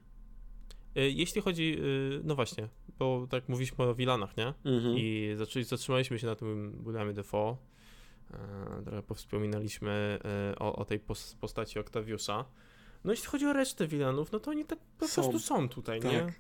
E, 0.97 1.09
jeśli 1.09 1.41
chodzi, 1.41 1.79
e, 1.79 2.21
no 2.25 2.35
właśnie, 2.35 2.69
bo 2.99 3.27
tak 3.31 3.49
mówiliśmy 3.49 3.85
o 3.85 3.95
Wilanach, 3.95 4.37
nie? 4.37 4.55
Mhm. 4.65 4.99
I 4.99 5.35
zaczęli, 5.37 5.65
zatrzymaliśmy 5.65 6.19
się 6.19 6.27
na 6.27 6.35
tym 6.35 6.83
Williamie 6.87 7.13
Defoe. 7.13 7.57
Trochę 8.85 9.03
powspominaliśmy 9.03 10.19
e, 10.25 10.59
o, 10.59 10.77
o 10.77 10.85
tej 10.85 11.01
postaci 11.41 11.79
Octaviusa. 11.79 12.45
No 13.05 13.13
jeśli 13.13 13.27
chodzi 13.27 13.47
o 13.47 13.53
resztę 13.53 13.87
Wilanów, 13.87 14.33
no 14.33 14.41
to 14.41 14.51
oni 14.51 14.65
tak 14.65 14.79
po 14.99 15.09
są. 15.09 15.23
prostu 15.23 15.39
są 15.39 15.69
tutaj, 15.69 16.01
tak. 16.01 16.13
nie? 16.13 16.33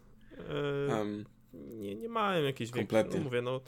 Um, 0.88 1.24
nie, 1.54 1.94
nie 1.94 2.08
mają 2.08 2.44
jakiejś 2.44 2.70
Kompletnie. 2.70 3.18
no 3.18 3.24
mówię, 3.24 3.42
no 3.42 3.60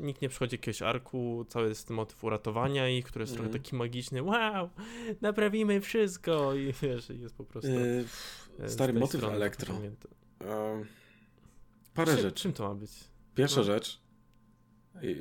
nikt 0.00 0.22
nie 0.22 0.28
przychodzi 0.28 0.54
jakiegoś 0.54 0.82
arku, 0.82 1.46
cały 1.48 1.68
jest 1.68 1.90
motyw 1.90 2.24
uratowania 2.24 2.88
ich, 2.88 3.04
który 3.04 3.22
jest 3.22 3.32
mm. 3.32 3.36
trochę 3.36 3.48
mhm. 3.48 3.64
taki 3.64 3.76
magiczny, 3.76 4.22
wow, 4.22 4.70
naprawimy 5.20 5.80
wszystko 5.80 6.54
i 6.54 6.72
wiesz, 6.82 7.08
jest 7.08 7.34
po 7.34 7.44
prostu 7.44 7.70
yy, 8.58 8.68
stary 8.68 8.92
motyw 8.92 9.24
elektro. 9.24 9.74
Yy, 9.74 10.86
parę 11.96 12.12
czym, 12.12 12.22
rzeczy. 12.22 12.42
Czym 12.42 12.52
to 12.52 12.68
ma 12.68 12.74
być? 12.74 12.90
Pierwsza 13.34 13.60
no. 13.60 13.64
rzecz, 13.64 14.00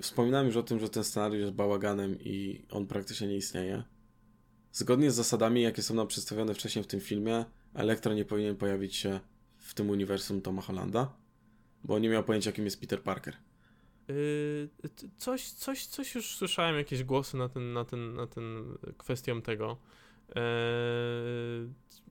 wspominałem 0.02 0.48
już 0.48 0.56
o 0.56 0.64
tym, 0.64 0.80
że 0.80 0.90
ten 0.90 1.04
scenariusz 1.04 1.42
jest 1.42 1.54
bałaganem 1.54 2.20
i 2.20 2.66
on 2.72 2.88
praktycznie 2.88 3.28
nie 3.28 3.38
istnieje. 3.38 3.84
Zgodnie 4.72 5.12
z 5.12 5.16
zasadami, 5.16 5.62
jakie 5.62 5.82
są 5.82 5.94
nam 5.94 6.08
przedstawione 6.08 6.54
wcześniej 6.54 6.84
w 6.84 6.88
tym 6.88 7.00
filmie, 7.00 7.46
Elektro 7.74 8.14
nie 8.14 8.26
powinien 8.26 8.56
pojawić 8.56 8.96
się 8.96 9.20
w 9.58 9.74
tym 9.74 9.90
uniwersum 9.90 10.42
Toma 10.42 10.62
Hollanda, 10.62 11.14
bo 11.84 12.00
nie 12.00 12.10
miał 12.10 12.24
pojęcia, 12.24 12.52
kim 12.52 12.66
jest 12.66 12.82
Peter 12.82 13.04
Parker. 13.04 13.36
Yy, 14.08 14.70
coś, 15.18 15.52
coś, 15.52 15.86
coś 15.86 16.16
już 16.16 16.36
słyszałem, 16.36 16.76
jakieś 16.76 17.04
głosy 17.04 17.38
na 17.38 17.50
ten, 17.50 17.74
na 17.74 17.86
ten, 17.86 18.16
na 18.16 18.28
ten 18.28 18.78
kwestią 18.98 19.42
tego. 19.42 19.78
Yy, 20.30 20.36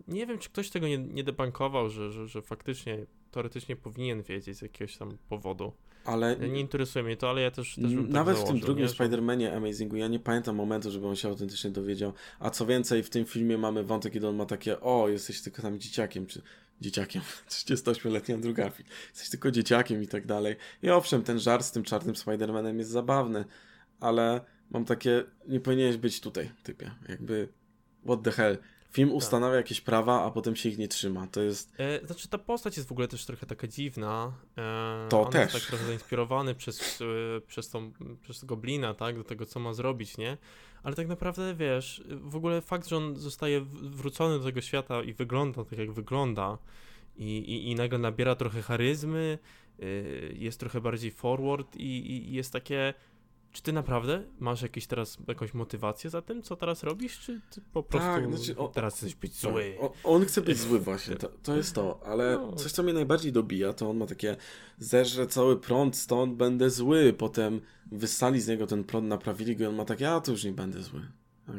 nie 0.08 0.26
wiem, 0.26 0.38
czy 0.38 0.50
ktoś 0.50 0.70
tego 0.70 0.88
nie, 0.88 0.98
nie 0.98 1.24
debankował, 1.24 1.90
że, 1.90 2.12
że, 2.12 2.28
że 2.28 2.42
faktycznie 2.42 3.06
teoretycznie 3.34 3.76
powinien 3.76 4.22
wiedzieć 4.22 4.58
z 4.58 4.62
jakiegoś 4.62 4.96
tam 4.96 5.18
powodu. 5.28 5.72
Ale 6.04 6.36
nie 6.36 6.60
interesuje 6.60 7.02
mnie 7.02 7.16
to, 7.16 7.30
ale 7.30 7.40
ja 7.42 7.50
też, 7.50 7.74
też 7.74 7.94
bym 7.94 8.04
tak 8.04 8.12
Nawet 8.12 8.36
tak 8.36 8.44
w 8.44 8.48
tym 8.48 8.60
drugim 8.60 8.86
Spider-Manie 8.86 9.56
Amazingu 9.56 9.96
ja 9.96 10.08
nie 10.08 10.18
pamiętam 10.18 10.56
momentu, 10.56 10.90
żeby 10.90 11.06
on 11.06 11.16
się 11.16 11.28
autentycznie 11.28 11.70
dowiedział. 11.70 12.12
A 12.40 12.50
co 12.50 12.66
więcej, 12.66 13.02
w 13.02 13.10
tym 13.10 13.24
filmie 13.24 13.58
mamy 13.58 13.82
wątek, 13.82 14.12
kiedy 14.12 14.28
on 14.28 14.36
ma 14.36 14.46
takie 14.46 14.80
o, 14.80 15.08
jesteś 15.08 15.42
tylko 15.42 15.62
tam 15.62 15.78
dzieciakiem, 15.78 16.26
czy 16.26 16.42
dzieciakiem, 16.80 17.22
38-letnią 17.50 18.40
drugafi, 18.40 18.84
jesteś 19.08 19.30
tylko 19.30 19.50
dzieciakiem 19.50 20.02
i 20.02 20.06
tak 20.06 20.26
dalej. 20.26 20.56
I 20.82 20.90
owszem, 20.90 21.22
ten 21.22 21.38
żart 21.38 21.64
z 21.64 21.72
tym 21.72 21.82
czarnym 21.82 22.14
Spider-Manem 22.14 22.78
jest 22.78 22.90
zabawny, 22.90 23.44
ale 24.00 24.40
mam 24.70 24.84
takie, 24.84 25.24
nie 25.48 25.60
powinieneś 25.60 25.96
być 25.96 26.20
tutaj, 26.20 26.50
typie, 26.62 26.90
jakby 27.08 27.48
what 28.04 28.22
the 28.22 28.30
hell. 28.30 28.58
Film 28.94 29.08
tak. 29.08 29.16
ustanawia 29.16 29.56
jakieś 29.56 29.80
prawa, 29.80 30.24
a 30.24 30.30
potem 30.30 30.56
się 30.56 30.68
ich 30.68 30.78
nie 30.78 30.88
trzyma. 30.88 31.26
To 31.26 31.42
jest. 31.42 31.72
E, 31.78 32.06
znaczy, 32.06 32.28
ta 32.28 32.38
postać 32.38 32.76
jest 32.76 32.88
w 32.88 32.92
ogóle 32.92 33.08
też 33.08 33.26
trochę 33.26 33.46
taka 33.46 33.66
dziwna. 33.66 34.32
E, 34.58 35.06
to 35.08 35.24
też. 35.24 35.42
Jest 35.42 35.52
tak 35.52 35.62
trochę 35.62 35.84
zainspirowany 35.86 36.54
przez, 36.54 37.00
e, 37.00 37.40
przez, 37.40 37.70
tą, 37.70 37.92
przez 38.22 38.44
Goblina, 38.44 38.94
tak? 38.94 39.16
Do 39.16 39.24
tego, 39.24 39.46
co 39.46 39.60
ma 39.60 39.72
zrobić, 39.72 40.18
nie? 40.18 40.36
Ale 40.82 40.96
tak 40.96 41.08
naprawdę 41.08 41.54
wiesz, 41.54 42.02
w 42.08 42.36
ogóle 42.36 42.60
fakt, 42.60 42.88
że 42.88 42.96
on 42.96 43.16
zostaje 43.16 43.60
wrócony 43.82 44.38
do 44.38 44.44
tego 44.44 44.60
świata 44.60 45.02
i 45.02 45.12
wygląda 45.12 45.64
tak, 45.64 45.78
jak 45.78 45.92
wygląda, 45.92 46.58
i, 47.16 47.38
i, 47.38 47.70
i 47.70 47.74
nagle 47.74 47.98
nabiera 47.98 48.34
trochę 48.34 48.62
charyzmy, 48.62 49.38
yy, 49.78 50.34
jest 50.38 50.60
trochę 50.60 50.80
bardziej 50.80 51.10
forward 51.10 51.76
i, 51.76 52.10
i 52.10 52.32
jest 52.32 52.52
takie 52.52 52.94
czy 53.54 53.62
ty 53.62 53.72
naprawdę 53.72 54.22
masz 54.38 54.62
jakieś 54.62 54.86
teraz 54.86 55.18
jakąś 55.28 55.54
motywację 55.54 56.10
za 56.10 56.22
tym, 56.22 56.42
co 56.42 56.56
teraz 56.56 56.82
robisz, 56.82 57.18
czy 57.18 57.40
ty 57.50 57.60
po 57.72 57.82
prostu 57.82 58.08
tak, 58.08 58.36
znaczy, 58.36 58.56
o, 58.56 58.68
teraz 58.68 58.96
chcesz 58.96 59.14
być 59.14 59.40
tak, 59.40 59.52
zły? 59.52 59.76
O, 59.80 59.92
on 60.04 60.24
chce 60.24 60.40
być 60.40 60.58
zły 60.58 60.80
właśnie, 60.80 61.16
to, 61.16 61.28
to 61.28 61.56
jest 61.56 61.74
to, 61.74 62.00
ale 62.06 62.36
no. 62.36 62.52
coś, 62.52 62.72
co 62.72 62.82
mnie 62.82 62.92
najbardziej 62.92 63.32
dobija, 63.32 63.72
to 63.72 63.90
on 63.90 63.96
ma 63.96 64.06
takie 64.06 64.36
zerze 64.78 65.26
cały 65.26 65.60
prąd, 65.60 65.96
stąd 65.96 66.34
będę 66.34 66.70
zły, 66.70 67.12
potem 67.18 67.60
wyssali 67.92 68.40
z 68.40 68.48
niego 68.48 68.66
ten 68.66 68.84
prąd, 68.84 69.08
naprawili 69.08 69.56
go 69.56 69.64
i 69.64 69.66
on 69.66 69.74
ma 69.74 69.84
takie, 69.84 70.10
a 70.10 70.20
to 70.20 70.32
już 70.32 70.44
nie 70.44 70.52
będę 70.52 70.82
zły. 70.82 71.00
Tak, 71.46 71.56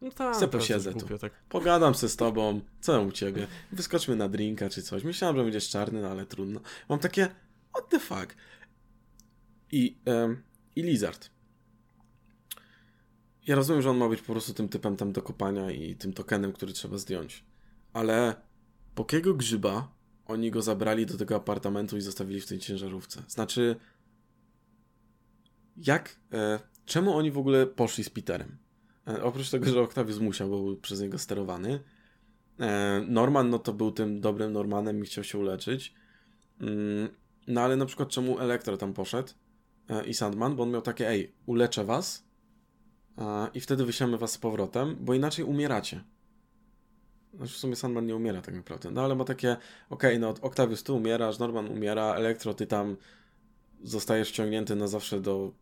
no 0.00 0.10
tak, 0.10 0.36
Chcę 0.36 0.48
posiedzę 0.48 0.92
tu. 0.92 0.98
Głupio, 0.98 1.18
tak. 1.18 1.32
Pogadam 1.48 1.94
se 1.94 2.08
z 2.08 2.16
tobą, 2.16 2.60
co 2.80 3.02
u 3.02 3.12
ciebie? 3.12 3.46
Wyskoczmy 3.72 4.16
na 4.16 4.28
drinka 4.28 4.70
czy 4.70 4.82
coś. 4.82 5.04
Myślałem, 5.04 5.36
że 5.36 5.42
będziesz 5.42 5.68
czarny, 5.68 6.02
no 6.02 6.08
ale 6.08 6.26
trudno. 6.26 6.60
Mam 6.88 6.98
takie, 6.98 7.28
what 7.70 7.88
the 7.88 8.00
fuck? 8.00 8.36
I 9.72 9.98
um, 10.06 10.42
i 10.76 10.82
Lizard. 10.82 11.30
Ja 13.46 13.56
rozumiem, 13.56 13.82
że 13.82 13.90
on 13.90 13.96
ma 13.96 14.08
być 14.08 14.20
po 14.20 14.32
prostu 14.32 14.54
tym 14.54 14.68
typem 14.68 14.96
tam 14.96 15.12
do 15.12 15.22
kopania 15.22 15.70
i 15.70 15.96
tym 15.96 16.12
tokenem, 16.12 16.52
który 16.52 16.72
trzeba 16.72 16.98
zdjąć. 16.98 17.44
Ale 17.92 18.34
po 18.94 19.04
kiego 19.04 19.34
grzyba 19.34 19.92
oni 20.26 20.50
go 20.50 20.62
zabrali 20.62 21.06
do 21.06 21.18
tego 21.18 21.36
apartamentu 21.36 21.96
i 21.96 22.00
zostawili 22.00 22.40
w 22.40 22.46
tej 22.46 22.58
ciężarówce? 22.58 23.22
Znaczy, 23.28 23.76
jak, 25.76 26.16
e, 26.32 26.60
czemu 26.84 27.16
oni 27.16 27.30
w 27.30 27.38
ogóle 27.38 27.66
poszli 27.66 28.04
z 28.04 28.10
Peterem? 28.10 28.56
E, 29.08 29.22
oprócz 29.22 29.50
tego, 29.50 29.66
że 29.66 29.80
Octavius 29.80 30.18
musiał, 30.18 30.50
bo 30.50 30.62
był 30.62 30.76
przez 30.76 31.00
niego 31.00 31.18
sterowany. 31.18 31.80
E, 32.60 33.00
Norman, 33.08 33.50
no 33.50 33.58
to 33.58 33.72
był 33.72 33.92
tym 33.92 34.20
dobrym 34.20 34.52
Normanem 34.52 35.02
i 35.02 35.06
chciał 35.06 35.24
się 35.24 35.38
uleczyć. 35.38 35.94
Mm, 36.60 37.08
no 37.46 37.60
ale 37.60 37.76
na 37.76 37.86
przykład 37.86 38.08
czemu 38.08 38.38
Elektro 38.38 38.76
tam 38.76 38.94
poszedł? 38.94 39.32
E, 39.88 40.06
i 40.06 40.14
Sandman, 40.14 40.56
bo 40.56 40.62
on 40.62 40.70
miał 40.70 40.82
takie, 40.82 41.08
ej, 41.08 41.32
uleczę 41.46 41.84
was 41.84 42.26
i 43.54 43.60
wtedy 43.60 43.84
wysiamy 43.84 44.18
was 44.18 44.32
z 44.32 44.38
powrotem, 44.38 44.96
bo 45.00 45.14
inaczej 45.14 45.44
umieracie. 45.44 46.04
Znaczy 47.34 47.52
w 47.52 47.56
sumie 47.56 47.76
Sandman 47.76 48.06
nie 48.06 48.16
umiera 48.16 48.42
tak 48.42 48.54
naprawdę, 48.54 48.90
no 48.90 49.04
ale 49.04 49.14
ma 49.14 49.24
takie, 49.24 49.56
okej, 49.90 50.10
okay, 50.10 50.18
no 50.18 50.34
Octavius 50.40 50.82
ty 50.82 50.92
umierasz, 50.92 51.38
Norman 51.38 51.68
umiera, 51.68 52.14
Elektro 52.14 52.54
ty 52.54 52.66
tam 52.66 52.96
zostajesz 53.82 54.28
wciągnięty 54.28 54.76
na 54.76 54.86
zawsze 54.86 55.20
do 55.20 55.52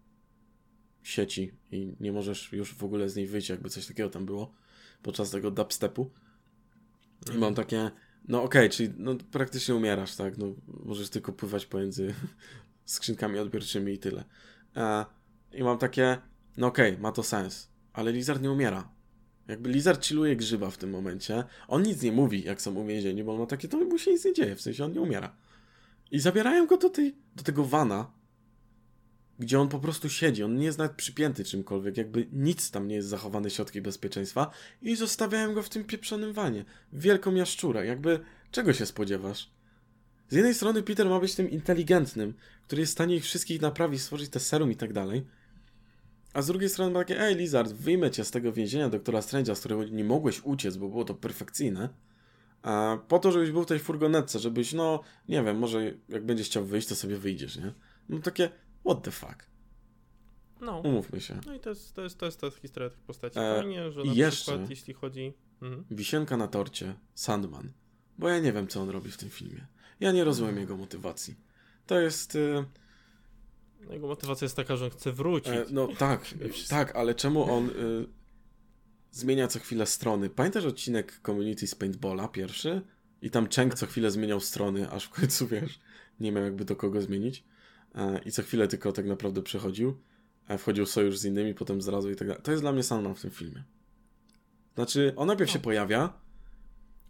sieci 1.02 1.52
i 1.70 1.96
nie 2.00 2.12
możesz 2.12 2.52
już 2.52 2.74
w 2.74 2.84
ogóle 2.84 3.08
z 3.08 3.16
niej 3.16 3.26
wyjść, 3.26 3.48
jakby 3.48 3.70
coś 3.70 3.86
takiego 3.86 4.10
tam 4.10 4.26
było 4.26 4.52
podczas 5.02 5.30
tego 5.30 5.50
dubstepu. 5.50 6.10
I 7.26 7.38
mam 7.38 7.48
mhm. 7.48 7.54
takie, 7.54 7.90
no 8.28 8.42
okej, 8.42 8.60
okay, 8.60 8.70
czyli 8.70 8.94
no, 8.98 9.14
praktycznie 9.30 9.74
umierasz, 9.74 10.16
tak? 10.16 10.38
No, 10.38 10.46
możesz 10.66 11.10
tylko 11.10 11.32
pływać 11.32 11.66
pomiędzy 11.66 12.14
skrzynkami 12.84 13.38
odbiorczymi 13.38 13.92
i 13.92 13.98
tyle. 13.98 14.24
E, 14.76 15.04
I 15.52 15.62
mam 15.62 15.78
takie, 15.78 16.18
no 16.56 16.66
okej, 16.66 16.90
okay, 16.90 17.02
ma 17.02 17.12
to 17.12 17.22
sens, 17.22 17.68
ale 17.92 18.12
Lizard 18.12 18.42
nie 18.42 18.50
umiera. 18.50 18.94
Jakby 19.48 19.70
Lizard 19.70 20.06
chilluje 20.06 20.36
grzyba 20.36 20.70
w 20.70 20.78
tym 20.78 20.90
momencie. 20.90 21.44
On 21.68 21.82
nic 21.82 22.02
nie 22.02 22.12
mówi, 22.12 22.42
jak 22.42 22.62
są 22.62 22.74
uwięzieni, 22.74 23.24
bo 23.24 23.32
on 23.32 23.38
ma 23.38 23.46
takie, 23.46 23.68
to 23.68 23.76
mu 23.76 23.98
się 23.98 24.10
nic 24.10 24.24
nie 24.24 24.32
dzieje, 24.32 24.56
w 24.56 24.60
sensie 24.60 24.84
on 24.84 24.92
nie 24.92 25.00
umiera. 25.00 25.36
I 26.10 26.20
zabierają 26.20 26.66
go 26.66 26.76
do, 26.76 26.90
tej, 26.90 27.16
do 27.36 27.42
tego 27.42 27.64
wana, 27.64 28.12
gdzie 29.38 29.60
on 29.60 29.68
po 29.68 29.78
prostu 29.78 30.08
siedzi, 30.08 30.42
on 30.42 30.56
nie 30.56 30.64
jest 30.64 30.78
nawet 30.78 30.92
przypięty 30.92 31.44
czymkolwiek, 31.44 31.96
jakby 31.96 32.28
nic 32.32 32.70
tam 32.70 32.88
nie 32.88 32.94
jest 32.94 33.08
zachowane 33.08 33.50
środki 33.50 33.82
bezpieczeństwa 33.82 34.50
i 34.82 34.96
zostawiają 34.96 35.54
go 35.54 35.62
w 35.62 35.68
tym 35.68 35.84
pieprzonym 35.84 36.32
wanie. 36.32 36.64
Wielką 36.92 37.34
jaszczurę, 37.34 37.86
jakby 37.86 38.20
czego 38.50 38.72
się 38.72 38.86
spodziewasz? 38.86 39.53
Z 40.28 40.34
jednej 40.34 40.54
strony 40.54 40.82
Peter 40.82 41.08
ma 41.08 41.20
być 41.20 41.34
tym 41.34 41.50
inteligentnym, 41.50 42.34
który 42.66 42.80
jest 42.80 42.92
w 42.92 42.96
stanie 42.96 43.16
ich 43.16 43.24
wszystkich 43.24 43.60
naprawić, 43.60 44.02
stworzyć 44.02 44.30
te 44.30 44.40
serum 44.40 44.72
i 44.72 44.76
tak 44.76 44.92
dalej, 44.92 45.26
a 46.32 46.42
z 46.42 46.46
drugiej 46.46 46.68
strony 46.68 46.92
ma 46.92 46.98
takie, 46.98 47.20
ej 47.20 47.36
Lizard, 47.36 47.72
wyjmę 47.72 48.10
cię 48.10 48.24
z 48.24 48.30
tego 48.30 48.52
więzienia 48.52 48.88
doktora 48.88 49.20
Strange'a, 49.20 49.54
z 49.54 49.60
którego 49.60 49.84
nie 49.84 50.04
mogłeś 50.04 50.40
uciec, 50.44 50.76
bo 50.76 50.88
było 50.88 51.04
to 51.04 51.14
perfekcyjne, 51.14 51.88
a 52.62 52.98
po 53.08 53.18
to, 53.18 53.32
żebyś 53.32 53.50
był 53.50 53.62
w 53.62 53.66
tej 53.66 53.78
furgonetce, 53.78 54.38
żebyś, 54.38 54.72
no, 54.72 55.00
nie 55.28 55.42
wiem, 55.42 55.58
może 55.58 55.92
jak 56.08 56.26
będziesz 56.26 56.46
chciał 56.46 56.64
wyjść, 56.64 56.88
to 56.88 56.94
sobie 56.94 57.16
wyjdziesz, 57.16 57.56
nie? 57.56 57.72
No 58.08 58.18
takie, 58.18 58.50
what 58.84 59.02
the 59.02 59.10
fuck? 59.10 59.46
No. 60.60 60.80
Umówmy 60.80 61.20
się. 61.20 61.40
No 61.46 61.54
i 61.54 61.60
to 61.60 61.70
jest, 61.70 61.94
to 61.94 62.02
jest, 62.02 62.18
to 62.18 62.26
jest 62.26 62.40
ta 62.40 62.50
historia 62.50 62.90
tych 62.90 63.00
postaci. 63.00 63.38
E, 63.38 63.56
Fajnie, 63.60 63.90
że 63.90 64.04
na 64.04 64.12
jeszcze 64.12 64.52
przykład, 64.52 64.70
jeśli 64.70 64.94
chodzi... 64.94 65.34
Mhm. 65.62 65.84
Wisienka 65.90 66.36
na 66.36 66.48
torcie, 66.48 66.94
Sandman. 67.14 67.72
Bo 68.18 68.28
ja 68.28 68.38
nie 68.38 68.52
wiem, 68.52 68.68
co 68.68 68.82
on 68.82 68.90
robi 68.90 69.10
w 69.10 69.16
tym 69.16 69.30
filmie. 69.30 69.66
Ja 70.00 70.12
nie 70.12 70.24
rozumiem 70.24 70.58
jego 70.58 70.76
motywacji. 70.76 71.34
To 71.86 72.00
jest... 72.00 72.34
Y... 72.34 72.64
Jego 73.90 74.06
motywacja 74.06 74.44
jest 74.44 74.56
taka, 74.56 74.76
że 74.76 74.84
on 74.84 74.90
chce 74.90 75.12
wrócić. 75.12 75.52
E, 75.52 75.64
no 75.70 75.88
tak, 75.98 76.34
tak, 76.68 76.96
ale 76.96 77.14
czemu 77.14 77.52
on 77.52 77.68
y, 77.68 77.72
zmienia 79.10 79.48
co 79.48 79.58
chwilę 79.58 79.86
strony? 79.86 80.30
Pamiętasz 80.30 80.64
odcinek 80.64 81.20
Community 81.26 81.66
z 81.66 81.74
Paintballa 81.74 82.28
pierwszy? 82.28 82.82
I 83.22 83.30
tam 83.30 83.48
Cheng 83.48 83.74
co 83.74 83.86
chwilę 83.86 84.10
zmieniał 84.10 84.40
strony, 84.40 84.90
aż 84.90 85.04
w 85.04 85.10
końcu, 85.10 85.46
wiesz, 85.52 85.80
nie 86.20 86.32
miał 86.32 86.44
jakby 86.44 86.64
do 86.64 86.76
kogo 86.76 87.02
zmienić. 87.02 87.44
E, 87.94 88.20
I 88.24 88.32
co 88.32 88.42
chwilę 88.42 88.68
tylko 88.68 88.92
tak 88.92 89.06
naprawdę 89.06 89.42
przechodził. 89.42 90.00
E, 90.48 90.58
wchodził 90.58 90.86
w 90.86 90.90
sojusz 90.90 91.18
z 91.18 91.24
innymi, 91.24 91.54
potem 91.54 91.82
zrazu 91.82 92.10
i 92.10 92.16
tak 92.16 92.28
dalej. 92.28 92.42
To 92.42 92.50
jest 92.50 92.62
dla 92.62 92.72
mnie 92.72 92.82
Sandman 92.82 93.14
w 93.14 93.20
tym 93.20 93.30
filmie. 93.30 93.64
Znaczy, 94.74 95.12
on 95.16 95.26
najpierw 95.26 95.50
no. 95.50 95.52
się 95.52 95.58
pojawia. 95.58 96.12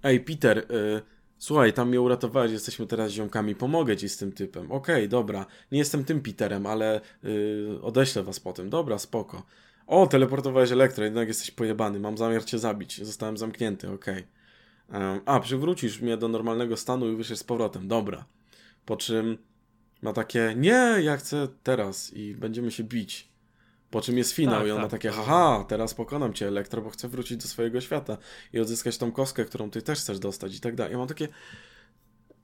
Ej, 0.02 0.20
Peter, 0.20 0.58
y, 0.58 1.02
słuchaj, 1.38 1.72
tam 1.72 1.88
mnie 1.88 2.00
uratowałeś, 2.00 2.52
jesteśmy 2.52 2.86
teraz 2.86 3.12
ziomkami, 3.12 3.54
pomogę 3.54 3.96
ci 3.96 4.08
z 4.08 4.16
tym 4.16 4.32
typem. 4.32 4.72
Okej, 4.72 4.94
okay, 4.94 5.08
dobra, 5.08 5.46
nie 5.72 5.78
jestem 5.78 6.04
tym 6.04 6.20
Peterem, 6.20 6.66
ale 6.66 7.00
y, 7.24 7.78
odeślę 7.82 8.22
was 8.22 8.40
potem. 8.40 8.70
Dobra, 8.70 8.98
spoko. 8.98 9.42
O, 9.86 10.06
teleportowałeś 10.06 10.72
elektro, 10.72 11.04
jednak 11.04 11.28
jesteś 11.28 11.50
pojebany, 11.50 12.00
mam 12.00 12.18
zamiar 12.18 12.44
cię 12.44 12.58
zabić. 12.58 13.04
Zostałem 13.04 13.36
zamknięty, 13.36 13.90
okej. 13.90 14.24
Okay. 14.88 15.20
a, 15.26 15.40
przywrócisz 15.40 16.00
mnie 16.00 16.16
do 16.16 16.28
normalnego 16.28 16.76
stanu 16.76 17.12
i 17.12 17.16
wyjdziesz 17.16 17.38
z 17.38 17.44
powrotem. 17.44 17.88
Dobra. 17.88 18.24
Po 18.86 18.96
czym 18.96 19.38
ma 20.02 20.12
takie, 20.12 20.54
nie, 20.56 20.96
ja 21.02 21.16
chcę 21.16 21.48
teraz 21.62 22.12
i 22.12 22.34
będziemy 22.34 22.70
się 22.70 22.84
bić. 22.84 23.33
Po 23.94 24.00
czym 24.00 24.18
jest 24.18 24.32
finał 24.32 24.58
tak, 24.58 24.68
i 24.68 24.70
on 24.70 24.76
tak. 24.76 24.84
ma 24.84 24.88
takie, 24.88 25.10
haha, 25.10 25.64
teraz 25.68 25.94
pokonam 25.94 26.32
cię 26.32 26.48
elektro, 26.48 26.82
bo 26.82 26.90
chcę 26.90 27.08
wrócić 27.08 27.36
do 27.36 27.48
swojego 27.48 27.80
świata 27.80 28.16
i 28.52 28.60
odzyskać 28.60 28.98
tą 28.98 29.12
kostkę, 29.12 29.44
którą 29.44 29.70
ty 29.70 29.82
też 29.82 29.98
chcesz 29.98 30.18
dostać 30.18 30.56
i 30.56 30.60
tak 30.60 30.74
dalej. 30.74 30.92
Ja 30.92 30.98
mam 30.98 31.08
takie, 31.08 31.28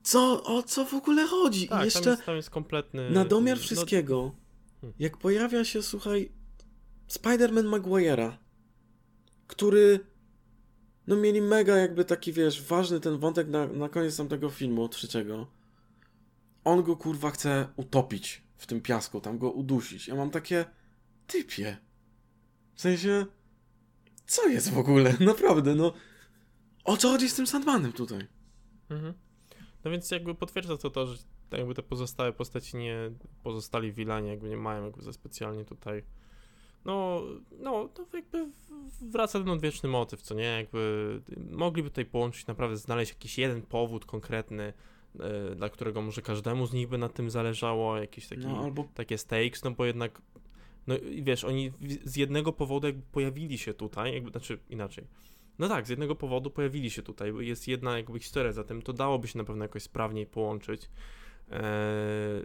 co, 0.03 0.43
o 0.43 0.63
co 0.63 0.85
w 0.85 0.93
ogóle 0.93 1.27
chodzi? 1.27 1.67
Tak, 1.67 1.81
I 1.81 1.85
jeszcze 1.85 2.01
tam 2.01 2.11
jest, 2.11 2.25
tam 2.25 2.35
jest 2.35 2.49
kompletny... 2.49 3.09
Na 3.09 3.25
domiar 3.25 3.57
no, 3.57 3.63
wszystkiego, 3.63 4.31
no... 4.83 4.89
jak 4.99 5.17
pojawia 5.17 5.65
się, 5.65 5.81
słuchaj, 5.81 6.31
Spider-Man 7.09 7.69
Maguire'a, 7.69 8.31
który 9.47 9.99
no 11.07 11.15
mieli 11.15 11.41
mega 11.41 11.77
jakby 11.77 12.05
taki, 12.05 12.33
wiesz, 12.33 12.61
ważny 12.61 12.99
ten 12.99 13.17
wątek 13.17 13.47
na, 13.47 13.67
na 13.67 13.89
koniec 13.89 14.17
tamtego 14.17 14.49
filmu 14.49 14.89
trzeciego. 14.89 15.47
On 16.63 16.83
go 16.83 16.95
kurwa 16.95 17.31
chce 17.31 17.67
utopić 17.75 18.43
w 18.57 18.67
tym 18.67 18.81
piasku, 18.81 19.21
tam 19.21 19.37
go 19.37 19.51
udusić. 19.51 20.07
Ja 20.07 20.15
mam 20.15 20.29
takie 20.29 20.65
typie. 21.31 21.77
W 22.73 22.81
sensie, 22.81 23.25
co 24.25 24.47
jest 24.47 24.71
w 24.71 24.77
ogóle? 24.77 25.13
Naprawdę, 25.31 25.75
no. 25.75 25.93
O 26.83 26.97
co 26.97 27.09
chodzi 27.09 27.29
z 27.29 27.35
tym 27.35 27.47
Sandmanem 27.47 27.93
tutaj? 27.93 28.27
Mhm. 28.89 29.13
No 29.83 29.91
więc 29.91 30.11
jakby 30.11 30.35
potwierdza 30.35 30.77
to 30.77 30.89
to, 30.89 31.07
że 31.07 31.17
jakby 31.51 31.73
te 31.73 31.83
pozostałe 31.83 32.33
postaci 32.33 32.77
nie, 32.77 32.95
pozostali 33.43 33.93
wilanie 33.93 34.29
jakby 34.29 34.49
nie 34.49 34.57
mają 34.57 34.85
jakby 34.85 35.01
za 35.01 35.13
specjalnie 35.13 35.65
tutaj 35.65 36.03
no, 36.85 37.21
no, 37.59 37.87
to 37.87 38.05
jakby 38.13 38.47
wraca 39.01 39.39
ten 39.39 39.49
odwieczny 39.49 39.89
motyw, 39.89 40.21
co 40.21 40.35
nie? 40.35 40.43
Jakby 40.43 41.21
mogliby 41.51 41.89
tutaj 41.89 42.05
połączyć, 42.05 42.47
naprawdę 42.47 42.77
znaleźć 42.77 43.11
jakiś 43.11 43.37
jeden 43.37 43.61
powód 43.61 44.05
konkretny, 44.05 44.73
yy, 45.15 45.55
dla 45.55 45.69
którego 45.69 46.01
może 46.01 46.21
każdemu 46.21 46.65
z 46.65 46.73
nich 46.73 46.87
by 46.87 46.97
na 46.97 47.09
tym 47.09 47.29
zależało, 47.29 47.97
jakieś 47.97 48.27
taki, 48.27 48.47
no, 48.47 48.63
albo... 48.63 48.87
takie 48.93 49.17
stakes, 49.17 49.63
no 49.63 49.71
bo 49.71 49.85
jednak 49.85 50.21
no 50.87 50.97
i 50.97 51.23
wiesz, 51.23 51.43
oni 51.43 51.71
z 52.03 52.15
jednego 52.15 52.53
powodu 52.53 52.87
jakby 52.87 53.03
pojawili 53.11 53.57
się 53.57 53.73
tutaj, 53.73 54.13
jakby, 54.13 54.31
znaczy 54.31 54.59
inaczej. 54.69 55.07
No 55.59 55.69
tak, 55.69 55.87
z 55.87 55.89
jednego 55.89 56.15
powodu 56.15 56.51
pojawili 56.51 56.89
się 56.89 57.01
tutaj, 57.01 57.33
jest 57.39 57.67
jedna 57.67 57.97
jakby 57.97 58.19
historia 58.19 58.51
za 58.51 58.63
tym, 58.63 58.81
to 58.81 58.93
dałoby 58.93 59.27
się 59.27 59.37
na 59.37 59.43
pewno 59.43 59.65
jakoś 59.65 59.83
sprawniej 59.83 60.25
połączyć. 60.25 60.89
Eee, 61.51 62.43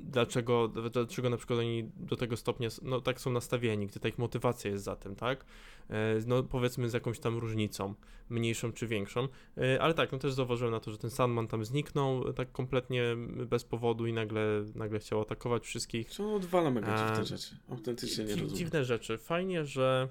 dlaczego, 0.00 0.68
dlaczego 0.68 1.30
na 1.30 1.36
przykład 1.36 1.58
oni 1.58 1.90
do 1.96 2.16
tego 2.16 2.36
stopnia 2.36 2.68
no, 2.82 3.00
tak 3.00 3.20
są 3.20 3.30
nastawieni, 3.30 3.86
gdy 3.86 4.00
ta 4.00 4.08
ich 4.08 4.18
motywacja 4.18 4.70
jest 4.70 4.84
za 4.84 4.96
tym, 4.96 5.16
tak? 5.16 5.44
Eee, 5.90 6.22
no 6.26 6.42
powiedzmy 6.42 6.88
z 6.88 6.92
jakąś 6.92 7.18
tam 7.18 7.38
różnicą, 7.38 7.94
mniejszą 8.28 8.72
czy 8.72 8.86
większą, 8.86 9.28
eee, 9.56 9.78
ale 9.78 9.94
tak, 9.94 10.12
no 10.12 10.18
też 10.18 10.32
zauważyłem 10.32 10.72
na 10.72 10.80
to, 10.80 10.90
że 10.90 10.98
ten 10.98 11.10
Sandman 11.10 11.48
tam 11.48 11.64
zniknął 11.64 12.32
tak 12.32 12.52
kompletnie 12.52 13.02
bez 13.46 13.64
powodu 13.64 14.06
i 14.06 14.12
nagle, 14.12 14.64
nagle 14.74 14.98
chciał 14.98 15.20
atakować 15.20 15.64
wszystkich. 15.64 16.10
Co 16.10 16.34
odwala 16.34 16.70
mega 16.70 17.08
dziwne 17.08 17.24
rzeczy, 17.24 17.56
autentycznie 17.68 18.24
nie 18.24 18.30
rozumiem. 18.30 18.56
Dziwne 18.56 18.84
rzeczy, 18.84 19.18
fajnie, 19.18 19.64
że 19.64 20.08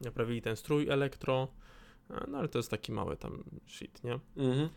naprawili 0.00 0.42
ten 0.42 0.56
strój 0.56 0.88
elektro, 0.88 1.48
no 2.28 2.38
ale 2.38 2.48
to 2.48 2.58
jest 2.58 2.70
taki 2.70 2.92
mały 2.92 3.16
tam 3.16 3.44
shit, 3.66 4.04
nie? 4.04 4.18
Mhm. 4.36 4.68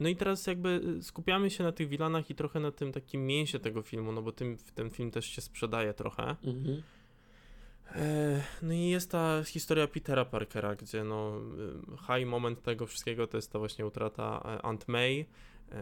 No 0.00 0.08
i 0.08 0.16
teraz 0.16 0.46
jakby 0.46 0.80
y, 0.98 1.02
skupiamy 1.02 1.50
się 1.50 1.64
na 1.64 1.72
tych 1.72 1.88
wilanach 1.88 2.30
i 2.30 2.34
trochę 2.34 2.60
na 2.60 2.72
tym 2.72 2.92
takim 2.92 3.26
mięsie 3.26 3.58
tego 3.58 3.82
filmu, 3.82 4.12
no 4.12 4.22
bo 4.22 4.32
tym, 4.32 4.56
ten 4.74 4.90
film 4.90 5.10
też 5.10 5.26
się 5.26 5.40
sprzedaje 5.40 5.94
trochę. 5.94 6.36
Mhm. 6.44 6.82
E, 7.94 8.42
no 8.62 8.72
i 8.72 8.88
jest 8.88 9.10
ta 9.10 9.44
historia 9.44 9.86
Petera 9.88 10.24
Parkera, 10.24 10.74
gdzie 10.74 11.04
no 11.04 11.38
y, 11.38 11.96
high 11.96 12.26
moment 12.26 12.62
tego 12.62 12.86
wszystkiego 12.86 13.26
to 13.26 13.38
jest 13.38 13.52
ta 13.52 13.58
właśnie 13.58 13.86
utrata 13.86 14.42
e, 14.44 14.64
Aunt 14.64 14.88
May, 14.88 15.26
e, 15.72 15.78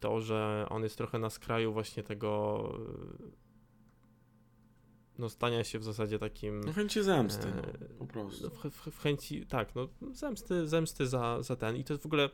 to, 0.00 0.20
że 0.20 0.66
on 0.68 0.82
jest 0.82 0.96
trochę 0.96 1.18
na 1.18 1.30
skraju 1.30 1.72
właśnie 1.72 2.02
tego 2.02 2.62
no 5.18 5.28
stania 5.28 5.64
się 5.64 5.78
w 5.78 5.84
zasadzie 5.84 6.18
takim... 6.18 6.60
No 6.60 6.72
chęci 6.72 7.02
zemsty, 7.02 7.46
no, 7.56 7.88
po 7.98 8.06
prostu. 8.06 8.50
W, 8.50 8.70
w, 8.70 8.90
w, 8.90 9.02
chęci, 9.02 9.46
tak, 9.46 9.74
no 9.74 9.88
zemsty, 10.12 10.68
zemsty 10.68 11.06
za, 11.06 11.42
za 11.42 11.56
ten 11.56 11.76
i 11.76 11.84
to 11.84 11.92
jest 11.92 12.02
w 12.02 12.06
ogóle 12.06 12.30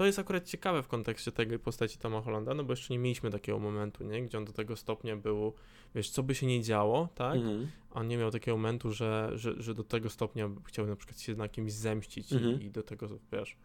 to 0.00 0.06
jest 0.06 0.18
akurat 0.18 0.44
ciekawe 0.44 0.82
w 0.82 0.88
kontekście 0.88 1.32
tej 1.32 1.58
postaci 1.58 1.98
Toma 1.98 2.20
Hollanda, 2.20 2.54
no 2.54 2.64
bo 2.64 2.72
jeszcze 2.72 2.94
nie 2.94 2.98
mieliśmy 2.98 3.30
takiego 3.30 3.58
momentu, 3.58 4.04
nie? 4.04 4.22
Gdzie 4.22 4.38
on 4.38 4.44
do 4.44 4.52
tego 4.52 4.76
stopnia 4.76 5.16
był, 5.16 5.52
wiesz, 5.94 6.10
co 6.10 6.22
by 6.22 6.34
się 6.34 6.46
nie 6.46 6.62
działo, 6.62 7.08
tak? 7.14 7.36
Mhm. 7.36 7.68
On 7.90 8.08
nie 8.08 8.16
miał 8.16 8.30
takiego 8.30 8.56
momentu, 8.56 8.92
że, 8.92 9.30
że, 9.34 9.62
że 9.62 9.74
do 9.74 9.84
tego 9.84 10.10
stopnia 10.10 10.50
chciał 10.64 10.86
na 10.86 10.96
przykład 10.96 11.20
się 11.20 11.34
na 11.34 11.48
kimś 11.48 11.72
zemścić 11.72 12.32
mhm. 12.32 12.60
i, 12.60 12.64
i, 12.64 12.70
do 12.70 12.82
tego, 12.82 13.08
wiesz... 13.32 13.56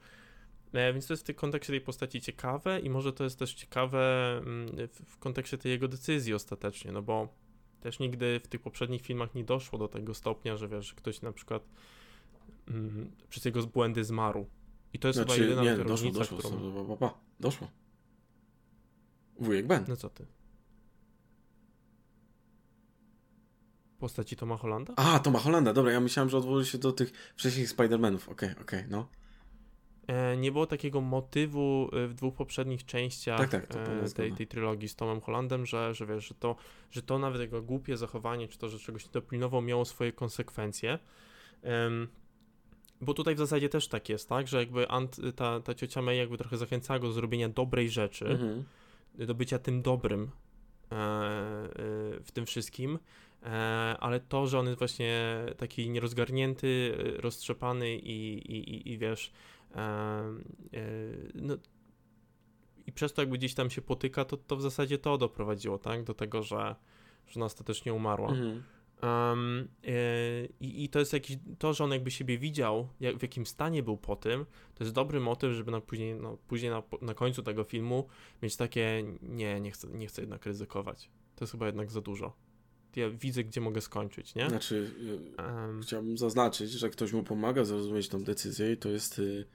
E, 0.73 0.93
więc 0.93 1.07
to 1.07 1.13
jest 1.13 1.23
w 1.23 1.25
tym 1.25 1.35
kontekście 1.35 1.73
tej 1.73 1.81
postaci 1.81 2.21
ciekawe 2.21 2.79
i 2.79 2.89
może 2.89 3.13
to 3.13 3.23
jest 3.23 3.39
też 3.39 3.53
ciekawe 3.53 4.37
mm, 4.37 4.87
w, 5.05 5.17
kontekście 5.17 5.57
tej 5.57 5.71
jego 5.71 5.87
decyzji 5.87 6.33
ostatecznie, 6.33 6.91
no 6.91 7.01
bo 7.01 7.27
też 7.81 7.99
nigdy 7.99 8.39
w 8.43 8.47
tych 8.47 8.61
poprzednich 8.61 9.01
filmach 9.01 9.35
nie 9.35 9.43
doszło 9.43 9.79
do 9.79 9.87
tego 9.87 10.13
stopnia, 10.13 10.57
że 10.57 10.67
wiesz, 10.67 10.93
ktoś 10.93 11.21
na 11.21 11.31
przykład 11.31 11.63
mm, 12.67 13.11
przez 13.29 13.45
jego 13.45 13.63
błędy 13.67 14.03
zmarł, 14.03 14.47
i 14.95 14.99
to 14.99 15.07
jest 15.07 15.19
znaczy, 15.19 15.33
chyba 15.33 15.43
jedyna 15.45 15.63
nie, 15.63 15.69
doszło, 15.71 15.89
różnica, 15.89 16.19
doszło, 16.19 16.37
którą... 16.37 16.51
doszło, 16.51 16.83
doszło, 16.83 17.19
doszło. 17.39 17.67
Wujek 19.39 19.67
Ben. 19.67 19.85
No 19.87 19.95
co 19.95 20.09
ty? 20.09 20.25
Postaci 23.99 24.35
Toma 24.35 24.57
Hollanda? 24.57 24.93
A, 24.95 25.19
Toma 25.19 25.39
Hollanda, 25.39 25.73
dobra, 25.73 25.91
ja 25.91 25.99
myślałem, 25.99 26.29
że 26.29 26.37
odwołuje 26.37 26.65
się 26.65 26.77
do 26.77 26.91
tych 26.91 27.11
wcześniejszych 27.35 27.77
Spider-Manów. 27.77 28.29
Okej, 28.29 28.49
okay, 28.51 28.51
okej, 28.51 28.79
okay, 28.79 28.87
no. 28.89 29.07
e, 30.07 30.37
nie 30.37 30.51
było 30.51 30.67
takiego 30.67 31.01
motywu 31.01 31.89
e, 31.93 32.07
w 32.07 32.13
dwóch 32.13 32.35
poprzednich 32.35 32.85
częściach 32.85 33.49
tak, 33.49 33.67
tak, 33.67 34.13
tej, 34.15 34.33
tej 34.33 34.47
trylogii 34.47 34.89
z 34.89 34.95
Tomem 34.95 35.21
Hollandem, 35.21 35.65
że, 35.65 35.93
że 35.93 36.05
wiesz, 36.05 36.27
że 36.27 36.35
to, 36.35 36.55
że 36.91 37.01
to 37.01 37.19
nawet 37.19 37.41
jego 37.41 37.61
głupie 37.61 37.97
zachowanie, 37.97 38.47
czy 38.47 38.57
to, 38.57 38.69
że 38.69 38.79
czegoś 38.79 39.05
nie 39.05 39.11
dopilnował, 39.11 39.61
miało 39.61 39.85
swoje 39.85 40.11
konsekwencje. 40.11 40.99
Um, 41.63 42.07
bo 43.01 43.13
tutaj 43.13 43.35
w 43.35 43.37
zasadzie 43.37 43.69
też 43.69 43.87
tak 43.87 44.09
jest, 44.09 44.29
tak, 44.29 44.47
że 44.47 44.57
jakby 44.57 44.87
Ant, 44.87 45.17
ta, 45.35 45.59
ta 45.59 45.73
ciocia 45.73 46.01
May 46.01 46.17
jakby 46.17 46.37
trochę 46.37 46.57
zachęcała 46.57 46.99
go 46.99 47.07
do 47.07 47.13
zrobienia 47.13 47.49
dobrej 47.49 47.89
rzeczy, 47.89 48.25
mhm. 48.25 48.63
do 49.15 49.35
bycia 49.35 49.59
tym 49.59 49.81
dobrym 49.81 50.23
e, 50.23 50.95
e, 50.95 51.69
w 52.23 52.31
tym 52.33 52.45
wszystkim, 52.45 52.99
e, 53.43 53.47
ale 53.99 54.19
to, 54.19 54.47
że 54.47 54.59
on 54.59 54.65
jest 54.65 54.79
właśnie 54.79 55.35
taki 55.57 55.89
nierozgarnięty, 55.89 56.97
roztrzepany 57.17 57.95
i, 57.95 58.51
i, 58.51 58.75
i, 58.75 58.91
i 58.91 58.97
wiesz, 58.97 59.31
e, 59.75 59.79
e, 59.79 60.31
no, 61.35 61.57
i 62.87 62.91
przez 62.91 63.13
to 63.13 63.21
jakby 63.21 63.37
gdzieś 63.37 63.53
tam 63.53 63.69
się 63.69 63.81
potyka, 63.81 64.25
to, 64.25 64.37
to 64.37 64.55
w 64.55 64.61
zasadzie 64.61 64.97
to 64.97 65.17
doprowadziło, 65.17 65.77
tak, 65.77 66.03
do 66.03 66.13
tego, 66.13 66.43
że, 66.43 66.75
że 67.27 67.35
ona 67.35 67.45
ostatecznie 67.45 67.93
umarła. 67.93 68.29
Mhm. 68.29 68.63
Um, 69.01 69.67
i, 70.59 70.83
I 70.83 70.89
to 70.89 70.99
jest 70.99 71.13
jakiś, 71.13 71.37
to, 71.59 71.73
że 71.73 71.83
on 71.83 71.91
jakby 71.91 72.11
siebie 72.11 72.37
widział, 72.37 72.89
jak, 72.99 73.17
w 73.17 73.21
jakim 73.21 73.45
stanie 73.45 73.83
był 73.83 73.97
po 73.97 74.15
tym, 74.15 74.45
to 74.75 74.83
jest 74.83 74.93
dobry 74.93 75.19
motyw, 75.19 75.53
żeby 75.53 75.71
na 75.71 75.81
później, 75.81 76.15
no, 76.15 76.37
później 76.47 76.71
na, 76.71 76.83
na 77.01 77.13
końcu 77.13 77.43
tego 77.43 77.63
filmu 77.63 78.07
mieć 78.43 78.55
takie, 78.55 79.03
nie, 79.21 79.61
nie 79.61 79.71
chcę, 79.71 79.87
nie 79.87 80.07
chcę 80.07 80.21
jednak 80.21 80.45
ryzykować. 80.45 81.09
To 81.35 81.43
jest 81.43 81.51
chyba 81.51 81.65
jednak 81.65 81.91
za 81.91 82.01
dużo. 82.01 82.35
Ja 82.95 83.09
widzę, 83.09 83.43
gdzie 83.43 83.61
mogę 83.61 83.81
skończyć, 83.81 84.35
nie? 84.35 84.49
Znaczy, 84.49 84.91
um, 85.37 85.81
chciałbym 85.81 86.17
zaznaczyć, 86.17 86.71
że 86.71 86.89
ktoś 86.89 87.13
mu 87.13 87.23
pomaga 87.23 87.63
zrozumieć 87.63 88.09
tą 88.09 88.23
decyzję 88.23 88.71
i 88.71 88.77
to 88.77 88.89
jest 88.89 89.19
y, 89.19 89.45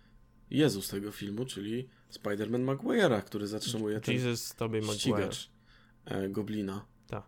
Jezus 0.50 0.88
tego 0.88 1.12
filmu, 1.12 1.44
czyli 1.44 1.88
Spider-Man 2.12 2.64
Maguire'a, 2.64 3.22
który 3.22 3.46
zatrzymuje 3.46 4.00
Jesus, 4.08 4.54
ten 4.54 4.82
ścigacz 4.82 5.50
e, 6.04 6.28
Goblina. 6.28 6.86
Tak. 7.06 7.26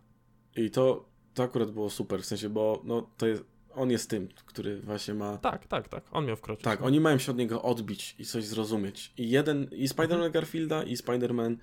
I 0.55 0.71
to 0.71 1.12
to 1.33 1.43
akurat 1.43 1.71
było 1.71 1.89
super, 1.89 2.21
w 2.21 2.25
sensie, 2.25 2.49
bo 2.49 2.81
no, 2.83 3.09
to 3.17 3.27
jest, 3.27 3.43
on 3.75 3.91
jest 3.91 4.09
tym, 4.09 4.27
który 4.45 4.81
właśnie 4.81 5.13
ma... 5.13 5.37
Tak, 5.37 5.67
tak, 5.67 5.87
tak, 5.87 6.03
on 6.11 6.25
miał 6.25 6.35
wkroczyć. 6.35 6.63
Tak, 6.63 6.79
no. 6.79 6.85
oni 6.85 6.99
mają 6.99 7.17
się 7.17 7.31
od 7.31 7.37
niego 7.37 7.61
odbić 7.61 8.15
i 8.19 8.25
coś 8.25 8.45
zrozumieć. 8.45 9.13
I 9.17 9.29
jeden, 9.29 9.67
i 9.71 9.87
Spider-Man 9.87 10.13
mhm. 10.13 10.31
Garfielda, 10.31 10.83
i 10.83 10.95
Spider-Man 10.95 11.55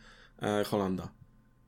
e, 0.43 0.65
Hollanda. 0.65 1.09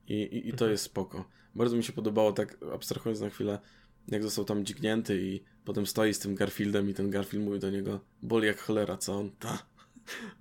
I, 0.07 0.13
i, 0.13 0.47
i 0.47 0.51
to 0.51 0.55
mhm. 0.55 0.71
jest 0.71 0.83
spoko. 0.83 1.25
Bardzo 1.55 1.75
mi 1.75 1.83
się 1.83 1.93
podobało, 1.93 2.33
tak 2.33 2.57
abstrahując 2.73 3.21
na 3.21 3.29
chwilę, 3.29 3.59
jak 4.07 4.23
został 4.23 4.45
tam 4.45 4.65
dźgnięty 4.65 5.21
i 5.21 5.43
potem 5.65 5.87
stoi 5.87 6.13
z 6.13 6.19
tym 6.19 6.35
Garfieldem 6.35 6.89
i 6.89 6.93
ten 6.93 7.09
Garfield 7.09 7.45
mówi 7.45 7.59
do 7.59 7.69
niego, 7.69 7.99
boli 8.21 8.47
jak 8.47 8.59
cholera, 8.59 8.97
co 8.97 9.19
on? 9.19 9.31
Ta. 9.39 9.63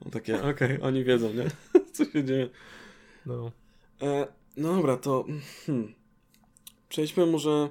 On 0.05 0.11
takie, 0.11 0.43
okej, 0.51 0.51
okay, 0.51 0.83
oni 0.83 1.05
wiedzą, 1.05 1.33
nie? 1.33 1.45
co 1.95 2.05
się 2.05 2.25
dzieje. 2.25 2.49
No. 3.27 3.53
E, 4.03 4.27
no 4.57 4.77
dobra, 4.77 4.97
to... 4.97 5.25
Hmm 5.67 6.02
przejdźmy 6.93 7.27
może... 7.27 7.69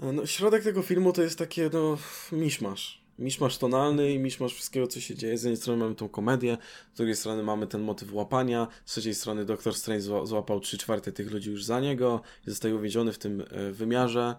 E, 0.00 0.12
no, 0.12 0.26
środek 0.26 0.64
tego 0.64 0.82
filmu 0.82 1.12
to 1.12 1.22
jest 1.22 1.38
takie, 1.38 1.70
no, 1.72 1.98
miszmasz. 2.32 3.02
Miszmasz 3.18 3.58
tonalny 3.58 4.12
i 4.12 4.18
miszmasz 4.18 4.54
wszystkiego, 4.54 4.86
co 4.86 5.00
się 5.00 5.14
dzieje. 5.14 5.38
Z 5.38 5.42
jednej 5.42 5.56
strony 5.56 5.82
mamy 5.82 5.94
tą 5.94 6.08
komedię, 6.08 6.58
z 6.94 6.96
drugiej 6.96 7.16
strony 7.16 7.42
mamy 7.42 7.66
ten 7.66 7.80
motyw 7.80 8.12
łapania, 8.12 8.68
z 8.84 8.92
trzeciej 8.92 9.14
strony 9.14 9.44
Doktor 9.44 9.74
Strange 9.74 10.26
złapał 10.26 10.60
3 10.60 10.78
czwarte 10.78 11.12
tych 11.12 11.30
ludzi 11.30 11.50
już 11.50 11.64
za 11.64 11.80
niego 11.80 12.22
i 12.46 12.50
zostaje 12.50 12.74
uwięziony 12.74 13.12
w 13.12 13.18
tym 13.18 13.44
e, 13.50 13.72
wymiarze, 13.72 14.36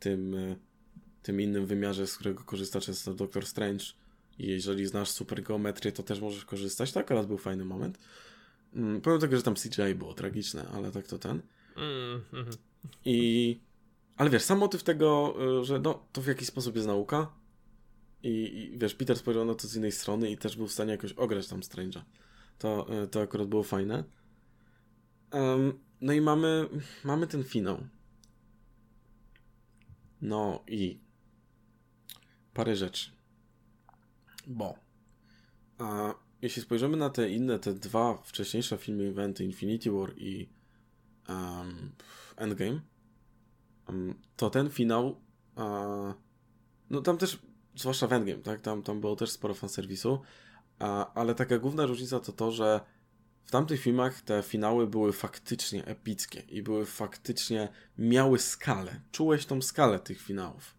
tym, 0.00 0.34
e, 0.34 0.56
tym 1.22 1.40
innym 1.40 1.66
wymiarze, 1.66 2.06
z 2.06 2.14
którego 2.14 2.44
korzysta 2.44 2.80
często 2.80 3.14
Doktor 3.14 3.46
Strange. 3.46 3.84
I 4.38 4.46
jeżeli 4.46 4.86
znasz 4.86 5.10
super 5.10 5.42
geometrię, 5.42 5.92
to 5.92 6.02
też 6.02 6.20
możesz 6.20 6.44
korzystać. 6.44 6.92
Tak, 6.92 7.06
teraz 7.06 7.26
był 7.26 7.38
fajny 7.38 7.64
moment. 7.64 7.98
Mm, 8.74 9.00
powiem 9.00 9.20
tego, 9.20 9.36
że 9.36 9.42
tam 9.42 9.54
CGI 9.54 9.94
było 9.94 10.14
tragiczne, 10.14 10.66
ale 10.74 10.90
tak 10.90 11.06
to 11.06 11.18
ten. 11.18 11.42
I. 13.04 13.60
Ale 14.16 14.30
wiesz, 14.30 14.42
sam 14.42 14.58
motyw 14.58 14.82
tego, 14.82 15.34
y, 15.60 15.64
że 15.64 15.78
no, 15.78 16.06
to 16.12 16.22
w 16.22 16.26
jakiś 16.26 16.48
sposób 16.48 16.76
jest 16.76 16.88
nauka. 16.88 17.32
I, 18.22 18.28
i 18.28 18.78
wiesz, 18.78 18.94
Peter 18.94 19.18
spojrzał 19.18 19.44
na 19.44 19.54
to 19.54 19.68
z 19.68 19.76
innej 19.76 19.92
strony 19.92 20.30
i 20.30 20.38
też 20.38 20.56
był 20.56 20.66
w 20.66 20.72
stanie 20.72 20.92
jakoś 20.92 21.12
ograć 21.12 21.48
tam 21.48 21.60
Strange'a. 21.60 22.00
To, 22.58 23.02
y, 23.02 23.08
to 23.08 23.20
akurat 23.20 23.48
było 23.48 23.62
fajne. 23.62 24.04
Um, 25.32 25.78
no 26.00 26.12
i 26.12 26.20
mamy, 26.20 26.68
mamy 27.04 27.26
ten 27.26 27.44
finał. 27.44 27.78
No 30.22 30.64
i 30.66 30.98
parę 32.54 32.76
rzeczy. 32.76 33.10
Bo 34.46 34.78
a, 35.78 36.14
jeśli 36.42 36.62
spojrzymy 36.62 36.96
na 36.96 37.10
te 37.10 37.30
inne, 37.30 37.58
te 37.58 37.74
dwa 37.74 38.16
wcześniejsze 38.16 38.78
filmy, 38.78 39.08
eventy 39.08 39.44
Infinity 39.44 39.90
War 39.90 40.18
i 40.18 40.48
um, 41.28 41.92
Endgame, 42.36 42.80
um, 43.88 44.14
to 44.36 44.50
ten 44.50 44.70
finał, 44.70 45.20
uh, 45.56 46.14
no 46.90 47.00
tam 47.02 47.18
też, 47.18 47.38
zwłaszcza 47.76 48.06
w 48.06 48.12
Endgame, 48.12 48.42
tak, 48.42 48.60
tam, 48.60 48.82
tam 48.82 49.00
było 49.00 49.16
też 49.16 49.30
sporo 49.30 49.54
fanserwisu, 49.54 50.12
uh, 50.12 50.20
ale 51.14 51.34
taka 51.34 51.58
główna 51.58 51.86
różnica 51.86 52.20
to 52.20 52.32
to, 52.32 52.52
że 52.52 52.80
w 53.44 53.50
tamtych 53.50 53.80
filmach 53.80 54.20
te 54.20 54.42
finały 54.42 54.86
były 54.86 55.12
faktycznie 55.12 55.84
epickie 55.84 56.40
i 56.40 56.62
były 56.62 56.86
faktycznie, 56.86 57.68
miały 57.98 58.38
skalę. 58.38 59.00
Czułeś 59.12 59.46
tą 59.46 59.62
skalę 59.62 59.98
tych 59.98 60.20
finałów. 60.20 60.74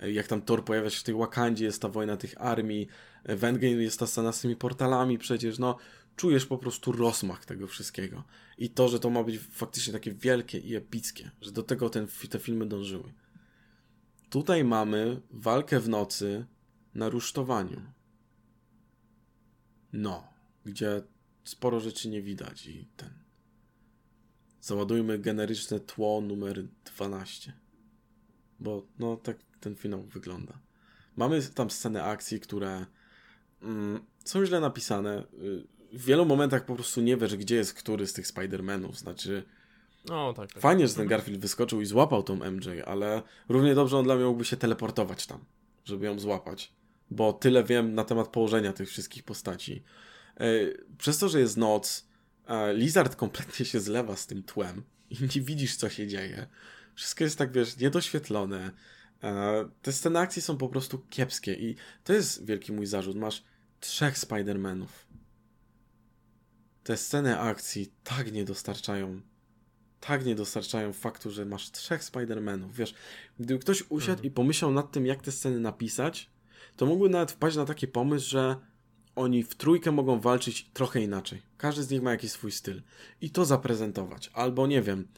Jak 0.00 0.26
tam 0.26 0.42
Thor 0.42 0.64
pojawia 0.64 0.90
się 0.90 1.00
w 1.00 1.02
tej 1.02 1.14
Wakandzie, 1.14 1.64
jest 1.64 1.82
ta 1.82 1.88
wojna 1.88 2.16
tych 2.16 2.40
armii, 2.40 2.88
w 3.24 3.44
Endgame 3.44 3.72
jest 3.72 3.98
ta 3.98 4.06
scena 4.06 4.32
z 4.32 4.40
tymi 4.40 4.56
portalami 4.56 5.18
przecież, 5.18 5.58
no 5.58 5.76
czujesz 6.16 6.46
po 6.46 6.58
prostu 6.58 6.92
rozmach 6.92 7.44
tego 7.44 7.66
wszystkiego. 7.66 8.24
I 8.58 8.70
to, 8.70 8.88
że 8.88 9.00
to 9.00 9.10
ma 9.10 9.24
być 9.24 9.38
faktycznie 9.38 9.92
takie 9.92 10.14
wielkie 10.14 10.58
i 10.58 10.74
epickie, 10.74 11.30
że 11.40 11.52
do 11.52 11.62
tego 11.62 11.90
ten, 11.90 12.06
te 12.30 12.38
filmy 12.38 12.66
dążyły. 12.66 13.12
Tutaj 14.30 14.64
mamy 14.64 15.20
walkę 15.30 15.80
w 15.80 15.88
nocy 15.88 16.46
na 16.94 17.08
rusztowaniu. 17.08 17.82
No, 19.92 20.28
gdzie 20.64 21.02
sporo 21.44 21.80
rzeczy 21.80 22.08
nie 22.08 22.22
widać 22.22 22.66
i 22.66 22.88
ten. 22.96 23.10
Załadujmy 24.60 25.18
generyczne 25.18 25.80
tło 25.80 26.20
numer 26.20 26.64
12. 26.84 27.52
Bo 28.60 28.86
no 28.98 29.16
tak 29.16 29.38
ten 29.60 29.76
finał 29.76 30.02
wygląda. 30.02 30.58
Mamy 31.16 31.42
tam 31.42 31.70
sceny 31.70 32.02
akcji, 32.02 32.40
które 32.40 32.86
mm, 33.62 34.00
są 34.24 34.46
źle 34.46 34.60
napisane. 34.60 35.24
Y, 35.42 35.75
w 35.92 36.04
wielu 36.04 36.26
momentach 36.26 36.64
po 36.64 36.74
prostu 36.74 37.00
nie 37.00 37.16
wiesz, 37.16 37.36
gdzie 37.36 37.56
jest 37.56 37.74
który 37.74 38.06
z 38.06 38.12
tych 38.12 38.26
Spider-Manów. 38.26 38.94
Znaczy, 38.94 39.42
o, 40.10 40.34
tak, 40.36 40.52
tak. 40.52 40.62
fajnie, 40.62 40.88
że 40.88 40.94
ten 40.94 41.08
Garfield 41.08 41.40
wyskoczył 41.40 41.80
i 41.80 41.86
złapał 41.86 42.22
tą 42.22 42.50
MJ, 42.50 42.68
ale 42.86 43.22
równie 43.48 43.74
dobrze 43.74 43.98
on 43.98 44.04
dla 44.04 44.16
mnie 44.16 44.24
mógłby 44.24 44.44
się 44.44 44.56
teleportować 44.56 45.26
tam, 45.26 45.44
żeby 45.84 46.06
ją 46.06 46.18
złapać. 46.18 46.72
Bo 47.10 47.32
tyle 47.32 47.64
wiem 47.64 47.94
na 47.94 48.04
temat 48.04 48.28
położenia 48.28 48.72
tych 48.72 48.88
wszystkich 48.88 49.22
postaci. 49.22 49.82
E, 50.36 50.46
przez 50.98 51.18
to, 51.18 51.28
że 51.28 51.40
jest 51.40 51.56
noc, 51.56 52.06
Lizard 52.74 53.16
kompletnie 53.16 53.66
się 53.66 53.80
zlewa 53.80 54.16
z 54.16 54.26
tym 54.26 54.42
tłem 54.42 54.82
i 55.10 55.16
nie 55.22 55.42
widzisz, 55.42 55.76
co 55.76 55.88
się 55.88 56.06
dzieje. 56.06 56.46
Wszystko 56.94 57.24
jest 57.24 57.38
tak, 57.38 57.52
wiesz, 57.52 57.76
niedoświetlone. 57.76 58.70
E, 59.22 59.68
te 59.82 59.92
sceny 59.92 60.18
akcji 60.18 60.42
są 60.42 60.56
po 60.56 60.68
prostu 60.68 60.98
kiepskie 61.10 61.54
i 61.54 61.76
to 62.04 62.12
jest 62.12 62.46
wielki 62.46 62.72
mój 62.72 62.86
zarzut. 62.86 63.16
Masz 63.16 63.42
trzech 63.80 64.18
Spider-Manów 64.18 65.05
te 66.86 66.96
sceny 66.96 67.38
akcji 67.38 67.92
tak 68.04 68.32
nie 68.32 68.44
dostarczają 68.44 69.20
tak 70.00 70.24
nie 70.24 70.34
dostarczają 70.34 70.92
faktu, 70.92 71.30
że 71.30 71.44
masz 71.44 71.70
trzech 71.70 72.02
Spider-Manów. 72.02 72.72
Wiesz, 72.72 72.94
gdyby 73.40 73.60
ktoś 73.60 73.84
usiadł 73.88 74.12
mhm. 74.12 74.26
i 74.26 74.30
pomyślał 74.30 74.72
nad 74.72 74.92
tym, 74.92 75.06
jak 75.06 75.22
te 75.22 75.32
sceny 75.32 75.60
napisać, 75.60 76.30
to 76.76 76.86
mógłby 76.86 77.08
nawet 77.08 77.32
wpaść 77.32 77.56
na 77.56 77.64
taki 77.64 77.88
pomysł, 77.88 78.28
że 78.30 78.56
oni 79.16 79.42
w 79.42 79.54
trójkę 79.54 79.92
mogą 79.92 80.20
walczyć 80.20 80.70
trochę 80.72 81.00
inaczej. 81.00 81.42
Każdy 81.56 81.82
z 81.82 81.90
nich 81.90 82.02
ma 82.02 82.10
jakiś 82.10 82.30
swój 82.30 82.52
styl. 82.52 82.82
I 83.20 83.30
to 83.30 83.44
zaprezentować. 83.44 84.30
Albo 84.34 84.66
nie 84.66 84.82
wiem. 84.82 85.08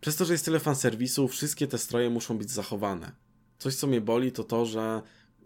Przez 0.00 0.16
to, 0.16 0.24
że 0.24 0.32
jest 0.34 0.44
tyle 0.44 0.60
fanserwisu, 0.60 1.28
wszystkie 1.28 1.66
te 1.66 1.78
stroje 1.78 2.10
muszą 2.10 2.38
być 2.38 2.50
zachowane. 2.50 3.12
Coś, 3.58 3.74
co 3.74 3.86
mnie 3.86 4.00
boli, 4.00 4.32
to 4.32 4.44
to, 4.44 4.66
że 4.66 5.02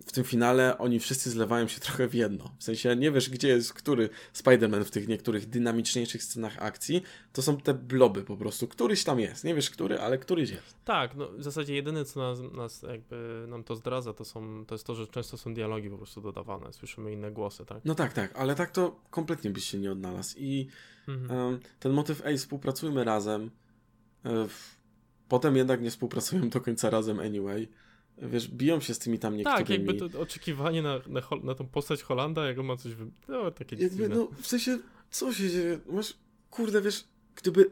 w 0.06 0.12
tym 0.12 0.24
finale 0.24 0.78
oni 0.78 1.00
wszyscy 1.00 1.30
zlewają 1.30 1.68
się 1.68 1.80
trochę 1.80 2.08
w 2.08 2.14
jedno. 2.14 2.54
W 2.58 2.64
sensie 2.64 2.96
nie 2.96 3.10
wiesz, 3.10 3.30
gdzie 3.30 3.48
jest 3.48 3.72
który 3.72 4.08
Spider-Man 4.34 4.84
w 4.84 4.90
tych 4.90 5.08
niektórych 5.08 5.48
dynamiczniejszych 5.48 6.22
scenach 6.22 6.62
akcji. 6.62 7.02
To 7.32 7.42
są 7.42 7.56
te 7.56 7.74
bloby 7.74 8.22
po 8.22 8.36
prostu. 8.36 8.68
Któryś 8.68 9.04
tam 9.04 9.20
jest. 9.20 9.44
Nie 9.44 9.54
wiesz, 9.54 9.70
który, 9.70 10.00
ale 10.00 10.18
któryś 10.18 10.50
jest. 10.50 10.84
Tak, 10.84 11.14
no 11.14 11.28
w 11.28 11.42
zasadzie 11.42 11.74
jedyne, 11.74 12.04
co 12.04 12.20
nas, 12.20 12.52
nas 12.52 12.82
jakby 12.82 13.44
nam 13.48 13.64
to 13.64 13.76
zdradza, 13.76 14.12
to, 14.12 14.24
są, 14.24 14.66
to 14.66 14.74
jest 14.74 14.86
to, 14.86 14.94
że 14.94 15.06
często 15.06 15.38
są 15.38 15.54
dialogi 15.54 15.90
po 15.90 15.96
prostu 15.96 16.20
dodawane. 16.20 16.72
Słyszymy 16.72 17.12
inne 17.12 17.30
głosy, 17.30 17.66
tak? 17.66 17.84
No 17.84 17.94
tak, 17.94 18.12
tak, 18.12 18.36
ale 18.36 18.54
tak 18.54 18.70
to 18.70 19.00
kompletnie 19.10 19.50
byś 19.50 19.64
się 19.64 19.78
nie 19.78 19.92
odnalazł. 19.92 20.34
I 20.38 20.68
mhm. 21.08 21.40
um, 21.40 21.60
ten 21.80 21.92
motyw, 21.92 22.26
ej, 22.26 22.38
współpracujmy 22.38 23.04
razem. 23.04 23.50
E, 24.24 24.46
potem 25.28 25.56
jednak 25.56 25.82
nie 25.82 25.90
współpracują 25.90 26.48
do 26.48 26.60
końca 26.60 26.90
razem 26.90 27.20
anyway 27.20 27.68
wiesz, 28.18 28.48
biją 28.48 28.80
się 28.80 28.94
z 28.94 28.98
tymi 28.98 29.18
tam 29.18 29.36
niektórymi. 29.36 29.66
Tak, 29.66 29.70
jakby 29.70 30.10
to 30.10 30.20
oczekiwanie 30.20 30.82
na, 30.82 31.00
na, 31.06 31.20
na 31.42 31.54
tą 31.54 31.66
postać 31.66 32.02
Holanda, 32.02 32.46
jak 32.46 32.58
on 32.58 32.66
ma 32.66 32.76
coś, 32.76 32.94
wy... 32.94 33.06
no 33.28 33.50
takie 33.50 33.76
jakby, 33.76 33.96
dziwne. 33.96 34.16
No, 34.16 34.28
w 34.42 34.46
sensie, 34.46 34.78
co 35.10 35.32
się 35.32 35.50
dzieje? 35.50 35.80
Masz, 35.86 36.14
kurde, 36.50 36.82
wiesz, 36.82 37.04
gdyby 37.36 37.70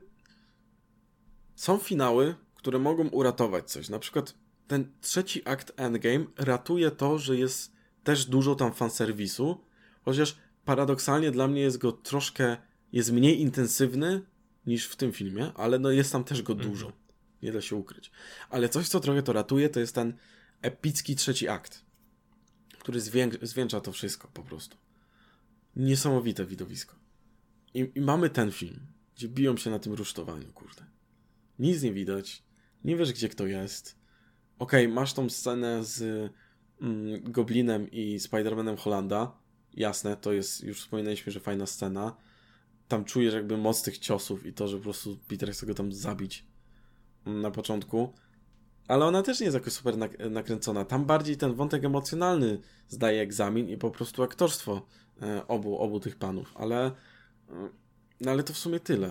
są 1.55 1.79
finały, 1.79 2.35
które 2.55 2.79
mogą 2.79 3.09
uratować 3.09 3.71
coś, 3.71 3.89
na 3.89 3.99
przykład 3.99 4.35
ten 4.69 4.93
trzeci 5.01 5.43
akt 5.45 5.73
Endgame 5.77 6.25
ratuje 6.37 6.91
to, 6.91 7.19
że 7.19 7.37
jest 7.37 7.73
też 8.05 8.25
dużo 8.25 8.55
tam 8.55 8.73
fanserwisu, 8.73 9.59
chociaż 10.05 10.37
paradoksalnie 10.65 11.31
dla 11.31 11.49
mnie 11.49 11.61
jest 11.61 11.79
go 11.79 11.93
troszkę, 11.93 12.57
jest 12.93 13.13
mniej 13.13 13.41
intensywny 13.41 14.23
niż 14.67 14.87
w 14.87 14.97
tym 14.97 15.13
filmie, 15.13 15.53
ale 15.55 15.79
no 15.79 15.91
jest 15.91 16.13
tam 16.13 16.25
też 16.25 16.43
go 16.43 16.53
mhm. 16.53 16.71
dużo. 16.71 16.93
Nie 17.43 17.53
da 17.53 17.61
się 17.61 17.77
ukryć. 17.77 18.11
Ale 18.51 18.69
coś, 18.69 18.89
co 18.89 19.01
trochę 19.01 19.23
to 19.23 19.33
ratuje, 19.33 19.69
to 19.69 19.81
jest 19.81 19.95
ten 19.95 20.17
epicki 20.63 21.17
trzeci 21.17 21.49
akt, 21.49 21.85
który 22.79 23.01
zwieńcza 23.43 23.81
to 23.81 23.93
wszystko 23.93 24.29
po 24.29 24.43
prostu. 24.43 24.77
Niesamowite 25.77 26.47
widowisko. 26.47 26.97
I, 27.75 27.93
I, 27.95 28.01
mamy 28.01 28.31
ten 28.31 28.53
film, 28.53 28.81
gdzie 29.17 29.29
biją 29.29 29.57
się 29.57 29.71
na 29.71 29.79
tym 29.79 29.93
rusztowaniu, 29.93 30.53
kurde. 30.53 30.85
Nic 31.59 31.83
nie 31.83 31.93
widać, 31.93 32.43
nie 32.85 32.97
wiesz, 32.97 33.13
gdzie 33.13 33.29
kto 33.29 33.47
jest. 33.47 33.99
Okej, 34.59 34.85
okay, 34.85 34.95
masz 34.95 35.13
tą 35.13 35.31
scenę 35.31 35.85
z 35.85 36.03
mm, 36.81 37.33
Goblinem 37.33 37.91
i 37.91 38.19
Spider-Manem 38.19 38.77
Hollanda. 38.77 39.39
Jasne, 39.75 40.17
to 40.17 40.33
jest, 40.33 40.65
już 40.65 40.81
wspominaliśmy, 40.81 41.33
że 41.33 41.41
fajna 41.41 41.67
scena. 41.67 42.17
Tam 42.89 43.05
czujesz 43.05 43.35
jakby 43.35 43.57
moc 43.57 43.83
tych 43.83 43.99
ciosów 43.99 44.47
i 44.47 44.53
to, 44.53 44.69
że 44.69 44.77
po 44.77 44.83
prostu 44.83 45.19
Peter 45.29 45.53
chce 45.53 45.67
go 45.67 45.75
tam 45.75 45.93
zabić 45.93 46.45
na 47.27 47.51
początku. 47.51 48.13
Ale 48.89 49.05
ona 49.05 49.23
też 49.23 49.41
nie 49.41 49.45
jest 49.45 49.55
jakoś 49.55 49.73
super 49.73 49.95
nakręcona. 50.31 50.85
Tam 50.85 51.05
bardziej 51.05 51.37
ten 51.37 51.55
wątek 51.55 51.85
emocjonalny 51.85 52.61
zdaje 52.89 53.21
egzamin 53.21 53.69
i 53.69 53.77
po 53.77 53.91
prostu 53.91 54.23
aktorstwo 54.23 54.87
e, 55.23 55.47
obu, 55.49 55.79
obu 55.79 56.01
tych 56.01 56.17
panów. 56.17 56.53
Ale, 56.55 56.87
e, 56.87 56.93
no 58.21 58.31
ale 58.31 58.43
to 58.43 58.53
w 58.53 58.59
sumie 58.59 58.81
tyle. 58.81 59.09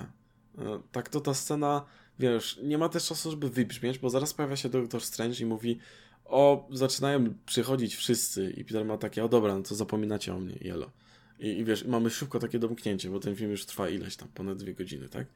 E, 0.58 0.82
tak 0.92 1.10
to 1.10 1.22
ta 1.22 1.34
scena, 1.34 1.86
wiesz, 2.20 2.60
nie 2.64 2.78
ma 2.78 2.90
też 2.90 3.06
czasu, 3.08 3.32
żeby 3.32 3.50
wybrzmieć, 3.50 4.00
bo 4.00 4.10
zaraz 4.10 4.34
pojawia 4.34 4.56
się 4.56 4.70
Doctor 4.70 5.02
Strange 5.02 5.40
i 5.40 5.46
mówi 5.46 5.80
o, 6.26 6.68
zaczynają 6.72 7.34
przychodzić 7.46 7.96
wszyscy 7.96 8.52
i 8.52 8.66
Peter 8.66 8.86
ma 8.86 8.98
takie, 8.98 9.26
o 9.26 9.30
dobra, 9.30 9.56
no 9.56 9.64
to 9.64 9.76
zapominacie 9.76 10.36
o 10.36 10.40
mnie, 10.40 10.58
jelo. 10.62 10.92
I, 11.40 11.48
I 11.48 11.66
wiesz, 11.66 11.86
mamy 11.86 12.10
szybko 12.10 12.40
takie 12.40 12.60
domknięcie, 12.60 13.10
bo 13.10 13.20
ten 13.20 13.36
film 13.36 13.52
już 13.52 13.66
trwa 13.66 13.90
ileś 13.90 14.16
tam, 14.16 14.28
ponad 14.28 14.58
dwie 14.58 14.74
godziny, 14.74 15.10
tak? 15.10 15.28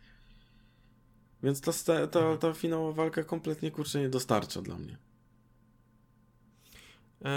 Więc 1.43 1.61
ta, 1.61 1.71
ta, 1.71 2.07
ta, 2.07 2.19
mhm. 2.19 2.37
ta 2.37 2.53
finałowa 2.53 2.91
walka 2.91 3.23
kompletnie 3.23 3.71
kurczę 3.71 3.99
nie 3.99 4.09
dostarcza 4.09 4.61
dla 4.61 4.77
mnie. 4.77 4.97
E, 7.25 7.29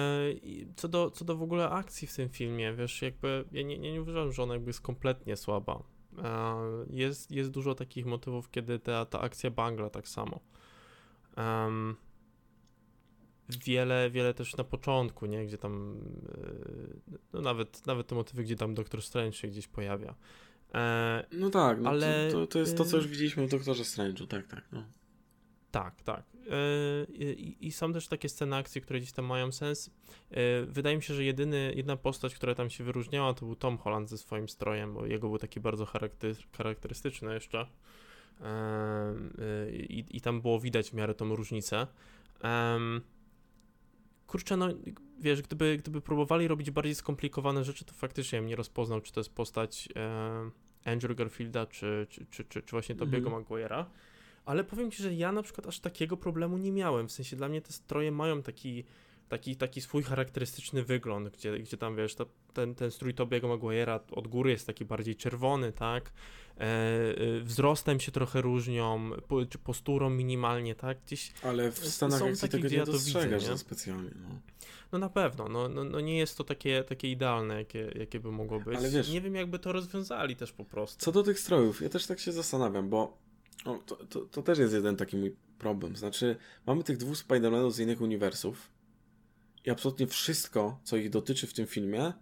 co 0.76 0.88
do, 0.88 1.10
co 1.10 1.24
do 1.24 1.36
w 1.36 1.42
ogóle 1.42 1.70
akcji 1.70 2.08
w 2.08 2.16
tym 2.16 2.28
filmie, 2.28 2.74
wiesz, 2.74 3.02
jakby 3.02 3.44
ja 3.52 3.62
nie, 3.62 3.78
nie, 3.78 3.92
nie 3.92 4.02
uważam, 4.02 4.32
że 4.32 4.42
ona 4.42 4.54
jakby 4.54 4.68
jest 4.68 4.80
kompletnie 4.80 5.36
słaba. 5.36 5.82
E, 6.18 6.56
jest, 6.90 7.30
jest 7.30 7.50
dużo 7.50 7.74
takich 7.74 8.06
motywów, 8.06 8.50
kiedy 8.50 8.78
ta, 8.78 9.04
ta 9.04 9.20
akcja 9.20 9.50
bangla 9.50 9.90
tak 9.90 10.08
samo. 10.08 10.40
Um, 11.36 11.96
wiele, 13.64 14.10
wiele 14.10 14.34
też 14.34 14.56
na 14.56 14.64
początku, 14.64 15.26
nie? 15.26 15.46
Gdzie 15.46 15.58
tam 15.58 16.00
e, 16.28 17.14
no 17.32 17.40
nawet, 17.40 17.86
nawet 17.86 18.06
te 18.06 18.14
motywy, 18.14 18.42
gdzie 18.42 18.56
tam 18.56 18.74
Doktor 18.74 19.02
Strange 19.02 19.32
się 19.32 19.48
gdzieś 19.48 19.68
pojawia. 19.68 20.14
E, 20.74 21.24
no 21.32 21.50
tak, 21.50 21.80
no 21.80 21.90
ale... 21.90 22.28
To, 22.32 22.46
to, 22.46 22.58
jest 22.58 22.76
to, 22.76 22.84
co 22.84 22.96
już 22.96 23.06
widzieliśmy 23.06 23.46
w 23.46 23.50
Doktorze 23.50 23.82
Strange'u, 23.82 24.26
tak, 24.26 24.46
tak, 24.46 24.64
no. 24.72 24.84
Tak, 25.70 26.02
tak. 26.02 26.22
E, 26.50 27.12
I, 27.12 27.66
I, 27.66 27.72
są 27.72 27.92
też 27.92 28.08
takie 28.08 28.28
sceny 28.28 28.56
akcji, 28.56 28.80
które 28.80 29.00
gdzieś 29.00 29.12
tam 29.12 29.24
mają 29.24 29.52
sens. 29.52 29.90
E, 30.30 30.62
wydaje 30.62 30.96
mi 30.96 31.02
się, 31.02 31.14
że 31.14 31.24
jedyny, 31.24 31.72
jedna 31.76 31.96
postać, 31.96 32.34
która 32.34 32.54
tam 32.54 32.70
się 32.70 32.84
wyróżniała, 32.84 33.34
to 33.34 33.46
był 33.46 33.56
Tom 33.56 33.78
Holland 33.78 34.08
ze 34.08 34.18
swoim 34.18 34.48
strojem, 34.48 34.94
bo 34.94 35.06
jego 35.06 35.28
był 35.28 35.38
taki 35.38 35.60
bardzo 35.60 35.86
charakter, 35.86 36.34
charakterystyczny 36.56 37.34
jeszcze. 37.34 37.66
I, 39.72 40.04
I 40.10 40.20
tam 40.20 40.40
było 40.40 40.60
widać 40.60 40.90
w 40.90 40.94
miarę 40.94 41.14
tą 41.14 41.36
różnicę. 41.36 41.86
Kurczę, 44.28 44.56
no 44.56 44.68
wiesz, 45.20 45.42
gdyby, 45.42 45.76
gdyby 45.76 46.00
próbowali 46.00 46.48
robić 46.48 46.70
bardziej 46.70 46.94
skomplikowane 46.94 47.64
rzeczy, 47.64 47.84
to 47.84 47.92
faktycznie 47.92 48.38
bym 48.38 48.48
nie 48.48 48.56
rozpoznał, 48.56 49.00
czy 49.00 49.12
to 49.12 49.20
jest 49.20 49.34
postać 49.34 49.88
e, 49.96 50.90
Andrew 50.92 51.16
Garfielda, 51.16 51.66
czy, 51.66 52.06
czy, 52.10 52.26
czy, 52.26 52.44
czy, 52.44 52.62
czy 52.62 52.70
właśnie 52.70 52.94
Tobiego 52.94 53.28
mm 53.28 53.44
Maguire'a. 53.44 53.84
Ale 54.44 54.64
powiem 54.64 54.90
ci, 54.90 55.02
że 55.02 55.14
ja 55.14 55.32
na 55.32 55.42
przykład 55.42 55.66
aż 55.66 55.80
takiego 55.80 56.16
problemu 56.16 56.58
nie 56.58 56.72
miałem. 56.72 57.08
W 57.08 57.12
sensie 57.12 57.36
dla 57.36 57.48
mnie 57.48 57.60
te 57.60 57.72
stroje 57.72 58.12
mają 58.12 58.42
taki, 58.42 58.84
taki, 59.28 59.56
taki 59.56 59.80
swój 59.80 60.02
charakterystyczny 60.02 60.82
wygląd, 60.84 61.28
gdzie, 61.28 61.58
gdzie 61.58 61.76
tam 61.76 61.96
wiesz, 61.96 62.14
to, 62.14 62.26
ten, 62.54 62.74
ten 62.74 62.90
strój 62.90 63.14
Tobiego 63.14 63.48
Maguire'a 63.48 64.00
od 64.10 64.28
góry 64.28 64.50
jest 64.50 64.66
taki 64.66 64.84
bardziej 64.84 65.16
czerwony, 65.16 65.72
tak? 65.72 66.12
E, 66.58 66.60
e, 66.60 67.40
wzrostem 67.40 68.00
się 68.00 68.12
trochę 68.12 68.40
różnią, 68.40 69.10
po, 69.28 69.46
czy 69.46 69.58
posturą 69.58 70.10
minimalnie, 70.10 70.74
tak? 70.74 70.98
Gdzieś 71.06 71.32
Ale 71.42 71.72
w 71.72 71.78
Stanach 71.78 72.22
akcji 72.22 72.48
tego 72.48 72.68
nie 72.68 72.84
dostrzegasz 72.84 73.42
widzę, 73.42 73.52
nie? 73.52 73.58
specjalnie, 73.58 74.10
no. 74.22 74.28
No 74.92 74.98
na 74.98 75.08
pewno, 75.08 75.48
no, 75.48 75.68
no, 75.68 75.84
no, 75.84 76.00
nie 76.00 76.18
jest 76.18 76.38
to 76.38 76.44
takie, 76.44 76.84
takie 76.84 77.10
idealne, 77.10 77.54
jakie, 77.54 77.92
jakie 77.98 78.20
by 78.20 78.32
mogło 78.32 78.60
być. 78.60 78.78
Ale 78.78 78.90
wiesz, 78.90 79.08
nie 79.08 79.20
wiem, 79.20 79.34
jakby 79.34 79.58
to 79.58 79.72
rozwiązali 79.72 80.36
też 80.36 80.52
po 80.52 80.64
prostu. 80.64 81.04
Co 81.04 81.12
do 81.12 81.22
tych 81.22 81.40
strojów, 81.40 81.80
ja 81.80 81.88
też 81.88 82.06
tak 82.06 82.20
się 82.20 82.32
zastanawiam, 82.32 82.88
bo 82.88 83.18
o, 83.64 83.78
to, 83.86 83.96
to, 83.96 84.20
to, 84.20 84.42
też 84.42 84.58
jest 84.58 84.74
jeden 84.74 84.96
taki 84.96 85.16
mój 85.16 85.36
problem. 85.58 85.96
Znaczy, 85.96 86.36
mamy 86.66 86.84
tych 86.84 86.96
dwóch 86.96 87.16
Spider-Manów 87.16 87.70
z 87.70 87.78
innych 87.78 88.00
uniwersów 88.00 88.70
i 89.68 89.70
absolutnie 89.70 90.06
wszystko, 90.06 90.80
co 90.84 90.96
ich 90.96 91.10
dotyczy 91.10 91.46
w 91.46 91.52
tym 91.52 91.66
filmie, 91.66 92.12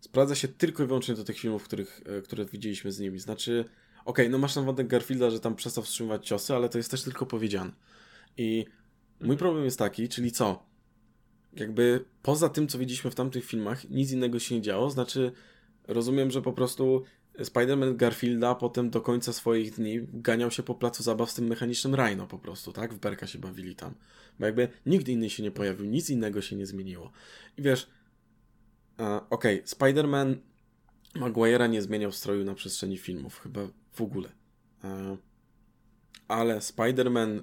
sprawdza 0.00 0.34
się 0.34 0.48
tylko 0.48 0.82
i 0.82 0.86
wyłącznie 0.86 1.14
do 1.14 1.24
tych 1.24 1.38
filmów, 1.38 1.64
których, 1.64 2.00
e, 2.06 2.22
które 2.22 2.44
widzieliśmy 2.44 2.92
z 2.92 2.98
nimi. 3.00 3.18
Znaczy, 3.18 3.60
okej, 3.60 3.70
okay, 4.04 4.28
no 4.28 4.38
masz 4.38 4.54
ten 4.54 4.64
wątek 4.64 4.86
Garfielda, 4.86 5.30
że 5.30 5.40
tam 5.40 5.54
przestał 5.54 5.84
wstrzymywać 5.84 6.26
ciosy, 6.26 6.54
ale 6.54 6.68
to 6.68 6.78
jest 6.78 6.90
też 6.90 7.02
tylko 7.02 7.26
powiedziane. 7.26 7.72
I 8.36 8.64
mój 9.20 9.36
problem 9.36 9.64
jest 9.64 9.78
taki, 9.78 10.08
czyli 10.08 10.32
co? 10.32 10.72
jakby 11.52 12.04
poza 12.22 12.48
tym, 12.48 12.68
co 12.68 12.78
widzieliśmy 12.78 13.10
w 13.10 13.14
tamtych 13.14 13.44
filmach, 13.44 13.90
nic 13.90 14.10
innego 14.10 14.38
się 14.38 14.54
nie 14.54 14.62
działo. 14.62 14.90
Znaczy, 14.90 15.32
rozumiem, 15.88 16.30
że 16.30 16.42
po 16.42 16.52
prostu 16.52 17.04
Spider-Man 17.38 17.96
Garfielda 17.96 18.54
potem 18.54 18.90
do 18.90 19.00
końca 19.00 19.32
swoich 19.32 19.74
dni 19.74 20.00
ganiał 20.12 20.50
się 20.50 20.62
po 20.62 20.74
placu 20.74 21.02
zabaw 21.02 21.30
z 21.30 21.34
tym 21.34 21.46
mechanicznym 21.46 21.94
Rhino 21.94 22.26
po 22.26 22.38
prostu, 22.38 22.72
tak? 22.72 22.94
W 22.94 22.98
berka 22.98 23.26
się 23.26 23.38
bawili 23.38 23.76
tam. 23.76 23.94
Bo 24.42 24.46
jakby 24.46 24.68
nikt 24.86 25.08
inny 25.08 25.30
się 25.30 25.42
nie 25.42 25.50
pojawił, 25.50 25.86
nic 25.86 26.10
innego 26.10 26.42
się 26.42 26.56
nie 26.56 26.66
zmieniło. 26.66 27.12
I 27.56 27.62
wiesz, 27.62 27.90
okej, 29.30 29.62
okay, 29.62 29.62
Spider-Man 29.62 30.36
Maguire'a 31.14 31.70
nie 31.70 31.82
zmieniał 31.82 32.12
stroju 32.12 32.44
na 32.44 32.54
przestrzeni 32.54 32.98
filmów, 32.98 33.40
chyba 33.40 33.60
w 33.92 34.00
ogóle. 34.00 34.32
Ale 36.28 36.58
Spider-Man 36.58 37.38
e, 37.38 37.42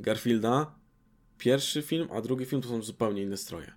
Garfielda 0.00 0.78
pierwszy 1.38 1.82
film, 1.82 2.08
a 2.12 2.20
drugi 2.20 2.44
film 2.44 2.62
to 2.62 2.68
są 2.68 2.82
zupełnie 2.82 3.22
inne 3.22 3.36
stroje. 3.36 3.72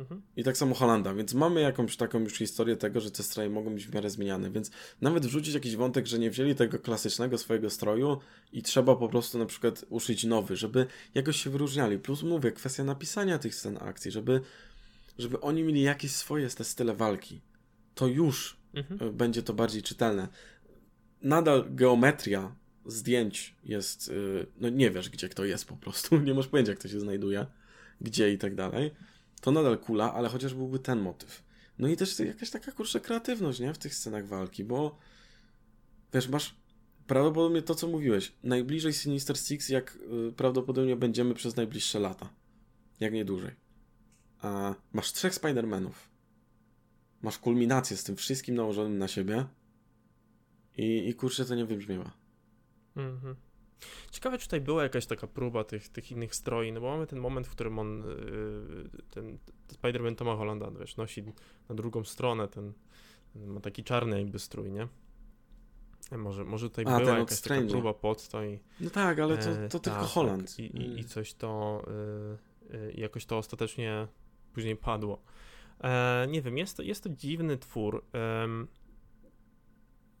Mhm. 0.00 0.22
I 0.36 0.44
tak 0.44 0.56
samo 0.56 0.74
Holanda, 0.74 1.14
więc 1.14 1.34
mamy 1.34 1.60
jakąś 1.60 1.96
taką 1.96 2.20
już 2.20 2.32
historię 2.32 2.76
tego, 2.76 3.00
że 3.00 3.10
te 3.10 3.22
stroje 3.22 3.50
mogą 3.50 3.74
być 3.74 3.86
w 3.86 3.94
miarę 3.94 4.10
zmieniane, 4.10 4.50
więc 4.50 4.70
nawet 5.00 5.26
wrzucić 5.26 5.54
jakiś 5.54 5.76
wątek, 5.76 6.06
że 6.06 6.18
nie 6.18 6.30
wzięli 6.30 6.54
tego 6.54 6.78
klasycznego 6.78 7.38
swojego 7.38 7.70
stroju 7.70 8.18
i 8.52 8.62
trzeba 8.62 8.96
po 8.96 9.08
prostu 9.08 9.38
na 9.38 9.46
przykład 9.46 9.84
uszyć 9.88 10.24
nowy, 10.24 10.56
żeby 10.56 10.86
jakoś 11.14 11.42
się 11.42 11.50
wyróżniali. 11.50 11.98
Plus 11.98 12.22
mówię, 12.22 12.52
kwestia 12.52 12.84
napisania 12.84 13.38
tych 13.38 13.54
scen 13.54 13.78
akcji, 13.80 14.10
żeby, 14.10 14.40
żeby 15.18 15.40
oni 15.40 15.62
mieli 15.62 15.82
jakieś 15.82 16.12
swoje 16.12 16.48
te 16.48 16.64
style 16.64 16.94
walki. 16.94 17.40
To 17.94 18.06
już 18.06 18.56
mhm. 18.74 19.10
E, 19.10 19.12
będzie 19.12 19.42
to 19.42 19.54
bardziej 19.54 19.82
czytelne. 19.82 20.28
Nadal 21.22 21.64
geometria 21.70 22.54
zdjęć 22.86 23.54
jest, 23.64 24.08
y, 24.08 24.46
no 24.60 24.68
nie 24.68 24.90
wiesz, 24.90 25.10
gdzie 25.10 25.28
kto 25.28 25.44
jest 25.44 25.64
po 25.64 25.76
prostu, 25.76 26.16
nie 26.26 26.34
masz 26.34 26.48
pojęcia, 26.48 26.72
jak 26.72 26.82
to 26.82 26.88
się 26.88 27.00
znajduje, 27.00 27.46
gdzie 28.00 28.32
i 28.32 28.38
tak 28.38 28.54
dalej, 28.54 28.90
to 29.40 29.50
nadal 29.50 29.78
kula, 29.78 30.14
ale 30.14 30.28
chociaż 30.28 30.54
byłby 30.54 30.78
ten 30.78 31.00
motyw. 31.00 31.42
No 31.78 31.88
i 31.88 31.96
też 31.96 32.18
jakaś 32.18 32.50
taka, 32.50 32.72
kurczę, 32.72 33.00
kreatywność, 33.00 33.60
nie, 33.60 33.74
w 33.74 33.78
tych 33.78 33.94
scenach 33.94 34.26
walki, 34.26 34.64
bo 34.64 34.98
wiesz, 36.12 36.28
masz 36.28 36.56
prawdopodobnie 37.06 37.62
to, 37.62 37.74
co 37.74 37.88
mówiłeś, 37.88 38.32
najbliżej 38.42 38.92
Sinister 38.92 39.38
Six, 39.38 39.68
jak 39.68 39.98
y, 40.28 40.32
prawdopodobnie 40.32 40.96
będziemy 40.96 41.34
przez 41.34 41.56
najbliższe 41.56 42.00
lata, 42.00 42.30
jak 43.00 43.12
nie 43.12 43.24
dłużej. 43.24 43.54
A 44.40 44.74
masz 44.92 45.12
trzech 45.12 45.34
Spider-Manów, 45.34 45.92
masz 47.22 47.38
kulminację 47.38 47.96
z 47.96 48.04
tym 48.04 48.16
wszystkim 48.16 48.54
nałożonym 48.54 48.98
na 48.98 49.08
siebie 49.08 49.46
i, 50.76 51.08
i 51.08 51.14
kurczę, 51.14 51.44
to 51.44 51.54
nie 51.54 51.66
wybrzmiewa. 51.66 52.12
Mhm. 52.96 53.36
Ciekawe, 54.10 54.38
czy 54.38 54.46
tutaj 54.46 54.60
była 54.60 54.82
jakaś 54.82 55.06
taka 55.06 55.26
próba 55.26 55.64
tych, 55.64 55.88
tych 55.88 56.10
innych 56.12 56.34
stroi, 56.34 56.72
no 56.72 56.80
bo 56.80 56.90
mamy 56.90 57.06
ten 57.06 57.18
moment, 57.18 57.46
w 57.46 57.50
którym 57.50 57.78
on, 57.78 57.98
yy, 57.98 58.90
ten, 59.10 59.38
Spider-Man 59.72 60.14
Toma 60.14 60.36
Hollanda, 60.36 60.70
wiesz, 60.70 60.96
nosi 60.96 61.24
na 61.68 61.74
drugą 61.74 62.04
stronę 62.04 62.48
ten, 62.48 62.72
ma 63.34 63.60
taki 63.60 63.84
czarny 63.84 64.18
jakby 64.18 64.38
strój, 64.38 64.72
nie? 64.72 64.88
Może, 66.18 66.44
może 66.44 66.70
tutaj 66.70 66.84
A, 66.88 67.00
była 67.00 67.18
jakaś 67.18 67.40
taka 67.40 67.62
próba 67.62 67.94
podstoj. 67.94 68.60
No 68.80 68.90
tak, 68.90 69.18
ale 69.18 69.38
to, 69.38 69.44
to 69.44 69.50
e, 69.50 69.68
tylko 69.68 70.00
tak, 70.00 70.08
Holland. 70.08 70.50
Tak. 70.50 70.58
I, 70.58 70.62
i, 70.62 70.82
I, 70.82 70.90
mm. 70.90 71.04
coś 71.04 71.34
to 71.34 71.82
y, 72.70 72.74
y, 72.74 72.92
jakoś 72.96 73.26
to 73.26 73.38
ostatecznie 73.38 74.08
później 74.52 74.76
padło. 74.76 75.22
E, 75.80 76.26
nie 76.28 76.42
wiem, 76.42 76.58
jest 76.58 76.76
to, 76.76 76.82
jest 76.82 77.02
to 77.02 77.08
dziwny 77.08 77.58
twór. 77.58 78.04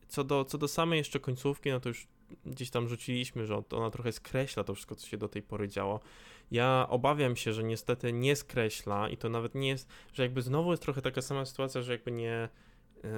co, 0.08 0.24
do, 0.24 0.44
co 0.44 0.58
do 0.58 0.68
samej 0.68 0.98
jeszcze 0.98 1.20
końcówki, 1.20 1.70
no 1.70 1.80
to 1.80 1.88
już 1.88 2.08
gdzieś 2.46 2.70
tam 2.70 2.88
rzuciliśmy, 2.88 3.46
że 3.46 3.62
ona 3.70 3.90
trochę 3.90 4.12
skreśla 4.12 4.64
to 4.64 4.74
wszystko, 4.74 4.94
co 4.94 5.06
się 5.06 5.16
do 5.16 5.28
tej 5.28 5.42
pory 5.42 5.68
działo. 5.68 6.00
Ja 6.50 6.86
obawiam 6.88 7.36
się, 7.36 7.52
że 7.52 7.64
niestety 7.64 8.12
nie 8.12 8.36
skreśla 8.36 9.08
i 9.08 9.16
to 9.16 9.28
nawet 9.28 9.54
nie 9.54 9.68
jest, 9.68 9.88
że 10.12 10.22
jakby 10.22 10.42
znowu 10.42 10.70
jest 10.70 10.82
trochę 10.82 11.02
taka 11.02 11.22
sama 11.22 11.44
sytuacja, 11.44 11.82
że 11.82 11.92
jakby 11.92 12.12
nie 12.12 12.48
y, 13.04 13.08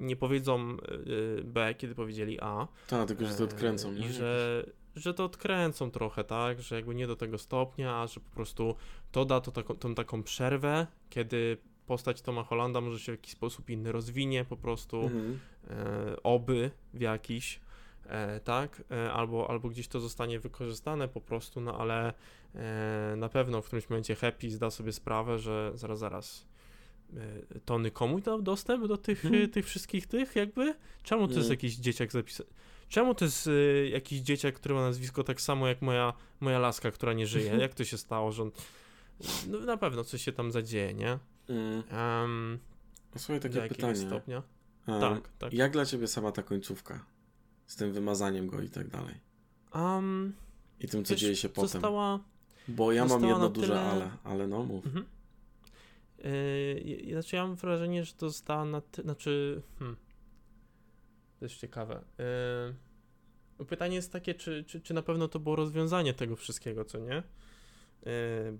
nie 0.00 0.16
powiedzą 0.16 0.76
y, 1.06 1.44
B, 1.44 1.74
kiedy 1.74 1.94
powiedzieli 1.94 2.40
A. 2.40 2.68
Tak, 2.88 3.08
tylko 3.08 3.26
że 3.26 3.34
to 3.34 3.44
odkręcą. 3.44 3.94
I 3.94 4.08
że, 4.08 4.64
że 4.96 5.14
to 5.14 5.24
odkręcą 5.24 5.90
trochę, 5.90 6.24
tak, 6.24 6.62
że 6.62 6.76
jakby 6.76 6.94
nie 6.94 7.06
do 7.06 7.16
tego 7.16 7.38
stopnia, 7.38 7.96
a 7.96 8.06
że 8.06 8.20
po 8.20 8.30
prostu 8.30 8.74
to 9.12 9.24
da 9.24 9.40
to 9.40 9.52
taką, 9.52 9.74
tą 9.74 9.94
taką 9.94 10.22
przerwę, 10.22 10.86
kiedy 11.10 11.56
postać 11.86 12.22
Toma 12.22 12.44
Hollanda 12.44 12.80
może 12.80 12.98
się 12.98 13.12
w 13.12 13.14
jakiś 13.14 13.32
sposób 13.32 13.70
inny 13.70 13.92
rozwinie 13.92 14.44
po 14.44 14.56
prostu, 14.56 15.02
mhm. 15.02 15.38
e, 15.70 16.22
oby 16.22 16.70
w 16.94 17.00
jakiś, 17.00 17.56
e, 17.56 17.60
tak, 18.44 18.82
e, 18.90 19.12
albo, 19.12 19.50
albo 19.50 19.68
gdzieś 19.68 19.88
to 19.88 20.00
zostanie 20.00 20.40
wykorzystane 20.40 21.08
po 21.08 21.20
prostu, 21.20 21.60
no 21.60 21.78
ale 21.78 22.12
e, 22.54 23.14
na 23.16 23.28
pewno 23.28 23.62
w 23.62 23.66
którymś 23.66 23.90
momencie 23.90 24.14
Happy 24.14 24.50
zda 24.50 24.70
sobie 24.70 24.92
sprawę, 24.92 25.38
że 25.38 25.72
zaraz, 25.74 25.98
zaraz, 25.98 26.46
e, 27.16 27.60
Tony 27.64 27.90
komu 27.90 28.20
dał 28.20 28.42
dostęp 28.42 28.86
do 28.86 28.96
tych, 28.96 29.22
hmm. 29.22 29.50
tych 29.50 29.66
wszystkich 29.66 30.06
tych 30.06 30.36
jakby? 30.36 30.74
Czemu 31.02 31.26
to 31.26 31.34
jest 31.34 31.50
mhm. 31.50 31.50
jakiś 31.50 31.76
dzieciak 31.76 32.12
zapisany? 32.12 32.50
Czemu 32.88 33.14
to 33.14 33.24
jest 33.24 33.46
y, 33.46 33.88
jakiś 33.92 34.20
dzieciak, 34.20 34.54
który 34.54 34.74
ma 34.74 34.80
nazwisko 34.80 35.24
tak 35.24 35.40
samo 35.40 35.68
jak 35.68 35.82
moja, 35.82 36.12
moja 36.40 36.58
laska, 36.58 36.90
która 36.90 37.12
nie 37.12 37.26
żyje? 37.26 37.56
Jak 37.56 37.74
to 37.74 37.84
się 37.84 37.98
stało, 37.98 38.32
że 38.32 38.42
on... 38.42 38.50
No, 39.48 39.60
na 39.60 39.76
pewno 39.76 40.04
coś 40.04 40.22
się 40.22 40.32
tam 40.32 40.52
zadzieje, 40.52 40.94
nie? 40.94 41.18
Mm. 41.48 41.82
Um, 41.92 42.58
Słuchaj, 43.16 43.40
takie 43.40 43.68
pytanie. 43.68 43.96
stopnia? 43.96 44.42
Um, 44.86 45.00
tak, 45.00 45.30
tak. 45.38 45.52
Jak 45.52 45.72
dla 45.72 45.86
ciebie 45.86 46.06
sama 46.06 46.32
ta 46.32 46.42
końcówka? 46.42 47.04
Z 47.68 47.76
tym 47.76 47.92
wymazaniem 47.92 48.46
go 48.46 48.62
i 48.62 48.68
tak 48.68 48.88
dalej. 48.88 49.14
Um, 49.74 50.32
I 50.80 50.88
tym, 50.88 51.04
co 51.04 51.14
wiesz, 51.14 51.20
dzieje 51.20 51.36
się 51.36 51.48
potem. 51.48 51.68
Została, 51.68 52.20
Bo 52.68 52.92
ja 52.92 53.04
mam 53.04 53.24
jedno 53.24 53.48
duże 53.48 53.66
tyle... 53.66 53.80
ale, 53.80 54.10
ale 54.24 54.46
no 54.46 54.64
mów. 54.64 54.86
Mhm. 54.86 55.04
Yy, 56.24 57.12
znaczy 57.12 57.36
ja 57.36 57.46
mam 57.46 57.56
wrażenie, 57.56 58.04
że 58.04 58.12
to 58.12 58.28
została 58.28 58.64
na 58.64 58.80
ty... 58.80 59.02
Znaczy... 59.02 59.62
Hmm. 59.78 59.96
To 61.38 61.44
jest 61.44 61.56
ciekawe. 61.56 62.04
Yy, 63.58 63.64
pytanie 63.64 63.96
jest 63.96 64.12
takie, 64.12 64.34
czy, 64.34 64.64
czy, 64.64 64.80
czy 64.80 64.94
na 64.94 65.02
pewno 65.02 65.28
to 65.28 65.40
było 65.40 65.56
rozwiązanie 65.56 66.14
tego 66.14 66.36
wszystkiego, 66.36 66.84
co 66.84 66.98
nie? 66.98 67.22
Yy, 68.02 68.12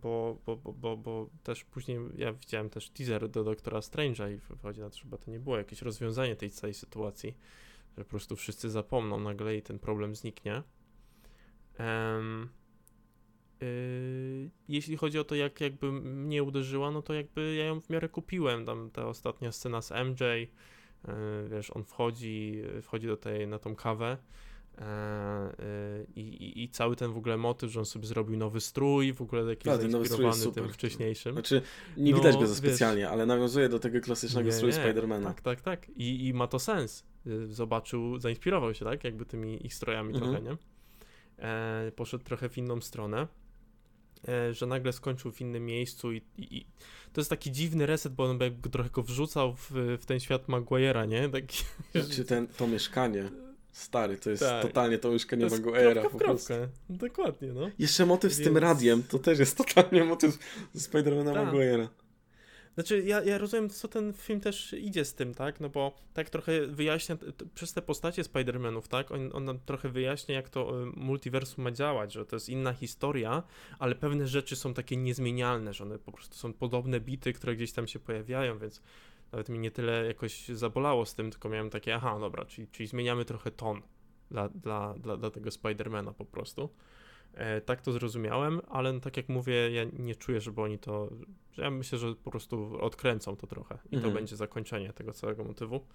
bo, 0.03 0.39
bo, 0.47 0.57
bo, 0.57 0.73
bo, 0.73 0.97
bo 0.97 1.31
też 1.43 1.65
później 1.65 1.99
ja 2.17 2.33
widziałem 2.33 2.71
też 2.71 2.91
teaser 2.91 3.29
do 3.29 3.45
Doktora 3.45 3.81
Strange'a 3.81 4.35
i 4.35 4.37
wychodzi 4.37 4.81
na 4.81 4.91
to, 4.91 4.97
że 4.97 5.03
chyba 5.03 5.19
to 5.19 5.31
nie 5.31 5.41
było 5.41 5.59
jakieś 5.59 5.83
rozwiązanie 5.83 6.37
tej 6.37 6.51
całej 6.51 6.75
sytuacji, 6.75 7.37
że 7.99 8.05
po 8.05 8.11
prostu 8.11 8.37
wszyscy 8.37 8.71
zapomną 8.71 9.21
nagle 9.21 9.57
i 9.57 9.63
ten 9.63 9.79
problem 9.79 10.15
zniknie. 10.15 10.63
Um, 11.79 12.49
Yy, 13.61 14.51
jeśli 14.69 14.97
chodzi 14.97 15.19
o 15.19 15.25
to, 15.25 15.35
jak 15.35 15.61
jakby 15.61 15.93
mnie 15.93 16.43
uderzyła, 16.43 16.91
no 16.91 17.03
to 17.03 17.15
jakby 17.15 17.55
ja 17.55 17.65
ją 17.65 17.81
w 17.81 17.91
miarę 17.91 18.09
kupiłem. 18.09 18.67
Tam 18.67 18.91
ta 18.91 19.07
ostatnia 19.07 19.53
scena 19.53 19.83
z 19.83 19.91
MJ, 19.91 20.21
yy, 20.21 20.49
wiesz, 21.51 21.71
on 21.71 21.85
wchodzi, 21.85 22.63
wchodzi 22.83 23.07
do 23.07 23.17
tej, 23.17 23.49
na 23.49 23.59
tą 23.59 23.77
kawę 23.77 24.17
yy, 24.79 24.85
i, 26.17 26.63
i, 26.63 26.69
cały 26.69 26.97
ten 26.97 27.13
w 27.13 27.17
ogóle 27.17 27.37
motyw, 27.37 27.71
że 27.71 27.79
on 27.79 27.87
sobie 27.87 28.07
zrobił 28.07 28.37
nowy 28.37 28.61
strój, 28.61 29.13
w 29.13 29.23
ogóle 29.23 29.45
jakiś 29.45 29.65
tak, 29.65 29.81
zainspirowany 29.81 30.53
tym 30.53 30.69
wcześniejszym. 30.69 31.33
Znaczy, 31.33 31.63
nie 31.97 32.13
no, 32.13 32.19
widać 32.19 32.37
go 32.37 32.47
za 32.47 32.55
specjalnie, 32.55 33.03
wiesz, 33.03 33.11
ale 33.11 33.27
nawiązuje 33.27 33.69
do 33.69 33.79
tego 33.79 34.01
klasycznego 34.01 34.47
nie, 34.47 34.53
stroju 34.53 34.73
Spidermana. 34.73 35.27
Tak, 35.27 35.41
tak, 35.41 35.61
tak. 35.61 35.89
I, 35.89 36.27
I 36.27 36.35
ma 36.35 36.47
to 36.47 36.59
sens. 36.59 37.05
Zobaczył, 37.49 38.19
zainspirował 38.19 38.75
się, 38.75 38.85
tak, 38.85 39.05
jakby 39.05 39.25
tymi 39.25 39.67
ich 39.67 39.75
strojami 39.75 40.15
mhm. 40.15 40.33
trochę, 40.33 40.51
nie? 40.51 40.57
E, 41.45 41.93
poszedł 41.97 42.25
trochę 42.25 42.49
w 42.49 42.59
inną 42.59 42.81
stronę. 42.81 43.27
E, 44.29 44.55
że 44.55 44.67
nagle 44.67 44.93
skończył 44.93 45.33
w 45.33 45.41
innym 45.41 45.67
miejscu 45.67 46.13
i, 46.13 46.23
i, 46.37 46.57
i, 46.57 46.67
to 47.13 47.21
jest 47.21 47.31
taki 47.31 47.53
dziwny 47.53 47.87
reset, 47.87 48.13
bo 48.13 48.25
on 48.25 48.41
jakby 48.41 48.71
trochę 48.71 48.91
go 48.91 49.03
wrzucał 49.03 49.55
w, 49.55 49.71
w 50.01 50.07
ten 50.07 50.21
świat 50.21 50.47
Maguire'a, 50.47 51.09
nie? 51.09 51.29
Taki, 51.29 51.65
znaczy 51.95 52.25
ten, 52.25 52.47
to 52.47 52.67
mieszkanie, 52.67 53.31
stary, 53.73 54.17
to 54.17 54.31
jest 54.31 54.43
tak. 54.43 54.63
totalnie 54.63 54.99
to 54.99 55.11
mieszkanie 55.11 55.47
Maguire'a 55.47 56.11
po 56.11 56.19
prostu. 56.19 56.53
Dokładnie, 56.91 57.53
no. 57.53 57.71
Jeszcze 57.79 58.07
motyw 58.07 58.31
Więc... 58.31 58.43
z 58.43 58.45
tym 58.45 58.57
radiem, 58.57 59.03
to 59.03 59.19
też 59.19 59.39
jest 59.39 59.57
totalnie 59.65 60.05
motyw 60.05 60.39
Spidermana 60.77 61.35
tak. 61.35 61.49
Maguire'a. 61.49 61.89
Znaczy, 62.79 63.03
ja, 63.03 63.25
ja 63.25 63.39
rozumiem, 63.39 63.71
co 63.71 63.89
ten 63.89 64.13
film 64.13 64.41
też 64.41 64.73
idzie 64.73 65.05
z 65.05 65.15
tym, 65.15 65.35
tak? 65.35 65.61
No 65.61 65.69
bo 65.69 65.97
tak 66.15 66.31
trochę 66.31 66.67
wyjaśnia, 66.67 67.17
przez 67.55 67.73
te 67.73 67.83
postacie 67.83 68.23
Spider-Manów, 68.23 68.89
tak? 68.89 69.11
On, 69.11 69.31
on 69.33 69.45
nam 69.45 69.59
trochę 69.59 69.89
wyjaśnia, 69.89 70.35
jak 70.35 70.49
to 70.49 70.83
y, 70.83 70.87
multiversum 70.87 71.65
ma 71.65 71.71
działać, 71.71 72.13
że 72.13 72.27
to 72.27 72.37
jest 72.37 72.49
inna 72.49 72.73
historia, 72.73 73.43
ale 73.79 73.95
pewne 73.95 74.27
rzeczy 74.27 74.57
są 74.57 74.75
takie 74.75 74.97
niezmienialne, 74.97 75.75
że 75.75 75.85
one 75.85 75.99
po 75.99 76.13
prostu 76.13 76.37
są 76.37 76.53
podobne 76.53 77.01
bity, 77.01 77.33
które 77.33 77.57
gdzieś 77.57 77.73
tam 77.73 77.89
się 77.89 77.99
pojawiają, 77.99 78.59
więc 78.59 78.83
nawet 79.33 79.49
mi 79.49 79.59
nie 79.59 79.71
tyle 79.71 80.07
jakoś 80.07 80.49
zabolało 80.49 81.07
z 81.07 81.15
tym, 81.15 81.31
tylko 81.31 81.49
miałem 81.49 81.71
takie, 81.71 81.95
aha, 81.95 82.19
dobra, 82.21 82.45
czyli, 82.45 82.69
czyli 82.69 82.87
zmieniamy 82.87 83.25
trochę 83.25 83.51
ton 83.51 83.83
dla, 84.31 84.49
dla, 84.49 84.95
dla, 84.95 85.17
dla 85.17 85.31
tego 85.31 85.51
Spidermana 85.51 86.13
po 86.13 86.25
prostu. 86.25 86.71
E, 87.35 87.61
tak 87.61 87.83
to 87.83 87.93
zrozumiałem, 87.93 88.61
ale 88.69 88.93
no, 88.93 89.01
tak 89.01 89.17
jak 89.17 89.29
mówię, 89.29 89.71
ja 89.71 89.85
nie 89.99 90.15
czuję, 90.15 90.41
żeby 90.41 90.63
oni 90.63 90.79
to. 90.79 91.11
Ja 91.57 91.71
myślę, 91.71 91.99
że 91.99 92.15
po 92.15 92.31
prostu 92.31 92.79
odkręcą 92.81 93.37
to 93.37 93.47
trochę 93.47 93.79
i 93.91 93.97
mhm. 93.97 94.03
to 94.03 94.19
będzie 94.19 94.37
zakończenie 94.37 94.93
tego 94.93 95.13
całego 95.13 95.45
motywu. 95.45 95.87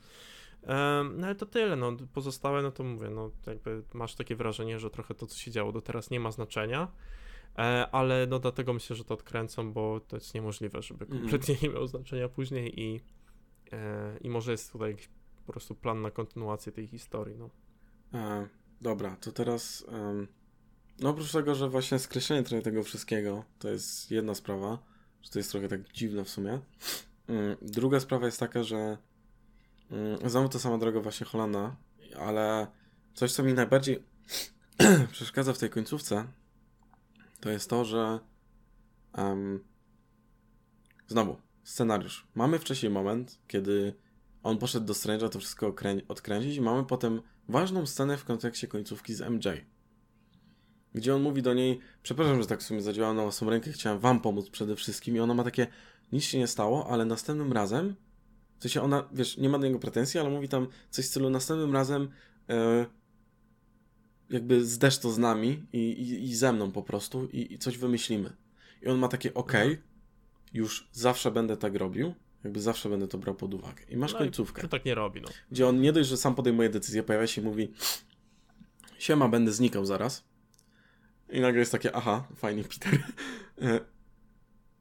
no 1.16 1.26
ale 1.26 1.36
to 1.36 1.46
tyle, 1.46 1.76
no 1.76 1.92
pozostałe, 2.14 2.62
no 2.62 2.72
to 2.72 2.84
mówię, 2.84 3.10
no 3.10 3.32
jakby 3.48 3.84
masz 3.94 4.16
takie 4.16 4.36
wrażenie, 4.36 4.80
że 4.80 4.90
trochę 4.90 5.14
to, 5.14 5.28
co 5.28 5.38
się 5.38 5.52
działo 5.52 5.72
do 5.72 5.82
teraz 5.82 6.10
nie 6.10 6.20
ma 6.20 6.32
znaczenia, 6.32 6.88
e, 7.58 7.62
ale 7.92 8.28
no 8.28 8.40
dlatego 8.40 8.74
myślę, 8.74 8.96
że 8.96 9.04
to 9.04 9.14
odkręcą, 9.14 9.74
bo 9.74 10.00
to 10.00 10.16
jest 10.16 10.34
niemożliwe, 10.34 10.82
żeby 10.82 11.06
mhm. 11.06 11.22
kompletnie 11.22 11.56
nie 11.62 11.70
miało 11.74 11.88
znaczenia 11.88 12.30
później 12.30 12.80
i, 12.82 13.02
e, 13.72 14.18
i 14.22 14.30
może 14.30 14.52
jest 14.52 14.72
tutaj 14.72 14.92
jakiś 14.92 15.10
po 15.46 15.52
prostu 15.52 15.76
plan 15.76 16.02
na 16.02 16.12
kontynuację 16.12 16.72
tej 16.72 16.88
historii, 16.88 17.36
no. 17.38 17.50
E, 18.14 18.48
dobra, 18.82 19.16
to 19.16 19.32
teraz... 19.32 19.86
Um 19.92 20.28
no 21.00 21.10
oprócz 21.10 21.32
tego, 21.32 21.56
że 21.56 21.70
właśnie 21.70 22.00
skreślenie 22.00 22.44
trochę 22.44 22.64
tego 22.64 22.84
wszystkiego, 22.84 23.46
to 23.60 23.70
jest 23.70 24.12
jedna 24.12 24.36
sprawa, 24.36 24.78
że 25.22 25.30
to 25.30 25.40
jest 25.40 25.52
trochę 25.52 25.68
tak 25.68 25.92
dziwne 25.94 26.24
w 26.24 26.30
sumie. 26.30 26.60
Mm, 27.28 27.58
druga 27.62 28.00
sprawa 28.00 28.26
jest 28.26 28.40
taka, 28.40 28.64
że 28.64 28.98
mm, 29.92 30.30
znowu 30.30 30.50
to 30.50 30.60
sama 30.60 30.78
droga 30.78 31.00
właśnie 31.00 31.26
Holanda, 31.26 31.76
ale 32.20 32.68
coś, 33.14 33.34
co 33.34 33.44
mi 33.44 33.54
najbardziej 33.54 34.04
przeszkadza 35.12 35.54
w 35.54 35.58
tej 35.58 35.70
końcówce, 35.70 36.28
to 37.40 37.50
jest 37.50 37.70
to, 37.70 37.86
że 37.86 38.20
um, 39.18 39.64
znowu, 41.08 41.38
scenariusz. 41.64 42.28
Mamy 42.36 42.60
wcześniej 42.60 42.92
moment, 42.92 43.40
kiedy 43.48 43.94
on 44.44 44.58
poszedł 44.58 44.86
do 44.86 44.94
Strange'a 44.94 45.30
to 45.30 45.40
wszystko 45.40 45.76
odkręcić 46.08 46.56
i 46.56 46.62
mamy 46.62 46.86
potem 46.86 47.22
ważną 47.50 47.86
scenę 47.86 48.18
w 48.18 48.26
kontekście 48.26 48.68
końcówki 48.68 49.14
z 49.14 49.22
MJ 49.22 49.48
gdzie 50.96 51.16
on 51.16 51.22
mówi 51.22 51.42
do 51.42 51.54
niej, 51.54 51.80
przepraszam, 52.04 52.42
że 52.42 52.48
tak 52.48 52.60
w 52.60 52.64
sumie 52.64 52.82
zadziałałem 52.82 53.18
na 53.18 53.24
własną 53.24 53.50
rękę, 53.50 53.72
chciałem 53.72 54.00
wam 54.00 54.20
pomóc 54.20 54.50
przede 54.50 54.76
wszystkim 54.76 55.16
i 55.16 55.20
ona 55.20 55.34
ma 55.34 55.44
takie, 55.44 55.68
nic 56.12 56.24
się 56.24 56.38
nie 56.40 56.48
stało, 56.48 56.90
ale 56.90 57.06
następnym 57.06 57.54
razem, 57.54 57.96
w 58.60 58.64
sensie 58.64 58.82
ona, 58.82 59.10
wiesz, 59.12 59.38
nie 59.38 59.50
ma 59.50 59.60
do 59.60 59.68
niego 59.68 59.80
pretensji, 59.80 60.20
ale 60.20 60.30
mówi 60.30 60.50
tam 60.50 60.68
coś 60.90 61.06
w 61.06 61.08
stylu, 61.08 61.30
następnym 61.30 61.74
razem 61.74 62.10
e, 62.50 62.86
jakby 64.30 64.66
zdesz 64.66 64.98
to 65.00 65.12
z 65.12 65.18
nami 65.18 65.64
i, 65.74 65.78
i, 65.78 66.24
i 66.24 66.36
ze 66.36 66.54
mną 66.54 66.72
po 66.72 66.84
prostu 66.84 67.26
i, 67.26 67.54
i, 67.54 67.60
coś 67.60 67.78
wymyślimy. 67.78 68.34
I 68.82 68.88
on 68.88 68.98
ma 68.98 69.08
takie, 69.08 69.34
okej, 69.34 69.68
okay, 69.68 69.84
już 70.54 70.90
zawsze 70.92 71.32
będę 71.32 71.58
tak 71.58 71.76
robił, 71.76 72.14
jakby 72.44 72.62
zawsze 72.62 72.90
będę 72.90 73.08
to 73.08 73.18
brał 73.18 73.36
pod 73.36 73.54
uwagę. 73.54 73.84
I 73.90 73.98
masz 73.98 74.14
no 74.14 74.20
końcówkę. 74.20 74.62
To 74.62 74.68
tak 74.68 74.86
nie 74.86 74.96
robi, 74.96 75.22
no. 75.22 75.30
Gdzie 75.52 75.68
on 75.68 75.82
nie 75.82 75.94
dość, 75.94 76.10
że 76.10 76.18
sam 76.18 76.36
podejmuje 76.36 76.70
decyzję, 76.70 77.04
pojawia 77.04 77.28
się 77.28 77.42
i 77.42 77.46
mówi 77.46 77.72
siema, 79.00 79.30
będę 79.30 79.52
znikał 79.52 79.86
zaraz 79.86 80.24
i 81.34 81.42
nagle 81.42 81.60
jest 81.60 81.72
takie, 81.72 81.96
aha, 81.96 82.28
fajnie, 82.36 82.64
Peter. 82.74 83.04
E, 83.62 83.80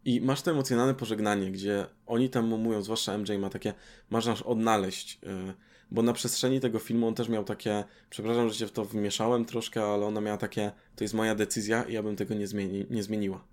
I 0.04 0.20
masz 0.20 0.42
to 0.42 0.50
emocjonalne 0.50 0.94
pożegnanie, 0.94 1.50
gdzie 1.50 1.86
oni 2.06 2.30
tam 2.30 2.46
mówią, 2.46 2.82
zwłaszcza 2.82 3.18
MJ 3.18 3.38
ma 3.38 3.50
takie, 3.50 3.74
masz 4.10 4.26
nas 4.26 4.42
odnaleźć. 4.42 5.18
E, 5.26 5.54
bo 5.90 6.02
na 6.02 6.12
przestrzeni 6.12 6.60
tego 6.60 6.78
filmu 6.78 7.08
on 7.08 7.14
też 7.14 7.28
miał 7.28 7.44
takie, 7.44 7.84
przepraszam, 8.10 8.48
że 8.48 8.54
się 8.54 8.66
w 8.66 8.72
to 8.72 8.84
wmieszałem 8.84 9.44
troszkę, 9.44 9.84
ale 9.84 10.06
ona 10.06 10.20
miała 10.20 10.36
takie, 10.36 10.72
to 10.96 11.04
jest 11.04 11.14
moja 11.14 11.34
decyzja 11.34 11.82
i 11.82 11.92
ja 11.92 12.02
bym 12.02 12.16
tego 12.16 12.34
nie, 12.34 12.46
zmieni, 12.46 12.86
nie 12.90 13.02
zmieniła. 13.02 13.44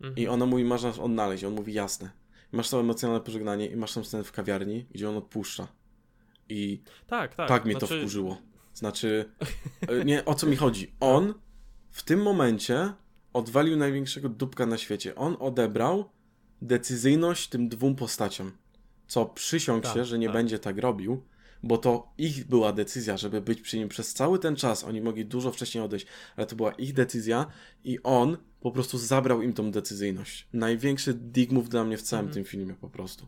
Mhm. 0.00 0.16
I 0.16 0.28
ona 0.28 0.46
mówi, 0.46 0.64
masz 0.64 0.82
nas 0.82 0.98
odnaleźć. 0.98 1.44
On 1.44 1.54
mówi, 1.54 1.72
jasne. 1.72 2.10
I 2.52 2.56
masz 2.56 2.70
to 2.70 2.80
emocjonalne 2.80 3.24
pożegnanie 3.24 3.66
i 3.66 3.76
masz 3.76 3.94
tam 3.94 4.04
scenę 4.04 4.24
w 4.24 4.32
kawiarni, 4.32 4.86
gdzie 4.90 5.08
on 5.08 5.16
odpuszcza. 5.16 5.68
I 6.48 6.82
tak, 7.06 7.34
tak. 7.34 7.48
tak 7.48 7.64
mnie 7.64 7.74
znaczy... 7.74 7.94
to 7.94 8.00
wkurzyło. 8.00 8.38
Znaczy, 8.74 9.24
e, 9.88 10.04
nie, 10.04 10.24
o 10.24 10.34
co 10.34 10.46
mi 10.46 10.56
chodzi? 10.56 10.94
On 11.00 11.34
w 11.96 12.02
tym 12.02 12.22
momencie 12.22 12.92
odwalił 13.32 13.76
największego 13.76 14.28
dupka 14.28 14.66
na 14.66 14.78
świecie. 14.78 15.14
On 15.14 15.36
odebrał 15.40 16.10
decyzyjność 16.62 17.48
tym 17.48 17.68
dwóm 17.68 17.96
postaciom. 17.96 18.52
Co 19.06 19.26
przysiąg 19.26 19.84
tak, 19.84 19.94
się, 19.94 20.04
że 20.04 20.18
nie 20.18 20.26
tak. 20.26 20.34
będzie 20.36 20.58
tak 20.58 20.78
robił, 20.78 21.22
bo 21.62 21.78
to 21.78 22.12
ich 22.18 22.46
była 22.46 22.72
decyzja, 22.72 23.16
żeby 23.16 23.40
być 23.40 23.60
przy 23.60 23.78
nim 23.78 23.88
przez 23.88 24.14
cały 24.14 24.38
ten 24.38 24.56
czas. 24.56 24.84
Oni 24.84 25.00
mogli 25.00 25.26
dużo 25.26 25.52
wcześniej 25.52 25.84
odejść, 25.84 26.06
ale 26.36 26.46
to 26.46 26.56
była 26.56 26.72
ich 26.72 26.92
decyzja 26.92 27.46
i 27.84 27.98
on 28.02 28.36
po 28.60 28.70
prostu 28.70 28.98
zabrał 28.98 29.42
im 29.42 29.52
tą 29.52 29.70
decyzyjność. 29.70 30.48
Największy 30.52 31.14
dig 31.14 31.52
move 31.52 31.68
dla 31.68 31.84
mnie 31.84 31.96
w 31.96 32.02
całym 32.02 32.24
mm. 32.24 32.34
tym 32.34 32.44
filmie 32.44 32.74
po 32.74 32.90
prostu. 32.90 33.26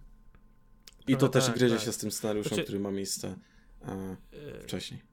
I 1.07 1.13
to, 1.13 1.19
to 1.19 1.29
też 1.29 1.47
tak, 1.47 1.59
gryzie 1.59 1.77
tak. 1.77 1.85
się 1.85 1.93
z 1.93 1.99
tym 1.99 2.11
scenariuszem, 2.11 2.49
znaczy... 2.49 2.65
który 2.65 2.81
ma 2.81 2.91
miejsce 2.91 3.37
e, 3.83 4.17
e 4.33 4.61
wcześniej 4.61 5.08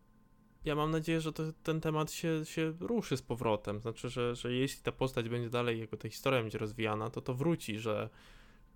ja 0.65 0.75
mam 0.75 0.91
nadzieję, 0.91 1.21
że 1.21 1.33
to, 1.33 1.43
ten 1.63 1.81
temat 1.81 2.11
się, 2.11 2.45
się 2.45 2.73
ruszy 2.79 3.17
z 3.17 3.21
powrotem. 3.21 3.81
Znaczy, 3.81 4.09
że, 4.09 4.35
że 4.35 4.53
jeśli 4.53 4.83
ta 4.83 4.91
postać 4.91 5.29
będzie 5.29 5.49
dalej, 5.49 5.79
jego 5.79 5.97
ta 5.97 6.09
historia 6.09 6.41
będzie 6.41 6.57
rozwijana, 6.57 7.09
to 7.09 7.21
to 7.21 7.33
wróci, 7.33 7.79
że, 7.79 8.09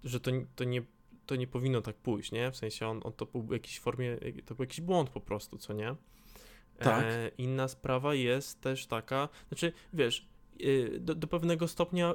że 0.03 0.19
to, 0.19 0.31
to, 0.55 0.63
nie, 0.63 0.81
to 1.25 1.35
nie 1.35 1.47
powinno 1.47 1.81
tak 1.81 1.95
pójść, 1.95 2.31
nie? 2.31 2.51
W 2.51 2.57
sensie 2.57 2.87
on, 2.87 3.01
on 3.03 3.13
to 3.13 3.25
był 3.25 3.41
w 3.41 3.51
jakiejś 3.51 3.79
formie, 3.79 4.17
to 4.45 4.55
był 4.55 4.63
jakiś 4.63 4.81
błąd 4.81 5.09
po 5.09 5.21
prostu, 5.21 5.57
co 5.57 5.73
nie? 5.73 5.95
Tak. 6.79 7.03
E, 7.03 7.31
inna 7.37 7.67
sprawa 7.67 8.13
jest 8.13 8.61
też 8.61 8.87
taka, 8.87 9.29
znaczy, 9.49 9.73
wiesz, 9.93 10.27
y, 10.61 10.99
do, 10.99 11.15
do, 11.15 11.27
pewnego 11.27 11.67
stopnia 11.67 12.13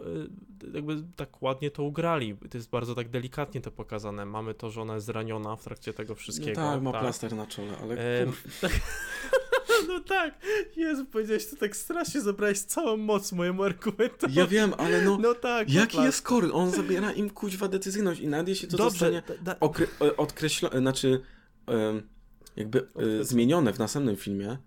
y, 0.65 0.71
jakby 0.75 1.05
tak 1.17 1.43
ładnie 1.43 1.71
to 1.71 1.83
ugrali. 1.83 2.37
To 2.51 2.59
jest 2.59 2.71
bardzo 2.71 2.95
tak 2.95 3.09
delikatnie 3.09 3.61
to 3.61 3.71
pokazane. 3.71 4.27
Mamy 4.27 4.55
to, 4.55 4.71
że 4.71 4.83
ona 4.83 4.95
jest 4.95 5.07
zraniona 5.07 5.57
w 5.57 5.65
trakcie 5.65 5.93
tego 5.93 6.15
wszystkiego. 6.15 6.61
No 6.61 6.73
tak, 6.73 6.83
ma 6.83 6.93
tak. 6.93 7.01
plaster 7.01 7.35
na 7.35 7.47
czole, 7.47 7.79
ale. 7.83 8.23
E, 8.23 8.27
No 9.95 10.01
tak, 10.01 10.35
Jezu, 10.77 11.07
powiedziałeś 11.07 11.51
to 11.51 11.57
tak 11.57 11.77
strasznie, 11.77 12.21
zabrałeś 12.21 12.61
całą 12.61 12.97
moc 12.97 13.33
mojemu 13.33 13.63
argumentowi. 13.63 14.35
Ja 14.35 14.47
wiem, 14.47 14.75
ale 14.79 15.05
no, 15.05 15.19
no 15.21 15.35
tak, 15.35 15.71
jaki 15.71 15.97
no 15.97 16.05
jest 16.05 16.23
kory? 16.23 16.53
On 16.53 16.71
zabiera 16.71 17.13
im 17.13 17.31
kuźwa 17.31 17.69
decyzyjność 17.69 18.21
i 18.21 18.29
nawet 18.29 18.49
jeśli 18.49 18.69
to 18.69 18.77
Dobrze, 18.77 18.91
zostanie 18.91 19.23
da, 19.43 19.55
da... 19.55 19.61
odkreślone, 20.17 20.79
znaczy 20.79 21.21
jakby 22.57 22.89
e, 23.21 23.25
zmienione 23.25 23.73
w 23.73 23.79
następnym 23.79 24.17
filmie, 24.17 24.59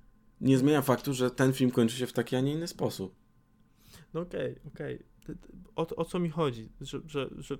nie 0.42 0.58
zmienia 0.58 0.82
faktu, 0.82 1.14
że 1.14 1.32
ten 1.32 1.54
film 1.54 1.72
kończy 1.72 1.96
się 1.98 2.08
w 2.08 2.14
taki, 2.14 2.36
a 2.36 2.42
nie 2.42 2.54
inny 2.54 2.68
sposób. 2.68 3.16
No 4.14 4.22
okej, 4.22 4.52
okay, 4.52 4.62
okej. 4.74 4.96
Okay. 5.24 5.38
O, 5.76 5.88
o 5.96 6.06
co 6.06 6.20
mi 6.20 6.30
chodzi? 6.30 6.70
Że, 6.82 7.00
że, 7.06 7.30
że 7.38 7.58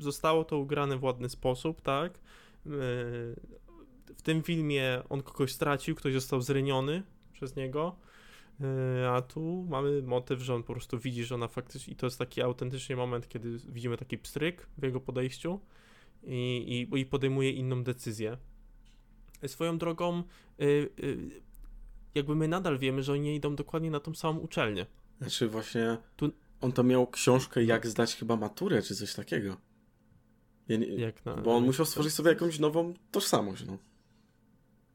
zostało 0.00 0.44
to 0.44 0.58
ugrane 0.58 0.96
w 0.98 1.02
ładny 1.02 1.28
sposób, 1.28 1.80
tak? 1.80 2.18
W 4.16 4.22
tym 4.22 4.42
filmie 4.42 5.02
on 5.08 5.22
kogoś 5.22 5.52
stracił, 5.52 5.94
ktoś 5.94 6.12
został 6.12 6.40
zraniony 6.40 7.02
przez 7.32 7.56
niego, 7.56 7.96
e, 8.60 9.10
a 9.10 9.22
tu 9.22 9.66
mamy 9.68 10.02
motyw, 10.02 10.40
że 10.40 10.54
on 10.54 10.62
po 10.62 10.72
prostu 10.72 10.98
widzi, 10.98 11.24
że 11.24 11.34
ona 11.34 11.48
faktycznie, 11.48 11.92
i 11.92 11.96
to 11.96 12.06
jest 12.06 12.18
taki 12.18 12.42
autentycznie 12.42 12.96
moment, 12.96 13.28
kiedy 13.28 13.58
widzimy 13.68 13.96
taki 13.96 14.18
pstryk 14.18 14.66
w 14.78 14.82
jego 14.82 15.00
podejściu 15.00 15.60
i, 16.22 16.86
i, 16.92 16.98
i 17.00 17.06
podejmuje 17.06 17.50
inną 17.50 17.84
decyzję. 17.84 18.36
Swoją 19.46 19.78
drogą, 19.78 20.18
e, 20.18 20.64
e, 20.64 20.66
jakby 22.14 22.34
my 22.34 22.48
nadal 22.48 22.78
wiemy, 22.78 23.02
że 23.02 23.12
oni 23.12 23.36
idą 23.36 23.56
dokładnie 23.56 23.90
na 23.90 24.00
tą 24.00 24.14
samą 24.14 24.40
uczelnię. 24.40 24.86
Znaczy 25.20 25.48
właśnie, 25.48 25.98
tu... 26.16 26.32
on 26.60 26.72
to 26.72 26.82
miał 26.82 27.06
książkę 27.06 27.64
jak 27.64 27.86
zdać 27.86 28.16
chyba 28.16 28.36
maturę, 28.36 28.82
czy 28.82 28.96
coś 28.96 29.14
takiego. 29.14 29.56
Nie, 30.68 31.12
na, 31.24 31.36
bo 31.36 31.56
on 31.56 31.64
musiał 31.64 31.86
stworzyć 31.86 32.14
sobie 32.14 32.30
jakąś 32.30 32.58
nową 32.58 32.94
tożsamość, 33.10 33.64
no. 33.66 33.78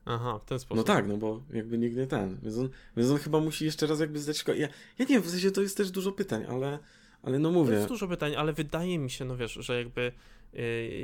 Aha, 0.07 0.39
w 0.39 0.45
ten 0.45 0.59
sposób. 0.59 0.77
No 0.77 0.83
tak, 0.83 1.07
no 1.07 1.17
bo 1.17 1.41
jakby 1.53 1.77
nigdy 1.77 2.07
ten. 2.07 2.37
Więc 2.43 2.57
on, 2.57 2.69
więc 2.97 3.09
on 3.09 3.17
chyba 3.17 3.39
musi 3.39 3.65
jeszcze 3.65 3.87
raz 3.87 3.99
jakby 3.99 4.19
zdać 4.19 4.37
szkołę. 4.37 4.57
Ja, 4.57 4.67
ja 4.67 5.05
nie 5.05 5.15
wiem, 5.15 5.21
w 5.21 5.29
sensie 5.29 5.51
to 5.51 5.61
jest 5.61 5.77
też 5.77 5.91
dużo 5.91 6.11
pytań, 6.11 6.45
ale, 6.49 6.79
ale 7.23 7.39
no 7.39 7.51
mówię. 7.51 7.71
To 7.71 7.75
jest 7.75 7.87
dużo 7.87 8.07
pytań, 8.07 8.35
ale 8.35 8.53
wydaje 8.53 8.99
mi 8.99 9.09
się, 9.09 9.25
no 9.25 9.37
wiesz, 9.37 9.53
że 9.53 9.77
jakby 9.77 10.11
yy, 10.53 10.61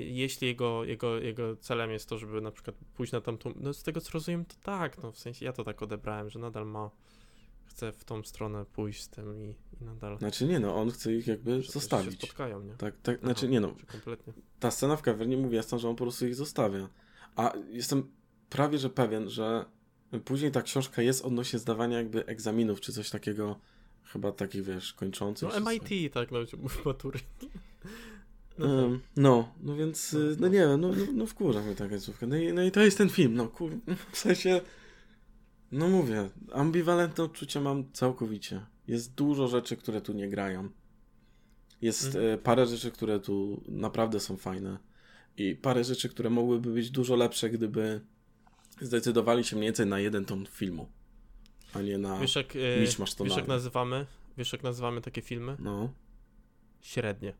jeśli 0.07 0.47
jego, 0.47 0.84
jego, 0.84 1.19
jego 1.19 1.55
celem 1.55 1.91
jest 1.91 2.09
to, 2.09 2.17
żeby 2.17 2.41
na 2.41 2.51
przykład 2.51 2.75
pójść 2.95 3.13
na 3.13 3.21
tamtą, 3.21 3.53
no 3.55 3.73
z 3.73 3.84
tego 3.84 4.01
co 4.01 4.11
rozumiem, 4.13 4.45
to 4.45 4.55
tak, 4.63 5.03
no 5.03 5.11
w 5.11 5.19
sensie 5.19 5.45
ja 5.45 5.53
to 5.53 5.63
tak 5.63 5.81
odebrałem, 5.81 6.30
że 6.30 6.39
nadal 6.39 6.65
ma, 6.65 6.89
chce 7.65 7.91
w 7.91 8.03
tą 8.03 8.23
stronę 8.23 8.65
pójść 8.65 9.01
z 9.01 9.09
tym 9.09 9.38
i, 9.38 9.55
i 9.81 9.85
nadal. 9.85 10.17
Znaczy 10.17 10.45
nie, 10.45 10.59
no 10.59 10.75
on 10.75 10.91
chce 10.91 11.13
ich 11.13 11.27
jakby 11.27 11.61
że, 11.61 11.71
zostawić. 11.71 12.11
Się 12.11 12.17
spotkają, 12.17 12.61
nie? 12.61 12.73
Tak, 12.73 12.93
tak, 13.03 13.15
Aha, 13.17 13.25
znaczy 13.25 13.47
nie 13.47 13.59
no. 13.59 13.75
Kompletnie. 13.91 14.34
Ta 14.59 14.71
scena 14.71 14.95
w 14.95 15.01
kawernie 15.01 15.38
mówi 15.38 15.55
jasno, 15.55 15.80
że 15.80 15.89
on 15.89 15.95
po 15.95 16.03
prostu 16.03 16.27
ich 16.27 16.35
zostawia. 16.35 16.89
A 17.35 17.53
jestem 17.69 18.11
prawie 18.53 18.77
że 18.77 18.89
pewien, 18.89 19.30
że 19.30 19.65
później 20.25 20.51
ta 20.51 20.61
książka 20.61 21.01
jest 21.01 21.25
odnośnie 21.25 21.59
zdawania 21.59 21.97
jakby 21.97 22.25
egzaminów, 22.25 22.81
czy 22.81 22.93
coś 22.93 23.09
takiego, 23.09 23.59
chyba 24.03 24.31
takich, 24.31 24.63
wiesz, 24.63 24.93
kończących. 24.93 25.49
No 25.59 25.71
MIT, 25.71 26.13
tak, 26.13 26.31
no, 26.31 26.39
matury. 26.85 27.19
No, 28.57 28.65
um, 28.65 28.99
no, 29.15 29.53
no 29.61 29.75
więc, 29.75 30.13
no, 30.13 30.19
y, 30.19 30.23
no, 30.23 30.35
no 30.39 30.47
nie 30.47 30.59
wiem, 30.59 30.81
no, 30.81 30.88
no, 30.88 31.05
no 31.13 31.25
wkurza 31.25 31.61
mnie 31.61 31.75
ta 31.75 31.89
końcówka. 31.89 32.27
No 32.27 32.35
i, 32.35 32.53
no 32.53 32.63
i 32.63 32.71
to 32.71 32.81
jest 32.81 32.97
ten 32.97 33.09
film, 33.09 33.34
no 33.35 33.47
kur... 33.47 33.71
w 34.11 34.17
sensie, 34.17 34.61
no 35.71 35.88
mówię, 35.88 36.30
ambiwalentne 36.51 37.23
odczucia 37.23 37.61
mam 37.61 37.91
całkowicie. 37.93 38.65
Jest 38.88 39.13
dużo 39.13 39.47
rzeczy, 39.47 39.77
które 39.77 40.01
tu 40.01 40.13
nie 40.13 40.30
grają. 40.30 40.69
Jest 41.81 42.05
mhm. 42.05 42.25
E, 42.25 42.38
parę 42.38 42.65
rzeczy, 42.65 42.91
które 42.91 43.19
tu 43.19 43.63
naprawdę 43.67 44.19
są 44.19 44.38
fajne. 44.38 44.77
I 45.38 45.55
parę 45.55 45.84
rzeczy, 45.84 46.09
które 46.09 46.30
mogłyby 46.30 46.73
być 46.73 46.91
dużo 46.91 47.15
lepsze, 47.15 47.49
gdyby 47.49 48.01
zdecydowali 48.85 49.43
się 49.43 49.55
mniej 49.55 49.68
więcej 49.68 49.85
na 49.85 49.99
jeden 49.99 50.26
ton 50.26 50.45
filmu, 50.45 50.89
a 51.73 51.81
nie 51.81 51.97
na 51.97 52.19
wiesz 52.19 52.35
jak, 52.35 52.55
e, 52.55 52.80
wiesz 53.23 53.38
jak 53.38 53.47
nazywamy, 53.47 54.05
wiesz 54.38 54.53
jak 54.53 54.64
nazywamy 54.64 55.01
takie 55.01 55.22
filmy? 55.22 55.55
No. 55.60 55.93
Średnie. 56.81 57.34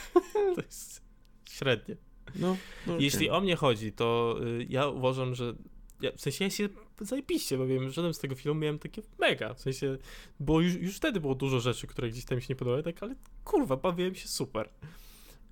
to 0.54 0.60
jest 0.60 1.02
średnie. 1.50 1.96
No, 2.34 2.56
no 2.86 2.98
Jeśli 2.98 3.30
o 3.30 3.40
mnie 3.40 3.56
chodzi, 3.56 3.92
to 3.92 4.38
y, 4.60 4.66
ja 4.68 4.88
uważam, 4.88 5.34
że 5.34 5.54
ja, 6.00 6.12
w 6.12 6.20
sensie 6.20 6.44
ja 6.44 6.50
się 6.50 6.68
zajebiście 7.00 7.58
bawiłem, 7.58 7.90
żaden 7.90 8.14
z 8.14 8.18
tego 8.18 8.34
filmu 8.34 8.60
miałem 8.60 8.78
takie 8.78 9.02
mega, 9.18 9.54
w 9.54 9.60
sensie, 9.60 9.98
bo 10.40 10.60
już, 10.60 10.74
już 10.74 10.96
wtedy 10.96 11.20
było 11.20 11.34
dużo 11.34 11.60
rzeczy, 11.60 11.86
które 11.86 12.10
gdzieś 12.10 12.24
tam 12.24 12.40
się 12.40 12.46
nie 12.48 12.56
podobały, 12.56 12.82
tak, 12.82 13.02
ale 13.02 13.14
kurwa, 13.44 13.76
bawiłem 13.76 14.14
się 14.14 14.28
super. 14.28 14.68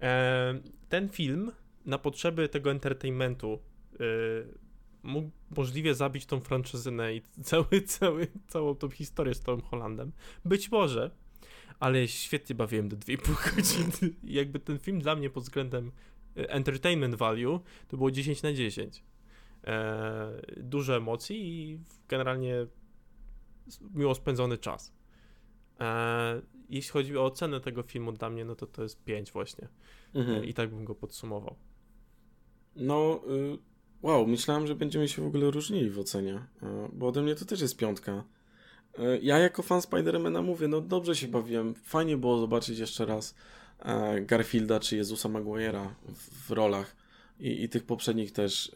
E, 0.00 0.60
ten 0.88 1.08
film 1.08 1.52
na 1.84 1.98
potrzeby 1.98 2.48
tego 2.48 2.70
entertainmentu 2.70 3.58
y, 3.92 4.63
mógł 5.04 5.30
możliwie 5.56 5.94
zabić 5.94 6.26
tą 6.26 6.40
franczyzynę 6.40 7.14
i 7.14 7.22
cały, 7.42 7.82
cały, 7.86 8.28
całą 8.48 8.74
tą 8.74 8.90
historię 8.90 9.34
z 9.34 9.40
Tom 9.40 9.60
Hollandem. 9.60 10.12
Być 10.44 10.70
może, 10.70 11.10
ale 11.80 12.08
świetnie 12.08 12.54
bawiłem 12.54 12.88
do 12.88 12.96
2,5 12.96 13.34
godziny. 13.56 14.14
Jakby 14.24 14.58
ten 14.58 14.78
film 14.78 15.00
dla 15.00 15.16
mnie 15.16 15.30
pod 15.30 15.42
względem 15.42 15.92
e, 16.36 16.50
entertainment 16.50 17.14
value 17.14 17.60
to 17.88 17.96
było 17.96 18.10
10 18.10 18.42
na 18.42 18.52
10. 18.52 19.04
Eee, 19.64 19.82
dużo 20.56 20.96
emocji 20.96 21.36
i 21.36 21.78
generalnie 22.08 22.66
miło 23.94 24.14
spędzony 24.14 24.58
czas. 24.58 24.94
Eee, 25.78 26.42
jeśli 26.68 26.90
chodzi 26.90 27.16
o 27.16 27.24
ocenę 27.24 27.60
tego 27.60 27.82
filmu 27.82 28.12
dla 28.12 28.30
mnie, 28.30 28.44
no 28.44 28.54
to 28.54 28.66
to 28.66 28.82
jest 28.82 29.04
5 29.04 29.32
właśnie. 29.32 29.68
Mhm. 30.14 30.42
Eee, 30.42 30.50
I 30.50 30.54
tak 30.54 30.70
bym 30.70 30.84
go 30.84 30.94
podsumował. 30.94 31.56
No, 32.76 33.20
y 33.28 33.73
Wow, 34.04 34.26
myślałem, 34.26 34.66
że 34.66 34.74
będziemy 34.74 35.08
się 35.08 35.22
w 35.22 35.26
ogóle 35.26 35.50
różnili 35.50 35.90
w 35.90 35.98
ocenie, 35.98 36.34
e, 36.34 36.88
bo 36.92 37.08
ode 37.08 37.22
mnie 37.22 37.34
to 37.34 37.44
też 37.44 37.60
jest 37.60 37.76
piątka. 37.76 38.24
E, 38.98 39.18
ja 39.18 39.38
jako 39.38 39.62
fan 39.62 39.82
Spidermana 39.82 40.42
mówię, 40.42 40.68
no 40.68 40.80
dobrze 40.80 41.16
się 41.16 41.28
bawiłem, 41.28 41.74
fajnie 41.74 42.16
było 42.16 42.38
zobaczyć 42.38 42.78
jeszcze 42.78 43.06
raz 43.06 43.34
e, 43.78 44.20
Garfielda 44.20 44.80
czy 44.80 44.96
Jezusa 44.96 45.28
Maguire'a 45.28 45.88
w, 46.14 46.50
rolach 46.50 46.96
i, 47.40 47.62
i, 47.62 47.68
tych 47.68 47.84
poprzednich 47.84 48.32
też 48.32 48.72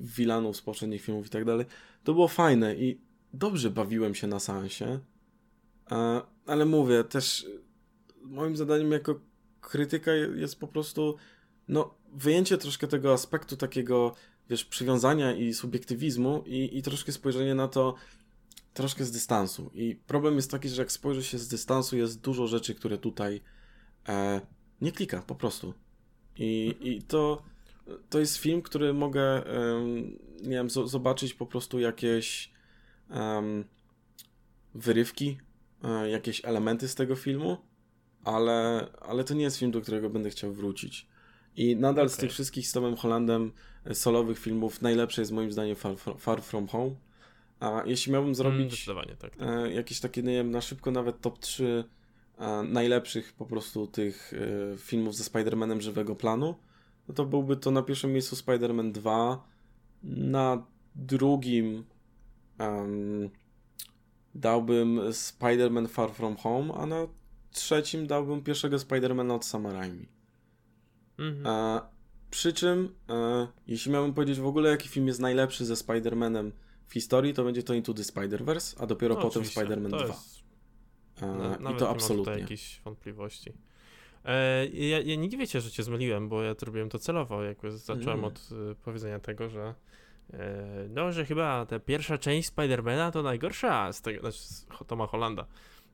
wilanów 0.00 0.56
z 0.56 0.62
poprzednich 0.62 1.02
filmów 1.02 1.26
i 1.26 1.30
tak 1.30 1.44
dalej. 1.44 1.66
To 2.04 2.14
było 2.14 2.28
fajne 2.28 2.74
i 2.74 3.00
dobrze 3.32 3.70
bawiłem 3.70 4.14
się 4.14 4.26
na 4.26 4.40
seansie, 4.40 4.98
ale 6.46 6.64
mówię, 6.64 7.04
też 7.04 7.46
moim 8.22 8.56
zadaniem 8.56 8.92
jako 8.92 9.20
krytyka 9.60 10.12
jest 10.12 10.60
po 10.60 10.68
prostu 10.68 11.16
no 11.68 11.94
wyjęcie 12.14 12.58
troszkę 12.58 12.88
tego 12.88 13.12
aspektu 13.12 13.56
takiego, 13.56 14.14
wiesz, 14.50 14.64
przywiązania 14.64 15.32
i 15.32 15.54
subiektywizmu 15.54 16.44
i, 16.46 16.78
i 16.78 16.82
troszkę 16.82 17.12
spojrzenie 17.12 17.54
na 17.54 17.68
to 17.68 17.94
troszkę 18.74 19.04
z 19.04 19.10
dystansu. 19.10 19.70
I 19.74 19.96
problem 20.06 20.36
jest 20.36 20.50
taki, 20.50 20.68
że 20.68 20.82
jak 20.82 20.92
spojrzy 20.92 21.24
się 21.24 21.38
z 21.38 21.48
dystansu, 21.48 21.96
jest 21.96 22.20
dużo 22.20 22.46
rzeczy, 22.46 22.74
które 22.74 22.98
tutaj 22.98 23.40
e, 24.08 24.40
nie 24.80 24.92
klika, 24.92 25.22
po 25.22 25.34
prostu. 25.34 25.74
I, 26.38 26.68
mhm. 26.74 26.92
i 26.92 27.02
to, 27.02 27.42
to 28.10 28.18
jest 28.18 28.36
film, 28.36 28.62
który 28.62 28.94
mogę, 28.94 29.22
e, 29.22 29.84
nie 30.42 30.56
wiem, 30.56 30.70
z, 30.70 30.90
zobaczyć 30.90 31.34
po 31.34 31.46
prostu 31.46 31.78
jakieś 31.78 32.50
um, 33.10 33.64
wyrywki, 34.74 35.38
e, 35.84 36.10
jakieś 36.10 36.44
elementy 36.44 36.88
z 36.88 36.94
tego 36.94 37.16
filmu, 37.16 37.56
ale, 38.24 38.86
ale 39.00 39.24
to 39.24 39.34
nie 39.34 39.44
jest 39.44 39.56
film, 39.56 39.70
do 39.70 39.80
którego 39.80 40.10
będę 40.10 40.30
chciał 40.30 40.52
wrócić. 40.52 41.06
I 41.56 41.76
nadal 41.76 42.04
okay. 42.04 42.14
z 42.14 42.16
tych 42.16 42.30
wszystkich 42.30 42.68
z 42.68 42.72
Tomem 42.72 42.96
Hollandem 42.96 43.52
e, 43.84 43.94
solowych 43.94 44.38
filmów 44.38 44.82
najlepszy 44.82 45.20
jest 45.20 45.32
moim 45.32 45.52
zdaniem 45.52 45.76
Far, 45.76 45.96
Far 46.18 46.42
From 46.42 46.66
Home. 46.66 46.94
A 47.60 47.82
jeśli 47.86 48.12
miałbym 48.12 48.28
mm, 48.28 48.34
zrobić 48.34 48.88
mm, 48.88 49.06
tak, 49.16 49.36
tak. 49.36 49.48
E, 49.48 49.72
jakieś 49.72 50.00
takie, 50.00 50.22
nie 50.22 50.32
wiem, 50.32 50.50
na 50.50 50.60
szybko 50.60 50.90
nawet 50.90 51.20
top 51.20 51.38
3 51.38 51.84
e, 52.38 52.62
najlepszych 52.62 53.32
po 53.32 53.46
prostu 53.46 53.86
tych 53.86 54.32
e, 54.72 54.76
filmów 54.76 55.16
ze 55.16 55.24
Spider-Manem 55.24 55.80
żywego 55.80 56.16
planu, 56.16 56.54
no 57.08 57.14
to 57.14 57.24
byłby 57.24 57.56
to 57.56 57.70
na 57.70 57.82
pierwszym 57.82 58.12
miejscu 58.12 58.36
Spider-Man 58.36 58.92
2, 58.92 59.44
na 60.02 60.66
drugim 60.94 61.84
um, 62.60 63.30
dałbym 64.34 65.00
Spider-Man 65.12 65.88
Far 65.88 66.10
From 66.12 66.36
Home, 66.36 66.74
a 66.74 66.86
na 66.86 67.06
trzecim 67.52 68.06
dałbym 68.06 68.42
pierwszego 68.42 68.76
Spider-Mana 68.76 69.34
od 69.34 69.44
Sam 69.44 69.66
Raimi. 69.66 70.13
Mhm. 71.18 71.46
E, 71.46 71.80
przy 72.30 72.52
czym, 72.52 72.94
e, 73.08 73.48
jeśli 73.66 73.92
miałbym 73.92 74.14
powiedzieć 74.14 74.40
w 74.40 74.46
ogóle, 74.46 74.70
jaki 74.70 74.88
film 74.88 75.06
jest 75.06 75.20
najlepszy 75.20 75.64
ze 75.64 75.74
Spider-Manem 75.74 76.50
w 76.86 76.92
historii, 76.92 77.34
to 77.34 77.44
będzie 77.44 77.62
to 77.62 77.74
Into 77.74 77.94
the 77.94 78.02
Spider-Verse, 78.02 78.82
a 78.82 78.86
dopiero 78.86 79.14
no, 79.14 79.20
potem 79.20 79.42
Spider-Man 79.42 79.88
2. 79.88 80.06
Jest... 80.06 80.44
E, 81.22 81.72
I 81.74 81.76
to 81.76 81.90
absolutnie. 81.90 82.32
Nie 82.32 82.38
ma 82.38 82.42
jakichś 82.42 82.80
wątpliwości. 82.80 83.52
E, 84.24 84.66
ja, 84.66 85.00
ja, 85.00 85.16
nie 85.16 85.28
dziwię 85.28 85.46
się, 85.46 85.60
że 85.60 85.70
cię 85.70 85.82
zmyliłem, 85.82 86.28
bo 86.28 86.42
ja 86.42 86.54
to 86.54 86.66
robiłem 86.66 86.88
to 86.88 86.98
celowo. 86.98 87.42
Jakby 87.42 87.78
zacząłem 87.78 88.18
mm. 88.18 88.24
od 88.24 88.48
y, 88.72 88.74
powiedzenia 88.74 89.18
tego, 89.18 89.48
że 89.48 89.74
no, 90.88 91.12
że 91.12 91.24
chyba 91.24 91.66
ta 91.66 91.78
pierwsza 91.78 92.18
część 92.18 92.48
Spidermana 92.48 93.10
to 93.10 93.22
najgorsza 93.22 93.92
z 93.92 94.02
tego, 94.02 94.20
znaczy 94.20 94.38
z 94.38 94.66
Toma 94.86 95.06
Hollanda. 95.06 95.46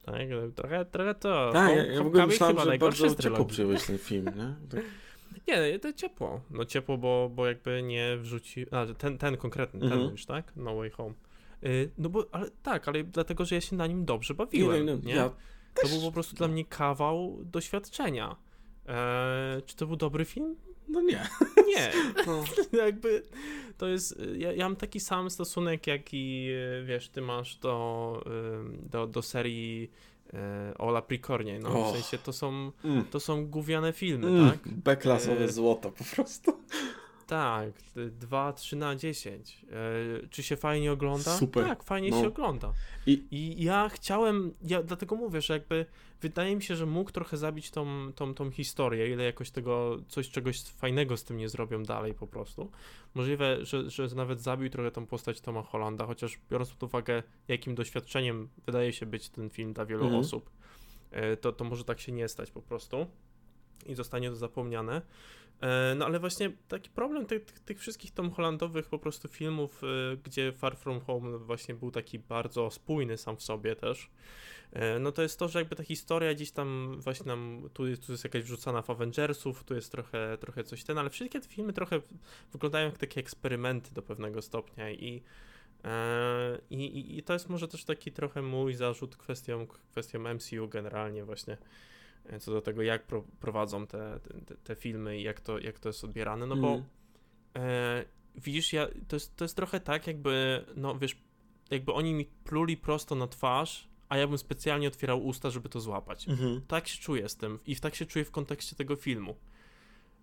Tak, 0.05 0.17
trochę, 0.55 0.85
trochę 0.85 1.15
to. 1.15 1.51
Tak, 1.53 1.77
ja, 1.77 1.87
ja 1.87 2.03
w 2.03 2.07
ogóle 2.07 2.27
myślałem, 2.27 2.59
że 2.59 2.79
bardzo 2.79 3.15
ciepło 3.15 3.45
przyjąłeś 3.45 3.87
ten 3.87 3.99
film, 3.99 4.25
nie? 4.25 4.55
Tak. 4.71 4.81
Nie, 5.49 5.79
to 5.79 5.93
ciepło. 5.93 6.41
No 6.51 6.65
ciepło, 6.65 6.99
bo, 6.99 7.31
bo 7.35 7.47
jakby 7.47 7.83
nie 7.83 8.17
wrzuci. 8.17 8.67
A, 8.71 8.87
ten, 8.87 9.19
ten 9.19 9.37
konkretny, 9.37 9.81
ten 9.81 9.93
mhm. 9.93 10.11
już, 10.11 10.27
tak? 10.27 10.53
No 10.57 10.77
Way 10.77 10.91
Home. 10.91 11.15
Y, 11.65 11.91
no 11.99 12.09
bo, 12.09 12.27
ale 12.33 12.51
tak, 12.63 12.89
ale 12.89 13.05
dlatego, 13.05 13.45
że 13.45 13.55
ja 13.55 13.61
się 13.61 13.77
na 13.77 13.87
nim 13.87 14.05
dobrze 14.05 14.35
bawiłem. 14.35 14.87
Nie, 14.87 14.95
nie, 14.95 15.03
nie? 15.03 15.15
Ja 15.15 15.31
to 15.75 15.89
był 15.89 16.01
po 16.01 16.13
prostu 16.13 16.37
dla 16.37 16.49
mnie 16.49 16.65
kawał 16.65 17.39
doświadczenia. 17.45 18.37
Eee, 18.87 19.63
czy 19.63 19.77
to 19.77 19.87
był 19.87 19.97
dobry 19.97 20.25
film? 20.25 20.57
No 20.89 21.01
nie. 21.01 21.29
Nie. 21.67 21.93
No. 22.27 22.45
Jakby 22.85 23.23
to 23.79 23.89
jest. 23.89 24.23
Ja, 24.37 24.53
ja, 24.53 24.65
mam 24.65 24.77
taki 24.77 25.01
sam 25.01 25.31
stosunek, 25.31 25.87
jaki 25.87 26.49
wiesz, 26.85 27.09
ty 27.09 27.21
masz 27.21 27.57
do, 27.57 28.25
do, 28.91 29.07
do 29.07 29.23
serii 29.23 29.91
e, 30.35 30.75
o 30.79 30.91
Laprikornie. 30.91 31.59
No, 31.59 31.69
oh. 31.69 31.91
w 31.91 31.93
sensie 31.93 32.19
to 32.19 32.33
są, 32.33 32.73
mm. 32.85 33.05
to 33.05 33.21
są 33.21 33.47
gówniane 33.47 33.93
filmy, 33.93 34.27
mm. 34.27 34.51
tak? 34.51 34.69
B-klasowe 34.69 35.45
e... 35.45 35.49
złoto 35.49 35.91
po 35.91 36.05
prostu. 36.15 36.53
Tak, 37.31 37.73
2, 38.11 38.53
3 38.53 38.77
na 38.77 38.97
10. 38.97 39.67
E, 39.71 40.29
czy 40.29 40.43
się 40.43 40.57
fajnie 40.57 40.93
ogląda? 40.93 41.37
Super. 41.37 41.67
Tak, 41.67 41.83
fajnie 41.83 42.11
no. 42.11 42.21
się 42.21 42.29
ogląda. 42.29 42.73
I... 43.07 43.23
I 43.31 43.65
ja 43.65 43.89
chciałem, 43.89 44.55
ja 44.63 44.83
dlatego 44.83 45.17
mówię, 45.17 45.41
że 45.41 45.55
jakby 45.55 45.87
wydaje 46.21 46.57
mi 46.57 46.63
się, 46.63 46.77
że 46.77 46.87
mógł 46.87 47.11
trochę 47.11 47.37
zabić 47.37 47.71
tą, 47.71 48.13
tą, 48.13 48.35
tą 48.35 48.51
historię, 48.51 49.13
ile 49.13 49.25
jakoś 49.25 49.51
tego, 49.51 49.99
coś 50.09 50.31
czegoś 50.31 50.63
fajnego 50.63 51.17
z 51.17 51.25
tym 51.25 51.37
nie 51.37 51.49
zrobią 51.49 51.83
dalej 51.83 52.15
po 52.15 52.27
prostu. 52.27 52.71
Możliwe, 53.15 53.65
że, 53.65 53.91
że 53.91 54.07
nawet 54.07 54.41
zabił 54.41 54.71
trochę 54.71 54.91
tą 54.91 55.07
postać 55.07 55.41
Toma 55.41 55.63
Hollanda, 55.63 56.07
chociaż 56.07 56.39
biorąc 56.51 56.71
pod 56.71 56.83
uwagę, 56.83 57.23
jakim 57.49 57.75
doświadczeniem 57.75 58.49
wydaje 58.67 58.93
się 58.93 59.07
być 59.07 59.29
ten 59.29 59.51
film 59.51 59.73
dla 59.73 59.87
wielu 59.87 60.05
mhm. 60.05 60.21
osób, 60.21 60.51
e, 61.11 61.37
to, 61.37 61.53
to 61.53 61.65
może 61.65 61.85
tak 61.85 62.01
się 62.01 62.13
nie 62.13 62.29
stać 62.29 62.51
po 62.51 62.63
prostu 62.63 63.07
i 63.87 63.95
zostanie 63.95 64.31
to 64.31 64.37
zapomniane. 64.37 65.03
E, 65.61 65.95
no 65.95 66.07
ale 66.07 66.19
właśnie 66.19 66.51
taki 66.69 66.91
problem 66.91 67.27
tych, 67.27 67.45
tych, 67.45 67.79
wszystkich 67.79 68.11
Tom 68.11 68.31
Hollandowych 68.31 68.89
po 68.89 68.99
prostu 68.99 69.29
filmów, 69.29 69.83
e, 69.85 70.17
gdzie 70.17 70.53
Far 70.53 70.77
From 70.77 71.01
Home 71.01 71.39
właśnie 71.39 71.75
był 71.75 71.91
taki 71.91 72.19
bardzo 72.19 72.71
spójny 72.71 73.19
sam 73.19 73.37
w 73.37 73.43
sobie 73.43 73.77
też, 73.77 74.11
e, 74.73 74.99
no 74.99 75.13
to 75.13 75.23
jest 75.23 75.39
to, 75.39 75.49
że 75.49 75.59
jakby 75.59 75.77
ta 75.77 75.83
historia 75.83 76.35
gdzieś 76.35 76.51
tam 76.51 76.97
właśnie 77.01 77.27
nam, 77.27 77.69
tu 77.75 77.87
jest, 77.87 78.07
tu 78.07 78.13
jest 78.13 78.25
jakaś 78.25 78.43
wrzucana 78.43 78.83
w 78.83 78.91
Avengersów, 78.91 79.65
tu 79.65 79.75
jest 79.75 79.93
trochę, 79.93 80.39
trochę 80.41 80.65
coś 80.65 80.85
ten, 80.85 80.99
ale 80.99 81.11
wszystkie 81.11 81.41
te 81.41 81.49
filmy 81.49 81.73
trochę 81.73 82.01
wyglądają 82.53 82.87
jak 82.87 82.99
takie 82.99 83.21
eksperymenty 83.21 83.95
do 83.95 84.03
pewnego 84.03 84.43
stopnia 84.43 84.91
i 84.91 85.23
i, 86.71 87.19
i, 87.19 87.23
to 87.23 87.33
jest 87.33 87.49
może 87.49 87.69
też 87.69 87.85
taki 87.85 88.13
trochę 88.13 88.43
mój 88.43 88.75
zarzut 88.75 89.17
kwestią, 89.17 89.67
kwestią 89.67 90.35
MCU 90.35 90.69
generalnie 90.69 91.25
właśnie, 91.25 91.57
co 92.41 92.53
do 92.53 92.61
tego, 92.61 92.83
jak 92.83 93.07
pro, 93.07 93.25
prowadzą 93.41 93.87
te, 93.87 94.21
te, 94.47 94.55
te, 94.55 94.75
filmy 94.75 95.19
i 95.19 95.23
jak 95.23 95.41
to, 95.41 95.59
jak 95.59 95.79
to 95.79 95.89
jest 95.89 96.05
odbierane, 96.05 96.47
no 96.47 96.55
mm. 96.55 96.63
bo 96.63 96.83
e, 97.61 98.05
widzisz, 98.37 98.73
ja, 98.73 98.89
to, 99.09 99.17
jest, 99.17 99.37
to 99.37 99.45
jest 99.45 99.57
trochę 99.57 99.81
tak, 99.81 100.07
jakby, 100.07 100.65
no 100.77 100.99
wiesz, 100.99 101.17
jakby 101.71 101.93
oni 101.93 102.15
mi 102.15 102.25
pluli 102.45 102.77
prosto 102.77 103.15
na 103.15 103.27
twarz, 103.27 103.89
a 104.09 104.17
ja 104.17 104.27
bym 104.27 104.39
specjalnie 104.39 104.89
otwierał 104.89 105.27
usta, 105.27 105.51
żeby 105.51 105.69
to 105.69 105.81
złapać. 105.81 106.29
Mm-hmm. 106.29 106.61
Tak 106.67 106.89
się 106.89 106.99
czuję 106.99 107.29
z 107.29 107.37
tym 107.37 107.59
i 107.67 107.77
tak 107.77 107.95
się 107.95 108.07
czuję 108.07 108.25
w 108.25 108.31
kontekście 108.31 108.77
tego 108.77 108.97
filmu. 108.97 109.37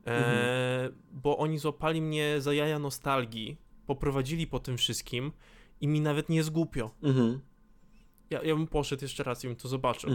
E, 0.06 0.22
mm-hmm. 0.22 0.94
Bo 1.12 1.38
oni 1.38 1.58
złapali 1.58 2.02
mnie 2.02 2.42
za 2.42 2.54
jaja 2.54 2.80
nostalgii, 2.80 3.58
poprowadzili 3.86 4.48
po 4.48 4.60
tym 4.60 4.78
wszystkim 4.78 5.32
i 5.82 5.88
mi 5.88 6.02
nawet 6.02 6.30
nie 6.30 6.38
jest 6.38 6.50
głupio. 6.50 6.92
Mm-hmm. 7.04 7.40
Ja, 8.30 8.44
ja 8.44 8.56
bym 8.56 8.68
poszedł 8.68 9.04
jeszcze 9.04 9.24
raz 9.24 9.44
i 9.44 9.48
bym 9.48 9.56
to 9.56 9.68
zobaczył. 9.68 10.10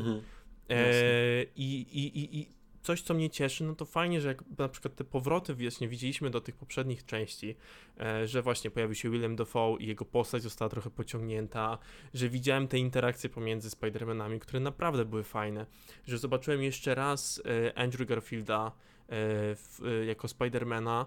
E, 0.70 1.42
i, 1.56 1.80
i, 1.80 2.38
I 2.38 2.48
coś, 2.82 3.02
co 3.02 3.14
mnie 3.14 3.30
cieszy, 3.30 3.64
no 3.64 3.74
to 3.74 3.84
fajnie, 3.84 4.20
że 4.20 4.28
jak 4.28 4.44
na 4.58 4.68
przykład 4.68 4.94
te 4.94 5.04
powroty 5.04 5.54
właśnie 5.54 5.88
widzieliśmy 5.88 6.30
do 6.30 6.40
tych 6.40 6.56
poprzednich 6.56 7.04
części, 7.04 7.56
e, 8.00 8.26
że 8.26 8.42
właśnie 8.42 8.70
pojawił 8.70 8.94
się 8.94 9.10
Willem 9.10 9.36
Dafoe 9.36 9.76
i 9.80 9.86
jego 9.86 10.04
postać 10.04 10.42
została 10.42 10.68
trochę 10.68 10.90
pociągnięta, 10.90 11.78
że 12.14 12.28
widziałem 12.28 12.68
te 12.68 12.78
interakcje 12.78 13.30
pomiędzy 13.30 13.68
Spider-Manami, 13.68 14.38
które 14.38 14.60
naprawdę 14.60 15.04
były 15.04 15.24
fajne, 15.24 15.66
że 16.06 16.18
zobaczyłem 16.18 16.62
jeszcze 16.62 16.94
raz 16.94 17.42
e, 17.68 17.78
Andrew 17.78 18.08
Garfielda 18.08 18.72
e, 19.08 20.04
jako 20.04 20.28
Spidermana 20.28 21.06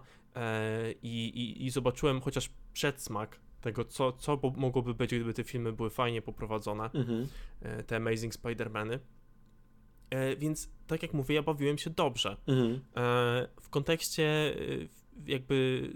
i, 1.04 1.26
i, 1.26 1.66
i 1.66 1.70
zobaczyłem 1.70 2.22
chociaż 2.22 2.50
przedsmak 2.74 3.40
tego, 3.62 3.86
co, 3.86 4.12
co 4.12 4.40
mogłoby 4.56 4.94
być, 4.94 5.10
gdyby 5.16 5.34
te 5.34 5.44
filmy 5.44 5.74
były 5.74 5.90
fajnie 5.90 6.22
poprowadzone, 6.22 6.90
mhm. 6.94 7.28
te 7.88 7.96
Amazing 7.96 8.34
Spider-Many. 8.34 9.00
E, 10.10 10.36
więc 10.36 10.70
tak 10.88 11.02
jak 11.02 11.14
mówię, 11.14 11.36
ja 11.36 11.44
bawiłem 11.44 11.78
się 11.78 11.90
dobrze. 11.90 12.38
Mhm. 12.48 12.74
E, 12.74 13.48
w 13.62 13.70
kontekście 13.70 14.24
e, 14.24 14.56
jakby, 15.26 15.90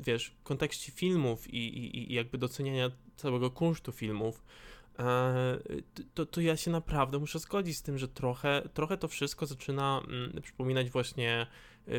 wiesz, 0.00 0.34
w 0.40 0.42
kontekście 0.42 0.92
filmów 0.92 1.54
i, 1.54 1.58
i, 1.58 2.12
i 2.12 2.14
jakby 2.14 2.38
doceniania 2.38 2.90
całego 3.16 3.50
kunsztu 3.50 3.92
filmów, 3.92 4.42
to, 6.14 6.26
to 6.26 6.40
ja 6.40 6.56
się 6.56 6.70
naprawdę 6.70 7.18
muszę 7.18 7.38
zgodzić 7.38 7.76
z 7.76 7.82
tym, 7.82 7.98
że 7.98 8.08
trochę, 8.08 8.68
trochę 8.74 8.96
to 8.96 9.08
wszystko 9.08 9.46
zaczyna 9.46 10.02
mm, 10.08 10.42
przypominać 10.42 10.90
właśnie 10.90 11.46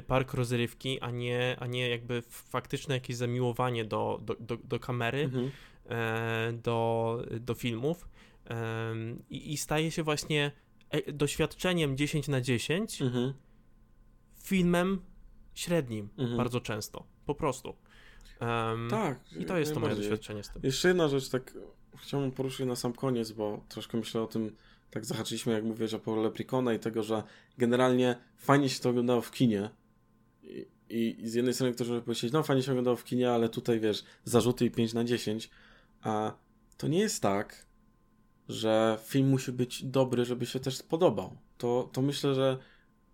park 0.08 0.34
rozrywki, 0.34 1.00
a 1.00 1.12
nie, 1.12 1.58
a 1.60 1.68
nie 1.68 1.90
jakby 1.90 2.22
faktyczne 2.28 2.96
jakieś 2.96 3.16
zamiłowanie 3.16 3.86
do, 3.86 4.20
do, 4.22 4.36
do, 4.40 4.58
do 4.58 4.80
kamery, 4.80 5.22
mhm. 5.24 5.52
do, 6.62 7.22
do 7.40 7.54
filmów. 7.54 8.08
I, 9.30 9.54
I 9.54 9.58
staje 9.58 9.92
się 9.92 10.04
właśnie 10.04 10.52
doświadczeniem 11.14 11.98
10 11.98 12.28
na 12.28 12.42
10 12.42 13.02
mhm. 13.02 13.34
filmem 14.44 15.02
średnim 15.54 16.10
mhm. 16.18 16.38
bardzo 16.38 16.62
często. 16.62 17.06
Po 17.26 17.36
prostu. 17.36 17.76
Um, 18.42 18.88
tak. 18.90 19.20
I 19.40 19.46
to 19.46 19.58
jest 19.58 19.74
to 19.74 19.80
moje 19.80 19.96
doświadczenie 19.96 20.44
z 20.44 20.50
tym. 20.50 20.62
Jeszcze 20.64 20.88
jedna 20.88 21.08
rzecz, 21.08 21.30
tak 21.30 21.54
chciałbym 21.98 22.32
poruszyć 22.32 22.68
na 22.68 22.76
sam 22.76 22.94
koniec, 22.94 23.32
bo 23.32 23.66
troszkę 23.70 23.98
myślę 23.98 24.22
o 24.22 24.28
tym, 24.28 24.56
tak 24.92 25.06
zahaczyliśmy, 25.06 25.54
jak 25.54 25.64
mówisz, 25.64 25.94
o 25.94 26.00
Paul 26.00 26.24
Leprikona 26.24 26.74
i 26.74 26.80
tego, 26.80 27.04
że 27.04 27.24
generalnie 27.58 28.16
fajnie 28.38 28.70
się 28.70 28.80
to 28.80 28.90
oglądało 28.90 29.22
w 29.22 29.32
kinie. 29.32 29.70
I, 30.90 31.16
i, 31.20 31.28
z 31.30 31.34
jednej 31.34 31.54
strony 31.54 31.74
ktoś 31.74 31.88
może 31.88 32.02
powiedzieć, 32.02 32.32
no 32.32 32.44
fajnie 32.44 32.64
się 32.64 32.72
oglądało 32.72 32.98
w 32.98 33.04
kinie, 33.04 33.32
ale 33.32 33.50
tutaj 33.50 33.80
wiesz, 33.80 34.04
zarzuty 34.24 34.66
i 34.66 34.72
5 34.72 34.94
na 34.94 35.04
10. 35.04 35.50
A 36.02 36.34
to 36.78 36.88
nie 36.88 37.00
jest 37.00 37.22
tak, 37.22 37.66
że 38.50 39.00
film 39.04 39.30
musi 39.30 39.52
być 39.52 39.84
dobry, 39.84 40.26
żeby 40.26 40.46
się 40.46 40.60
też 40.60 40.78
spodobał. 40.78 41.38
To, 41.58 41.90
to 41.94 42.02
myślę, 42.02 42.36
że 42.36 42.58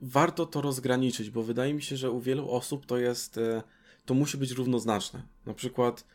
warto 0.02 0.46
to 0.46 0.62
rozgraniczyć, 0.62 1.30
bo 1.30 1.44
wydaje 1.44 1.74
mi 1.74 1.82
się, 1.82 1.98
że 1.98 2.12
u 2.12 2.20
wielu 2.20 2.52
osób 2.52 2.86
to 2.86 2.98
jest, 2.98 3.38
e, 3.38 3.64
to 4.06 4.14
musi 4.14 4.38
być 4.38 4.52
równoznaczne. 4.52 5.24
Na 5.46 5.54
przykład, 5.54 6.06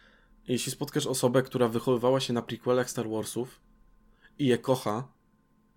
jeśli 0.48 0.72
spotkasz 0.72 1.06
osobę, 1.06 1.42
która 1.42 1.68
wychowywała 1.68 2.20
się 2.20 2.32
na 2.32 2.42
prequelach 2.42 2.90
Star 2.90 3.08
Warsów 3.08 3.60
i 4.38 4.46
je 4.46 4.58
kocha, 4.58 5.08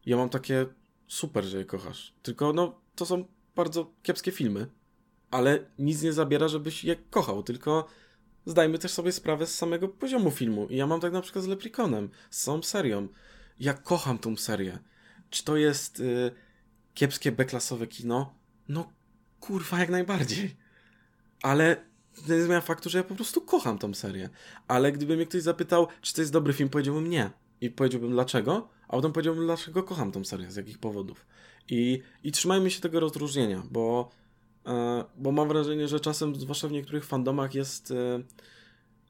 ja 0.05 0.17
mam 0.17 0.29
takie 0.29 0.65
super, 1.07 1.43
że 1.43 1.57
je 1.57 1.65
kochasz. 1.65 2.13
Tylko 2.23 2.53
no, 2.53 2.79
to 2.95 3.05
są 3.05 3.25
bardzo 3.55 3.91
kiepskie 4.03 4.31
filmy, 4.31 4.67
ale 5.31 5.65
nic 5.79 6.01
nie 6.01 6.13
zabiera, 6.13 6.47
żebyś 6.47 6.83
je 6.83 6.95
kochał, 6.95 7.43
tylko 7.43 7.87
zdajmy 8.47 8.79
też 8.79 8.91
sobie 8.91 9.11
sprawę 9.11 9.47
z 9.47 9.55
samego 9.55 9.87
poziomu 9.87 10.31
filmu. 10.31 10.67
I 10.67 10.75
ja 10.75 10.87
mam 10.87 10.99
tak 10.99 11.13
na 11.13 11.21
przykład 11.21 11.43
z 11.45 11.47
Leprikonem, 11.47 12.09
z 12.29 12.43
całą 12.43 12.63
serią. 12.63 13.07
Ja 13.59 13.73
kocham 13.73 14.17
tą 14.17 14.37
serię. 14.37 14.79
Czy 15.29 15.43
to 15.43 15.57
jest 15.57 15.99
y, 15.99 16.31
kiepskie 16.93 17.31
B-klasowe 17.31 17.87
kino? 17.87 18.35
No 18.69 18.93
Kurwa, 19.39 19.79
jak 19.79 19.89
najbardziej. 19.89 20.55
Ale 21.41 21.85
nie 22.29 22.41
zmienia 22.41 22.61
faktu, 22.61 22.89
że 22.89 22.97
ja 22.97 23.03
po 23.03 23.15
prostu 23.15 23.41
kocham 23.41 23.77
tą 23.77 23.93
serię. 23.93 24.29
Ale 24.67 24.91
gdyby 24.91 25.15
mnie 25.15 25.25
ktoś 25.25 25.41
zapytał, 25.41 25.87
czy 26.01 26.13
to 26.13 26.21
jest 26.21 26.33
dobry 26.33 26.53
film, 26.53 26.69
powiedziałbym 26.69 27.09
nie. 27.09 27.31
I 27.61 27.69
powiedziałbym 27.69 28.11
dlaczego, 28.11 28.69
a 28.87 28.91
potem 28.91 29.13
powiedziałbym, 29.13 29.45
dlaczego 29.45 29.83
kocham 29.83 30.11
tą 30.11 30.25
serię, 30.25 30.51
z 30.51 30.55
jakich 30.55 30.77
powodów. 30.77 31.25
I, 31.69 32.01
i 32.23 32.31
trzymajmy 32.31 32.71
się 32.71 32.81
tego 32.81 32.99
rozróżnienia, 32.99 33.63
bo, 33.71 34.11
bo 35.17 35.31
mam 35.31 35.47
wrażenie, 35.47 35.87
że 35.87 35.99
czasem, 35.99 36.35
zwłaszcza 36.35 36.67
w 36.67 36.71
niektórych 36.71 37.05
fandomach, 37.05 37.55
jest, 37.55 37.91
e, 37.91 38.23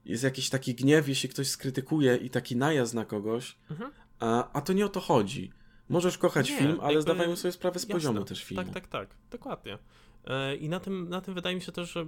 jest 0.05 0.23
jakiś 0.23 0.49
taki 0.49 0.75
gniew, 0.75 1.09
jeśli 1.09 1.29
ktoś 1.29 1.47
skrytykuje 1.47 2.15
i 2.15 2.29
taki 2.29 2.55
najazd 2.55 2.93
na 2.93 3.05
kogoś, 3.05 3.57
mhm. 3.71 3.91
a, 4.19 4.51
a 4.53 4.61
to 4.61 4.73
nie 4.73 4.85
o 4.85 4.89
to 4.89 4.99
chodzi. 4.99 5.51
Możesz 5.89 6.17
kochać 6.17 6.49
nie, 6.49 6.57
film, 6.57 6.77
ale 6.79 6.93
jakby... 6.93 7.01
zdawajmy 7.01 7.37
sobie 7.37 7.51
sprawę 7.51 7.79
z 7.79 7.83
Jasne. 7.83 7.93
poziomu 7.93 8.25
też 8.25 8.43
filmu. 8.43 8.63
Tak, 8.63 8.73
tak, 8.73 8.87
tak, 8.87 9.09
dokładnie. 9.31 9.77
E, 10.25 10.55
I 10.55 10.69
na 10.69 10.79
tym, 10.79 11.09
na 11.09 11.21
tym 11.21 11.33
wydaje 11.33 11.55
mi 11.55 11.61
się 11.61 11.71
też, 11.71 11.91
że 11.91 12.05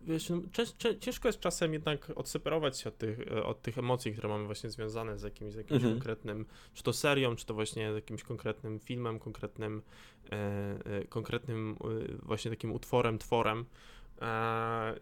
wiesz, 0.00 0.30
no, 0.30 0.40
ciężko 1.00 1.28
jest 1.28 1.40
czasem 1.40 1.72
jednak 1.72 2.12
odseparować 2.14 2.78
się 2.78 2.88
od 2.88 2.98
tych, 2.98 3.20
e, 3.20 3.44
od 3.44 3.62
tych 3.62 3.78
emocji, 3.78 4.12
które 4.12 4.28
mamy 4.28 4.46
właśnie 4.46 4.70
związane 4.70 5.18
z 5.18 5.22
jakimś, 5.22 5.52
z 5.52 5.56
jakimś 5.56 5.76
mhm. 5.76 5.94
konkretnym, 5.94 6.46
czy 6.74 6.82
to 6.82 6.92
serią, 6.92 7.36
czy 7.36 7.46
to 7.46 7.54
właśnie 7.54 7.92
z 7.92 7.94
jakimś 7.94 8.22
konkretnym 8.22 8.80
filmem, 8.80 9.18
konkretnym, 9.18 9.82
e, 10.32 10.36
e, 10.84 11.04
konkretnym 11.04 11.76
e, 11.80 12.16
właśnie 12.22 12.50
takim 12.50 12.72
utworem, 12.72 13.18
tworem. 13.18 13.64
E, 14.22 14.94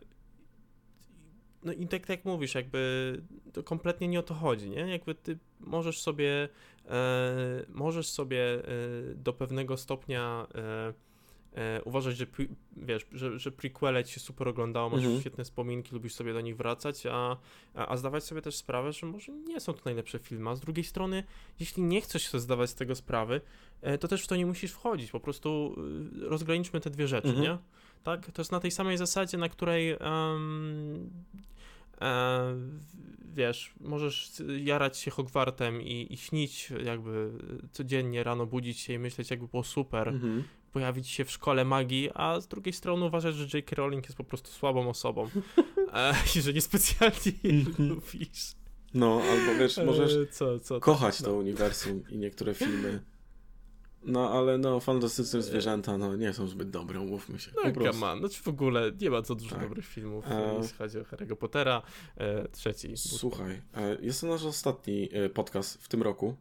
no 1.63 1.73
i 1.73 1.87
tak, 1.87 2.01
tak 2.01 2.09
jak 2.09 2.25
mówisz, 2.25 2.55
jakby 2.55 3.23
to 3.53 3.63
kompletnie 3.63 4.09
nie 4.09 4.21
o 4.21 4.23
to 4.23 4.35
chodzi, 4.35 4.71
nie? 4.71 4.81
Jakby 4.81 5.15
ty 5.15 5.39
możesz 5.61 6.03
sobie, 6.03 6.49
e, 6.89 7.65
możesz 7.69 8.09
sobie 8.09 8.63
do 9.15 9.33
pewnego 9.33 9.77
stopnia 9.77 10.47
e, 11.55 11.83
uważać, 11.85 12.17
że 12.17 12.27
wiesz, 12.77 13.07
że, 13.13 13.39
że 13.39 13.53
prequele 13.53 14.05
ci 14.05 14.15
się 14.15 14.21
super 14.21 14.49
oglądało, 14.49 14.91
masz 14.91 15.01
mhm. 15.01 15.21
świetne 15.21 15.45
wspominki, 15.45 15.95
lubisz 15.95 16.15
sobie 16.15 16.33
do 16.33 16.41
nich 16.41 16.57
wracać, 16.57 17.07
a, 17.07 17.37
a, 17.75 17.89
a, 17.89 17.97
zdawać 17.97 18.25
sobie 18.25 18.43
też 18.43 18.57
sprawę, 18.57 18.93
że 18.93 19.07
może 19.07 19.33
nie 19.33 19.61
są 19.61 19.73
to 19.73 19.81
najlepsze 19.85 20.19
filmy, 20.19 20.51
a 20.51 20.57
z 20.57 20.61
drugiej 20.61 20.85
strony, 20.85 21.25
jeśli 21.61 21.83
nie 21.83 22.01
chcesz 22.01 22.29
sobie 22.29 22.41
zdawać 22.41 22.71
z 22.71 22.75
tego 22.75 22.95
sprawy, 22.95 23.41
e, 23.83 23.99
to 23.99 24.09
też 24.09 24.25
w 24.25 24.27
to 24.27 24.37
nie 24.37 24.47
musisz 24.47 24.73
wchodzić, 24.73 25.11
po 25.11 25.21
prostu 25.21 25.77
e, 26.25 26.29
rozgraniczmy 26.29 26.81
te 26.81 26.91
dwie 26.91 27.09
rzeczy, 27.09 27.29
mhm. 27.29 27.47
nie? 27.47 27.59
Tak? 28.03 28.31
To 28.31 28.43
jest 28.43 28.53
na 28.53 28.61
tej 28.61 28.71
samej 28.71 28.99
zasadzie, 28.99 29.39
na 29.39 29.49
której 29.49 29.97
um, 29.97 31.11
e, 32.01 32.55
wiesz, 33.35 33.75
możesz 33.81 34.33
jarać 34.59 34.99
się 34.99 35.11
Hogwartem 35.11 35.83
i, 35.83 36.07
i 36.11 36.17
śnić 36.17 36.73
jakby 36.85 37.31
codziennie 37.73 38.25
rano 38.25 38.47
budzić 38.47 38.79
się 38.79 38.93
i 38.93 38.99
myśleć 38.99 39.31
jakby 39.31 39.49
było 39.49 39.65
super, 39.65 40.09
mhm 40.09 40.45
pojawić 40.75 41.09
się 41.09 41.25
w 41.25 41.31
szkole 41.31 41.65
magii, 41.65 42.11
a 42.15 42.41
z 42.41 42.49
drugiej 42.49 42.73
strony 42.73 43.05
uważać, 43.05 43.35
że 43.35 43.59
J.K. 43.59 43.77
Rowling 43.77 44.05
jest 44.05 44.17
po 44.17 44.25
prostu 44.25 44.51
słabą 44.51 44.89
osobą 44.89 45.29
e, 45.93 46.15
i 46.37 46.41
że 46.41 46.53
niespecjalnie 46.53 47.33
mhm. 47.45 47.89
lubisz. 47.89 48.55
No, 48.95 49.23
albo 49.31 49.59
wiesz, 49.59 49.79
e, 49.79 49.85
możesz 49.85 50.13
co, 50.31 50.59
co, 50.59 50.81
kochać 50.81 51.21
no. 51.21 51.27
to 51.27 51.35
uniwersum 51.35 52.03
i 52.11 52.19
niektóre 52.19 52.55
filmy. 52.65 53.03
No, 54.03 54.31
ale 54.31 54.59
no, 54.59 54.81
fantastyczne 54.81 55.43
zwierzęta, 55.43 55.99
no, 55.99 56.17
nie 56.17 56.33
są 56.33 56.47
zbyt 56.47 56.71
dobre, 56.71 57.01
umówmy 57.01 57.39
się. 57.39 57.51
No, 57.65 57.93
come 57.93 58.07
on. 58.07 58.19
Znaczy 58.19 58.43
w 58.43 58.49
ogóle 58.49 58.93
nie 59.01 59.11
ma 59.11 59.23
co 59.23 59.35
dużo 59.35 59.51
tak. 59.51 59.65
dobrych 59.65 59.87
filmów, 59.87 60.25
e... 60.29 60.55
jeśli 60.63 60.79
chodzi 60.79 60.99
o 60.99 61.03
Harry'ego 61.03 61.37
Pottera. 61.37 61.83
E, 62.17 62.49
trzeci. 62.49 62.97
Słuchaj, 62.97 63.63
e, 63.75 63.97
jest 64.01 64.21
to 64.21 64.27
nasz 64.27 64.45
ostatni 64.45 65.09
e, 65.13 65.29
podcast 65.29 65.83
w 65.83 65.89
tym 65.89 66.03
roku. 66.03 66.37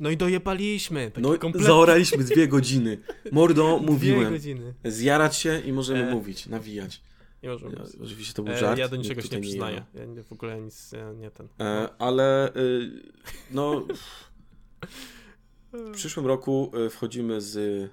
No 0.00 0.10
i 0.10 0.16
dojebaliśmy. 0.16 1.12
No 1.16 1.38
kompletnie. 1.38 1.66
zaoraliśmy 1.66 2.24
dwie 2.24 2.48
godziny. 2.48 2.98
Mordo, 3.32 3.78
mówiłem. 3.78 4.20
Dwie 4.20 4.30
godziny. 4.30 4.74
Zjarać 4.84 5.36
się 5.36 5.60
i 5.60 5.72
możemy 5.72 6.08
e... 6.08 6.14
mówić, 6.14 6.46
nawijać. 6.46 7.02
Nie 7.42 7.48
możemy. 7.48 7.76
Ja, 7.76 8.04
oczywiście 8.04 8.34
to 8.34 8.42
był 8.42 8.56
żart. 8.56 8.78
E, 8.78 8.80
ja 8.80 8.88
do 8.88 8.96
niczego 8.96 9.22
się 9.22 9.36
nie 9.36 9.42
przyznaję. 9.42 9.84
Ja 9.94 10.04
nie, 10.04 10.22
w 10.22 10.32
ogóle 10.32 10.60
nic 10.60 10.92
ja 10.92 11.12
nie 11.12 11.30
ten. 11.30 11.48
E, 11.60 11.88
ale 11.98 12.54
y, 12.56 12.90
no 13.50 13.86
w 15.72 15.92
przyszłym 15.96 16.26
roku 16.26 16.72
y, 16.86 16.90
wchodzimy 16.90 17.40
z 17.40 17.90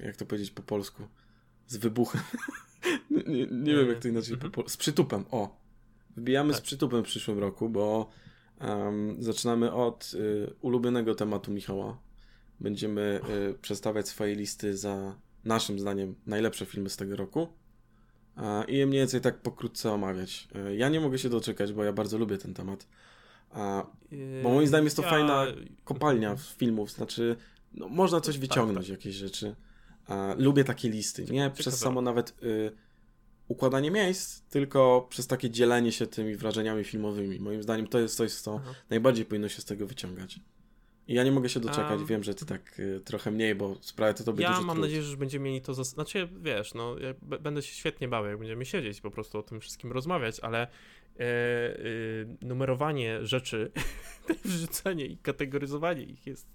jak 0.00 0.16
to 0.16 0.26
powiedzieć 0.26 0.50
po 0.50 0.62
polsku? 0.62 1.02
Z 1.66 1.76
wybuchem. 1.76 2.20
nie, 3.10 3.46
nie 3.46 3.74
wiem 3.74 3.88
jak 3.88 3.98
to 3.98 4.08
inaczej 4.08 4.36
po 4.36 4.50
polsku. 4.50 4.70
Z 4.70 4.76
przytupem, 4.76 5.24
o. 5.30 5.56
Wbijamy 6.16 6.52
tak. 6.52 6.62
z 6.62 6.64
przytupem 6.64 7.02
w 7.02 7.06
przyszłym 7.06 7.38
roku, 7.38 7.68
bo 7.68 8.10
Um, 8.60 9.16
zaczynamy 9.22 9.72
od 9.72 10.14
y, 10.14 10.54
ulubionego 10.60 11.14
tematu 11.14 11.52
Michała. 11.52 11.98
Będziemy 12.60 13.20
y, 13.50 13.54
przedstawiać 13.54 14.08
swoje 14.08 14.34
listy 14.34 14.76
za 14.76 15.16
naszym 15.44 15.78
zdaniem 15.78 16.14
najlepsze 16.26 16.66
filmy 16.66 16.90
z 16.90 16.96
tego 16.96 17.16
roku. 17.16 17.48
Uh, 18.36 18.68
I 18.68 18.76
je 18.76 18.86
mniej 18.86 19.00
więcej 19.00 19.20
tak 19.20 19.38
pokrótce 19.38 19.92
omawiać. 19.92 20.48
Uh, 20.54 20.78
ja 20.78 20.88
nie 20.88 21.00
mogę 21.00 21.18
się 21.18 21.28
doczekać, 21.28 21.72
bo 21.72 21.84
ja 21.84 21.92
bardzo 21.92 22.18
lubię 22.18 22.38
ten 22.38 22.54
temat. 22.54 22.86
Bo 24.42 24.48
moim 24.50 24.66
zdaniem 24.66 24.84
jest 24.84 24.96
to 24.96 25.02
ja... 25.02 25.10
fajna 25.10 25.46
kopalnia 25.84 26.36
filmów, 26.36 26.90
znaczy 26.90 27.36
no, 27.74 27.88
można 27.88 28.20
coś 28.20 28.34
tak, 28.34 28.40
wyciągnąć, 28.40 28.86
tak, 28.86 28.96
tak. 28.96 29.04
jakieś 29.04 29.14
rzeczy. 29.14 29.54
lubię 30.36 30.64
takie 30.64 30.88
listy, 30.88 31.22
nie? 31.22 31.28
Ciekawe. 31.28 31.50
Przez 31.50 31.78
samo 31.78 32.02
nawet 32.02 32.34
y, 32.42 32.72
układanie 33.48 33.90
miejsc, 33.90 34.40
tylko 34.40 35.06
przez 35.10 35.26
takie 35.26 35.50
dzielenie 35.50 35.92
się 35.92 36.06
tymi 36.06 36.36
wrażeniami 36.36 36.84
filmowymi. 36.84 37.40
Moim 37.40 37.62
zdaniem 37.62 37.86
to 37.86 37.98
jest 37.98 38.16
coś, 38.16 38.32
co 38.32 38.60
Aha. 38.62 38.74
najbardziej 38.90 39.24
powinno 39.24 39.48
się 39.48 39.60
z 39.62 39.64
tego 39.64 39.86
wyciągać. 39.86 40.40
I 41.08 41.14
ja 41.14 41.24
nie 41.24 41.32
mogę 41.32 41.48
się 41.48 41.60
doczekać, 41.60 41.98
um, 41.98 42.06
wiem, 42.06 42.24
że 42.24 42.34
ty 42.34 42.46
tak 42.46 42.78
y, 42.78 43.00
trochę 43.04 43.30
mniej, 43.30 43.54
bo 43.54 43.76
sprawia 43.80 44.14
to 44.14 44.24
tobie 44.24 44.42
ja 44.42 44.48
dużo 44.48 44.60
Ja 44.60 44.66
mam 44.66 44.76
trud. 44.76 44.86
nadzieję, 44.86 45.02
że 45.02 45.16
będziemy 45.16 45.44
mieli 45.44 45.62
to, 45.62 45.72
zas- 45.72 45.94
znaczy 45.94 46.28
wiesz, 46.42 46.74
no 46.74 46.98
ja 46.98 47.14
będę 47.40 47.62
się 47.62 47.74
świetnie 47.74 48.08
bał, 48.08 48.26
jak 48.26 48.38
będziemy 48.38 48.64
siedzieć 48.64 49.00
po 49.00 49.10
prostu 49.10 49.38
o 49.38 49.42
tym 49.42 49.60
wszystkim 49.60 49.92
rozmawiać, 49.92 50.40
ale 50.40 50.62
e, 50.62 50.68
e, 51.20 51.26
numerowanie 52.42 53.26
rzeczy, 53.26 53.70
wrzucanie 54.44 55.06
i 55.06 55.16
kategoryzowanie 55.16 56.02
ich 56.02 56.26
jest, 56.26 56.48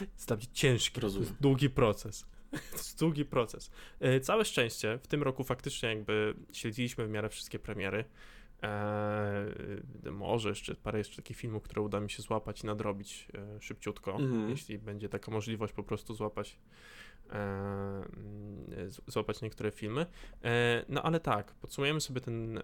jest 0.00 0.26
dla 0.28 0.36
mnie 0.36 0.46
ciężki, 0.52 1.00
Rozumiem. 1.00 1.36
długi 1.40 1.70
proces. 1.70 2.26
To 2.50 2.56
jest 2.72 2.98
długi 2.98 3.24
proces. 3.24 3.70
E, 4.00 4.20
całe 4.20 4.44
szczęście, 4.44 4.98
w 5.02 5.06
tym 5.06 5.22
roku 5.22 5.44
faktycznie 5.44 5.88
jakby 5.88 6.34
śledziliśmy 6.52 7.06
w 7.06 7.10
miarę 7.10 7.28
wszystkie 7.28 7.58
premiery. 7.58 8.04
Eee, 8.62 10.10
może 10.10 10.48
jeszcze 10.48 10.74
parę 10.74 10.98
jeszcze 10.98 11.16
takich 11.16 11.36
filmów, 11.36 11.62
które 11.62 11.82
uda 11.82 12.00
mi 12.00 12.10
się 12.10 12.22
złapać 12.22 12.62
i 12.62 12.66
nadrobić 12.66 13.28
e, 13.34 13.60
szybciutko, 13.60 14.16
mm. 14.16 14.50
jeśli 14.50 14.78
będzie 14.78 15.08
taka 15.08 15.30
możliwość 15.30 15.72
po 15.72 15.82
prostu 15.82 16.14
złapać 16.14 16.58
e, 17.32 18.04
złapać 19.06 19.42
niektóre 19.42 19.70
filmy. 19.70 20.06
E, 20.44 20.84
no 20.88 21.02
ale 21.02 21.20
tak, 21.20 21.54
podsumujemy 21.54 22.00
sobie 22.00 22.20
ten 22.20 22.60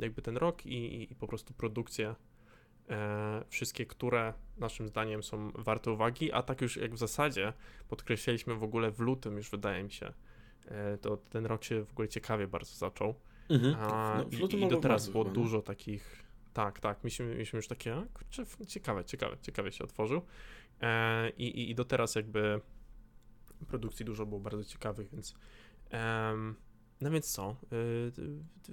jakby 0.00 0.22
ten 0.22 0.36
rok 0.36 0.66
i, 0.66 1.12
i 1.12 1.14
po 1.14 1.26
prostu 1.26 1.54
produkcję 1.54 2.08
e, 2.08 2.14
wszystkie, 3.48 3.86
które 3.86 4.34
naszym 4.58 4.88
zdaniem 4.88 5.22
są 5.22 5.50
warte 5.54 5.90
uwagi, 5.90 6.32
a 6.32 6.42
tak 6.42 6.60
już 6.60 6.76
jak 6.76 6.94
w 6.94 6.98
zasadzie 6.98 7.52
podkreśliliśmy 7.88 8.54
w 8.54 8.62
ogóle 8.62 8.90
w 8.90 9.00
lutym 9.00 9.36
już 9.36 9.50
wydaje 9.50 9.84
mi 9.84 9.92
się, 9.92 10.12
e, 10.66 10.98
to 10.98 11.16
ten 11.16 11.46
rok 11.46 11.64
się 11.64 11.84
w 11.84 11.92
ogóle 11.92 12.08
ciekawie 12.08 12.48
bardzo 12.48 12.74
zaczął. 12.74 13.14
Mhm. 13.48 13.74
A, 13.78 14.16
no, 14.18 14.46
i, 14.48 14.62
I 14.62 14.68
do 14.68 14.76
teraz 14.76 15.08
było 15.08 15.24
chyba, 15.24 15.34
dużo 15.34 15.62
takich, 15.62 16.24
tak, 16.52 16.80
tak, 16.80 17.04
mieliśmy, 17.04 17.26
mieliśmy 17.26 17.56
już 17.56 17.68
takie, 17.68 17.94
a, 17.96 18.02
kurczę, 18.14 18.44
ciekawe, 18.66 19.04
ciekawe, 19.04 19.36
ciekawie 19.42 19.72
się 19.72 19.84
otworzył. 19.84 20.22
E, 20.80 21.30
i, 21.30 21.70
I 21.70 21.74
do 21.74 21.84
teraz 21.84 22.14
jakby 22.14 22.60
produkcji 23.68 24.04
dużo 24.04 24.26
było 24.26 24.40
bardzo 24.40 24.64
ciekawych, 24.64 25.10
więc 25.10 25.34
no 27.04 27.10
więc 27.10 27.32
co? 27.32 27.50
Y, 27.50 27.54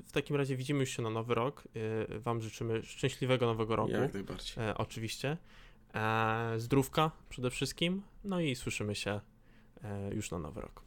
w 0.03 0.11
takim 0.11 0.35
razie 0.35 0.55
widzimy 0.55 0.79
już 0.79 0.89
się 0.89 1.01
na 1.01 1.09
nowy 1.09 1.35
rok. 1.35 1.67
Y, 2.11 2.19
wam 2.19 2.41
życzymy 2.41 2.83
szczęśliwego 2.83 3.45
nowego 3.45 3.75
roku. 3.75 3.91
Jak 3.91 4.13
najbardziej. 4.13 4.63
E, 4.63 4.77
oczywiście. 4.77 5.37
E, 5.93 6.53
zdrówka 6.57 7.11
przede 7.29 7.49
wszystkim. 7.49 8.01
No 8.23 8.39
i 8.39 8.55
słyszymy 8.55 8.95
się 8.95 9.19
e, 9.83 10.13
już 10.13 10.31
na 10.31 10.39
nowy 10.39 10.61
rok. 10.61 10.81